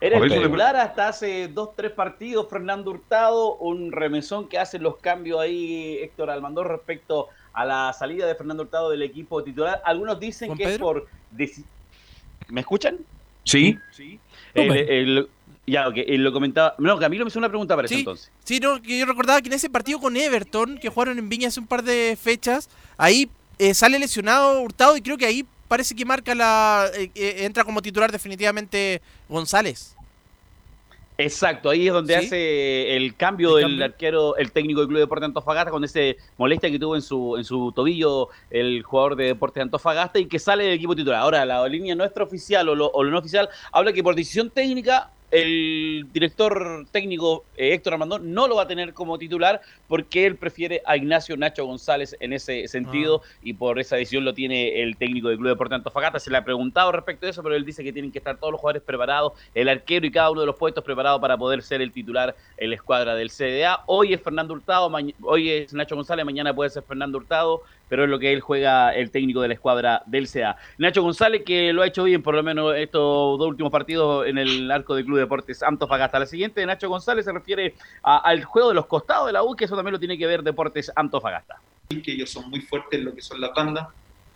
Era 0.00 0.16
el 0.16 0.30
titular 0.30 0.76
hasta 0.76 1.08
hace 1.08 1.48
dos, 1.48 1.76
tres 1.76 1.92
partidos, 1.92 2.48
Fernando 2.48 2.90
Hurtado, 2.90 3.56
un 3.56 3.92
remesón 3.92 4.48
que 4.48 4.58
hace 4.58 4.78
los 4.78 4.96
cambios 4.96 5.38
ahí 5.38 5.98
Héctor 6.00 6.30
Almandor 6.30 6.68
respecto 6.68 7.28
a 7.52 7.64
la 7.64 7.92
salida 7.92 8.26
de 8.26 8.34
Fernando 8.34 8.62
Hurtado 8.62 8.90
del 8.90 9.02
equipo 9.02 9.42
titular. 9.42 9.80
Algunos 9.84 10.18
dicen 10.20 10.56
que 10.56 10.64
es 10.64 10.78
por... 10.78 11.06
¿Me 12.48 12.60
escuchan? 12.60 12.98
Sí. 13.44 13.78
El- 14.54 14.70
el- 14.72 15.28
ya, 15.66 15.86
ok, 15.88 15.94
él 15.98 16.24
lo 16.24 16.32
comentaba. 16.32 16.74
No, 16.78 16.98
Camilo 16.98 17.24
me 17.24 17.28
hizo 17.28 17.38
una 17.38 17.48
pregunta 17.48 17.76
para 17.76 17.86
eso 17.86 17.94
Sí, 17.94 18.00
entonces. 18.00 18.32
sí, 18.44 18.58
no, 18.58 18.82
que 18.82 18.98
yo 18.98 19.06
recordaba 19.06 19.40
que 19.40 19.48
en 19.48 19.52
ese 19.52 19.70
partido 19.70 20.00
con 20.00 20.16
Everton, 20.16 20.78
que 20.78 20.88
jugaron 20.88 21.18
en 21.18 21.28
Viña 21.28 21.48
hace 21.48 21.60
un 21.60 21.66
par 21.68 21.84
de 21.84 22.18
fechas, 22.20 22.68
ahí 22.96 23.30
eh, 23.58 23.72
sale 23.74 23.98
lesionado 24.00 24.60
Hurtado 24.62 24.96
y 24.96 25.00
creo 25.02 25.16
que 25.16 25.26
ahí 25.26 25.46
parece 25.68 25.94
que 25.94 26.04
marca 26.04 26.34
la. 26.34 26.86
eh, 26.94 27.10
eh, 27.14 27.44
entra 27.44 27.62
como 27.62 27.82
titular 27.82 28.10
definitivamente 28.10 29.00
González. 29.28 29.94
Exacto, 31.20 31.70
ahí 31.70 31.86
es 31.86 31.92
donde 31.92 32.18
¿Sí? 32.18 32.26
hace 32.26 32.96
el 32.96 33.14
cambio 33.16 33.58
El 33.58 33.62
del 33.64 33.70
cambio. 33.70 33.84
arquero, 33.84 34.36
el 34.36 34.52
técnico 34.52 34.80
del 34.80 34.88
Club 34.88 34.98
de 34.98 35.04
Deportes 35.04 35.20
de 35.22 35.26
Antofagasta, 35.26 35.70
con 35.70 35.84
ese 35.84 36.16
molestia 36.38 36.70
que 36.70 36.78
tuvo 36.78 36.96
en 36.96 37.02
su, 37.02 37.36
en 37.36 37.44
su 37.44 37.72
tobillo 37.72 38.28
el 38.50 38.82
jugador 38.82 39.16
de 39.16 39.24
Deportes 39.26 39.56
de 39.56 39.62
Antofagasta 39.62 40.18
y 40.18 40.26
que 40.26 40.38
sale 40.38 40.64
del 40.64 40.74
equipo 40.74 40.96
titular. 40.96 41.20
Ahora, 41.20 41.44
la 41.44 41.66
línea 41.68 41.94
nuestra 41.94 42.24
oficial 42.24 42.68
o 42.68 42.74
lo, 42.74 42.90
o 42.90 43.02
lo 43.04 43.10
no 43.10 43.18
oficial 43.18 43.48
habla 43.72 43.92
que 43.92 44.02
por 44.02 44.14
decisión 44.14 44.50
técnica 44.50 45.10
el 45.30 46.06
director 46.12 46.86
técnico 46.90 47.44
eh, 47.56 47.74
Héctor 47.74 47.94
Armandón 47.94 48.32
no 48.32 48.48
lo 48.48 48.56
va 48.56 48.62
a 48.62 48.66
tener 48.66 48.92
como 48.92 49.18
titular 49.18 49.60
porque 49.88 50.26
él 50.26 50.36
prefiere 50.36 50.82
a 50.86 50.96
Ignacio 50.96 51.36
Nacho 51.36 51.64
González 51.64 52.16
en 52.20 52.32
ese 52.32 52.66
sentido 52.68 53.22
y 53.42 53.54
por 53.54 53.78
esa 53.78 53.96
decisión 53.96 54.24
lo 54.24 54.34
tiene 54.34 54.82
el 54.82 54.96
técnico 54.96 55.28
del 55.28 55.36
Club 55.36 55.48
de 55.48 55.54
Deportes 55.54 55.70
de 55.70 55.76
Antofagasta. 55.76 56.18
Se 56.18 56.30
le 56.30 56.36
ha 56.36 56.44
preguntado 56.44 56.92
respecto 56.92 57.26
de 57.26 57.30
eso, 57.30 57.42
pero 57.42 57.54
él 57.54 57.64
dice 57.64 57.84
que 57.84 57.92
tienen 57.92 58.10
que 58.10 58.18
estar 58.18 58.36
todos 58.38 58.52
los 58.52 58.60
jugadores 58.60 58.82
preparados, 58.82 59.32
el 59.54 59.68
arquero 59.68 60.06
y 60.06 60.10
cada 60.10 60.30
uno 60.30 60.40
de 60.40 60.46
los 60.46 60.56
puestos 60.56 60.84
preparados 60.84 61.20
para 61.20 61.36
poder 61.36 61.62
ser 61.62 61.80
el 61.80 61.92
titular 61.92 62.34
en 62.56 62.70
la 62.70 62.76
escuadra 62.76 63.14
del 63.14 63.30
CDA. 63.30 63.82
Hoy 63.86 64.12
es 64.14 64.20
Fernando 64.20 64.54
Hurtado, 64.54 64.90
hoy 65.22 65.50
es 65.50 65.72
Nacho 65.72 65.94
González, 65.94 66.24
mañana 66.24 66.54
puede 66.54 66.70
ser 66.70 66.82
Fernando 66.82 67.18
Hurtado, 67.18 67.62
pero 67.90 68.04
es 68.04 68.08
lo 68.08 68.18
que 68.18 68.32
él 68.32 68.40
juega 68.40 68.94
el 68.94 69.10
técnico 69.10 69.42
de 69.42 69.48
la 69.48 69.54
escuadra 69.54 70.02
del 70.06 70.26
CDA. 70.28 70.56
Nacho 70.78 71.02
González 71.02 71.42
que 71.44 71.72
lo 71.74 71.82
ha 71.82 71.86
hecho 71.86 72.04
bien 72.04 72.22
por 72.22 72.34
lo 72.34 72.42
menos 72.42 72.74
estos 72.76 73.38
dos 73.38 73.46
últimos 73.48 73.70
partidos 73.70 74.26
en 74.26 74.38
el 74.38 74.70
arco 74.70 74.94
del 74.94 75.04
Club 75.04 75.16
de 75.16 75.22
Deportes 75.24 75.62
Antofagasta. 75.62 76.18
La 76.20 76.26
siguiente 76.26 76.60
de 76.60 76.66
Nacho 76.66 76.88
González 76.88 77.26
se 77.26 77.32
refiere 77.32 77.74
al 78.02 78.44
juego 78.44 78.68
de 78.70 78.74
los 78.76 78.86
costados 78.86 79.26
de 79.26 79.32
la 79.34 79.42
U, 79.42 79.54
que 79.54 79.66
eso 79.66 79.76
también 79.76 79.92
lo 79.92 79.98
tiene 79.98 80.16
que 80.16 80.26
ver 80.26 80.42
Deportes 80.42 80.90
Antofagasta. 80.96 81.56
que 81.88 82.12
ellos 82.12 82.30
son 82.30 82.48
muy 82.48 82.60
fuertes 82.60 82.98
en 82.98 83.04
lo 83.04 83.14
que 83.14 83.20
son 83.20 83.40
las 83.40 83.52
bandas. 83.52 83.88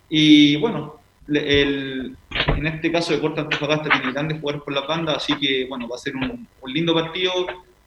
Y 0.09 0.57
bueno, 0.57 0.97
el- 1.29 2.17
en 2.49 2.67
este 2.67 2.91
caso 2.93 3.13
Deportes 3.13 3.45
Antofagasta 3.45 3.89
tiene 3.91 4.13
grandes 4.13 4.41
jugadores 4.41 4.65
por 4.65 4.75
las 4.75 4.87
bandas, 4.87 5.17
así 5.19 5.35
que 5.39 5.67
bueno, 5.69 5.89
va 5.89 5.97
a 5.97 5.99
ser 5.99 6.17
un, 6.17 6.47
un 6.61 6.73
lindo 6.73 6.93
partido. 6.93 7.33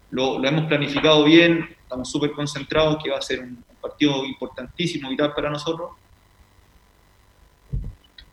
Lo, 0.09 0.39
lo 0.39 0.47
hemos 0.47 0.65
planificado 0.68 1.24
bien, 1.26 1.68
estamos 1.82 2.09
súper 2.09 2.32
concentrados, 2.32 3.03
que 3.03 3.09
va 3.11 3.18
a 3.18 3.22
ser 3.22 3.41
un 3.41 3.61
partido 3.89 4.25
importantísimo, 4.25 5.09
vital 5.09 5.33
para 5.33 5.49
nosotros. 5.49 5.91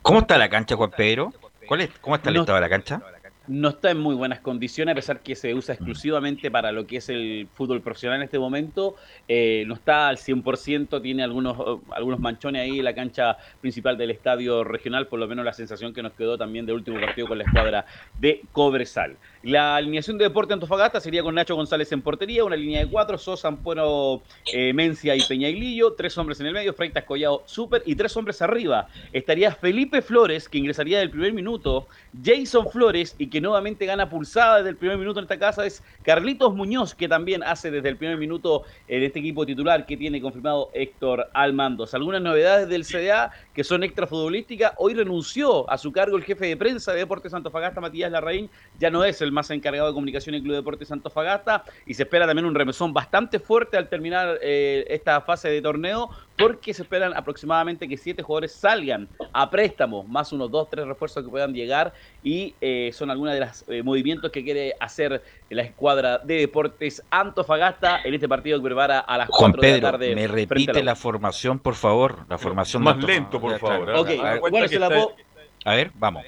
¿Cómo 0.02 0.18
está 0.20 0.36
la 0.36 0.48
cancha, 0.50 0.76
Juan 0.76 0.90
Pedro? 0.96 1.32
¿Cuál 1.66 1.80
es, 1.80 1.90
¿Cómo 2.00 2.14
está 2.16 2.28
el 2.28 2.34
No- 2.36 2.40
estado 2.42 2.56
de 2.56 2.62
la 2.62 2.68
cancha? 2.68 3.00
no 3.46 3.68
está 3.68 3.90
en 3.90 3.98
muy 3.98 4.14
buenas 4.14 4.40
condiciones, 4.40 4.92
a 4.92 4.96
pesar 4.96 5.22
que 5.22 5.34
se 5.36 5.52
usa 5.54 5.74
exclusivamente 5.74 6.50
para 6.50 6.72
lo 6.72 6.86
que 6.86 6.96
es 6.96 7.10
el 7.10 7.48
fútbol 7.52 7.82
profesional 7.82 8.18
en 8.20 8.24
este 8.24 8.38
momento. 8.38 8.96
Eh, 9.28 9.64
no 9.66 9.74
está 9.74 10.08
al 10.08 10.16
100%, 10.16 11.00
tiene 11.02 11.22
algunos, 11.22 11.58
eh, 11.58 11.80
algunos 11.92 12.20
manchones 12.20 12.62
ahí 12.62 12.78
en 12.78 12.84
la 12.86 12.94
cancha 12.94 13.36
principal 13.60 13.98
del 13.98 14.10
estadio 14.12 14.64
regional, 14.64 15.08
por 15.08 15.18
lo 15.20 15.28
menos 15.28 15.44
la 15.44 15.52
sensación 15.52 15.92
que 15.92 16.02
nos 16.02 16.14
quedó 16.14 16.38
también 16.38 16.64
del 16.64 16.76
último 16.76 16.98
partido 17.00 17.28
con 17.28 17.36
la 17.38 17.44
escuadra 17.44 17.84
de 18.18 18.40
Cobresal. 18.50 19.18
La 19.44 19.76
alineación 19.76 20.16
de 20.16 20.24
Deporte 20.24 20.54
Antofagasta 20.54 21.00
sería 21.00 21.22
con 21.22 21.34
Nacho 21.34 21.54
González 21.54 21.92
en 21.92 22.00
portería, 22.00 22.46
una 22.46 22.56
línea 22.56 22.80
de 22.82 22.90
cuatro, 22.90 23.18
Sosa, 23.18 23.48
Ampuero, 23.48 24.22
eh, 24.50 24.72
Mencia 24.72 25.14
y 25.14 25.20
Peñailillo, 25.20 25.92
tres 25.92 26.16
hombres 26.16 26.40
en 26.40 26.46
el 26.46 26.54
medio, 26.54 26.72
Freitas, 26.72 27.04
Collado, 27.04 27.42
Super 27.44 27.82
y 27.84 27.94
tres 27.94 28.16
hombres 28.16 28.40
arriba. 28.40 28.88
Estaría 29.12 29.52
Felipe 29.52 30.00
Flores, 30.00 30.48
que 30.48 30.56
ingresaría 30.56 30.98
del 30.98 31.10
primer 31.10 31.34
minuto, 31.34 31.88
Jason 32.24 32.70
Flores 32.70 33.16
y 33.18 33.26
que 33.26 33.42
nuevamente 33.42 33.84
gana 33.84 34.08
pulsada 34.08 34.56
desde 34.56 34.70
el 34.70 34.76
primer 34.78 34.96
minuto 34.96 35.20
en 35.20 35.24
esta 35.24 35.38
casa 35.38 35.66
es 35.66 35.82
Carlitos 36.02 36.54
Muñoz, 36.54 36.94
que 36.94 37.06
también 37.06 37.42
hace 37.42 37.70
desde 37.70 37.90
el 37.90 37.98
primer 37.98 38.16
minuto 38.16 38.62
en 38.88 39.02
este 39.02 39.18
equipo 39.18 39.44
titular 39.44 39.84
que 39.84 39.98
tiene 39.98 40.22
confirmado 40.22 40.70
Héctor 40.72 41.28
Almandos. 41.34 41.92
Algunas 41.92 42.22
novedades 42.22 42.66
del 42.70 42.86
CDA 42.86 43.30
que 43.52 43.62
son 43.62 43.84
extra 43.84 44.06
futbolísticas. 44.06 44.72
Hoy 44.78 44.94
renunció 44.94 45.70
a 45.70 45.76
su 45.76 45.92
cargo 45.92 46.16
el 46.16 46.24
jefe 46.24 46.46
de 46.46 46.56
prensa 46.56 46.92
de 46.92 47.00
Deportes 47.00 47.34
Antofagasta, 47.34 47.82
Matías 47.82 48.10
Larraín, 48.10 48.48
ya 48.78 48.88
no 48.88 49.04
es 49.04 49.20
el 49.20 49.33
más 49.34 49.50
encargado 49.50 49.88
de 49.88 49.92
comunicación 49.94 50.34
en 50.34 50.42
Club 50.42 50.54
Deportes 50.54 50.90
Antofagasta 50.90 51.64
y 51.84 51.92
se 51.94 52.04
espera 52.04 52.26
también 52.26 52.46
un 52.46 52.54
remesón 52.54 52.92
bastante 52.94 53.38
fuerte 53.38 53.76
al 53.76 53.88
terminar 53.88 54.38
eh, 54.40 54.84
esta 54.88 55.20
fase 55.20 55.48
de 55.50 55.60
torneo 55.60 56.08
porque 56.36 56.72
se 56.74 56.82
esperan 56.82 57.14
aproximadamente 57.16 57.86
que 57.86 57.96
siete 57.96 58.22
jugadores 58.22 58.52
salgan 58.52 59.08
a 59.32 59.50
préstamo, 59.50 60.02
más 60.04 60.32
unos 60.32 60.50
dos, 60.50 60.68
tres 60.70 60.86
refuerzos 60.86 61.22
que 61.24 61.30
puedan 61.30 61.52
llegar 61.52 61.92
y 62.22 62.54
eh, 62.60 62.90
son 62.92 63.10
algunos 63.10 63.34
de 63.34 63.40
los 63.40 63.64
eh, 63.68 63.82
movimientos 63.82 64.30
que 64.32 64.42
quiere 64.42 64.74
hacer 64.80 65.22
la 65.50 65.62
escuadra 65.62 66.18
de 66.18 66.36
Deportes 66.38 67.02
Antofagasta 67.10 68.00
en 68.04 68.14
este 68.14 68.28
partido 68.28 68.58
que 68.58 68.64
prepara 68.64 69.00
a 69.00 69.18
las 69.18 69.28
Juan 69.28 69.52
4 69.52 69.60
de 69.62 69.68
la 69.68 69.74
Pedro, 69.76 69.90
tarde. 69.92 70.14
me 70.14 70.26
repite 70.26 70.82
la 70.82 70.96
formación, 70.96 71.58
por 71.58 71.74
favor. 71.74 72.24
La 72.28 72.38
formación 72.38 72.82
Más 72.82 72.96
lento, 73.02 73.40
por 73.40 73.58
favor. 73.58 73.92
bueno, 74.40 74.58
que 74.62 74.68
se 74.68 74.78
la 74.78 74.86
está- 74.86 74.96
puedo- 75.06 75.16
A 75.64 75.74
ver, 75.74 75.90
vamos. 75.94 76.24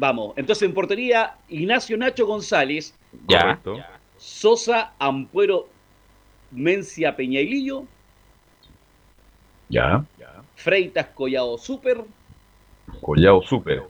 Vamos, 0.00 0.32
entonces 0.36 0.62
en 0.62 0.72
portería, 0.74 1.34
Ignacio 1.48 1.96
Nacho 1.96 2.24
González, 2.24 2.94
Ya. 3.26 3.40
Correcto. 3.40 3.78
Sosa, 4.16 4.92
Ampuero, 4.98 5.68
Mencia, 6.52 7.16
Peñailillo, 7.16 7.84
Ya. 9.68 10.04
Freitas, 10.54 11.06
Collado, 11.14 11.58
Super, 11.58 12.04
Collado 13.00 13.42
Super. 13.42 13.82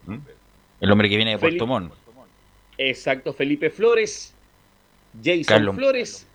El 0.81 0.91
hombre 0.91 1.09
que 1.11 1.17
viene 1.17 1.33
de 1.33 1.39
Felipe- 1.39 1.59
Puerto 1.59 1.67
Montt. 1.67 1.93
exacto, 2.79 3.33
Felipe 3.35 3.69
Flores, 3.71 4.35
Jason 5.23 5.45
Carlos- 5.45 5.75
Flores 5.77 6.27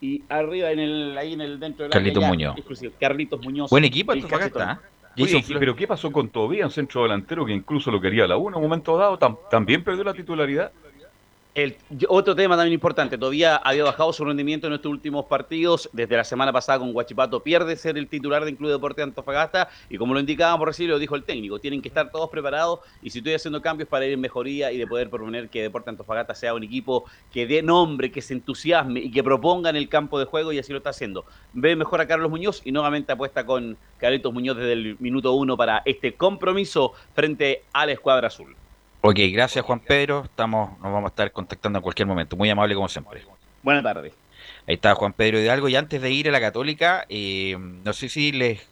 y 0.00 0.22
arriba 0.28 0.70
en 0.72 0.78
el 0.80 1.18
ahí 1.18 1.32
en 1.34 1.40
el 1.40 1.58
dentro 1.60 1.84
del 1.84 1.92
Carlitos 1.92 2.24
área 2.24 2.36
ya, 2.38 2.52
Muñoz. 2.54 2.92
Carlitos 2.98 3.40
Muñoz. 3.42 3.70
Buen 3.70 3.84
equipo 3.84 4.12
el 4.12 4.18
Antofagasta. 4.18 4.58
cachetón. 4.66 4.95
Oye, 5.16 5.24
Jason 5.26 5.38
¿y- 5.40 5.42
Flores. 5.44 5.60
pero 5.60 5.76
¿qué 5.76 5.86
pasó 5.86 6.12
con 6.12 6.28
Tobía, 6.30 6.64
un 6.66 6.70
centro 6.70 7.02
delantero 7.02 7.44
que 7.46 7.52
incluso 7.52 7.90
lo 7.90 8.00
quería 8.00 8.26
la 8.26 8.36
U 8.36 8.48
en 8.48 8.54
un 8.56 8.62
momento 8.62 8.96
dado? 8.96 9.18
tam- 9.18 9.38
¿También 9.50 9.82
perdió 9.82 10.04
la 10.04 10.12
titularidad? 10.14 10.72
El- 11.56 11.74
otro 12.10 12.36
tema 12.36 12.54
también 12.54 12.74
importante, 12.74 13.16
todavía 13.16 13.56
había 13.56 13.82
bajado 13.82 14.12
su 14.12 14.26
rendimiento 14.26 14.66
en 14.66 14.74
estos 14.74 14.92
últimos 14.92 15.24
partidos. 15.24 15.88
Desde 15.90 16.14
la 16.14 16.22
semana 16.22 16.52
pasada 16.52 16.78
con 16.80 16.92
Guachipato 16.92 17.42
pierde 17.42 17.76
ser 17.76 17.96
el 17.96 18.08
titular 18.08 18.44
del 18.44 18.58
Club 18.58 18.72
Deporte 18.72 19.00
de 19.00 19.04
Antofagasta. 19.04 19.70
Y 19.88 19.96
como 19.96 20.12
lo 20.12 20.20
indicábamos 20.20 20.66
recién, 20.66 20.90
lo 20.90 20.98
dijo 20.98 21.16
el 21.16 21.24
técnico, 21.24 21.58
tienen 21.58 21.80
que 21.80 21.88
estar 21.88 22.10
todos 22.10 22.28
preparados. 22.28 22.80
Y 23.00 23.08
si 23.08 23.20
estoy 23.20 23.32
haciendo 23.32 23.62
cambios 23.62 23.88
para 23.88 24.04
ir 24.04 24.12
en 24.12 24.20
mejoría 24.20 24.70
y 24.70 24.76
de 24.76 24.86
poder 24.86 25.08
proponer 25.08 25.48
que 25.48 25.62
Deporte 25.62 25.88
Antofagasta 25.88 26.34
sea 26.34 26.52
un 26.52 26.62
equipo 26.62 27.06
que 27.32 27.46
dé 27.46 27.62
nombre, 27.62 28.12
que 28.12 28.20
se 28.20 28.34
entusiasme 28.34 29.00
y 29.00 29.10
que 29.10 29.24
proponga 29.24 29.70
en 29.70 29.76
el 29.76 29.88
campo 29.88 30.18
de 30.18 30.26
juego, 30.26 30.52
y 30.52 30.58
así 30.58 30.72
lo 30.72 30.78
está 30.78 30.90
haciendo. 30.90 31.24
Ve 31.54 31.74
mejor 31.74 32.02
a 32.02 32.06
Carlos 32.06 32.28
Muñoz 32.30 32.60
y 32.66 32.70
nuevamente 32.70 33.12
apuesta 33.12 33.46
con 33.46 33.78
Carlitos 33.96 34.30
Muñoz 34.30 34.58
desde 34.58 34.74
el 34.74 34.96
minuto 34.98 35.32
uno 35.32 35.56
para 35.56 35.80
este 35.86 36.16
compromiso 36.16 36.92
frente 37.14 37.62
a 37.72 37.86
la 37.86 37.92
escuadra 37.92 38.26
azul. 38.26 38.54
Ok, 39.08 39.20
gracias 39.30 39.64
Juan 39.64 39.78
Pedro. 39.78 40.24
Estamos, 40.24 40.72
nos 40.80 40.92
vamos 40.92 41.04
a 41.04 41.08
estar 41.08 41.30
contactando 41.30 41.78
en 41.78 41.82
cualquier 41.84 42.08
momento. 42.08 42.36
Muy 42.36 42.50
amable 42.50 42.74
como 42.74 42.88
siempre. 42.88 43.22
Buenas 43.62 43.84
tardes. 43.84 44.12
Ahí 44.66 44.74
está 44.74 44.96
Juan 44.96 45.12
Pedro 45.12 45.38
Hidalgo. 45.40 45.68
Y 45.68 45.76
antes 45.76 46.02
de 46.02 46.10
ir 46.10 46.28
a 46.28 46.32
la 46.32 46.40
Católica, 46.40 47.06
eh, 47.08 47.56
no 47.58 47.92
sé 47.92 48.08
si 48.08 48.32
les 48.32 48.66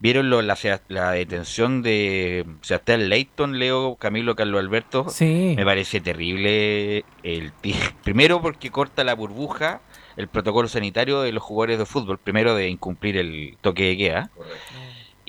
¿Vieron 0.00 0.30
lo- 0.30 0.42
la, 0.42 1.10
detención 1.10 1.82
de 1.82 2.46
Sebastián 2.60 3.08
Leighton, 3.08 3.58
Leo, 3.58 3.96
Camilo, 3.96 4.36
Carlos 4.36 4.60
Alberto? 4.60 5.08
Sí. 5.08 5.54
Me 5.56 5.64
parece 5.64 6.00
terrible 6.00 7.04
el 7.24 7.50
primero 8.04 8.40
porque 8.40 8.70
corta 8.70 9.02
la 9.02 9.14
burbuja 9.16 9.80
el 10.16 10.28
protocolo 10.28 10.68
sanitario 10.68 11.22
de 11.22 11.32
los 11.32 11.42
jugadores 11.42 11.78
de 11.80 11.86
fútbol, 11.86 12.18
primero 12.18 12.54
de 12.54 12.68
incumplir 12.68 13.16
el 13.16 13.56
toque 13.60 13.88
de 13.88 13.96
queda. 13.96 14.30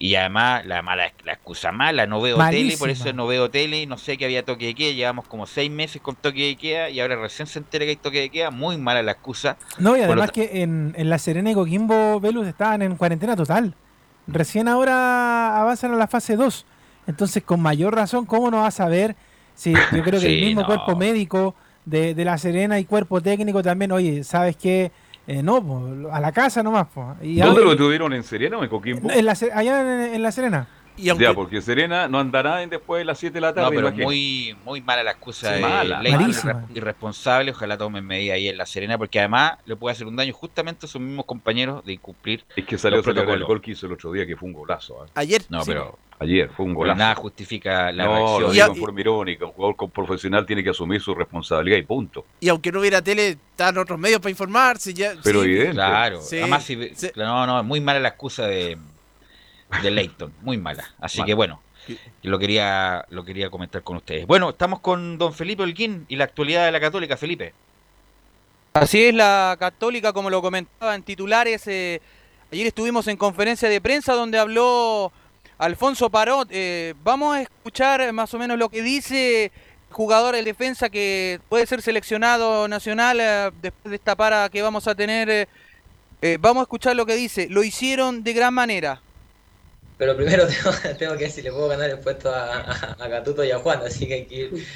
Y 0.02 0.16
además 0.16 0.66
la 0.66 0.82
mala 0.82 1.12
la 1.26 1.34
excusa 1.34 1.74
mala, 1.74 2.08
no 2.08 2.22
veo 2.22 2.38
tele, 2.50 2.78
por 2.78 2.90
eso 2.90 3.12
no 3.12 3.28
veo 3.28 3.50
tele, 3.50 3.86
no 3.86 3.98
sé 3.98 4.18
que 4.18 4.24
había 4.24 4.46
toque 4.46 4.68
de 4.68 4.74
queda, 4.74 4.94
llevamos 4.94 5.28
como 5.28 5.46
seis 5.46 5.70
meses 5.70 6.02
con 6.02 6.16
toque 6.16 6.48
de 6.48 6.56
queda 6.56 6.90
y 6.90 7.02
ahora 7.02 7.18
recién 7.18 7.48
se 7.48 7.60
entera 7.60 7.84
que 7.84 7.90
hay 7.90 7.96
toque 7.98 8.22
de 8.22 8.30
queda, 8.30 8.50
muy 8.50 8.78
mala 8.78 9.04
la 9.04 9.12
excusa. 9.12 9.58
No, 9.78 9.98
y 9.98 10.02
además 10.02 10.32
que 10.32 10.62
en, 10.62 10.94
en 10.96 11.10
La 11.10 11.18
Serena 11.18 11.52
y 11.52 11.54
Coquimbo, 11.54 12.22
Velus 12.22 12.48
estaban 12.48 12.82
en 12.82 12.96
cuarentena 12.96 13.36
total. 13.36 13.76
Recién 14.26 14.70
ahora 14.70 15.60
avanzan 15.60 15.94
a 15.94 15.98
la 15.98 16.08
fase 16.08 16.38
2. 16.38 16.66
Entonces, 17.08 17.44
con 17.44 17.60
mayor 17.60 17.94
razón, 17.94 18.26
¿cómo 18.26 18.50
no 18.50 18.62
vas 18.62 18.80
a 18.80 18.88
ver 18.88 19.18
si 19.54 19.74
yo 19.74 20.02
creo 20.02 20.22
que 20.22 20.34
el 20.34 20.42
mismo 20.46 20.62
no. 20.62 20.68
cuerpo 20.68 20.96
médico 20.96 21.56
de, 21.84 22.16
de 22.16 22.24
La 22.24 22.38
Serena 22.38 22.80
y 22.80 22.86
cuerpo 22.86 23.20
técnico 23.20 23.62
también, 23.62 23.92
oye, 23.92 24.24
¿sabes 24.24 24.56
qué? 24.56 24.94
Eh, 25.32 25.44
no, 25.44 25.64
po, 25.64 26.10
a 26.12 26.20
la 26.20 26.32
casa 26.32 26.64
nomás. 26.64 26.88
po. 26.88 27.16
Y 27.22 27.36
¿Dónde 27.38 27.62
ahora- 27.62 27.72
lo 27.74 27.78
tuvieron? 27.78 28.12
¿En 28.14 28.24
Serena 28.24 28.58
o 28.58 28.64
en 28.64 28.70
Coquimbo? 28.70 29.12
en 29.12 29.26
la 29.26 29.34
allá 29.54 29.82
en, 30.08 30.16
en 30.16 30.24
La 30.24 30.32
Serena. 30.32 30.66
Ya, 31.02 31.34
porque 31.34 31.62
Serena 31.62 32.08
no 32.08 32.20
andará 32.20 32.62
en 32.64 32.70
después 32.70 33.00
de 33.00 33.06
las 33.06 33.18
7 33.20 33.34
de 33.34 33.42
la 33.42 33.54
tarde. 33.54 33.76
No, 33.76 33.90
pero 33.92 33.92
muy, 34.06 34.56
muy 34.66 34.82
mala 34.82 35.04
la 35.04 35.12
excusa 35.12 35.50
Sí, 35.50 35.56
de 35.56 35.62
mala. 35.62 36.02
Irresponsable. 36.74 37.52
Ojalá 37.52 37.78
tomen 37.78 38.06
medidas 38.06 38.36
ahí 38.36 38.48
en 38.50 38.58
La 38.58 38.66
Serena, 38.66 38.98
porque 38.98 39.20
además 39.20 39.54
le 39.66 39.76
puede 39.76 39.94
hacer 39.94 40.08
un 40.08 40.16
daño 40.16 40.34
justamente 40.34 40.86
a 40.86 40.90
sus 40.90 41.02
mismos 41.02 41.26
compañeros 41.26 41.84
de 41.86 41.94
incumplir. 41.94 42.44
Es 42.56 42.66
que 42.66 42.78
salió 42.78 43.00
el 43.00 43.44
gol 43.46 43.62
que 43.62 43.72
hizo 43.72 43.86
el 43.86 43.94
otro 43.94 44.12
día, 44.12 44.26
que 44.26 44.36
fue 44.36 44.48
un 44.48 44.54
golazo. 44.54 45.06
¿eh? 45.06 45.10
Ayer. 45.16 45.42
No, 45.50 45.62
sí. 45.64 45.72
pero 45.72 45.98
Ayer 46.22 46.50
fue 46.50 46.66
un 46.66 46.72
pero 46.72 46.80
golazo. 46.80 47.00
nada 47.00 47.16
justifica 47.16 47.92
la 47.94 48.04
no, 48.06 48.14
reacción. 48.16 48.42
lo 48.44 48.50
Y 48.50 48.54
digo 48.54 48.66
a- 48.66 48.68
en 48.70 48.76
forma 48.76 49.00
irónica. 49.02 49.46
Un 49.46 49.52
jugador 49.54 49.76
con- 49.78 49.90
profesional 49.92 50.46
tiene 50.46 50.64
que 50.64 50.70
asumir 50.72 51.02
su 51.02 51.16
responsabilidad 51.16 51.78
y 51.78 51.84
punto. 51.84 52.26
Y 52.42 52.50
aunque 52.50 52.72
no 52.72 52.80
hubiera 52.82 53.02
tele, 53.02 53.30
están 53.30 53.78
otros 53.78 53.98
medios 53.98 54.20
para 54.20 54.32
informarse. 54.32 54.94
Ya, 54.94 55.14
Pero 55.24 55.42
sí. 55.44 55.48
evidente. 55.48 55.74
Claro, 55.74 56.22
Sí, 56.22 56.38
además, 56.40 56.64
si- 56.64 56.94
sí. 56.96 57.10
no, 57.16 57.46
no, 57.48 57.64
muy 57.64 57.80
mala 57.80 58.00
la 58.02 58.10
excusa 58.10 58.48
de, 58.48 58.78
de 59.82 59.92
Leighton, 59.92 60.34
muy 60.42 60.58
mala. 60.58 60.90
Así 61.00 61.24
que 61.24 61.34
bueno, 61.34 61.62
lo 62.24 62.40
quería, 62.40 63.06
lo 63.10 63.24
quería 63.24 63.50
comentar 63.50 63.84
con 63.84 63.98
ustedes. 63.98 64.26
Bueno, 64.28 64.50
estamos 64.50 64.80
con 64.80 65.18
don 65.18 65.34
Felipe 65.34 65.64
Holguín 65.64 66.06
y 66.10 66.16
la 66.16 66.26
actualidad 66.26 66.66
de 66.66 66.72
la 66.72 66.80
Católica, 66.80 67.18
Felipe. 67.18 67.54
Así 68.74 69.06
es, 69.06 69.14
la 69.14 69.56
Católica, 69.60 70.14
como 70.14 70.30
lo 70.30 70.42
comentaba 70.42 70.96
en 70.96 71.04
titulares, 71.04 71.68
eh, 71.68 72.02
ayer 72.52 72.68
estuvimos 72.68 73.08
en 73.08 73.18
conferencia 73.18 73.70
de 73.70 73.82
prensa 73.82 74.14
donde 74.14 74.38
habló 74.38 75.12
Alfonso 75.58 76.10
Parot. 76.10 76.48
Eh, 76.52 76.94
vamos 77.04 77.36
a 77.36 77.42
escuchar 77.42 78.12
más 78.14 78.34
o 78.34 78.40
menos 78.40 78.58
lo 78.58 78.70
que 78.70 78.82
dice 78.82 79.46
el 79.46 79.52
jugador 79.94 80.36
de 80.36 80.44
defensa 80.44 80.90
que 80.90 81.40
puede 81.50 81.66
ser 81.66 81.82
seleccionado 81.82 82.68
nacional 82.68 83.20
eh, 83.20 83.52
después 83.62 83.90
de 83.90 83.96
esta 83.96 84.16
para 84.16 84.50
que 84.50 84.62
vamos 84.62 84.88
a 84.88 84.96
tener. 84.96 85.48
vamos 86.40 86.62
a 86.62 86.64
escuchar 86.64 86.96
lo 86.96 87.06
que 87.06 87.16
dice. 87.16 87.48
Lo 87.50 87.64
hicieron 87.64 88.24
de 88.24 88.34
gran 88.34 88.54
manera. 88.54 89.02
Pero 90.00 90.16
primero 90.16 90.48
tengo, 90.48 90.98
tengo 90.98 91.14
que 91.18 91.26
ver 91.26 91.32
si 91.32 91.42
le 91.42 91.52
puedo 91.52 91.68
ganar 91.68 91.90
el 91.90 92.00
puesto 92.00 92.34
a, 92.34 92.62
a, 92.62 93.46
y 93.46 93.52
a 93.52 93.60
Juan, 93.60 93.82
así 93.86 94.08
que 94.08 94.14
hay 94.14 94.26
que 94.26 94.36
ir 94.36 94.68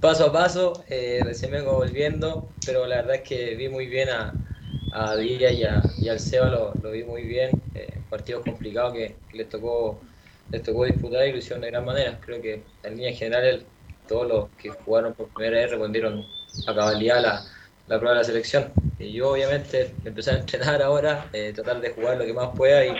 paso 0.00 0.26
a 0.26 0.32
paso. 0.32 0.84
Eh, 0.88 1.20
recién 1.24 1.52
vengo 1.52 1.74
volviendo, 1.74 2.48
pero 2.66 2.86
la 2.86 2.96
verdad 2.96 3.14
es 3.14 3.22
que 3.22 3.54
vi 3.54 3.68
muy 3.68 3.86
bien 3.86 4.08
a, 4.10 4.34
a 4.90 5.16
Díaz 5.16 5.52
y, 5.52 5.64
a, 5.64 5.82
y 5.98 6.08
al 6.08 6.18
Seba, 6.18 6.50
lo, 6.50 6.90
vi 6.90 7.04
muy 7.04 7.22
bien. 7.22 7.50
Eh, 7.76 7.94
partidos 8.10 8.42
complicados 8.44 8.92
que, 8.92 9.14
que 9.30 9.38
les 9.38 9.48
tocó 9.48 10.00
les 10.50 10.62
tocó 10.62 10.84
disputar 10.84 11.26
y 11.28 11.32
lo 11.32 11.38
hicieron 11.38 11.60
de 11.62 11.70
gran 11.70 11.84
manera. 11.84 12.18
Creo 12.20 12.42
que 12.42 12.62
en 12.82 12.96
línea 12.96 13.12
general 13.14 13.64
todos 14.08 14.26
los 14.26 14.48
que 14.60 14.70
jugaron 14.70 15.14
por 15.14 15.28
primera 15.28 15.58
vez 15.58 15.70
respondieron 15.70 16.26
a 16.66 16.74
cabalidad 16.74 17.22
la, 17.22 17.44
la 17.86 17.98
prueba 17.98 18.16
de 18.16 18.22
la 18.22 18.24
selección. 18.24 18.72
Y 18.98 19.12
yo 19.12 19.30
obviamente 19.30 19.94
empecé 20.04 20.32
a 20.32 20.38
entrenar 20.38 20.82
ahora, 20.82 21.26
eh, 21.32 21.52
tratar 21.54 21.80
de 21.80 21.90
jugar 21.90 22.18
lo 22.18 22.24
que 22.24 22.32
más 22.32 22.50
pueda 22.56 22.84
y, 22.84 22.94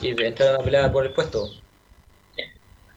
y 0.00 0.12
de 0.12 0.26
entrar 0.28 0.50
a 0.50 0.54
una 0.56 0.64
pelea 0.64 0.92
por 0.92 1.04
el 1.06 1.12
puesto. 1.12 1.48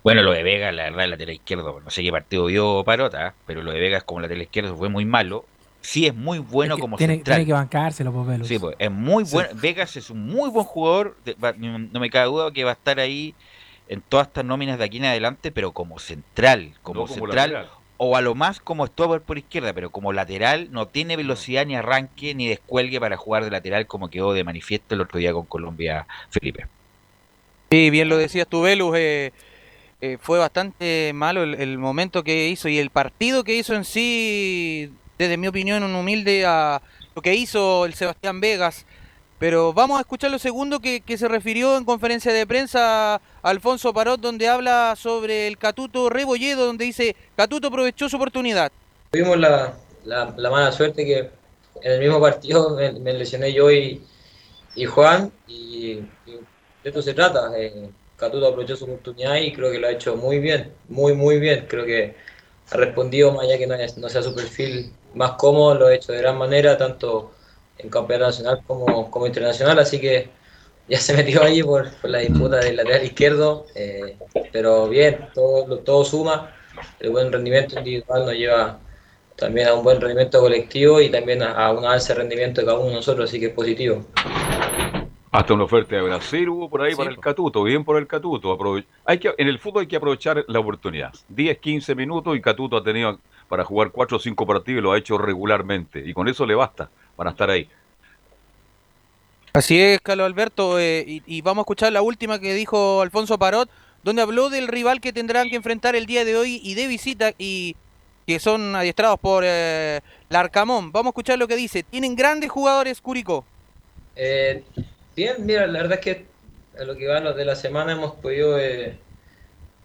Bueno, 0.04 0.22
lo 0.22 0.32
de 0.34 0.44
Vega, 0.44 0.72
la 0.74 0.84
verdad, 0.84 1.06
el 1.06 1.12
lateral 1.12 1.36
izquierdo, 1.36 1.80
no 1.80 1.90
sé 1.90 2.04
qué 2.04 2.12
partido 2.12 2.46
vio 2.46 2.84
Parota, 2.84 3.34
pero 3.48 3.62
lo 3.64 3.72
de 3.72 3.80
Vega 3.80 3.98
es 4.00 4.04
como 4.04 4.20
lateral 4.20 4.42
izquierdo 4.44 4.76
fue 4.76 4.90
muy 4.90 5.06
malo. 5.06 5.46
Sí 5.80 6.06
es 6.08 6.16
muy 6.16 6.40
bueno 6.40 6.76
Es 6.76 6.78
que 6.78 6.82
como 6.82 6.98
tiene, 6.98 7.16
central. 7.16 7.38
tiene 7.38 7.48
que 7.48 7.54
bancárselo, 7.54 8.12
pues, 8.12 8.28
Velus. 8.28 8.48
Sí, 8.48 8.60
pues, 8.60 8.76
es 8.80 8.92
muy 8.92 9.24
bueno. 9.26 9.50
Vegas 9.56 9.96
es 9.98 10.10
un 10.10 10.26
muy 10.26 10.50
buen 10.50 10.66
jugador. 10.66 11.16
de- 11.26 11.34
va- 11.36 11.54
no 11.54 11.78
no 11.80 12.00
me 12.00 12.10
cabe 12.10 12.28
duda 12.28 12.52
que 12.52 12.64
va 12.66 12.72
a 12.72 12.74
estar 12.74 13.00
ahí 13.00 13.34
en 13.88 14.02
todas 14.02 14.28
estas 14.28 14.44
nóminas 14.46 14.78
de 14.78 14.86
aquí 14.86 14.98
en 14.98 15.06
adelante, 15.06 15.52
pero 15.52 15.72
como 15.72 16.00
central, 16.00 16.74
como, 16.82 17.02
No 17.02 17.06
como 17.08 17.16
central, 17.16 17.52
lateral. 17.52 17.70
o 17.98 18.16
a 18.18 18.22
lo 18.22 18.34
más 18.36 18.60
como 18.60 18.88
stopper 18.88 19.22
por 19.22 19.38
izquierda, 19.38 19.74
pero 19.74 19.90
como 19.90 20.12
lateral 20.14 20.70
no 20.72 20.88
tiene 20.88 21.16
velocidad 21.18 21.66
ni 21.66 21.76
arranque 21.76 22.34
ni 22.34 22.48
descuelgue 22.48 23.00
para 23.00 23.16
jugar 23.18 23.44
de 23.46 23.52
lateral 23.52 23.88
como 23.88 24.10
quedó 24.10 24.34
de 24.34 24.44
manifiesto 24.46 24.96
el 24.96 25.02
otro 25.02 25.20
día 25.20 25.32
con 25.34 25.46
Colombia, 25.46 26.08
Felipe. 26.30 26.68
Sí, 27.74 27.90
bien 27.90 28.08
lo 28.08 28.18
decías 28.18 28.46
tú, 28.48 28.62
Velus. 28.62 28.96
eh, 28.96 29.32
eh, 30.00 30.20
fue 30.22 30.38
bastante 30.38 31.12
malo 31.16 31.42
el, 31.42 31.80
momento 31.80 32.24
que 32.24 32.50
hizo 32.50 32.70
y 32.70 32.78
el 32.78 32.92
partido 32.92 33.44
que 33.44 33.56
hizo 33.56 33.74
en 33.74 33.84
sí, 33.84 34.94
desde 35.18 35.38
mi 35.38 35.48
opinión, 35.48 35.82
un 35.82 35.96
humilde 35.96 36.46
a 36.46 36.84
lo 37.16 37.24
que 37.24 37.34
hizo 37.34 37.88
el 37.88 37.96
Sebastián 37.96 38.40
Vegas. 38.40 38.86
Pero 39.40 39.74
vamos 39.74 39.98
a 39.98 40.02
escuchar 40.02 40.30
lo 40.30 40.38
segundo 40.38 40.82
que, 40.82 41.02
se 41.18 41.28
refirió 41.28 41.76
en 41.76 41.84
conferencia 41.84 42.32
de 42.32 42.46
prensa 42.46 43.20
Alfonso 43.42 43.92
Parot, 43.92 44.22
donde 44.22 44.48
habla 44.48 44.94
sobre 44.96 45.48
el 45.48 45.58
Catuto 45.58 46.12
Rebolledo, 46.12 46.68
donde 46.68 46.86
dice, 46.86 47.16
Catuto 47.36 47.70
aprovechó 47.70 48.08
su 48.08 48.18
oportunidad. 48.18 48.72
Tuvimos 49.10 49.40
la, 49.40 49.74
la, 50.04 50.32
la 50.38 50.52
mala 50.52 50.72
suerte 50.72 51.04
que 51.06 51.18
en 51.82 51.92
el 51.92 52.00
mismo 52.02 52.22
partido 52.22 52.78
me, 52.78 53.14
lesioné 53.14 53.52
yo 53.52 53.72
y, 53.72 54.00
Juan, 54.86 55.32
y 55.48 56.02
de 56.84 56.90
esto 56.90 57.02
se 57.02 57.14
trata. 57.14 57.52
Eh, 57.58 57.90
Catuto 58.16 58.48
aprovechó 58.48 58.76
su 58.76 58.86
oportunidad 58.86 59.36
y 59.38 59.54
creo 59.54 59.72
que 59.72 59.80
lo 59.80 59.88
ha 59.88 59.92
hecho 59.92 60.16
muy 60.16 60.40
bien, 60.40 60.72
muy, 60.88 61.14
muy 61.14 61.40
bien. 61.40 61.66
Creo 61.68 61.86
que 61.86 62.16
ha 62.72 62.78
respondido, 62.78 63.32
más 63.34 63.46
allá 63.46 63.58
que 63.58 63.68
no, 63.68 63.76
no 63.98 64.10
sea 64.10 64.22
su 64.22 64.34
perfil 64.36 64.94
más 65.14 65.32
cómodo, 65.32 65.76
lo 65.76 65.88
ha 65.88 65.96
hecho 65.96 66.12
de 66.12 66.20
gran 66.20 66.38
manera, 66.38 66.78
tanto 66.78 67.32
en 67.78 67.90
campeonato 67.90 68.30
nacional 68.30 68.62
como, 68.66 69.10
como 69.12 69.28
internacional, 69.28 69.80
así 69.80 70.00
que 70.00 70.30
ya 70.88 71.00
se 71.00 71.14
metió 71.18 71.44
ahí 71.44 71.64
por, 71.64 71.88
la 72.04 72.20
disputa 72.20 72.58
del 72.58 72.78
lateral 72.78 73.04
izquierdo, 73.04 73.66
eh, 73.76 74.18
pero 74.52 74.88
bien, 74.88 75.28
todo, 75.34 75.80
todo 75.80 76.04
suma, 76.04 76.56
el 77.00 77.10
buen 77.12 77.32
rendimiento 77.32 77.78
individual 77.78 78.26
nos 78.26 78.36
lleva 78.36 78.80
también 79.36 79.68
a 79.68 79.74
un 79.74 79.84
buen 79.84 80.00
rendimiento 80.00 80.40
colectivo 80.40 81.02
y 81.02 81.10
también 81.10 81.42
a, 81.42 81.72
un 81.72 81.86
alza 81.86 82.14
de 82.14 82.20
rendimiento 82.20 82.62
de 82.62 82.68
cada 82.68 82.78
uno 82.80 82.90
de 82.90 82.96
nosotros, 82.96 83.30
así 83.30 83.40
que 83.40 83.48
es 83.48 83.54
positivo. 83.54 84.06
Hasta 85.34 85.56
una 85.56 85.64
oferta 85.64 85.96
de 85.96 86.02
Brasil 86.04 86.48
hubo 86.48 86.70
por 86.70 86.84
ahí 86.84 86.92
Sí, 86.92 86.98
para 86.98 87.10
el. 87.10 87.20
Catuto, 87.20 87.64
bien 87.64 87.84
por 87.84 87.98
el 87.98 88.06
Catuto. 88.06 88.56
Hay 89.04 89.18
que, 89.18 89.34
en 89.36 89.48
el 89.48 89.58
fútbol 89.58 89.82
hay 89.82 89.88
que 89.88 89.96
aprovechar 89.96 90.46
la 90.48 90.60
oportunidad. 90.60 91.12
10, 91.30 91.58
15 91.58 91.96
minutos 91.96 92.38
y 92.38 92.42
Catuto 92.42 92.78
ha 92.78 92.84
tenido 92.84 93.20
para 93.50 93.66
jugar 93.66 93.90
4 93.90 94.18
o 94.18 94.20
5 94.20 94.46
partidos 94.46 94.80
y 94.80 94.84
lo 94.84 94.92
ha 94.92 94.98
hecho 95.00 95.18
regularmente. 95.18 96.04
Y 96.06 96.14
con 96.14 96.28
eso 96.28 96.46
le 96.46 96.54
basta 96.54 96.88
para 97.16 97.32
estar 97.32 97.50
ahí. 97.50 97.68
Así 99.54 99.82
es, 99.82 100.00
Carlos 100.02 100.28
Alberto, 100.28 100.80
eh, 100.80 101.04
y, 101.08 101.24
y 101.26 101.42
vamos 101.42 101.62
a 101.62 101.66
escuchar 101.66 101.92
la 101.92 102.04
última 102.04 102.38
que 102.38 102.54
dijo 102.54 103.02
Alfonso 103.02 103.40
Parot, 103.40 103.72
donde 104.04 104.22
habló 104.22 104.52
del 104.52 104.68
rival 104.68 105.02
que 105.02 105.14
tendrán 105.14 105.50
que 105.50 105.56
enfrentar 105.56 105.96
el 105.96 106.06
día 106.06 106.26
de 106.26 106.38
hoy 106.38 106.62
y 106.64 106.76
de 106.76 106.86
visita, 106.86 107.32
y 107.40 107.76
que 108.28 108.40
son 108.40 108.76
adiestrados 108.76 109.20
por 109.20 109.44
eh, 109.46 110.02
Larcamón. 110.30 110.92
Vamos 110.92 111.08
a 111.08 111.10
escuchar 111.10 111.40
lo 111.40 111.48
que 111.48 111.56
dice. 111.56 111.82
Tienen 111.82 112.16
grandes 112.16 112.52
jugadores, 112.52 113.02
Curicó. 113.02 113.46
Eh, 114.16 114.64
bien, 115.16 115.46
mira, 115.46 115.68
la 115.68 115.80
verdad 115.82 116.00
es 116.00 116.06
que 116.06 116.36
a 116.78 116.84
lo 116.86 116.96
que 116.96 117.08
va 117.08 117.20
los 117.20 117.36
de 117.36 117.46
la 117.46 117.56
semana 117.56 117.94
hemos 117.94 118.16
podido 118.16 118.58
eh, 118.60 119.08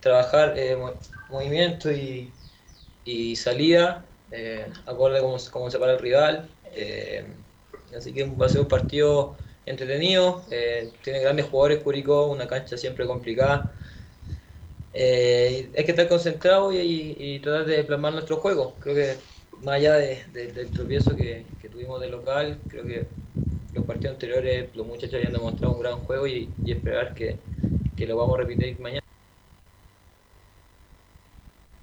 trabajar 0.01 0.59
eh, 0.59 0.77
mo- 0.77 1.01
movimiento 1.29 1.93
y, 1.93 2.41
y 3.05 3.37
salida, 3.37 4.15
eh, 4.31 4.73
acorde 4.87 5.19
a 5.19 5.23
cómo, 5.23 5.39
se- 5.39 5.51
para 5.81 5.95
el 5.95 5.99
rival. 6.01 6.59
así 7.97 8.13
que 8.15 8.25
va 8.25 8.47
a 8.47 8.49
ser 8.49 8.63
un 8.63 8.69
partido 8.69 9.39
entretenido. 9.65 10.47
tiene 11.03 11.21
grandes 11.21 11.47
jugadores 11.47 11.83
Curicó, 11.83 12.27
una 12.29 12.47
cancha 12.49 12.77
siempre 12.77 13.07
complicada. 13.07 13.75
Hay 15.77 15.85
que 15.85 15.91
estar 15.93 16.09
concentrado 16.09 16.73
y, 16.73 16.81
tratar 17.41 17.67
de 17.67 17.85
plasmar 17.85 18.13
nuestro 18.13 18.39
juego. 18.39 18.79
Creo 18.81 18.95
que 18.95 19.25
más 19.59 19.77
allá 19.77 19.95
de- 19.95 20.25
del 20.53 20.73
tropiezo 20.73 21.15
que, 21.17 21.55
que 21.59 21.69
tuvimos 21.69 22.01
de 22.01 22.09
local, 22.09 22.65
creo 22.69 22.85
que 22.87 23.13
los 23.79 23.87
partidos 23.87 24.15
anteriores 24.15 24.69
los 24.75 24.87
muchachos 24.87 25.15
habían 25.15 25.33
demostrado 25.33 25.75
un 25.75 25.81
gran 25.81 25.99
juego 26.01 26.27
y, 26.27 26.49
y 26.65 26.73
esperar 26.73 27.15
que, 27.15 27.37
que 27.97 28.07
lo 28.07 28.17
vamos 28.17 28.35
a 28.37 28.43
repetir 28.43 28.79
mañana. 28.81 29.03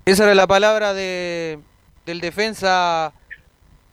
Esa 0.06 0.26
era 0.26 0.36
la 0.36 0.46
palabra 0.46 0.94
de, 0.94 1.58
del 2.06 2.22
defensa 2.22 3.12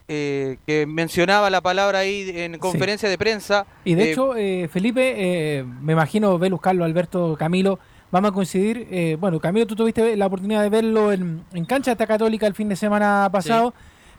eh, 0.08 0.58
que 0.66 0.84
mencionaba 0.84 1.48
la 1.48 1.62
palabra 1.62 2.00
ahí 2.00 2.30
en 2.34 2.58
conferencia 2.58 3.08
de 3.08 3.16
prensa. 3.16 3.64
Y 3.84 3.94
de 3.94 4.02
eh, 4.04 4.10
hecho, 4.10 4.36
eh, 4.36 4.68
Felipe, 4.70 5.14
eh, 5.16 5.64
me 5.64 5.94
imagino, 5.94 6.38
Velus, 6.38 6.60
Carlos, 6.60 6.84
Alberto, 6.84 7.34
Camilo, 7.38 7.78
vamos 8.10 8.30
a 8.30 8.34
coincidir. 8.34 8.86
eh, 8.90 9.16
bueno, 9.18 9.40
Camilo, 9.40 9.66
tú 9.66 9.74
tuviste 9.74 10.14
la 10.16 10.26
oportunidad 10.26 10.62
de 10.62 10.68
verlo 10.68 11.12
en, 11.12 11.44
en 11.54 11.64
cancha 11.64 11.92
esta 11.92 12.06
católica 12.06 12.46
el 12.46 12.54
fin 12.54 12.68
de 12.68 12.76
semana 12.76 13.30
pasado. 13.32 13.72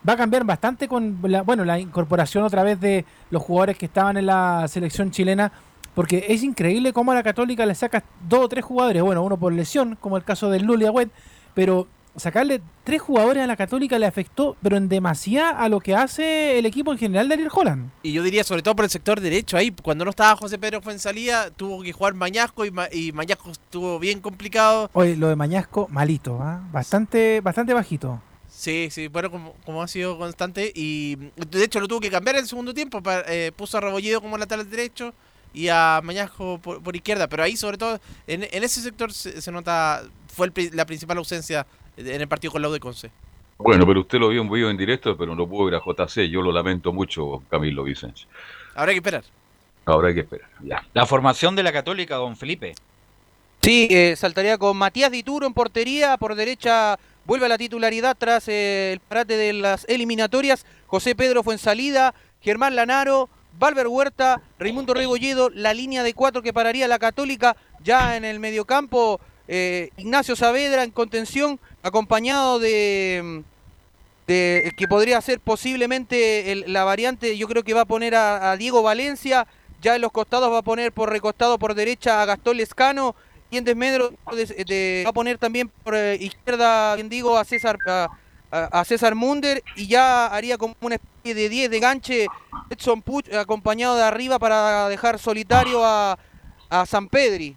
Va 0.08 0.14
a 0.14 0.18
cambiar 0.18 0.44
bastante 0.44 0.88
con 0.88 1.18
la, 1.24 1.42
bueno, 1.44 1.64
la 1.66 1.80
incorporación 1.80 2.44
otra 2.44 2.64
vez 2.64 2.80
de 2.80 3.06
los 3.30 3.42
jugadores 3.42 3.78
que 3.78 3.86
estaban 3.86 4.18
en 4.18 4.26
la 4.26 4.66
selección 4.68 5.12
chilena. 5.12 5.52
Porque 5.96 6.26
es 6.30 6.42
increíble 6.42 6.92
cómo 6.92 7.12
a 7.12 7.16
la 7.16 7.22
Católica 7.24 7.66
le 7.68 7.76
sacas 7.76 8.02
dos 8.28 8.40
o 8.46 8.50
tres 8.50 8.66
jugadores, 8.66 9.04
bueno, 9.04 9.22
uno 9.24 9.38
por 9.38 9.54
lesión, 9.54 9.96
como 10.02 10.18
el 10.18 10.24
caso 10.24 10.50
del 10.50 10.64
Luli 10.64 10.88
Agüed, 10.88 11.10
pero 11.54 11.88
sacarle 12.16 12.62
tres 12.84 13.00
jugadores 13.00 13.44
a 13.44 13.48
la 13.48 13.56
Católica 13.56 14.00
le 14.00 14.08
afectó, 14.08 14.56
pero 14.64 14.76
en 14.78 14.90
demasía 14.90 15.50
a 15.52 15.70
lo 15.70 15.80
que 15.80 15.96
hace 15.96 16.58
el 16.58 16.66
equipo 16.66 16.92
en 16.92 16.98
general 16.98 17.28
de 17.28 17.36
Ariel 17.36 17.50
Holland. 17.54 17.92
Y 18.02 18.12
yo 18.12 18.24
diría, 18.24 18.44
sobre 18.44 18.64
todo 18.64 18.76
por 18.76 18.86
el 18.86 18.90
sector 18.92 19.22
derecho, 19.22 19.56
ahí 19.56 19.70
cuando 19.70 20.04
no 20.04 20.10
estaba 20.10 20.36
José 20.36 20.58
Pedro 20.58 20.82
Fuensalía, 20.82 21.52
tuvo 21.56 21.84
que 21.84 21.94
jugar 21.94 22.16
Mañasco 22.16 22.66
y, 22.66 22.72
Ma- 22.72 22.88
y 22.92 23.12
Mañasco 23.12 23.52
estuvo 23.52 24.00
bien 24.00 24.20
complicado. 24.20 24.90
Oye, 24.94 25.16
lo 25.16 25.28
de 25.28 25.36
Mañasco, 25.36 25.88
malito, 25.92 26.40
¿ah? 26.42 26.60
bastante, 26.72 27.40
bastante 27.42 27.74
bajito. 27.76 28.20
Sí, 28.64 28.88
sí, 28.92 29.10
bueno, 29.10 29.30
como, 29.30 29.56
como 29.66 29.84
ha 29.84 29.90
sido 29.90 30.18
constante. 30.18 30.72
Y 30.74 31.18
de 31.36 31.66
hecho 31.66 31.82
lo 31.82 31.88
tuvo 31.90 32.00
que 32.00 32.10
cambiar 32.10 32.38
en 32.38 32.44
el 32.44 32.48
segundo 32.48 32.74
tiempo. 32.74 33.02
eh, 33.28 33.52
puso 33.54 33.78
a 33.78 33.82
Rebolledo 33.82 34.22
como 34.22 34.38
lateral 34.38 34.70
derecho 34.70 35.14
y 35.54 35.68
a 35.68 36.00
Mañasco 36.02 36.60
por, 36.60 36.82
por 36.82 36.96
izquierda. 36.96 37.28
Pero 37.28 37.44
ahí, 37.44 37.58
sobre 37.58 37.78
todo, 37.78 38.00
en, 38.26 38.48
en 38.50 38.64
ese 38.64 38.80
sector 38.80 39.12
se, 39.12 39.42
se 39.42 39.52
nota, 39.52 40.04
fue 40.34 40.48
el 40.48 40.72
la 40.72 40.86
principal 40.86 41.18
ausencia 41.18 41.68
en 41.98 42.22
el 42.22 42.28
partido 42.30 42.54
con 42.54 42.62
la 42.62 42.70
U 42.70 42.72
de 42.72 42.80
Conce. 42.80 43.12
Bueno, 43.58 43.86
pero 43.86 44.00
usted 44.00 44.18
lo 44.18 44.30
vio 44.30 44.42
en 44.42 44.50
vivo 44.50 44.70
en 44.70 44.78
directo, 44.78 45.18
pero 45.18 45.36
no 45.36 45.46
pudo 45.46 45.68
ir 45.68 45.76
a 45.76 45.82
JC. 45.82 46.30
Yo 46.30 46.42
lo 46.42 46.54
lamento 46.54 46.94
mucho, 46.94 47.44
Camilo 47.50 47.84
Vicente. 47.84 48.22
Habrá 48.76 48.94
que 48.94 49.00
esperar. 49.00 49.26
Ahora 49.84 50.08
hay 50.08 50.14
que 50.14 50.22
esperar. 50.22 50.50
Ya. 50.62 50.88
La 50.94 51.06
formación 51.06 51.54
de 51.58 51.64
la 51.64 51.74
Católica, 51.74 52.16
don 52.16 52.38
Felipe. 52.38 52.76
Sí, 53.62 53.90
eh, 53.92 54.16
saltaría 54.18 54.58
con 54.58 54.78
Matías 54.78 55.12
Dituro 55.12 55.46
en 55.48 55.54
portería, 55.54 56.18
por 56.18 56.36
derecha 56.36 56.98
vuelve 57.26 57.46
a 57.46 57.50
la 57.50 57.58
titularidad 57.58 58.16
tras 58.18 58.48
eh, 58.48 58.94
el 58.94 59.00
parate 59.00 59.38
de 59.38 59.54
las 59.54 59.86
eliminatorias, 59.88 60.66
José 60.88 61.16
Pedro 61.16 61.44
Fuensalida, 61.44 62.14
Germán 62.42 62.76
Lanaro, 62.76 63.30
Valver 63.58 63.88
Huerta, 63.88 64.42
Raimundo 64.60 64.94
Rebolledo, 64.94 65.50
la 65.50 65.74
línea 65.74 66.04
de 66.04 66.14
cuatro 66.14 66.42
que 66.42 66.54
pararía 66.54 66.88
la 66.88 67.00
Católica 67.00 67.56
ya 67.84 68.18
en 68.18 68.26
el 68.26 68.40
mediocampo, 68.40 69.20
eh, 69.48 69.90
Ignacio 69.98 70.36
Saavedra 70.36 70.84
en 70.84 70.92
contención, 70.92 71.60
acompañado 71.84 72.60
de, 72.60 73.44
que 74.26 74.88
podría 74.90 75.22
ser 75.22 75.40
posiblemente 75.40 76.64
la 76.68 76.84
variante, 76.84 77.38
yo 77.38 77.48
creo 77.48 77.64
que 77.64 77.74
va 77.74 77.82
a 77.82 77.86
poner 77.86 78.16
a, 78.16 78.52
a 78.52 78.58
Diego 78.58 78.82
Valencia, 78.82 79.48
ya 79.82 79.96
en 79.96 80.02
los 80.02 80.12
costados 80.12 80.52
va 80.52 80.60
a 80.60 80.64
poner 80.64 80.94
por 80.94 81.10
recostado 81.10 81.60
por 81.60 81.76
derecha 81.76 82.22
a 82.22 82.26
Gastón 82.26 82.58
Lescano 82.58 83.16
en 83.58 83.64
desmedro 83.64 84.12
de- 84.36 84.64
de- 84.66 85.04
va 85.06 85.10
a 85.10 85.14
poner 85.14 85.38
también 85.38 85.70
por 85.84 85.96
eh, 85.96 86.16
izquierda, 86.20 86.96
bien 86.96 87.10
digo, 87.10 87.38
a 87.38 87.44
César 87.46 87.78
a, 88.52 88.84
César 88.86 89.16
Munder 89.16 89.64
y 89.76 89.88
ya 89.88 90.28
haría 90.28 90.58
como 90.60 90.76
una 90.82 90.96
especie 90.96 91.34
de 91.34 91.50
10 91.50 91.72
de 91.72 91.80
ganche 91.80 92.28
Edson 92.70 93.02
Puch 93.02 93.34
acompañado 93.34 93.96
de 93.96 94.04
arriba 94.04 94.38
para 94.38 94.88
dejar 94.90 95.18
solitario 95.18 95.84
a, 95.84 96.20
a 96.70 96.86
San 96.86 97.08
Pedri. 97.10 97.56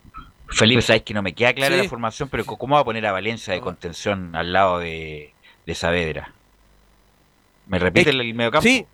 Felipe, 0.48 0.80
sabes 0.80 1.02
que 1.02 1.12
no 1.12 1.22
me 1.22 1.34
queda 1.34 1.52
clara 1.52 1.76
Sí. 1.76 1.82
la 1.82 1.88
formación, 1.88 2.28
pero 2.30 2.46
¿cómo 2.46 2.76
va 2.76 2.80
a 2.80 2.84
poner 2.84 3.04
a 3.04 3.12
Valencia 3.12 3.52
de 3.52 3.60
contención 3.60 4.34
al 4.34 4.52
lado 4.54 4.78
de, 4.78 5.34
de 5.66 5.74
Saavedra? 5.74 6.32
¿Me 7.66 7.78
repite 7.78 8.10
el, 8.10 8.20
el 8.20 8.32
mediocampo? 8.34 8.62
Sí, 8.62 8.86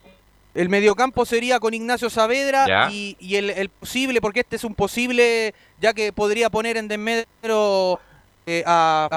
el 0.54 0.68
mediocampo 0.68 1.24
sería 1.24 1.58
con 1.60 1.72
Ignacio 1.74 2.10
Saavedra 2.10 2.66
Ya. 2.66 2.88
y, 2.92 3.16
y 3.20 3.36
el, 3.36 3.50
el 3.50 3.68
posible, 3.68 4.20
porque 4.20 4.40
este 4.40 4.56
es 4.56 4.64
un 4.64 4.74
posible, 4.74 5.54
ya 5.80 5.92
que 5.94 6.12
podría 6.12 6.50
poner 6.50 6.76
en 6.76 6.88
desmedro 6.88 7.98
eh, 8.46 8.62
a- 8.66 9.08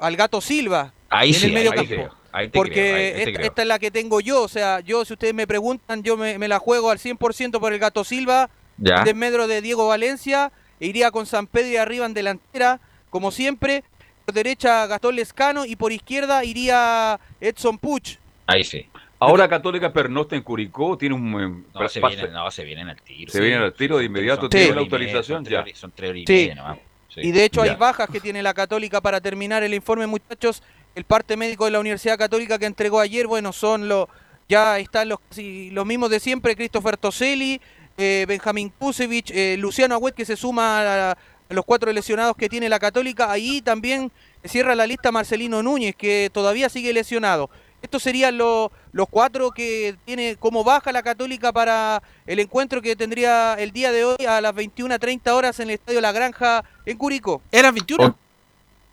a- 0.00 0.06
al 0.06 0.16
gato 0.16 0.40
Silva 0.40 0.92
Ahí 1.08 1.30
en 1.30 1.34
sí, 1.34 1.46
el 1.46 1.50
ahí- 1.50 1.54
medio 1.54 1.70
ahí 1.72 1.76
campo. 1.78 1.94
creo, 1.94 2.14
ahí 2.32 2.46
te 2.48 2.52
porque 2.58 2.72
creo, 2.74 2.94
ahí- 2.96 3.02
ahí 3.02 3.24
te 3.24 3.30
esta, 3.30 3.42
esta 3.42 3.62
es 3.62 3.68
la 3.68 3.78
que 3.78 3.90
tengo 3.90 4.20
yo, 4.20 4.42
o 4.42 4.48
sea, 4.48 4.80
yo 4.80 5.04
si 5.04 5.12
ustedes 5.14 5.34
me 5.34 5.46
preguntan, 5.46 6.02
yo 6.02 6.16
me, 6.16 6.38
me 6.38 6.48
la 6.48 6.58
juego 6.58 6.90
al 6.90 6.98
100% 6.98 7.58
por 7.60 7.72
el 7.72 7.78
gato 7.78 8.04
Silva, 8.04 8.50
Ya. 8.76 8.96
en 8.96 9.04
desmedro 9.04 9.46
de 9.46 9.62
Diego 9.62 9.86
Valencia, 9.88 10.52
e 10.80 10.86
iría 10.88 11.10
con 11.10 11.26
San 11.26 11.46
Pedro 11.46 11.68
y 11.70 11.76
arriba 11.76 12.04
en 12.06 12.14
delantera, 12.14 12.80
como 13.10 13.30
siempre, 13.30 13.84
por 14.24 14.34
derecha 14.34 14.86
Gastón 14.86 15.16
Lescano 15.16 15.64
y 15.64 15.76
por 15.76 15.92
izquierda 15.92 16.44
iría 16.44 17.18
Edson 17.40 17.78
Puch. 17.78 18.16
Ahí 18.46 18.64
sí. 18.64 18.86
Ahora 19.24 19.48
Católica 19.48 19.92
pernocta 19.92 20.36
en 20.36 20.42
Curicó, 20.42 20.96
tiene 20.96 21.14
un... 21.14 21.40
eh, 21.40 21.64
No, 21.74 21.88
se 21.88 22.00
vienen, 22.00 22.32
no, 22.32 22.50
se 22.50 22.64
vienen 22.64 22.88
al 22.88 23.00
tiro. 23.02 23.30
Se 23.32 23.40
vienen 23.40 23.62
al 23.62 23.72
tiro 23.74 23.98
de 23.98 24.04
inmediato, 24.04 24.48
tiene 24.48 24.66
la 24.68 24.74
media, 24.74 24.80
autorización 24.84 25.44
son 25.44 25.52
ya. 25.52 25.64
Son 25.74 25.92
tres 25.94 26.10
horas 26.10 26.22
y 26.22 26.26
Sí. 26.26 26.32
media 26.32 26.54
nomás. 26.54 26.78
Sí. 27.14 27.20
Y 27.22 27.30
de 27.32 27.44
hecho 27.44 27.62
hay 27.62 27.74
bajas 27.76 28.08
que 28.10 28.20
tiene 28.20 28.42
la 28.42 28.54
Católica 28.54 29.00
para 29.00 29.20
terminar 29.20 29.62
el 29.62 29.72
informe, 29.74 30.06
muchachos. 30.06 30.62
El 30.94 31.04
parte 31.04 31.36
médico 31.36 31.64
de 31.64 31.70
la 31.72 31.80
Universidad 31.80 32.16
Católica 32.18 32.58
que 32.58 32.66
entregó 32.66 33.00
ayer, 33.00 33.26
bueno, 33.26 33.52
son 33.52 33.88
los 33.88 34.08
ya 34.48 34.78
están 34.78 35.08
los 35.08 35.18
casi 35.20 35.70
los 35.70 35.86
mismos 35.86 36.10
de 36.10 36.20
siempre, 36.20 36.54
Christopher 36.54 36.96
Toselli, 36.96 37.60
eh, 37.96 38.26
Benjamín 38.28 38.70
Kusevich, 38.78 39.30
eh, 39.30 39.56
Luciano 39.58 39.94
Agüet 39.94 40.14
que 40.14 40.24
se 40.24 40.36
suma 40.36 40.80
a, 40.80 41.10
a 41.12 41.16
los 41.48 41.64
cuatro 41.64 41.92
lesionados 41.92 42.36
que 42.36 42.48
tiene 42.48 42.68
la 42.68 42.78
Católica. 42.78 43.30
Ahí 43.30 43.62
también 43.62 44.12
cierra 44.44 44.74
la 44.74 44.86
lista 44.86 45.10
Marcelino 45.10 45.62
Núñez, 45.62 45.96
que 45.96 46.30
todavía 46.32 46.68
sigue 46.68 46.92
lesionado. 46.92 47.48
Estos 47.84 48.02
serían 48.02 48.38
lo- 48.38 48.72
los 48.92 49.06
cuatro 49.10 49.50
que 49.50 49.94
tiene 50.06 50.36
como 50.36 50.64
baja 50.64 50.90
la 50.90 51.02
Católica 51.02 51.52
para 51.52 52.02
el 52.26 52.38
encuentro 52.40 52.80
que 52.80 52.96
tendría 52.96 53.54
el 53.58 53.72
día 53.72 53.92
de 53.92 54.06
hoy 54.06 54.24
a 54.26 54.40
las 54.40 54.54
21.30 54.54 55.34
horas 55.34 55.60
en 55.60 55.68
el 55.68 55.74
Estadio 55.74 56.00
La 56.00 56.10
Granja 56.10 56.64
en 56.86 56.96
Curicó. 56.96 57.42
¿Eran 57.52 57.74
21? 57.74 58.16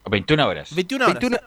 21 0.10 0.46
horas. 0.46 0.76
21 0.76 1.06
horas. 1.06 1.20
21. 1.22 1.38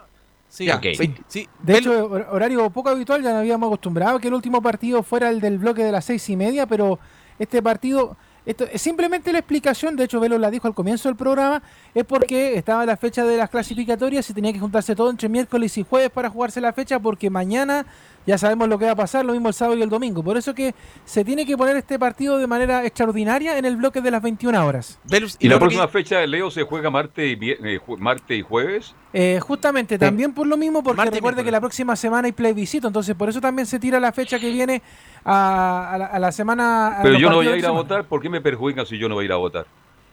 Sí, 0.49 0.65
Ya, 0.65 0.77
Ok. 0.77 0.87
sí, 0.97 1.15
sí. 1.29 1.49
De 1.63 1.77
hecho, 1.79 2.09
hor- 2.09 2.29
horario 2.31 2.71
poco 2.71 2.89
habitual, 2.89 3.23
ya 3.23 3.31
nos 3.33 3.41
habíamos 3.41 3.67
acostumbrado 3.67 4.19
que 4.21 4.29
el 4.29 4.35
último 4.35 4.63
partido 4.63 5.03
fuera 5.03 5.29
el 5.29 5.41
del 5.43 5.59
bloque 5.59 5.85
de 5.85 5.93
las 5.93 6.07
seis 6.07 6.27
y 6.31 6.37
media, 6.37 6.65
pero 6.67 6.99
este 7.39 7.61
partido, 7.63 8.17
esto 8.47 8.67
es 8.71 8.83
simplemente 8.83 9.33
la 9.33 9.39
explicación, 9.39 9.97
de 9.97 10.05
hecho 10.05 10.21
Velo 10.21 10.37
la 10.39 10.51
dijo 10.51 10.69
al 10.69 10.75
comienzo 10.75 11.09
del 11.09 11.17
programa, 11.17 11.63
es 11.95 12.05
porque 12.05 12.57
estaba 12.57 12.85
la 12.85 12.97
fecha 12.97 13.25
de 13.25 13.37
las 13.37 13.49
clasificatorias 13.49 14.29
y 14.29 14.35
tenía 14.35 14.53
que 14.53 14.59
juntarse 14.59 14.95
todo 14.95 15.09
entre 15.09 15.29
miércoles 15.29 15.79
y 15.79 15.83
jueves 15.83 16.11
para 16.11 16.29
jugarse 16.29 16.61
la 16.61 16.73
fecha, 16.73 16.99
porque 16.99 17.31
mañana 17.31 17.87
ya 18.27 18.39
sabemos 18.39 18.69
lo 18.69 18.79
que 18.79 18.87
va 18.87 18.93
a 18.93 18.97
pasar, 18.97 19.25
lo 19.25 19.33
mismo 19.33 19.49
el 19.49 19.55
sábado 19.55 19.79
y 19.79 19.83
el 19.83 19.89
domingo. 19.89 20.23
Por 20.23 20.37
eso 20.37 20.55
que 20.55 20.75
se 21.05 21.25
tiene 21.25 21.45
que 21.45 21.57
poner 21.57 21.77
este 21.77 21.99
partido 21.99 22.39
de 22.39 22.47
manera 22.47 22.85
extraordinaria 22.85 23.59
en 23.59 23.65
el 23.65 23.77
bloque 23.77 24.01
de 24.01 24.11
las 24.11 24.23
21 24.23 24.67
horas. 24.67 24.99
Y 25.39 25.49
la 25.49 25.59
próxima 25.59 25.89
fecha, 25.89 26.25
Leo, 26.27 26.51
se 26.51 26.63
juega 26.63 26.91
martes 26.91 27.37
y, 27.41 27.51
eh, 27.51 27.81
martes 27.99 28.39
y 28.39 28.43
jueves. 28.43 28.95
Eh, 29.13 29.39
justamente, 29.41 29.99
también 29.99 30.33
por 30.33 30.47
lo 30.47 30.57
mismo, 30.57 30.83
porque 30.83 31.05
recuerde 31.05 31.45
que 31.45 31.51
la 31.51 31.61
próxima 31.61 31.97
semana 31.97 32.27
hay 32.27 32.33
plebiscito, 32.33 32.89
entonces 32.89 33.15
por 33.15 33.29
eso 33.29 33.41
también 33.41 33.67
se 33.67 33.79
tira 33.79 34.01
la 34.01 34.13
fecha 34.13 34.39
que 34.39 34.51
viene 34.51 34.83
a, 35.25 35.93
a 35.93 35.99
la, 35.99 36.07
a 36.07 36.19
la 36.19 36.33
semana. 36.33 36.99
a 36.99 37.03
Pero 37.03 37.19
yo 37.19 37.31
no 37.31 37.37
voy 37.37 37.49
a 37.49 37.53
de 37.53 37.59
ir 37.59 37.67
a 37.67 37.71
votar. 37.71 38.05
¿Por 38.05 38.21
qué 38.21 38.29
me 38.29 38.41
perjudican 38.41 38.87
si 38.87 38.99
yo 38.99 39.09
no 39.09 39.15
voy 39.15 39.25
a 39.25 39.27
ir 39.27 39.33
a 39.33 39.37
votar? 39.37 39.67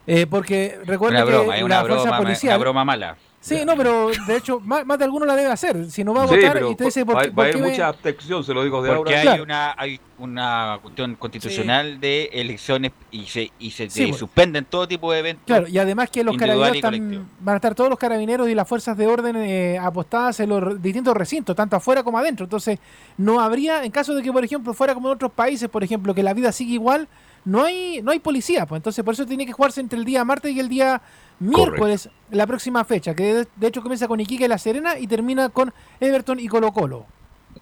Eh, 0.08 0.26
porque 0.28 0.80
broma, 0.86 1.10
que 1.56 1.64
la 1.68 1.86
fuerza 1.86 2.18
policial. 2.18 2.56
una 2.56 2.58
broma 2.58 2.86
mala. 2.86 3.18
Sí, 3.44 3.66
no, 3.66 3.76
pero 3.76 4.12
de 4.28 4.38
hecho, 4.38 4.60
más, 4.60 4.86
más 4.86 5.00
de 5.00 5.06
alguno 5.06 5.26
la 5.26 5.36
debe 5.36 5.52
hacer. 5.52 5.90
Si 5.90 6.04
no 6.04 6.14
va 6.14 6.26
a 6.26 6.28
Sí, 6.28 6.36
votar 6.36 6.62
y 6.62 6.64
usted 6.66 6.86
dice, 6.86 7.04
¿por 7.04 7.16
va, 7.18 7.22
qué- 7.24 7.30
va 7.30 7.36
por 7.36 7.46
a 7.46 7.48
haber 7.50 7.62
me- 7.62 7.70
mucha 7.72 7.88
abstención, 7.88 8.44
se 8.44 8.54
lo 8.54 8.64
digo 8.64 8.84
de 8.84 8.94
Porque 8.94 9.18
ahora. 9.18 9.32
hay 9.34 9.40
una 9.40 9.74
hay 9.76 10.00
una 10.20 10.78
cuestión 10.80 11.16
constitucional 11.16 12.00
de 12.00 12.26
elecciones 12.34 12.92
y 13.10 13.26
se 13.26 13.52
y 13.58 13.72
se 13.72 13.90
Sí, 13.90 14.06
pues. 14.06 14.20
suspenden 14.20 14.66
todo 14.66 14.88
tipo 14.88 15.12
de 15.12 15.20
eventos. 15.20 15.44
Claro, 15.48 15.68
y 15.68 15.76
además 15.80 16.12
que 16.12 16.24
los 16.24 16.38
carabineros 16.38 16.76
y 16.76 16.78
están- 16.78 17.28
van 17.40 17.54
a 17.54 17.56
estar 17.56 17.74
todos 17.74 17.90
los 17.90 17.98
carabineros 17.98 18.48
y 18.48 18.54
las 18.54 18.68
fuerzas 18.68 18.96
de 18.96 19.08
orden 19.08 19.36
eh, 19.38 19.80
apostadas 19.82 20.40
en 20.40 20.50
los 20.50 20.80
distintos 20.80 21.18
recintos, 21.18 21.56
tanto 21.56 21.76
afuera 21.76 22.04
como 22.04 22.20
adentro. 22.20 22.44
Entonces, 22.44 22.78
no 23.18 23.40
habría, 23.40 23.84
en 23.84 23.90
caso 23.92 24.14
de 24.14 24.22
que, 24.22 24.32
por 24.32 24.44
ejemplo, 24.46 24.76
fuera 24.76 24.94
como 24.94 25.08
en 25.10 25.16
otros 25.16 25.32
países, 25.32 25.68
por 25.68 25.84
ejemplo, 25.84 26.14
que 26.14 26.22
la 26.22 26.36
vida 26.36 26.52
sigue 26.52 26.74
igual, 26.74 27.08
no 27.44 27.64
hay, 27.64 28.04
no 28.04 28.12
hay 28.12 28.20
policía. 28.20 28.68
Pues 28.68 28.78
entonces, 28.78 29.04
por 29.04 29.16
eso 29.16 29.26
tiene 29.26 29.48
que 29.48 29.52
jugarse 29.52 29.82
entre 29.82 29.98
el 29.98 30.06
día 30.06 30.24
martes 30.24 30.54
y 30.54 30.60
el 30.60 30.70
día 30.70 31.02
miércoles, 31.42 32.10
la 32.30 32.48
próxima 32.48 32.84
fecha, 32.86 33.14
que 33.16 33.34
de, 33.34 33.48
de 33.56 33.68
hecho 33.68 33.82
comienza 33.82 34.08
con 34.08 34.20
Iquique 34.20 34.46
y 34.46 34.48
La 34.48 34.58
Serena 34.58 34.98
y 34.98 35.08
termina 35.08 35.50
con 35.50 35.74
Everton 36.00 36.40
y 36.40 36.48
Colo 36.48 36.72
Colo. 36.72 37.06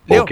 Leo. 0.06 0.26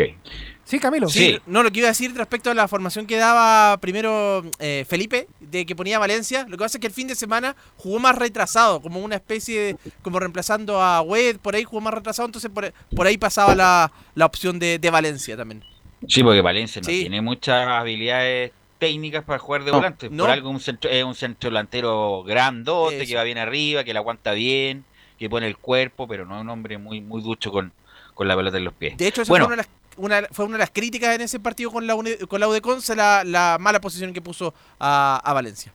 Sí, 0.64 0.80
Camilo. 0.80 1.08
Sí, 1.08 1.40
no, 1.48 1.64
lo 1.64 1.72
que 1.72 1.80
iba 1.80 1.88
a 1.88 1.92
decir 1.92 2.14
respecto 2.14 2.52
a 2.52 2.54
la 2.54 2.68
formación 2.68 3.06
que 3.08 3.16
daba 3.16 3.78
primero 3.78 4.44
eh, 4.60 4.86
Felipe, 4.88 5.28
de 5.40 5.66
que 5.66 5.76
ponía 5.78 5.98
Valencia, 5.98 6.44
lo 6.44 6.58
que 6.58 6.64
pasa 6.66 6.78
es 6.78 6.82
que 6.82 6.88
el 6.88 6.94
fin 6.94 7.08
de 7.08 7.16
semana 7.16 7.56
jugó 7.78 8.00
más 8.00 8.16
retrasado, 8.18 8.82
como 8.82 9.00
una 9.00 9.16
especie 9.16 9.60
de, 9.62 9.78
como 10.02 10.20
reemplazando 10.20 10.82
a 10.82 11.02
Wed, 11.02 11.38
por 11.38 11.56
ahí 11.56 11.64
jugó 11.64 11.80
más 11.80 11.94
retrasado, 11.94 12.26
entonces 12.26 12.52
por, 12.52 12.74
por 12.96 13.08
ahí 13.08 13.18
pasaba 13.18 13.56
la, 13.56 13.92
la 14.14 14.26
opción 14.26 14.60
de, 14.60 14.78
de 14.78 14.90
Valencia 14.90 15.38
también. 15.38 15.64
Sí, 16.08 16.22
porque 16.22 16.42
Valencia 16.42 16.82
no 16.82 16.86
Sí. 16.90 17.00
tiene 17.02 17.22
muchas 17.22 17.66
habilidades 17.68 18.52
técnicas 18.78 19.24
para 19.24 19.40
jugar 19.40 19.64
de 19.64 19.72
No, 19.72 19.78
volante. 19.78 20.10
no. 20.10 20.24
Por 20.24 20.32
algo 20.32 20.50
un 20.50 20.60
centro, 20.60 20.90
es 20.90 21.04
un 21.04 21.16
centro 21.16 21.50
delantero 21.50 22.24
grandote, 22.24 22.98
Eso. 23.02 23.08
que 23.08 23.16
va 23.16 23.24
bien 23.24 23.38
arriba, 23.38 23.84
que 23.84 23.94
la 23.94 24.00
aguanta 24.00 24.32
bien, 24.32 24.86
que 25.20 25.30
pone 25.30 25.48
el 25.48 25.58
cuerpo, 25.58 26.08
pero 26.08 26.26
no 26.26 26.36
es 26.36 26.42
un 26.42 26.50
hombre 26.50 26.78
muy 26.78 27.02
muy 27.02 27.22
ducho 27.22 27.52
con, 27.52 27.72
con 28.14 28.28
la 28.28 28.36
pelota 28.36 28.58
en 28.58 28.64
los 28.66 28.74
pies. 28.74 28.98
De 28.98 29.08
hecho, 29.08 29.22
esa 29.22 29.32
bueno, 29.32 29.46
fue 29.46 29.54
una 29.56 29.64
de 29.64 29.68
las 29.68 29.78
una, 29.98 30.28
fue 30.32 30.46
una 30.46 30.54
de 30.56 30.60
las 30.60 30.70
críticas 30.72 31.16
en 31.16 31.22
ese 31.22 31.40
partido 31.40 31.72
con 31.72 31.88
la, 31.88 31.96
con 32.28 32.40
la 32.40 32.48
UDECONCE, 32.48 32.96
la, 32.96 33.24
la 33.24 33.58
mala 33.60 33.82
posición 33.82 34.14
que 34.14 34.22
puso 34.22 34.54
a, 34.80 35.20
a 35.24 35.34
Valencia. 35.34 35.74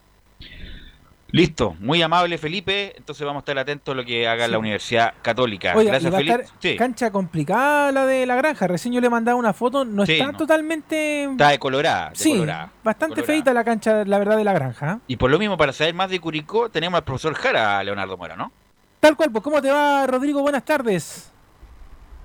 Listo, 1.33 1.75
muy 1.81 2.03
amable 2.03 2.37
Felipe. 2.37 2.93
Entonces 2.97 3.27
vamos 3.27 3.41
a 3.41 3.43
estar 3.43 3.59
atentos 3.59 3.93
a 3.93 3.97
lo 3.97 4.05
que 4.05 4.29
haga 4.29 4.47
la 4.49 4.59
Universidad 4.59 5.15
Católica. 5.23 5.73
Y 5.83 5.87
Gracias 5.87 6.13
a 6.13 6.17
Felipe. 6.19 6.43
estar 6.43 6.57
Sí, 6.61 6.77
cancha 6.77 7.11
complicada 7.11 7.91
la 7.91 8.05
de 8.05 8.27
la 8.27 8.37
granja. 8.37 8.67
Recién 8.67 8.93
yo 8.93 9.01
le 9.01 9.09
mandaba 9.09 9.39
una 9.39 9.55
foto, 9.55 9.85
no 9.87 10.05
Sí, 10.05 10.13
está 10.13 10.33
no. 10.33 10.37
totalmente. 10.39 11.25
está 11.25 11.49
decolorada. 11.49 12.11
sí, 12.15 12.45
bastante 12.85 13.23
feita 13.23 13.55
la 13.55 13.65
cancha, 13.65 14.05
la 14.05 14.19
verdad, 14.19 14.37
de 14.37 14.45
la 14.45 14.53
granja. 14.53 14.93
¿eh? 14.93 14.99
Y 15.09 15.17
por 15.17 15.31
lo 15.31 15.39
mismo, 15.39 15.57
para 15.57 15.73
saber 15.73 15.95
más 15.95 16.11
de 16.11 16.21
Curicó, 16.21 16.69
tenemos 16.69 16.99
al 16.99 17.05
profesor 17.05 17.33
Jara, 17.35 17.83
Leonardo 17.83 18.17
Mora, 18.19 18.37
¿no? 18.37 18.53
Tal 19.01 19.17
cual, 19.17 19.33
pues 19.33 19.43
¿cómo 19.43 19.61
te 19.63 19.71
va, 19.71 20.07
Rodrigo? 20.07 20.43
Buenas 20.43 20.65
tardes. 20.65 21.32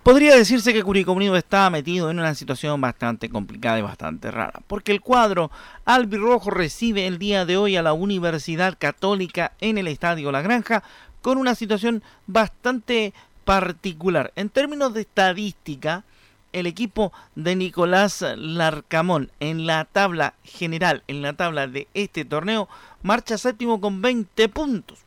Podría 0.08 0.38
decirse 0.38 0.72
que 0.72 0.84
Curicó 0.84 1.12
Unido 1.12 1.36
está 1.36 1.70
metido 1.70 2.10
en 2.10 2.18
una 2.18 2.34
situación 2.34 2.80
bastante 2.80 3.28
complicada 3.28 3.78
y 3.78 3.82
bastante 3.82 4.32
rara, 4.32 4.62
porque 4.66 4.94
el 4.94 5.02
cuadro 5.02 5.52
albirrojo 5.84 6.50
recibe 6.50 7.08
el 7.08 7.18
día 7.18 7.46
de 7.46 7.58
hoy 7.58 7.76
a 7.76 7.82
la 7.82 7.92
Universidad 7.92 8.78
Católica 8.80 9.52
en 9.60 9.78
el 9.78 9.90
Estadio 9.90 10.32
La 10.32 10.42
Granja 10.42 10.82
con 11.22 11.38
una 11.38 11.56
situación 11.56 12.04
bastante 12.26 13.14
particular. 13.44 14.32
En 14.38 14.48
términos 14.48 14.94
de 14.94 15.02
estadística, 15.02 16.06
el 16.54 16.68
equipo 16.68 17.12
de 17.36 17.58
Nicolás 17.58 18.24
Larcamón 18.38 19.30
en 19.42 19.66
la 19.66 19.84
tabla 19.84 20.36
general, 20.46 21.04
en 21.10 21.22
la 21.22 21.34
tabla 21.34 21.68
de 21.68 21.90
este 21.94 22.24
torneo, 22.24 22.70
marcha 23.04 23.38
séptimo 23.38 23.82
con 23.82 24.02
20 24.02 24.48
puntos, 24.48 25.00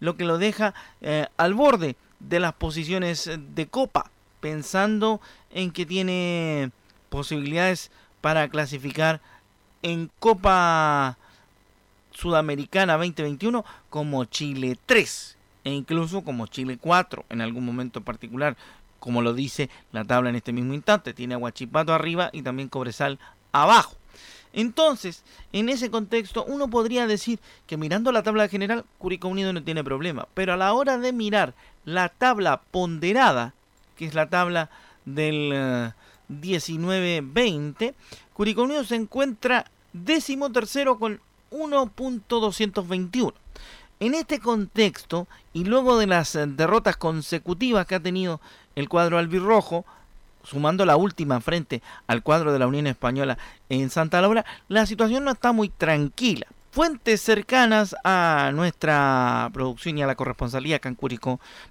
lo 0.00 0.16
que 0.16 0.24
lo 0.24 0.38
deja 0.38 0.72
eh, 1.02 1.26
al 1.36 1.52
borde 1.52 1.96
de 2.20 2.40
las 2.40 2.54
posiciones 2.54 3.30
de 3.54 3.66
Copa 3.66 4.12
pensando 4.40 5.20
en 5.50 5.70
que 5.70 5.86
tiene 5.86 6.70
posibilidades 7.08 7.90
para 8.20 8.48
clasificar 8.48 9.20
en 9.82 10.10
Copa 10.18 11.16
Sudamericana 12.12 12.94
2021 12.94 13.64
como 13.90 14.24
Chile 14.24 14.78
3 14.86 15.36
e 15.64 15.70
incluso 15.70 16.22
como 16.22 16.46
Chile 16.46 16.78
4 16.80 17.24
en 17.28 17.40
algún 17.40 17.64
momento 17.64 18.00
particular, 18.00 18.56
como 19.00 19.20
lo 19.20 19.34
dice 19.34 19.68
la 19.92 20.04
tabla 20.04 20.30
en 20.30 20.36
este 20.36 20.52
mismo 20.52 20.74
instante. 20.74 21.12
Tiene 21.12 21.34
a 21.34 21.38
Huachipato 21.38 21.92
arriba 21.92 22.30
y 22.32 22.42
también 22.42 22.68
Cobresal 22.68 23.18
abajo. 23.52 23.96
Entonces, 24.52 25.22
en 25.52 25.68
ese 25.68 25.90
contexto, 25.90 26.44
uno 26.44 26.68
podría 26.68 27.06
decir 27.06 27.40
que 27.66 27.76
mirando 27.76 28.10
la 28.10 28.22
tabla 28.22 28.48
general, 28.48 28.86
Curicó 28.96 29.28
Unido 29.28 29.52
no 29.52 29.62
tiene 29.62 29.84
problema. 29.84 30.28
Pero 30.32 30.54
a 30.54 30.56
la 30.56 30.72
hora 30.72 30.96
de 30.98 31.12
mirar 31.12 31.52
la 31.84 32.08
tabla 32.08 32.62
ponderada, 32.70 33.52
que 33.96 34.06
es 34.06 34.14
la 34.14 34.28
tabla 34.28 34.70
del 35.04 35.50
eh, 35.52 35.92
19-20, 36.30 37.94
Curicó 38.32 38.62
Unido 38.62 38.84
se 38.84 38.96
encuentra 38.96 39.70
décimo 39.92 40.52
tercero 40.52 40.98
con 40.98 41.20
1.221. 41.50 43.32
En 43.98 44.14
este 44.14 44.40
contexto, 44.40 45.26
y 45.54 45.64
luego 45.64 45.98
de 45.98 46.06
las 46.06 46.34
eh, 46.34 46.46
derrotas 46.46 46.96
consecutivas 46.96 47.86
que 47.86 47.94
ha 47.94 48.00
tenido 48.00 48.40
el 48.74 48.88
cuadro 48.88 49.16
albirrojo, 49.16 49.86
sumando 50.44 50.84
la 50.84 50.96
última 50.96 51.40
frente 51.40 51.82
al 52.06 52.22
cuadro 52.22 52.52
de 52.52 52.58
la 52.58 52.66
Unión 52.66 52.86
Española 52.86 53.38
en 53.68 53.90
Santa 53.90 54.20
Laura, 54.20 54.44
la 54.68 54.86
situación 54.86 55.24
no 55.24 55.32
está 55.32 55.52
muy 55.52 55.70
tranquila. 55.70 56.46
Fuentes 56.70 57.22
cercanas 57.22 57.96
a 58.04 58.50
nuestra 58.54 59.48
producción 59.54 59.96
y 59.96 60.02
a 60.02 60.06
la 60.06 60.14
corresponsalía 60.14 60.76
acá 60.76 60.94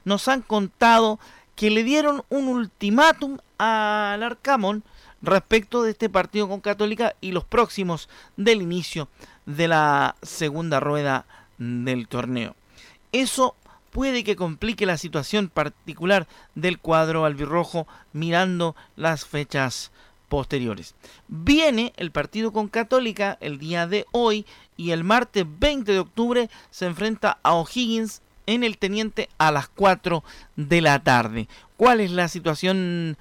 nos 0.04 0.28
han 0.28 0.42
contado 0.42 1.20
que 1.56 1.70
le 1.70 1.84
dieron 1.84 2.24
un 2.30 2.48
ultimátum 2.48 3.38
al 3.58 4.22
Arcamón 4.24 4.84
respecto 5.22 5.84
de 5.84 5.92
este 5.92 6.10
partido 6.10 6.48
con 6.48 6.62
Católica 6.62 7.16
y 7.22 7.32
los 7.32 7.46
próximos 7.46 8.10
del 8.38 8.62
inicio 8.62 9.08
de 9.46 9.68
la 9.68 10.16
segunda 10.22 10.80
rueda 10.80 11.26
del 11.58 12.08
torneo. 12.08 12.56
Eso 13.12 13.56
puede 13.92 14.24
que 14.24 14.36
complique 14.36 14.86
la 14.86 14.98
situación 14.98 15.48
particular 15.48 16.28
del 16.54 16.80
cuadro 16.80 17.26
albirrojo 17.26 17.88
mirando 18.12 18.76
las 18.98 19.26
fechas 19.26 19.92
posteriores. 20.28 20.96
Viene 21.28 21.94
el 21.96 22.12
partido 22.12 22.52
con 22.52 22.68
Católica 22.68 23.38
el 23.40 23.58
día 23.58 23.88
de 23.88 24.06
hoy 24.12 24.46
y 24.76 24.92
el 24.92 25.04
martes 25.04 25.46
20 25.48 25.92
de 25.92 26.00
octubre 26.00 26.50
se 26.72 26.88
enfrenta 26.88 27.40
a 27.42 27.54
O'Higgins 27.54 28.22
en 28.46 28.64
el 28.64 28.78
Teniente 28.78 29.30
a 29.38 29.52
las 29.52 29.68
4 29.70 30.24
de 30.56 30.82
la 30.82 31.00
tarde. 31.00 31.48
¿Cuál 31.78 32.00
es 32.00 32.12
la 32.12 32.28
situación 32.28 33.18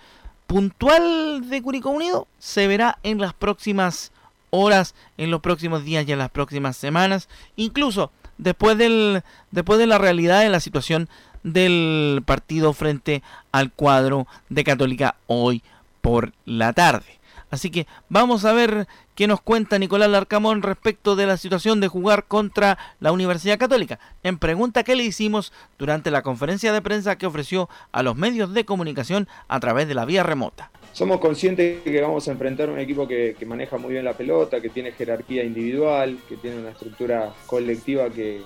puntual 0.46 1.48
de 1.48 1.62
Curicó 1.62 1.90
Unido? 1.90 2.26
Se 2.38 2.66
verá 2.66 2.98
en 3.02 3.20
las 3.20 3.34
próximas 3.34 4.12
horas, 4.50 4.94
en 5.18 5.30
los 5.30 5.40
próximos 5.40 5.84
días 5.84 6.06
y 6.06 6.12
en 6.12 6.18
las 6.18 6.30
próximas 6.30 6.76
semanas, 6.76 7.28
incluso 7.56 8.12
después 8.38 8.78
del 8.78 9.22
después 9.50 9.78
de 9.78 9.86
la 9.86 9.98
realidad 9.98 10.40
de 10.40 10.48
la 10.48 10.60
situación 10.60 11.08
del 11.42 12.22
partido 12.24 12.72
frente 12.72 13.22
al 13.52 13.70
cuadro 13.72 14.26
de 14.48 14.64
Católica 14.64 15.16
hoy 15.26 15.62
por 16.00 16.32
la 16.44 16.72
tarde. 16.72 17.18
Así 17.54 17.70
que 17.70 17.86
vamos 18.08 18.44
a 18.44 18.52
ver 18.52 18.88
qué 19.14 19.28
nos 19.28 19.40
cuenta 19.40 19.78
Nicolás 19.78 20.10
Larcamón 20.10 20.60
respecto 20.60 21.14
de 21.14 21.26
la 21.26 21.36
situación 21.36 21.80
de 21.80 21.86
jugar 21.86 22.24
contra 22.26 22.78
la 22.98 23.12
Universidad 23.12 23.60
Católica. 23.60 24.00
En 24.24 24.38
pregunta 24.38 24.82
que 24.82 24.96
le 24.96 25.04
hicimos 25.04 25.52
durante 25.78 26.10
la 26.10 26.22
conferencia 26.22 26.72
de 26.72 26.82
prensa 26.82 27.16
que 27.16 27.26
ofreció 27.26 27.68
a 27.92 28.02
los 28.02 28.16
medios 28.16 28.52
de 28.54 28.64
comunicación 28.64 29.28
a 29.46 29.60
través 29.60 29.86
de 29.86 29.94
la 29.94 30.04
vía 30.04 30.24
remota. 30.24 30.72
Somos 30.92 31.20
conscientes 31.20 31.80
que 31.82 32.00
vamos 32.00 32.26
a 32.26 32.32
enfrentar 32.32 32.70
un 32.70 32.80
equipo 32.80 33.06
que, 33.06 33.36
maneja 33.46 33.78
muy 33.78 33.92
bien 33.92 34.04
la 34.04 34.14
pelota, 34.14 34.60
que 34.60 34.68
tiene 34.68 34.90
jerarquía 34.90 35.44
individual, 35.44 36.18
que 36.28 36.36
tiene 36.36 36.58
una 36.58 36.70
estructura 36.70 37.32
colectiva 37.46 38.10
que, 38.10 38.42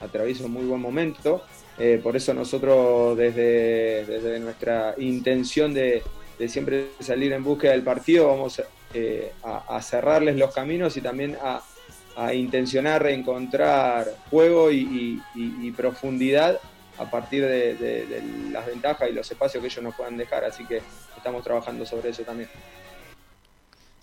atraviesa 0.00 0.44
un 0.44 0.52
muy 0.52 0.64
buen 0.64 0.80
momento. 0.80 1.42
Eh, 1.76 1.98
por 2.00 2.14
eso 2.14 2.32
nosotros 2.32 3.18
desde 3.18 4.38
nuestra 4.38 4.94
intención 4.96 5.74
de, 5.74 6.04
de 6.38 6.48
siempre 6.48 6.88
salir 7.00 7.32
en 7.32 7.44
búsqueda 7.44 7.72
del 7.72 7.82
partido 7.82 8.28
vamos 8.28 8.62
eh, 8.92 9.32
a, 9.42 9.80
cerrarles 9.82 10.36
los 10.36 10.54
caminos 10.54 10.96
y 10.96 11.00
también 11.00 11.36
a, 11.42 11.62
intencionar 12.32 13.04
encontrar 13.08 14.06
juego 14.30 14.70
y, 14.70 15.20
profundidad 15.76 16.60
a 16.96 17.10
partir 17.10 17.44
de 17.44 18.22
las 18.52 18.66
ventajas 18.66 19.10
y 19.10 19.12
los 19.12 19.28
espacios 19.28 19.60
que 19.60 19.66
ellos 19.66 19.82
nos 19.82 19.96
puedan 19.96 20.16
dejar. 20.16 20.44
Así 20.44 20.64
que 20.64 20.80
estamos 21.16 21.42
trabajando 21.42 21.84
sobre 21.84 22.10
eso 22.10 22.22
también. 22.22 22.48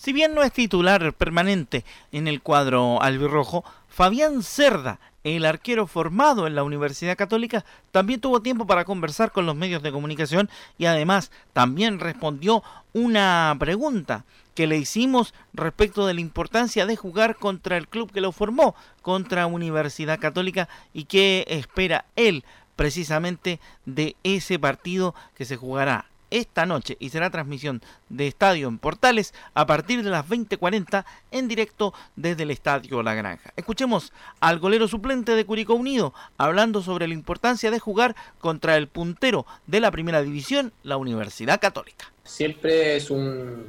Si 0.02 0.14
bien 0.14 0.34
no 0.34 0.42
es 0.42 0.52
titular 0.52 1.14
permanente 1.14 1.86
en 2.12 2.28
el 2.28 2.42
cuadro 2.42 3.02
albirrojo, 3.04 3.64
Fabián 3.88 4.42
Cerda, 4.42 5.00
el 5.24 5.46
arquero 5.46 5.88
formado 5.88 6.48
en 6.48 6.56
la 6.56 6.64
Universidad 6.64 7.18
Católica, 7.18 7.66
también 7.92 8.22
tuvo 8.22 8.42
tiempo 8.42 8.66
para 8.66 8.86
conversar 8.86 9.32
con 9.32 9.46
los 9.46 9.56
medios 9.56 9.84
de 9.84 9.92
comunicación 9.92 10.50
y 10.78 10.86
además 10.86 11.32
también 11.54 12.00
respondió 12.00 12.64
una 12.94 13.56
pregunta 13.60 14.26
que 14.56 14.68
le 14.68 14.78
hicimos 14.78 15.34
respecto 15.54 16.06
de 16.06 16.14
la 16.14 16.22
importancia 16.22 16.86
de 16.86 16.96
jugar 16.96 17.36
contra 17.38 17.78
el 17.78 17.88
club 17.88 18.12
que 18.12 18.22
lo 18.22 18.32
formó, 18.32 18.76
contra 19.02 19.46
Universidad 19.46 20.20
Católica 20.20 20.68
y 20.94 21.06
qué 21.06 21.46
espera 21.48 22.06
él 22.16 22.44
precisamente 22.76 23.60
de 23.86 24.16
ese 24.24 24.60
partido 24.60 25.14
que 25.36 25.46
se 25.46 25.58
jugará 25.58 26.11
esta 26.32 26.66
noche 26.66 26.98
y 27.00 27.10
será 27.10 27.30
transmisión 27.30 27.82
de 28.10 28.26
Estadio 28.28 28.68
en 28.68 28.80
Portales 28.80 29.34
a 29.54 29.68
partir 29.68 30.04
de 30.04 30.10
las 30.10 30.28
20:40 30.28 31.06
en 31.30 31.48
directo 31.48 31.94
desde 32.16 32.44
el 32.44 32.52
Estadio 32.52 33.04
La 33.04 33.14
Granja. 33.14 33.54
Escuchemos 33.56 34.12
al 34.40 34.58
golero 34.60 34.88
suplente 34.88 35.36
de 35.36 35.46
Curicó 35.46 35.76
Unido 35.76 36.14
hablando 36.38 36.82
sobre 36.82 37.08
la 37.08 37.14
importancia 37.14 37.70
de 37.70 37.80
jugar 37.80 38.16
contra 38.40 38.78
el 38.78 38.88
puntero 38.88 39.46
de 39.68 39.80
la 39.80 39.92
Primera 39.92 40.24
División, 40.24 40.74
la 40.84 40.98
Universidad 40.98 41.60
Católica. 41.62 42.12
Siempre 42.24 42.96
es 42.96 43.12
un, 43.12 43.66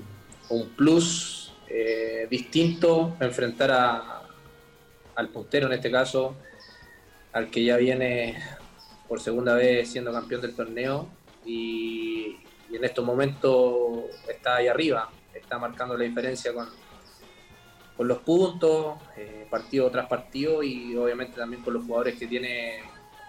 un 0.48 0.68
plus 0.70 1.52
eh, 1.68 2.26
distinto 2.30 3.16
enfrentar 3.20 3.70
a- 3.70 4.22
al 5.14 5.28
puntero 5.28 5.66
en 5.66 5.74
este 5.74 5.90
caso, 5.90 6.34
al 7.32 7.50
que 7.50 7.64
ya 7.64 7.76
viene 7.76 8.42
por 9.08 9.20
segunda 9.20 9.54
vez 9.54 9.90
siendo 9.90 10.12
campeón 10.12 10.40
del 10.40 10.54
torneo 10.54 11.08
y, 11.44 12.36
y 12.72 12.76
en 12.76 12.84
estos 12.84 13.04
momentos 13.04 14.04
está 14.26 14.56
ahí 14.56 14.66
arriba, 14.66 15.10
está 15.34 15.58
marcando 15.58 15.96
la 15.96 16.04
diferencia 16.04 16.54
con, 16.54 16.68
con 17.96 18.08
los 18.08 18.18
puntos, 18.20 18.96
eh, 19.16 19.46
partido 19.50 19.90
tras 19.90 20.08
partido 20.08 20.62
y 20.62 20.96
obviamente 20.96 21.36
también 21.36 21.62
con 21.62 21.74
los 21.74 21.84
jugadores 21.84 22.18
que 22.18 22.26
tiene 22.26 22.82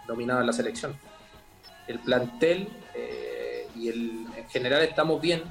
dominado 0.07 0.39
en 0.39 0.47
la 0.47 0.53
selección. 0.53 0.97
El 1.87 1.99
plantel 1.99 2.69
eh, 2.95 3.67
y 3.75 3.89
en 3.89 4.49
general 4.49 4.81
estamos 4.81 5.21
bien 5.21 5.43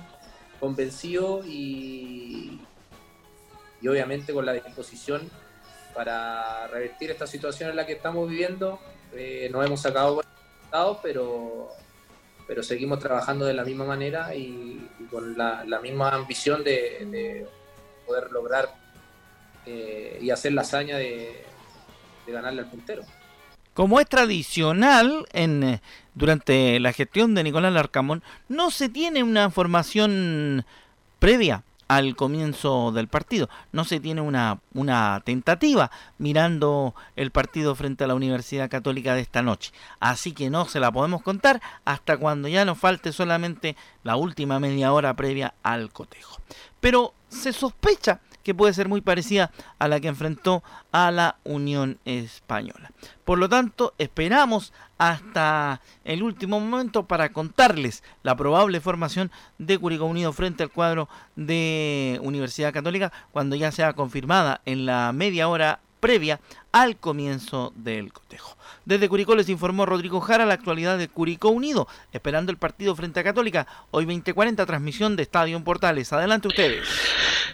convencidos 0.58 1.46
y, 1.46 2.58
y 3.82 3.88
obviamente 3.88 4.32
con 4.32 4.46
la 4.46 4.54
disposición 4.54 5.28
para 5.94 6.66
revertir 6.68 7.10
esta 7.10 7.26
situación 7.26 7.68
en 7.68 7.76
la 7.76 7.84
que 7.84 7.92
estamos 7.92 8.26
viviendo. 8.26 8.78
Eh, 9.12 9.50
nos 9.52 9.66
hemos 9.66 9.82
sacado 9.82 10.14
buenos 10.14 10.32
resultados, 10.56 10.98
pero, 11.02 11.68
pero 12.52 12.62
seguimos 12.62 12.98
trabajando 12.98 13.46
de 13.46 13.54
la 13.54 13.64
misma 13.64 13.86
manera 13.86 14.34
y, 14.34 14.86
con 15.10 15.38
la, 15.38 15.64
misma 15.82 16.10
ambición 16.10 16.62
de, 16.62 17.06
de 17.10 17.46
poder 18.06 18.30
lograr 18.30 18.68
eh, 19.64 20.18
y 20.20 20.28
hacer 20.28 20.52
la 20.52 20.60
hazaña 20.60 20.98
de, 20.98 21.46
de 22.26 22.32
ganarle 22.32 22.60
al 22.60 22.68
puntero. 22.68 23.04
Como 23.72 24.00
es 24.00 24.06
tradicional 24.06 25.24
en, 25.32 25.62
eh, 25.62 25.80
durante 26.12 26.78
la 26.78 26.92
gestión 26.92 27.34
de 27.34 27.42
Nicolás 27.42 27.72
Larcamón, 27.72 28.22
no 28.50 28.70
se 28.70 28.90
tiene 28.90 29.22
una 29.22 29.48
formación 29.48 30.66
previa 31.20 31.62
al 31.96 32.16
comienzo 32.16 32.90
del 32.90 33.08
partido. 33.08 33.50
No 33.70 33.84
se 33.84 34.00
tiene 34.00 34.22
una, 34.22 34.60
una 34.72 35.20
tentativa 35.24 35.90
mirando 36.16 36.94
el 37.16 37.30
partido 37.30 37.74
frente 37.74 38.04
a 38.04 38.06
la 38.06 38.14
Universidad 38.14 38.70
Católica 38.70 39.14
de 39.14 39.20
esta 39.20 39.42
noche. 39.42 39.72
Así 40.00 40.32
que 40.32 40.48
no 40.48 40.64
se 40.64 40.80
la 40.80 40.90
podemos 40.90 41.22
contar 41.22 41.60
hasta 41.84 42.16
cuando 42.16 42.48
ya 42.48 42.64
nos 42.64 42.78
falte 42.78 43.12
solamente 43.12 43.76
la 44.04 44.16
última 44.16 44.58
media 44.58 44.92
hora 44.92 45.14
previa 45.14 45.54
al 45.62 45.92
cotejo. 45.92 46.40
Pero 46.80 47.12
se 47.28 47.52
sospecha 47.52 48.20
que 48.42 48.54
puede 48.54 48.74
ser 48.74 48.88
muy 48.88 49.00
parecida 49.00 49.50
a 49.78 49.88
la 49.88 50.00
que 50.00 50.08
enfrentó 50.08 50.62
a 50.90 51.10
la 51.10 51.36
Unión 51.44 51.98
Española. 52.04 52.90
Por 53.24 53.38
lo 53.38 53.48
tanto, 53.48 53.94
esperamos 53.98 54.72
hasta 54.98 55.80
el 56.04 56.22
último 56.22 56.60
momento 56.60 57.06
para 57.06 57.32
contarles 57.32 58.02
la 58.22 58.36
probable 58.36 58.80
formación 58.80 59.30
de 59.58 59.78
Curicó 59.78 60.04
Unido 60.04 60.32
frente 60.32 60.62
al 60.62 60.70
cuadro 60.70 61.08
de 61.36 62.20
Universidad 62.22 62.72
Católica 62.72 63.12
cuando 63.32 63.56
ya 63.56 63.72
sea 63.72 63.94
confirmada 63.94 64.60
en 64.64 64.86
la 64.86 65.12
media 65.12 65.48
hora 65.48 65.80
previa 66.02 66.40
al 66.72 66.96
comienzo 66.96 67.72
del 67.76 68.12
cotejo. 68.12 68.56
Desde 68.84 69.08
Curicó 69.08 69.36
les 69.36 69.48
informó 69.48 69.86
Rodrigo 69.86 70.20
Jara 70.20 70.44
la 70.44 70.54
actualidad 70.54 70.98
de 70.98 71.06
Curicó 71.06 71.50
Unido, 71.50 71.86
esperando 72.12 72.50
el 72.50 72.58
partido 72.58 72.96
frente 72.96 73.20
a 73.20 73.24
Católica, 73.24 73.68
hoy 73.92 74.04
2040, 74.04 74.66
transmisión 74.66 75.14
de 75.14 75.22
Estadio 75.22 75.56
en 75.56 75.62
Portales. 75.62 76.12
Adelante 76.12 76.48
ustedes. 76.48 76.88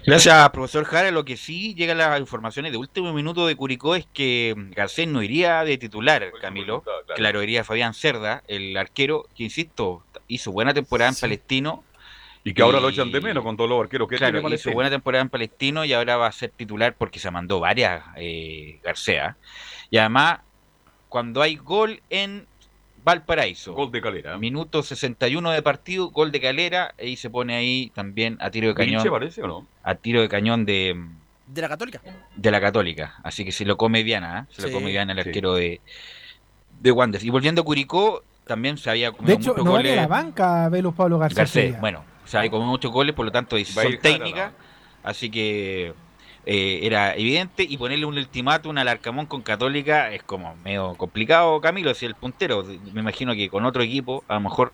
Gracias, 0.06 0.48
profesor 0.48 0.86
Jara. 0.86 1.10
Lo 1.10 1.26
que 1.26 1.36
sí 1.36 1.74
llegan 1.74 1.98
las 1.98 2.18
informaciones 2.18 2.72
de 2.72 2.78
último 2.78 3.12
minuto 3.12 3.46
de 3.46 3.54
Curicó 3.54 3.94
es 3.94 4.06
que 4.14 4.54
Garcés 4.74 5.06
no 5.06 5.22
iría 5.22 5.62
de 5.64 5.76
titular, 5.76 6.32
Camilo. 6.40 6.82
Claro, 7.16 7.42
iría 7.42 7.64
Fabián 7.64 7.92
Cerda, 7.92 8.42
el 8.48 8.74
arquero, 8.78 9.26
que 9.36 9.44
insisto, 9.44 10.04
hizo 10.26 10.52
buena 10.52 10.72
temporada 10.72 11.10
en 11.10 11.16
Palestino. 11.16 11.84
Y 12.48 12.54
que 12.54 12.62
ahora 12.62 12.80
lo 12.80 12.88
echan 12.88 13.10
de 13.12 13.20
menos 13.20 13.42
con 13.44 13.56
todos 13.56 13.68
los 13.70 13.80
arqueros 13.80 14.08
que 14.08 14.16
claro, 14.16 14.30
tiene 14.32 14.38
hizo 14.40 14.44
Palestino. 14.48 14.74
buena 14.74 14.90
temporada 14.90 15.22
en 15.22 15.28
Palestino 15.28 15.84
y 15.84 15.92
ahora 15.92 16.16
va 16.16 16.26
a 16.28 16.32
ser 16.32 16.50
titular 16.50 16.94
porque 16.96 17.18
se 17.18 17.30
mandó 17.30 17.60
varias 17.60 18.02
eh, 18.16 18.80
García. 18.82 19.36
Y 19.90 19.98
además, 19.98 20.40
cuando 21.08 21.42
hay 21.42 21.56
gol 21.56 22.00
en 22.10 22.46
Valparaíso. 23.04 23.72
Gol 23.74 23.90
de 23.90 24.00
Calera. 24.02 24.36
Minuto 24.38 24.82
61 24.82 25.50
de 25.50 25.62
partido, 25.62 26.10
gol 26.10 26.30
de 26.32 26.40
Calera, 26.40 26.94
y 27.02 27.16
se 27.16 27.30
pone 27.30 27.54
ahí 27.56 27.90
también 27.94 28.36
a 28.40 28.50
tiro 28.50 28.68
de 28.68 28.74
cañón. 28.74 28.94
Vinche 29.02 29.10
parece, 29.10 29.42
¿o 29.42 29.46
no? 29.46 29.66
A 29.82 29.94
tiro 29.94 30.20
de 30.20 30.28
cañón 30.28 30.64
de, 30.66 30.94
De 31.46 31.62
la 31.62 31.68
Católica. 31.68 32.00
de 32.36 32.50
la 32.50 32.60
Católica. 32.60 33.14
Así 33.22 33.44
que 33.44 33.52
se 33.52 33.64
lo 33.64 33.76
come 33.78 34.04
Diana, 34.04 34.40
¿eh? 34.48 34.52
se 34.54 34.62
Sí. 34.62 34.68
lo 34.68 34.74
come 34.74 34.90
Diana 34.90 35.12
el 35.12 35.22
Sí. 35.22 35.28
arquero 35.28 35.54
de, 35.54 35.80
de 36.80 36.92
Wanderers. 36.92 37.24
Y 37.24 37.30
volviendo 37.30 37.62
a 37.62 37.64
Curicó, 37.64 38.22
también 38.46 38.76
se 38.76 38.90
había 38.90 39.10
comido 39.12 39.26
De 39.28 39.34
hecho, 39.34 39.50
muchos 39.52 39.64
no 39.64 39.72
vale 39.72 39.88
goles. 39.90 40.02
la 40.02 40.06
banca 40.08 40.68
Velus 40.68 40.94
Pablo 40.94 41.18
García. 41.18 41.36
Garcés, 41.38 41.62
Sevilla. 41.62 41.80
Bueno, 42.28 42.30
se 42.30 42.38
había 42.38 42.50
comido 42.50 42.70
muchos 42.70 42.92
goles, 42.92 43.14
por 43.14 43.24
lo 43.24 43.32
tanto, 43.32 43.56
decisión 43.56 43.98
técnica. 44.00 44.52
Así 45.02 45.30
que 45.30 45.94
eh, 46.44 46.80
era 46.82 47.14
evidente. 47.14 47.62
Y 47.62 47.76
ponerle 47.78 48.04
un 48.04 48.18
ultimátum 48.18 48.76
al 48.78 48.88
Arcamón 48.88 49.26
con 49.26 49.42
Católica 49.42 50.12
es 50.12 50.22
como 50.22 50.54
medio 50.56 50.94
complicado, 50.96 51.60
Camilo, 51.60 51.94
si 51.94 52.06
el 52.06 52.14
puntero. 52.14 52.64
Me 52.92 53.00
imagino 53.00 53.34
que 53.34 53.48
con 53.48 53.64
otro 53.64 53.82
equipo, 53.82 54.24
a 54.28 54.34
lo 54.34 54.40
mejor, 54.40 54.72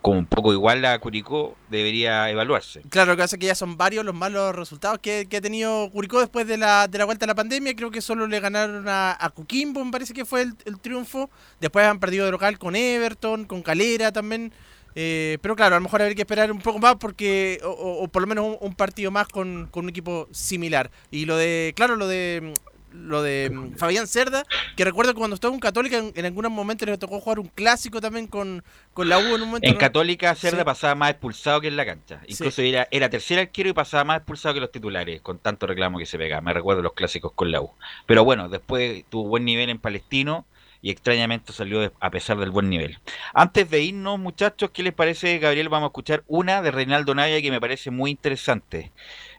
como 0.00 0.18
un 0.18 0.26
poco 0.26 0.52
igual 0.52 0.84
a 0.84 0.98
Curicó, 0.98 1.56
debería 1.68 2.30
evaluarse. 2.30 2.82
Claro, 2.88 3.12
lo 3.12 3.16
que 3.16 3.22
pasa 3.22 3.36
es 3.36 3.40
que 3.40 3.46
ya 3.46 3.54
son 3.54 3.76
varios 3.76 4.04
los 4.04 4.14
malos 4.14 4.54
resultados 4.54 4.98
que, 4.98 5.26
que 5.28 5.36
ha 5.36 5.40
tenido 5.40 5.90
Curicó 5.90 6.20
después 6.20 6.46
de 6.46 6.56
la, 6.56 6.88
de 6.88 6.98
la 6.98 7.04
vuelta 7.04 7.24
a 7.24 7.28
la 7.28 7.34
pandemia. 7.34 7.76
Creo 7.76 7.90
que 7.90 8.00
solo 8.00 8.26
le 8.26 8.40
ganaron 8.40 8.88
a, 8.88 9.16
a 9.18 9.30
Coquimbo, 9.30 9.84
me 9.84 9.92
parece 9.92 10.14
que 10.14 10.24
fue 10.24 10.42
el, 10.42 10.54
el 10.64 10.80
triunfo. 10.80 11.30
Después 11.60 11.86
han 11.86 12.00
perdido 12.00 12.24
de 12.24 12.32
local 12.32 12.58
con 12.58 12.74
Everton, 12.74 13.44
con 13.44 13.62
Calera 13.62 14.12
también. 14.12 14.52
Eh, 14.94 15.38
pero 15.40 15.56
claro, 15.56 15.76
a 15.76 15.78
lo 15.78 15.82
mejor 15.84 16.02
habría 16.02 16.14
que 16.14 16.22
esperar 16.22 16.50
un 16.52 16.60
poco 16.60 16.78
más 16.78 16.96
porque, 16.96 17.58
o, 17.64 17.68
o- 17.70 18.08
por 18.08 18.22
lo 18.22 18.28
menos 18.28 18.44
un, 18.44 18.56
un 18.60 18.74
partido 18.74 19.10
más 19.10 19.28
con, 19.28 19.68
con 19.70 19.84
un 19.84 19.90
equipo 19.90 20.28
similar. 20.32 20.90
Y 21.10 21.24
lo 21.26 21.36
de, 21.36 21.72
claro, 21.76 21.96
lo 21.96 22.06
de 22.06 22.52
lo 22.94 23.22
de 23.22 23.48
mm, 23.50 23.76
Fabián 23.78 24.06
Cerda, 24.06 24.44
que 24.76 24.84
recuerdo 24.84 25.14
que 25.14 25.18
cuando 25.18 25.32
estuvo 25.36 25.54
en 25.54 25.60
Católica 25.60 25.96
en, 25.96 26.12
en 26.14 26.26
algunos 26.26 26.52
momentos 26.52 26.86
le 26.86 26.98
tocó 26.98 27.20
jugar 27.22 27.38
un 27.38 27.48
clásico 27.48 28.02
también 28.02 28.26
con, 28.26 28.62
con 28.92 29.08
la 29.08 29.18
U 29.18 29.34
en 29.34 29.40
un 29.40 29.48
momento. 29.48 29.66
En 29.66 29.72
¿no? 29.72 29.80
Católica, 29.80 30.34
Cerda 30.34 30.58
Sí. 30.58 30.64
pasaba 30.64 30.94
más 30.94 31.08
expulsado 31.12 31.62
que 31.62 31.68
en 31.68 31.76
la 31.78 31.86
cancha. 31.86 32.20
Incluso 32.26 32.60
era, 32.60 32.86
era 32.90 33.08
tercer 33.08 33.38
arquero 33.38 33.70
y 33.70 33.72
pasaba 33.72 34.04
más 34.04 34.18
expulsado 34.18 34.52
que 34.54 34.60
los 34.60 34.70
titulares, 34.70 35.22
con 35.22 35.38
tanto 35.38 35.66
reclamo 35.66 35.96
que 35.98 36.04
se 36.04 36.18
pega. 36.18 36.42
Me 36.42 36.52
recuerdo 36.52 36.82
los 36.82 36.92
clásicos 36.92 37.32
con 37.32 37.50
la 37.50 37.62
U. 37.62 37.70
Pero 38.04 38.24
bueno, 38.26 38.50
después 38.50 39.04
tuvo 39.08 39.26
buen 39.26 39.46
nivel 39.46 39.70
en 39.70 39.78
Palestino 39.78 40.44
y 40.82 40.90
extrañamente 40.90 41.52
salió 41.52 41.80
de- 41.80 41.92
a 42.00 42.10
pesar 42.10 42.38
del 42.38 42.50
buen 42.50 42.68
nivel. 42.68 42.98
Antes 43.34 43.70
de 43.70 43.82
irnos, 43.82 44.18
muchachos, 44.18 44.70
¿qué 44.72 44.82
les 44.82 44.92
parece, 44.92 45.38
Gabriel? 45.38 45.68
Vamos 45.68 45.86
a 45.88 45.90
escuchar 45.90 46.24
una 46.26 46.60
de 46.62 46.70
Reinaldo 46.72 47.14
Navia 47.14 47.40
que 47.40 47.50
me 47.50 47.60
parece 47.60 47.90
muy 47.90 48.10
interesante. 48.10 48.90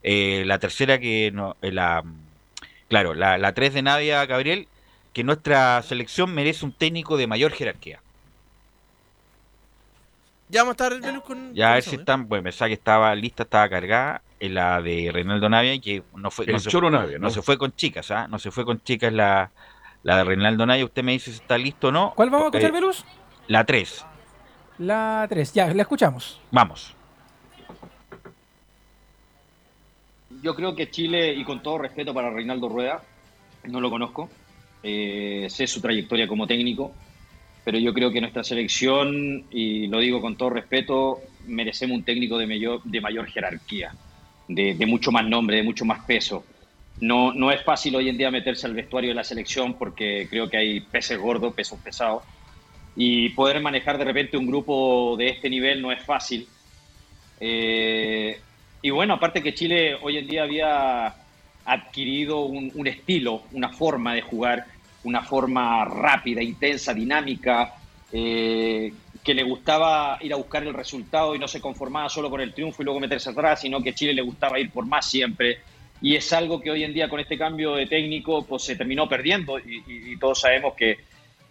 Eh, 0.04 0.44
la 0.46 0.60
tercera 0.60 1.00
que 1.00 1.32
no, 1.34 1.56
eh, 1.62 1.72
la 1.72 2.04
claro, 2.90 3.14
la, 3.14 3.38
la 3.38 3.54
tres 3.54 3.74
de 3.74 3.82
Navia, 3.82 4.26
Gabriel, 4.26 4.68
que 5.14 5.24
nuestra 5.24 5.82
selección 5.84 6.34
merece 6.34 6.66
un 6.66 6.74
técnico 6.74 7.18
de 7.18 7.28
mayor 7.28 7.52
jerarquía. 7.52 8.02
Ya 10.50 10.62
vamos 10.64 10.80
a 10.80 10.88
estar 10.88 11.24
con. 11.24 11.54
Ya 11.56 11.72
a 11.72 11.76
ver 11.76 11.84
eso, 11.84 11.90
si 11.90 11.96
¿eh? 11.96 12.00
están, 12.00 12.28
bueno, 12.28 12.44
pensaba 12.44 12.68
que 12.70 12.74
estaba 12.76 13.16
lista, 13.16 13.44
estaba 13.44 13.70
cargada, 13.70 14.22
en 14.40 14.54
la 14.54 14.82
de 14.82 15.10
Reinaldo 15.12 15.50
Navia, 15.50 15.80
que 15.80 16.04
no 16.16 16.30
fue, 16.32 16.46
El 16.46 16.52
no 16.52 16.60
se, 16.60 16.70
Choro 16.70 16.90
Navia, 16.92 17.18
¿no? 17.18 17.28
no 17.28 17.30
se 17.30 17.42
fue 17.42 17.58
con 17.58 17.76
chicas, 17.76 18.12
¿ah? 18.12 18.28
No 18.28 18.40
se 18.40 18.52
fue 18.52 18.66
con 18.66 18.82
chicas 18.84 19.12
la, 19.14 19.52
la 20.04 20.18
de 20.18 20.24
Reinaldo 20.26 20.66
Navia, 20.66 20.86
usted 20.86 21.04
me 21.04 21.14
dice 21.14 21.32
si 21.32 21.38
está 21.38 21.58
listo 21.58 21.88
o 21.88 21.92
no. 21.92 22.14
¿Cuál 22.16 22.30
vamos 22.30 22.46
a 22.46 22.48
escuchar, 22.50 22.70
Eh, 22.70 22.74
Velus? 22.74 23.06
La 23.48 23.64
3, 23.66 24.06
La 24.80 25.26
3. 25.30 25.54
Ya, 25.54 25.74
la 25.74 25.82
escuchamos. 25.84 26.40
vamos. 26.52 26.94
Yo 30.42 30.56
creo 30.56 30.76
que 30.76 30.90
Chile, 30.90 31.34
y 31.34 31.44
con 31.46 31.62
todo 31.64 31.78
respeto 31.78 32.14
para 32.14 32.30
Reinaldo 32.30 32.68
Rueda, 32.68 33.02
no 33.66 33.80
lo 33.80 33.90
conozco, 33.90 34.30
eh, 34.82 35.48
sé 35.50 35.68
su 35.68 35.80
trayectoria 35.80 36.28
como 36.28 36.48
técnico, 36.48 36.92
pero 37.64 37.78
yo 37.78 37.94
creo 37.94 38.12
que 38.12 38.20
nuestra 38.20 38.44
selección, 38.44 39.46
y 39.52 39.88
lo 39.88 40.00
digo 40.00 40.20
con 40.20 40.36
todo 40.36 40.50
respeto, 40.50 41.22
merecemos 41.48 41.96
un 41.98 42.04
técnico 42.04 42.38
de 42.38 42.48
mayor, 42.48 42.84
de 42.84 43.00
mayor 43.00 43.28
jerarquía, 43.28 43.94
de, 44.50 44.74
de 44.74 44.86
mucho 44.86 45.14
más 45.14 45.26
nombre, 45.26 45.56
de 45.58 45.64
mucho 45.64 45.86
más 45.86 46.04
peso. 46.04 46.44
No, 47.00 47.34
no 47.34 47.52
es 47.52 47.64
fácil 47.64 47.96
hoy 47.96 48.10
en 48.10 48.18
día 48.18 48.32
meterse 48.32 48.68
al 48.68 48.74
vestuario 48.74 49.10
de 49.10 49.16
la 49.16 49.24
selección 49.24 49.74
porque 49.74 50.28
creo 50.30 50.50
que 50.50 50.58
hay 50.58 50.80
peces 50.80 51.20
gordos, 51.20 51.54
pesos 51.54 51.80
pesados, 51.80 52.24
y 52.96 53.30
poder 53.30 53.62
manejar 53.62 53.98
de 53.98 54.06
repente 54.06 54.38
un 54.38 54.46
grupo 54.46 55.16
de 55.18 55.30
este 55.30 55.50
nivel 55.50 55.82
no 55.82 55.92
es 55.92 56.04
fácil. 56.04 56.48
Eh, 57.40 58.40
y 58.82 58.90
bueno, 58.90 59.16
aparte 59.16 59.42
que 59.42 59.54
Chile 59.54 59.96
hoy 60.02 60.18
en 60.18 60.28
día 60.28 60.44
había 60.44 61.16
adquirido 61.66 62.42
un, 62.42 62.88
estilo, 62.88 63.44
una 63.54 63.70
forma 63.70 64.14
de 64.14 64.22
jugar, 64.22 64.66
una 65.04 65.22
forma 65.22 65.86
rápida, 65.86 66.42
intensa, 66.42 66.94
dinámica, 66.94 67.74
eh, 68.12 68.94
que 69.24 69.34
le 69.34 69.44
gustaba 69.44 70.18
ir 70.22 70.34
a 70.34 70.36
buscar 70.36 70.64
el 70.64 70.74
resultado 70.74 71.34
y 71.34 71.40
no 71.40 71.48
se 71.48 71.62
conformaba 71.62 72.10
solo 72.10 72.30
con 72.30 72.42
el 72.42 72.54
triunfo 72.54 72.82
y 72.82 72.86
luego 72.86 73.00
meterse 73.00 73.30
atrás, 73.30 73.62
sino 73.62 73.82
que 73.82 73.94
Chile 73.94 74.14
le 74.14 74.22
gustaba 74.22 74.60
ir 74.60 74.70
por 74.70 74.86
más 74.86 75.10
siempre. 75.10 75.60
Y 76.04 76.18
es 76.18 76.34
algo 76.34 76.60
que 76.62 76.70
hoy 76.70 76.84
en 76.84 76.94
día 76.94 77.08
con 77.08 77.22
este 77.22 77.38
cambio 77.38 77.76
de 77.76 77.88
técnico 77.88 78.46
pues 78.46 78.64
se 78.64 78.76
terminó 78.76 79.08
perdiendo 79.08 79.58
y, 79.58 79.78
y- 79.88 80.12
y 80.14 80.20
todos 80.20 80.42
sabemos 80.42 80.74
que, 80.76 80.98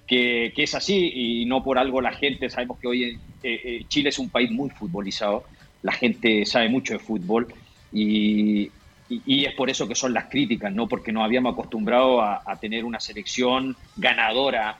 que, 0.06 0.52
que 0.54 0.62
es 0.64 0.74
así 0.74 1.10
y 1.14 1.46
no 1.46 1.64
por 1.64 1.78
algo 1.78 2.02
la 2.02 2.12
gente, 2.12 2.50
sabemos 2.50 2.78
que 2.78 2.86
hoy 2.86 3.04
en, 3.04 3.16
eh, 3.42 3.60
eh, 3.64 3.84
Chile 3.88 4.10
es 4.10 4.18
un 4.18 4.28
país 4.28 4.50
muy 4.50 4.68
futbolizado, 4.68 5.44
la 5.80 5.92
gente 5.92 6.44
sabe 6.44 6.68
mucho 6.68 6.92
de 6.92 6.98
fútbol 6.98 7.48
y, 7.92 8.64
y- 9.08 9.22
y 9.24 9.44
es 9.46 9.54
por 9.54 9.70
eso 9.70 9.88
que 9.88 9.94
son 9.94 10.12
las 10.12 10.26
críticas, 10.28 10.70
¿no? 10.70 10.86
Porque 10.86 11.12
nos 11.12 11.24
habíamos 11.24 11.54
acostumbrado 11.54 12.20
a, 12.20 12.42
a 12.44 12.56
tener 12.60 12.84
una 12.84 13.00
selección 13.00 13.74
ganadora. 13.96 14.78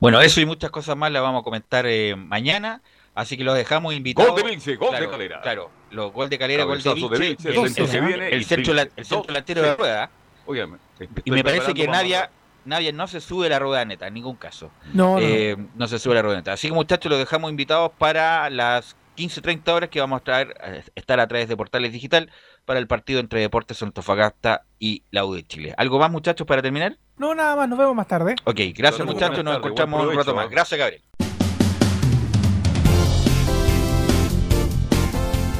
Bueno, 0.00 0.20
eso 0.20 0.38
y 0.40 0.44
muchas 0.44 0.70
cosas 0.70 0.98
más 0.98 1.10
las 1.12 1.22
vamos 1.22 1.40
a 1.40 1.44
comentar 1.44 1.86
eh, 1.86 2.14
mañana. 2.14 2.82
Así 3.14 3.36
que 3.36 3.44
los 3.44 3.56
dejamos 3.56 3.94
invitados. 3.94 4.32
Gol 4.32 4.42
de 4.42 4.50
Vince, 4.50 4.76
gol 4.76 4.90
de 4.92 4.96
Claro, 4.98 5.10
Calera. 5.10 5.40
Claro, 5.42 5.70
los 5.90 6.12
gol 6.12 6.28
de 6.28 6.38
Calera, 6.38 6.64
gol 6.64 6.82
de 6.82 6.94
Vince, 6.94 7.48
el, 7.50 7.58
el 7.58 7.70
centro 8.44 8.72
el- 8.72 8.92
el 8.96 9.04
centro, 9.04 9.22
delantero 9.26 9.62
de 9.62 9.74
rueda. 9.76 10.10
Óigame, 10.46 10.78
Y 11.24 11.30
me 11.30 11.44
parece 11.44 11.74
que 11.74 11.84
para 11.86 11.98
Nadia, 11.98 12.30
Nadia 12.64 12.92
no 12.92 13.06
se 13.06 13.20
sube 13.20 13.48
la 13.48 13.58
rueda 13.58 13.84
neta, 13.84 14.06
en 14.06 14.14
ningún 14.14 14.36
caso. 14.36 14.70
No, 14.92 15.14
no. 15.14 15.20
Eh, 15.20 15.56
no 15.76 15.86
se 15.88 15.98
sube 15.98 16.14
la 16.14 16.22
rueda 16.22 16.36
neta. 16.38 16.52
Así 16.52 16.68
que 16.68 16.74
muchachos, 16.74 17.08
los 17.10 17.18
dejamos 17.18 17.50
invitados 17.50 17.92
para 17.98 18.50
las 18.50 18.96
15.30 19.16 19.68
horas 19.72 19.90
que 19.90 20.00
vamos 20.00 20.20
a 20.20 20.24
traer, 20.24 20.54
estar 20.94 21.20
a 21.20 21.28
través 21.28 21.48
de 21.48 21.56
Portales 21.56 21.92
Digital 21.92 22.30
para 22.64 22.78
el 22.78 22.86
partido 22.86 23.20
entre 23.20 23.40
Deportes 23.40 23.82
Antofagasta 23.82 24.62
y 24.78 25.02
la 25.10 25.24
U 25.24 25.34
de 25.34 25.46
Chile. 25.46 25.74
¿Algo 25.76 25.98
más 25.98 26.10
muchachos 26.10 26.46
para 26.46 26.62
terminar? 26.62 26.96
No, 27.18 27.34
nada 27.34 27.54
más, 27.56 27.68
nos 27.68 27.78
vemos 27.78 27.94
más 27.94 28.08
tarde. 28.08 28.34
Ok, 28.44 28.58
gracias 28.74 29.06
muchachos, 29.06 29.44
nos 29.44 29.56
encontramos 29.58 30.06
un 30.06 30.16
rato 30.16 30.34
más. 30.34 30.46
¿eh? 30.46 30.48
Gracias 30.50 30.78
Gabriel. 30.78 31.02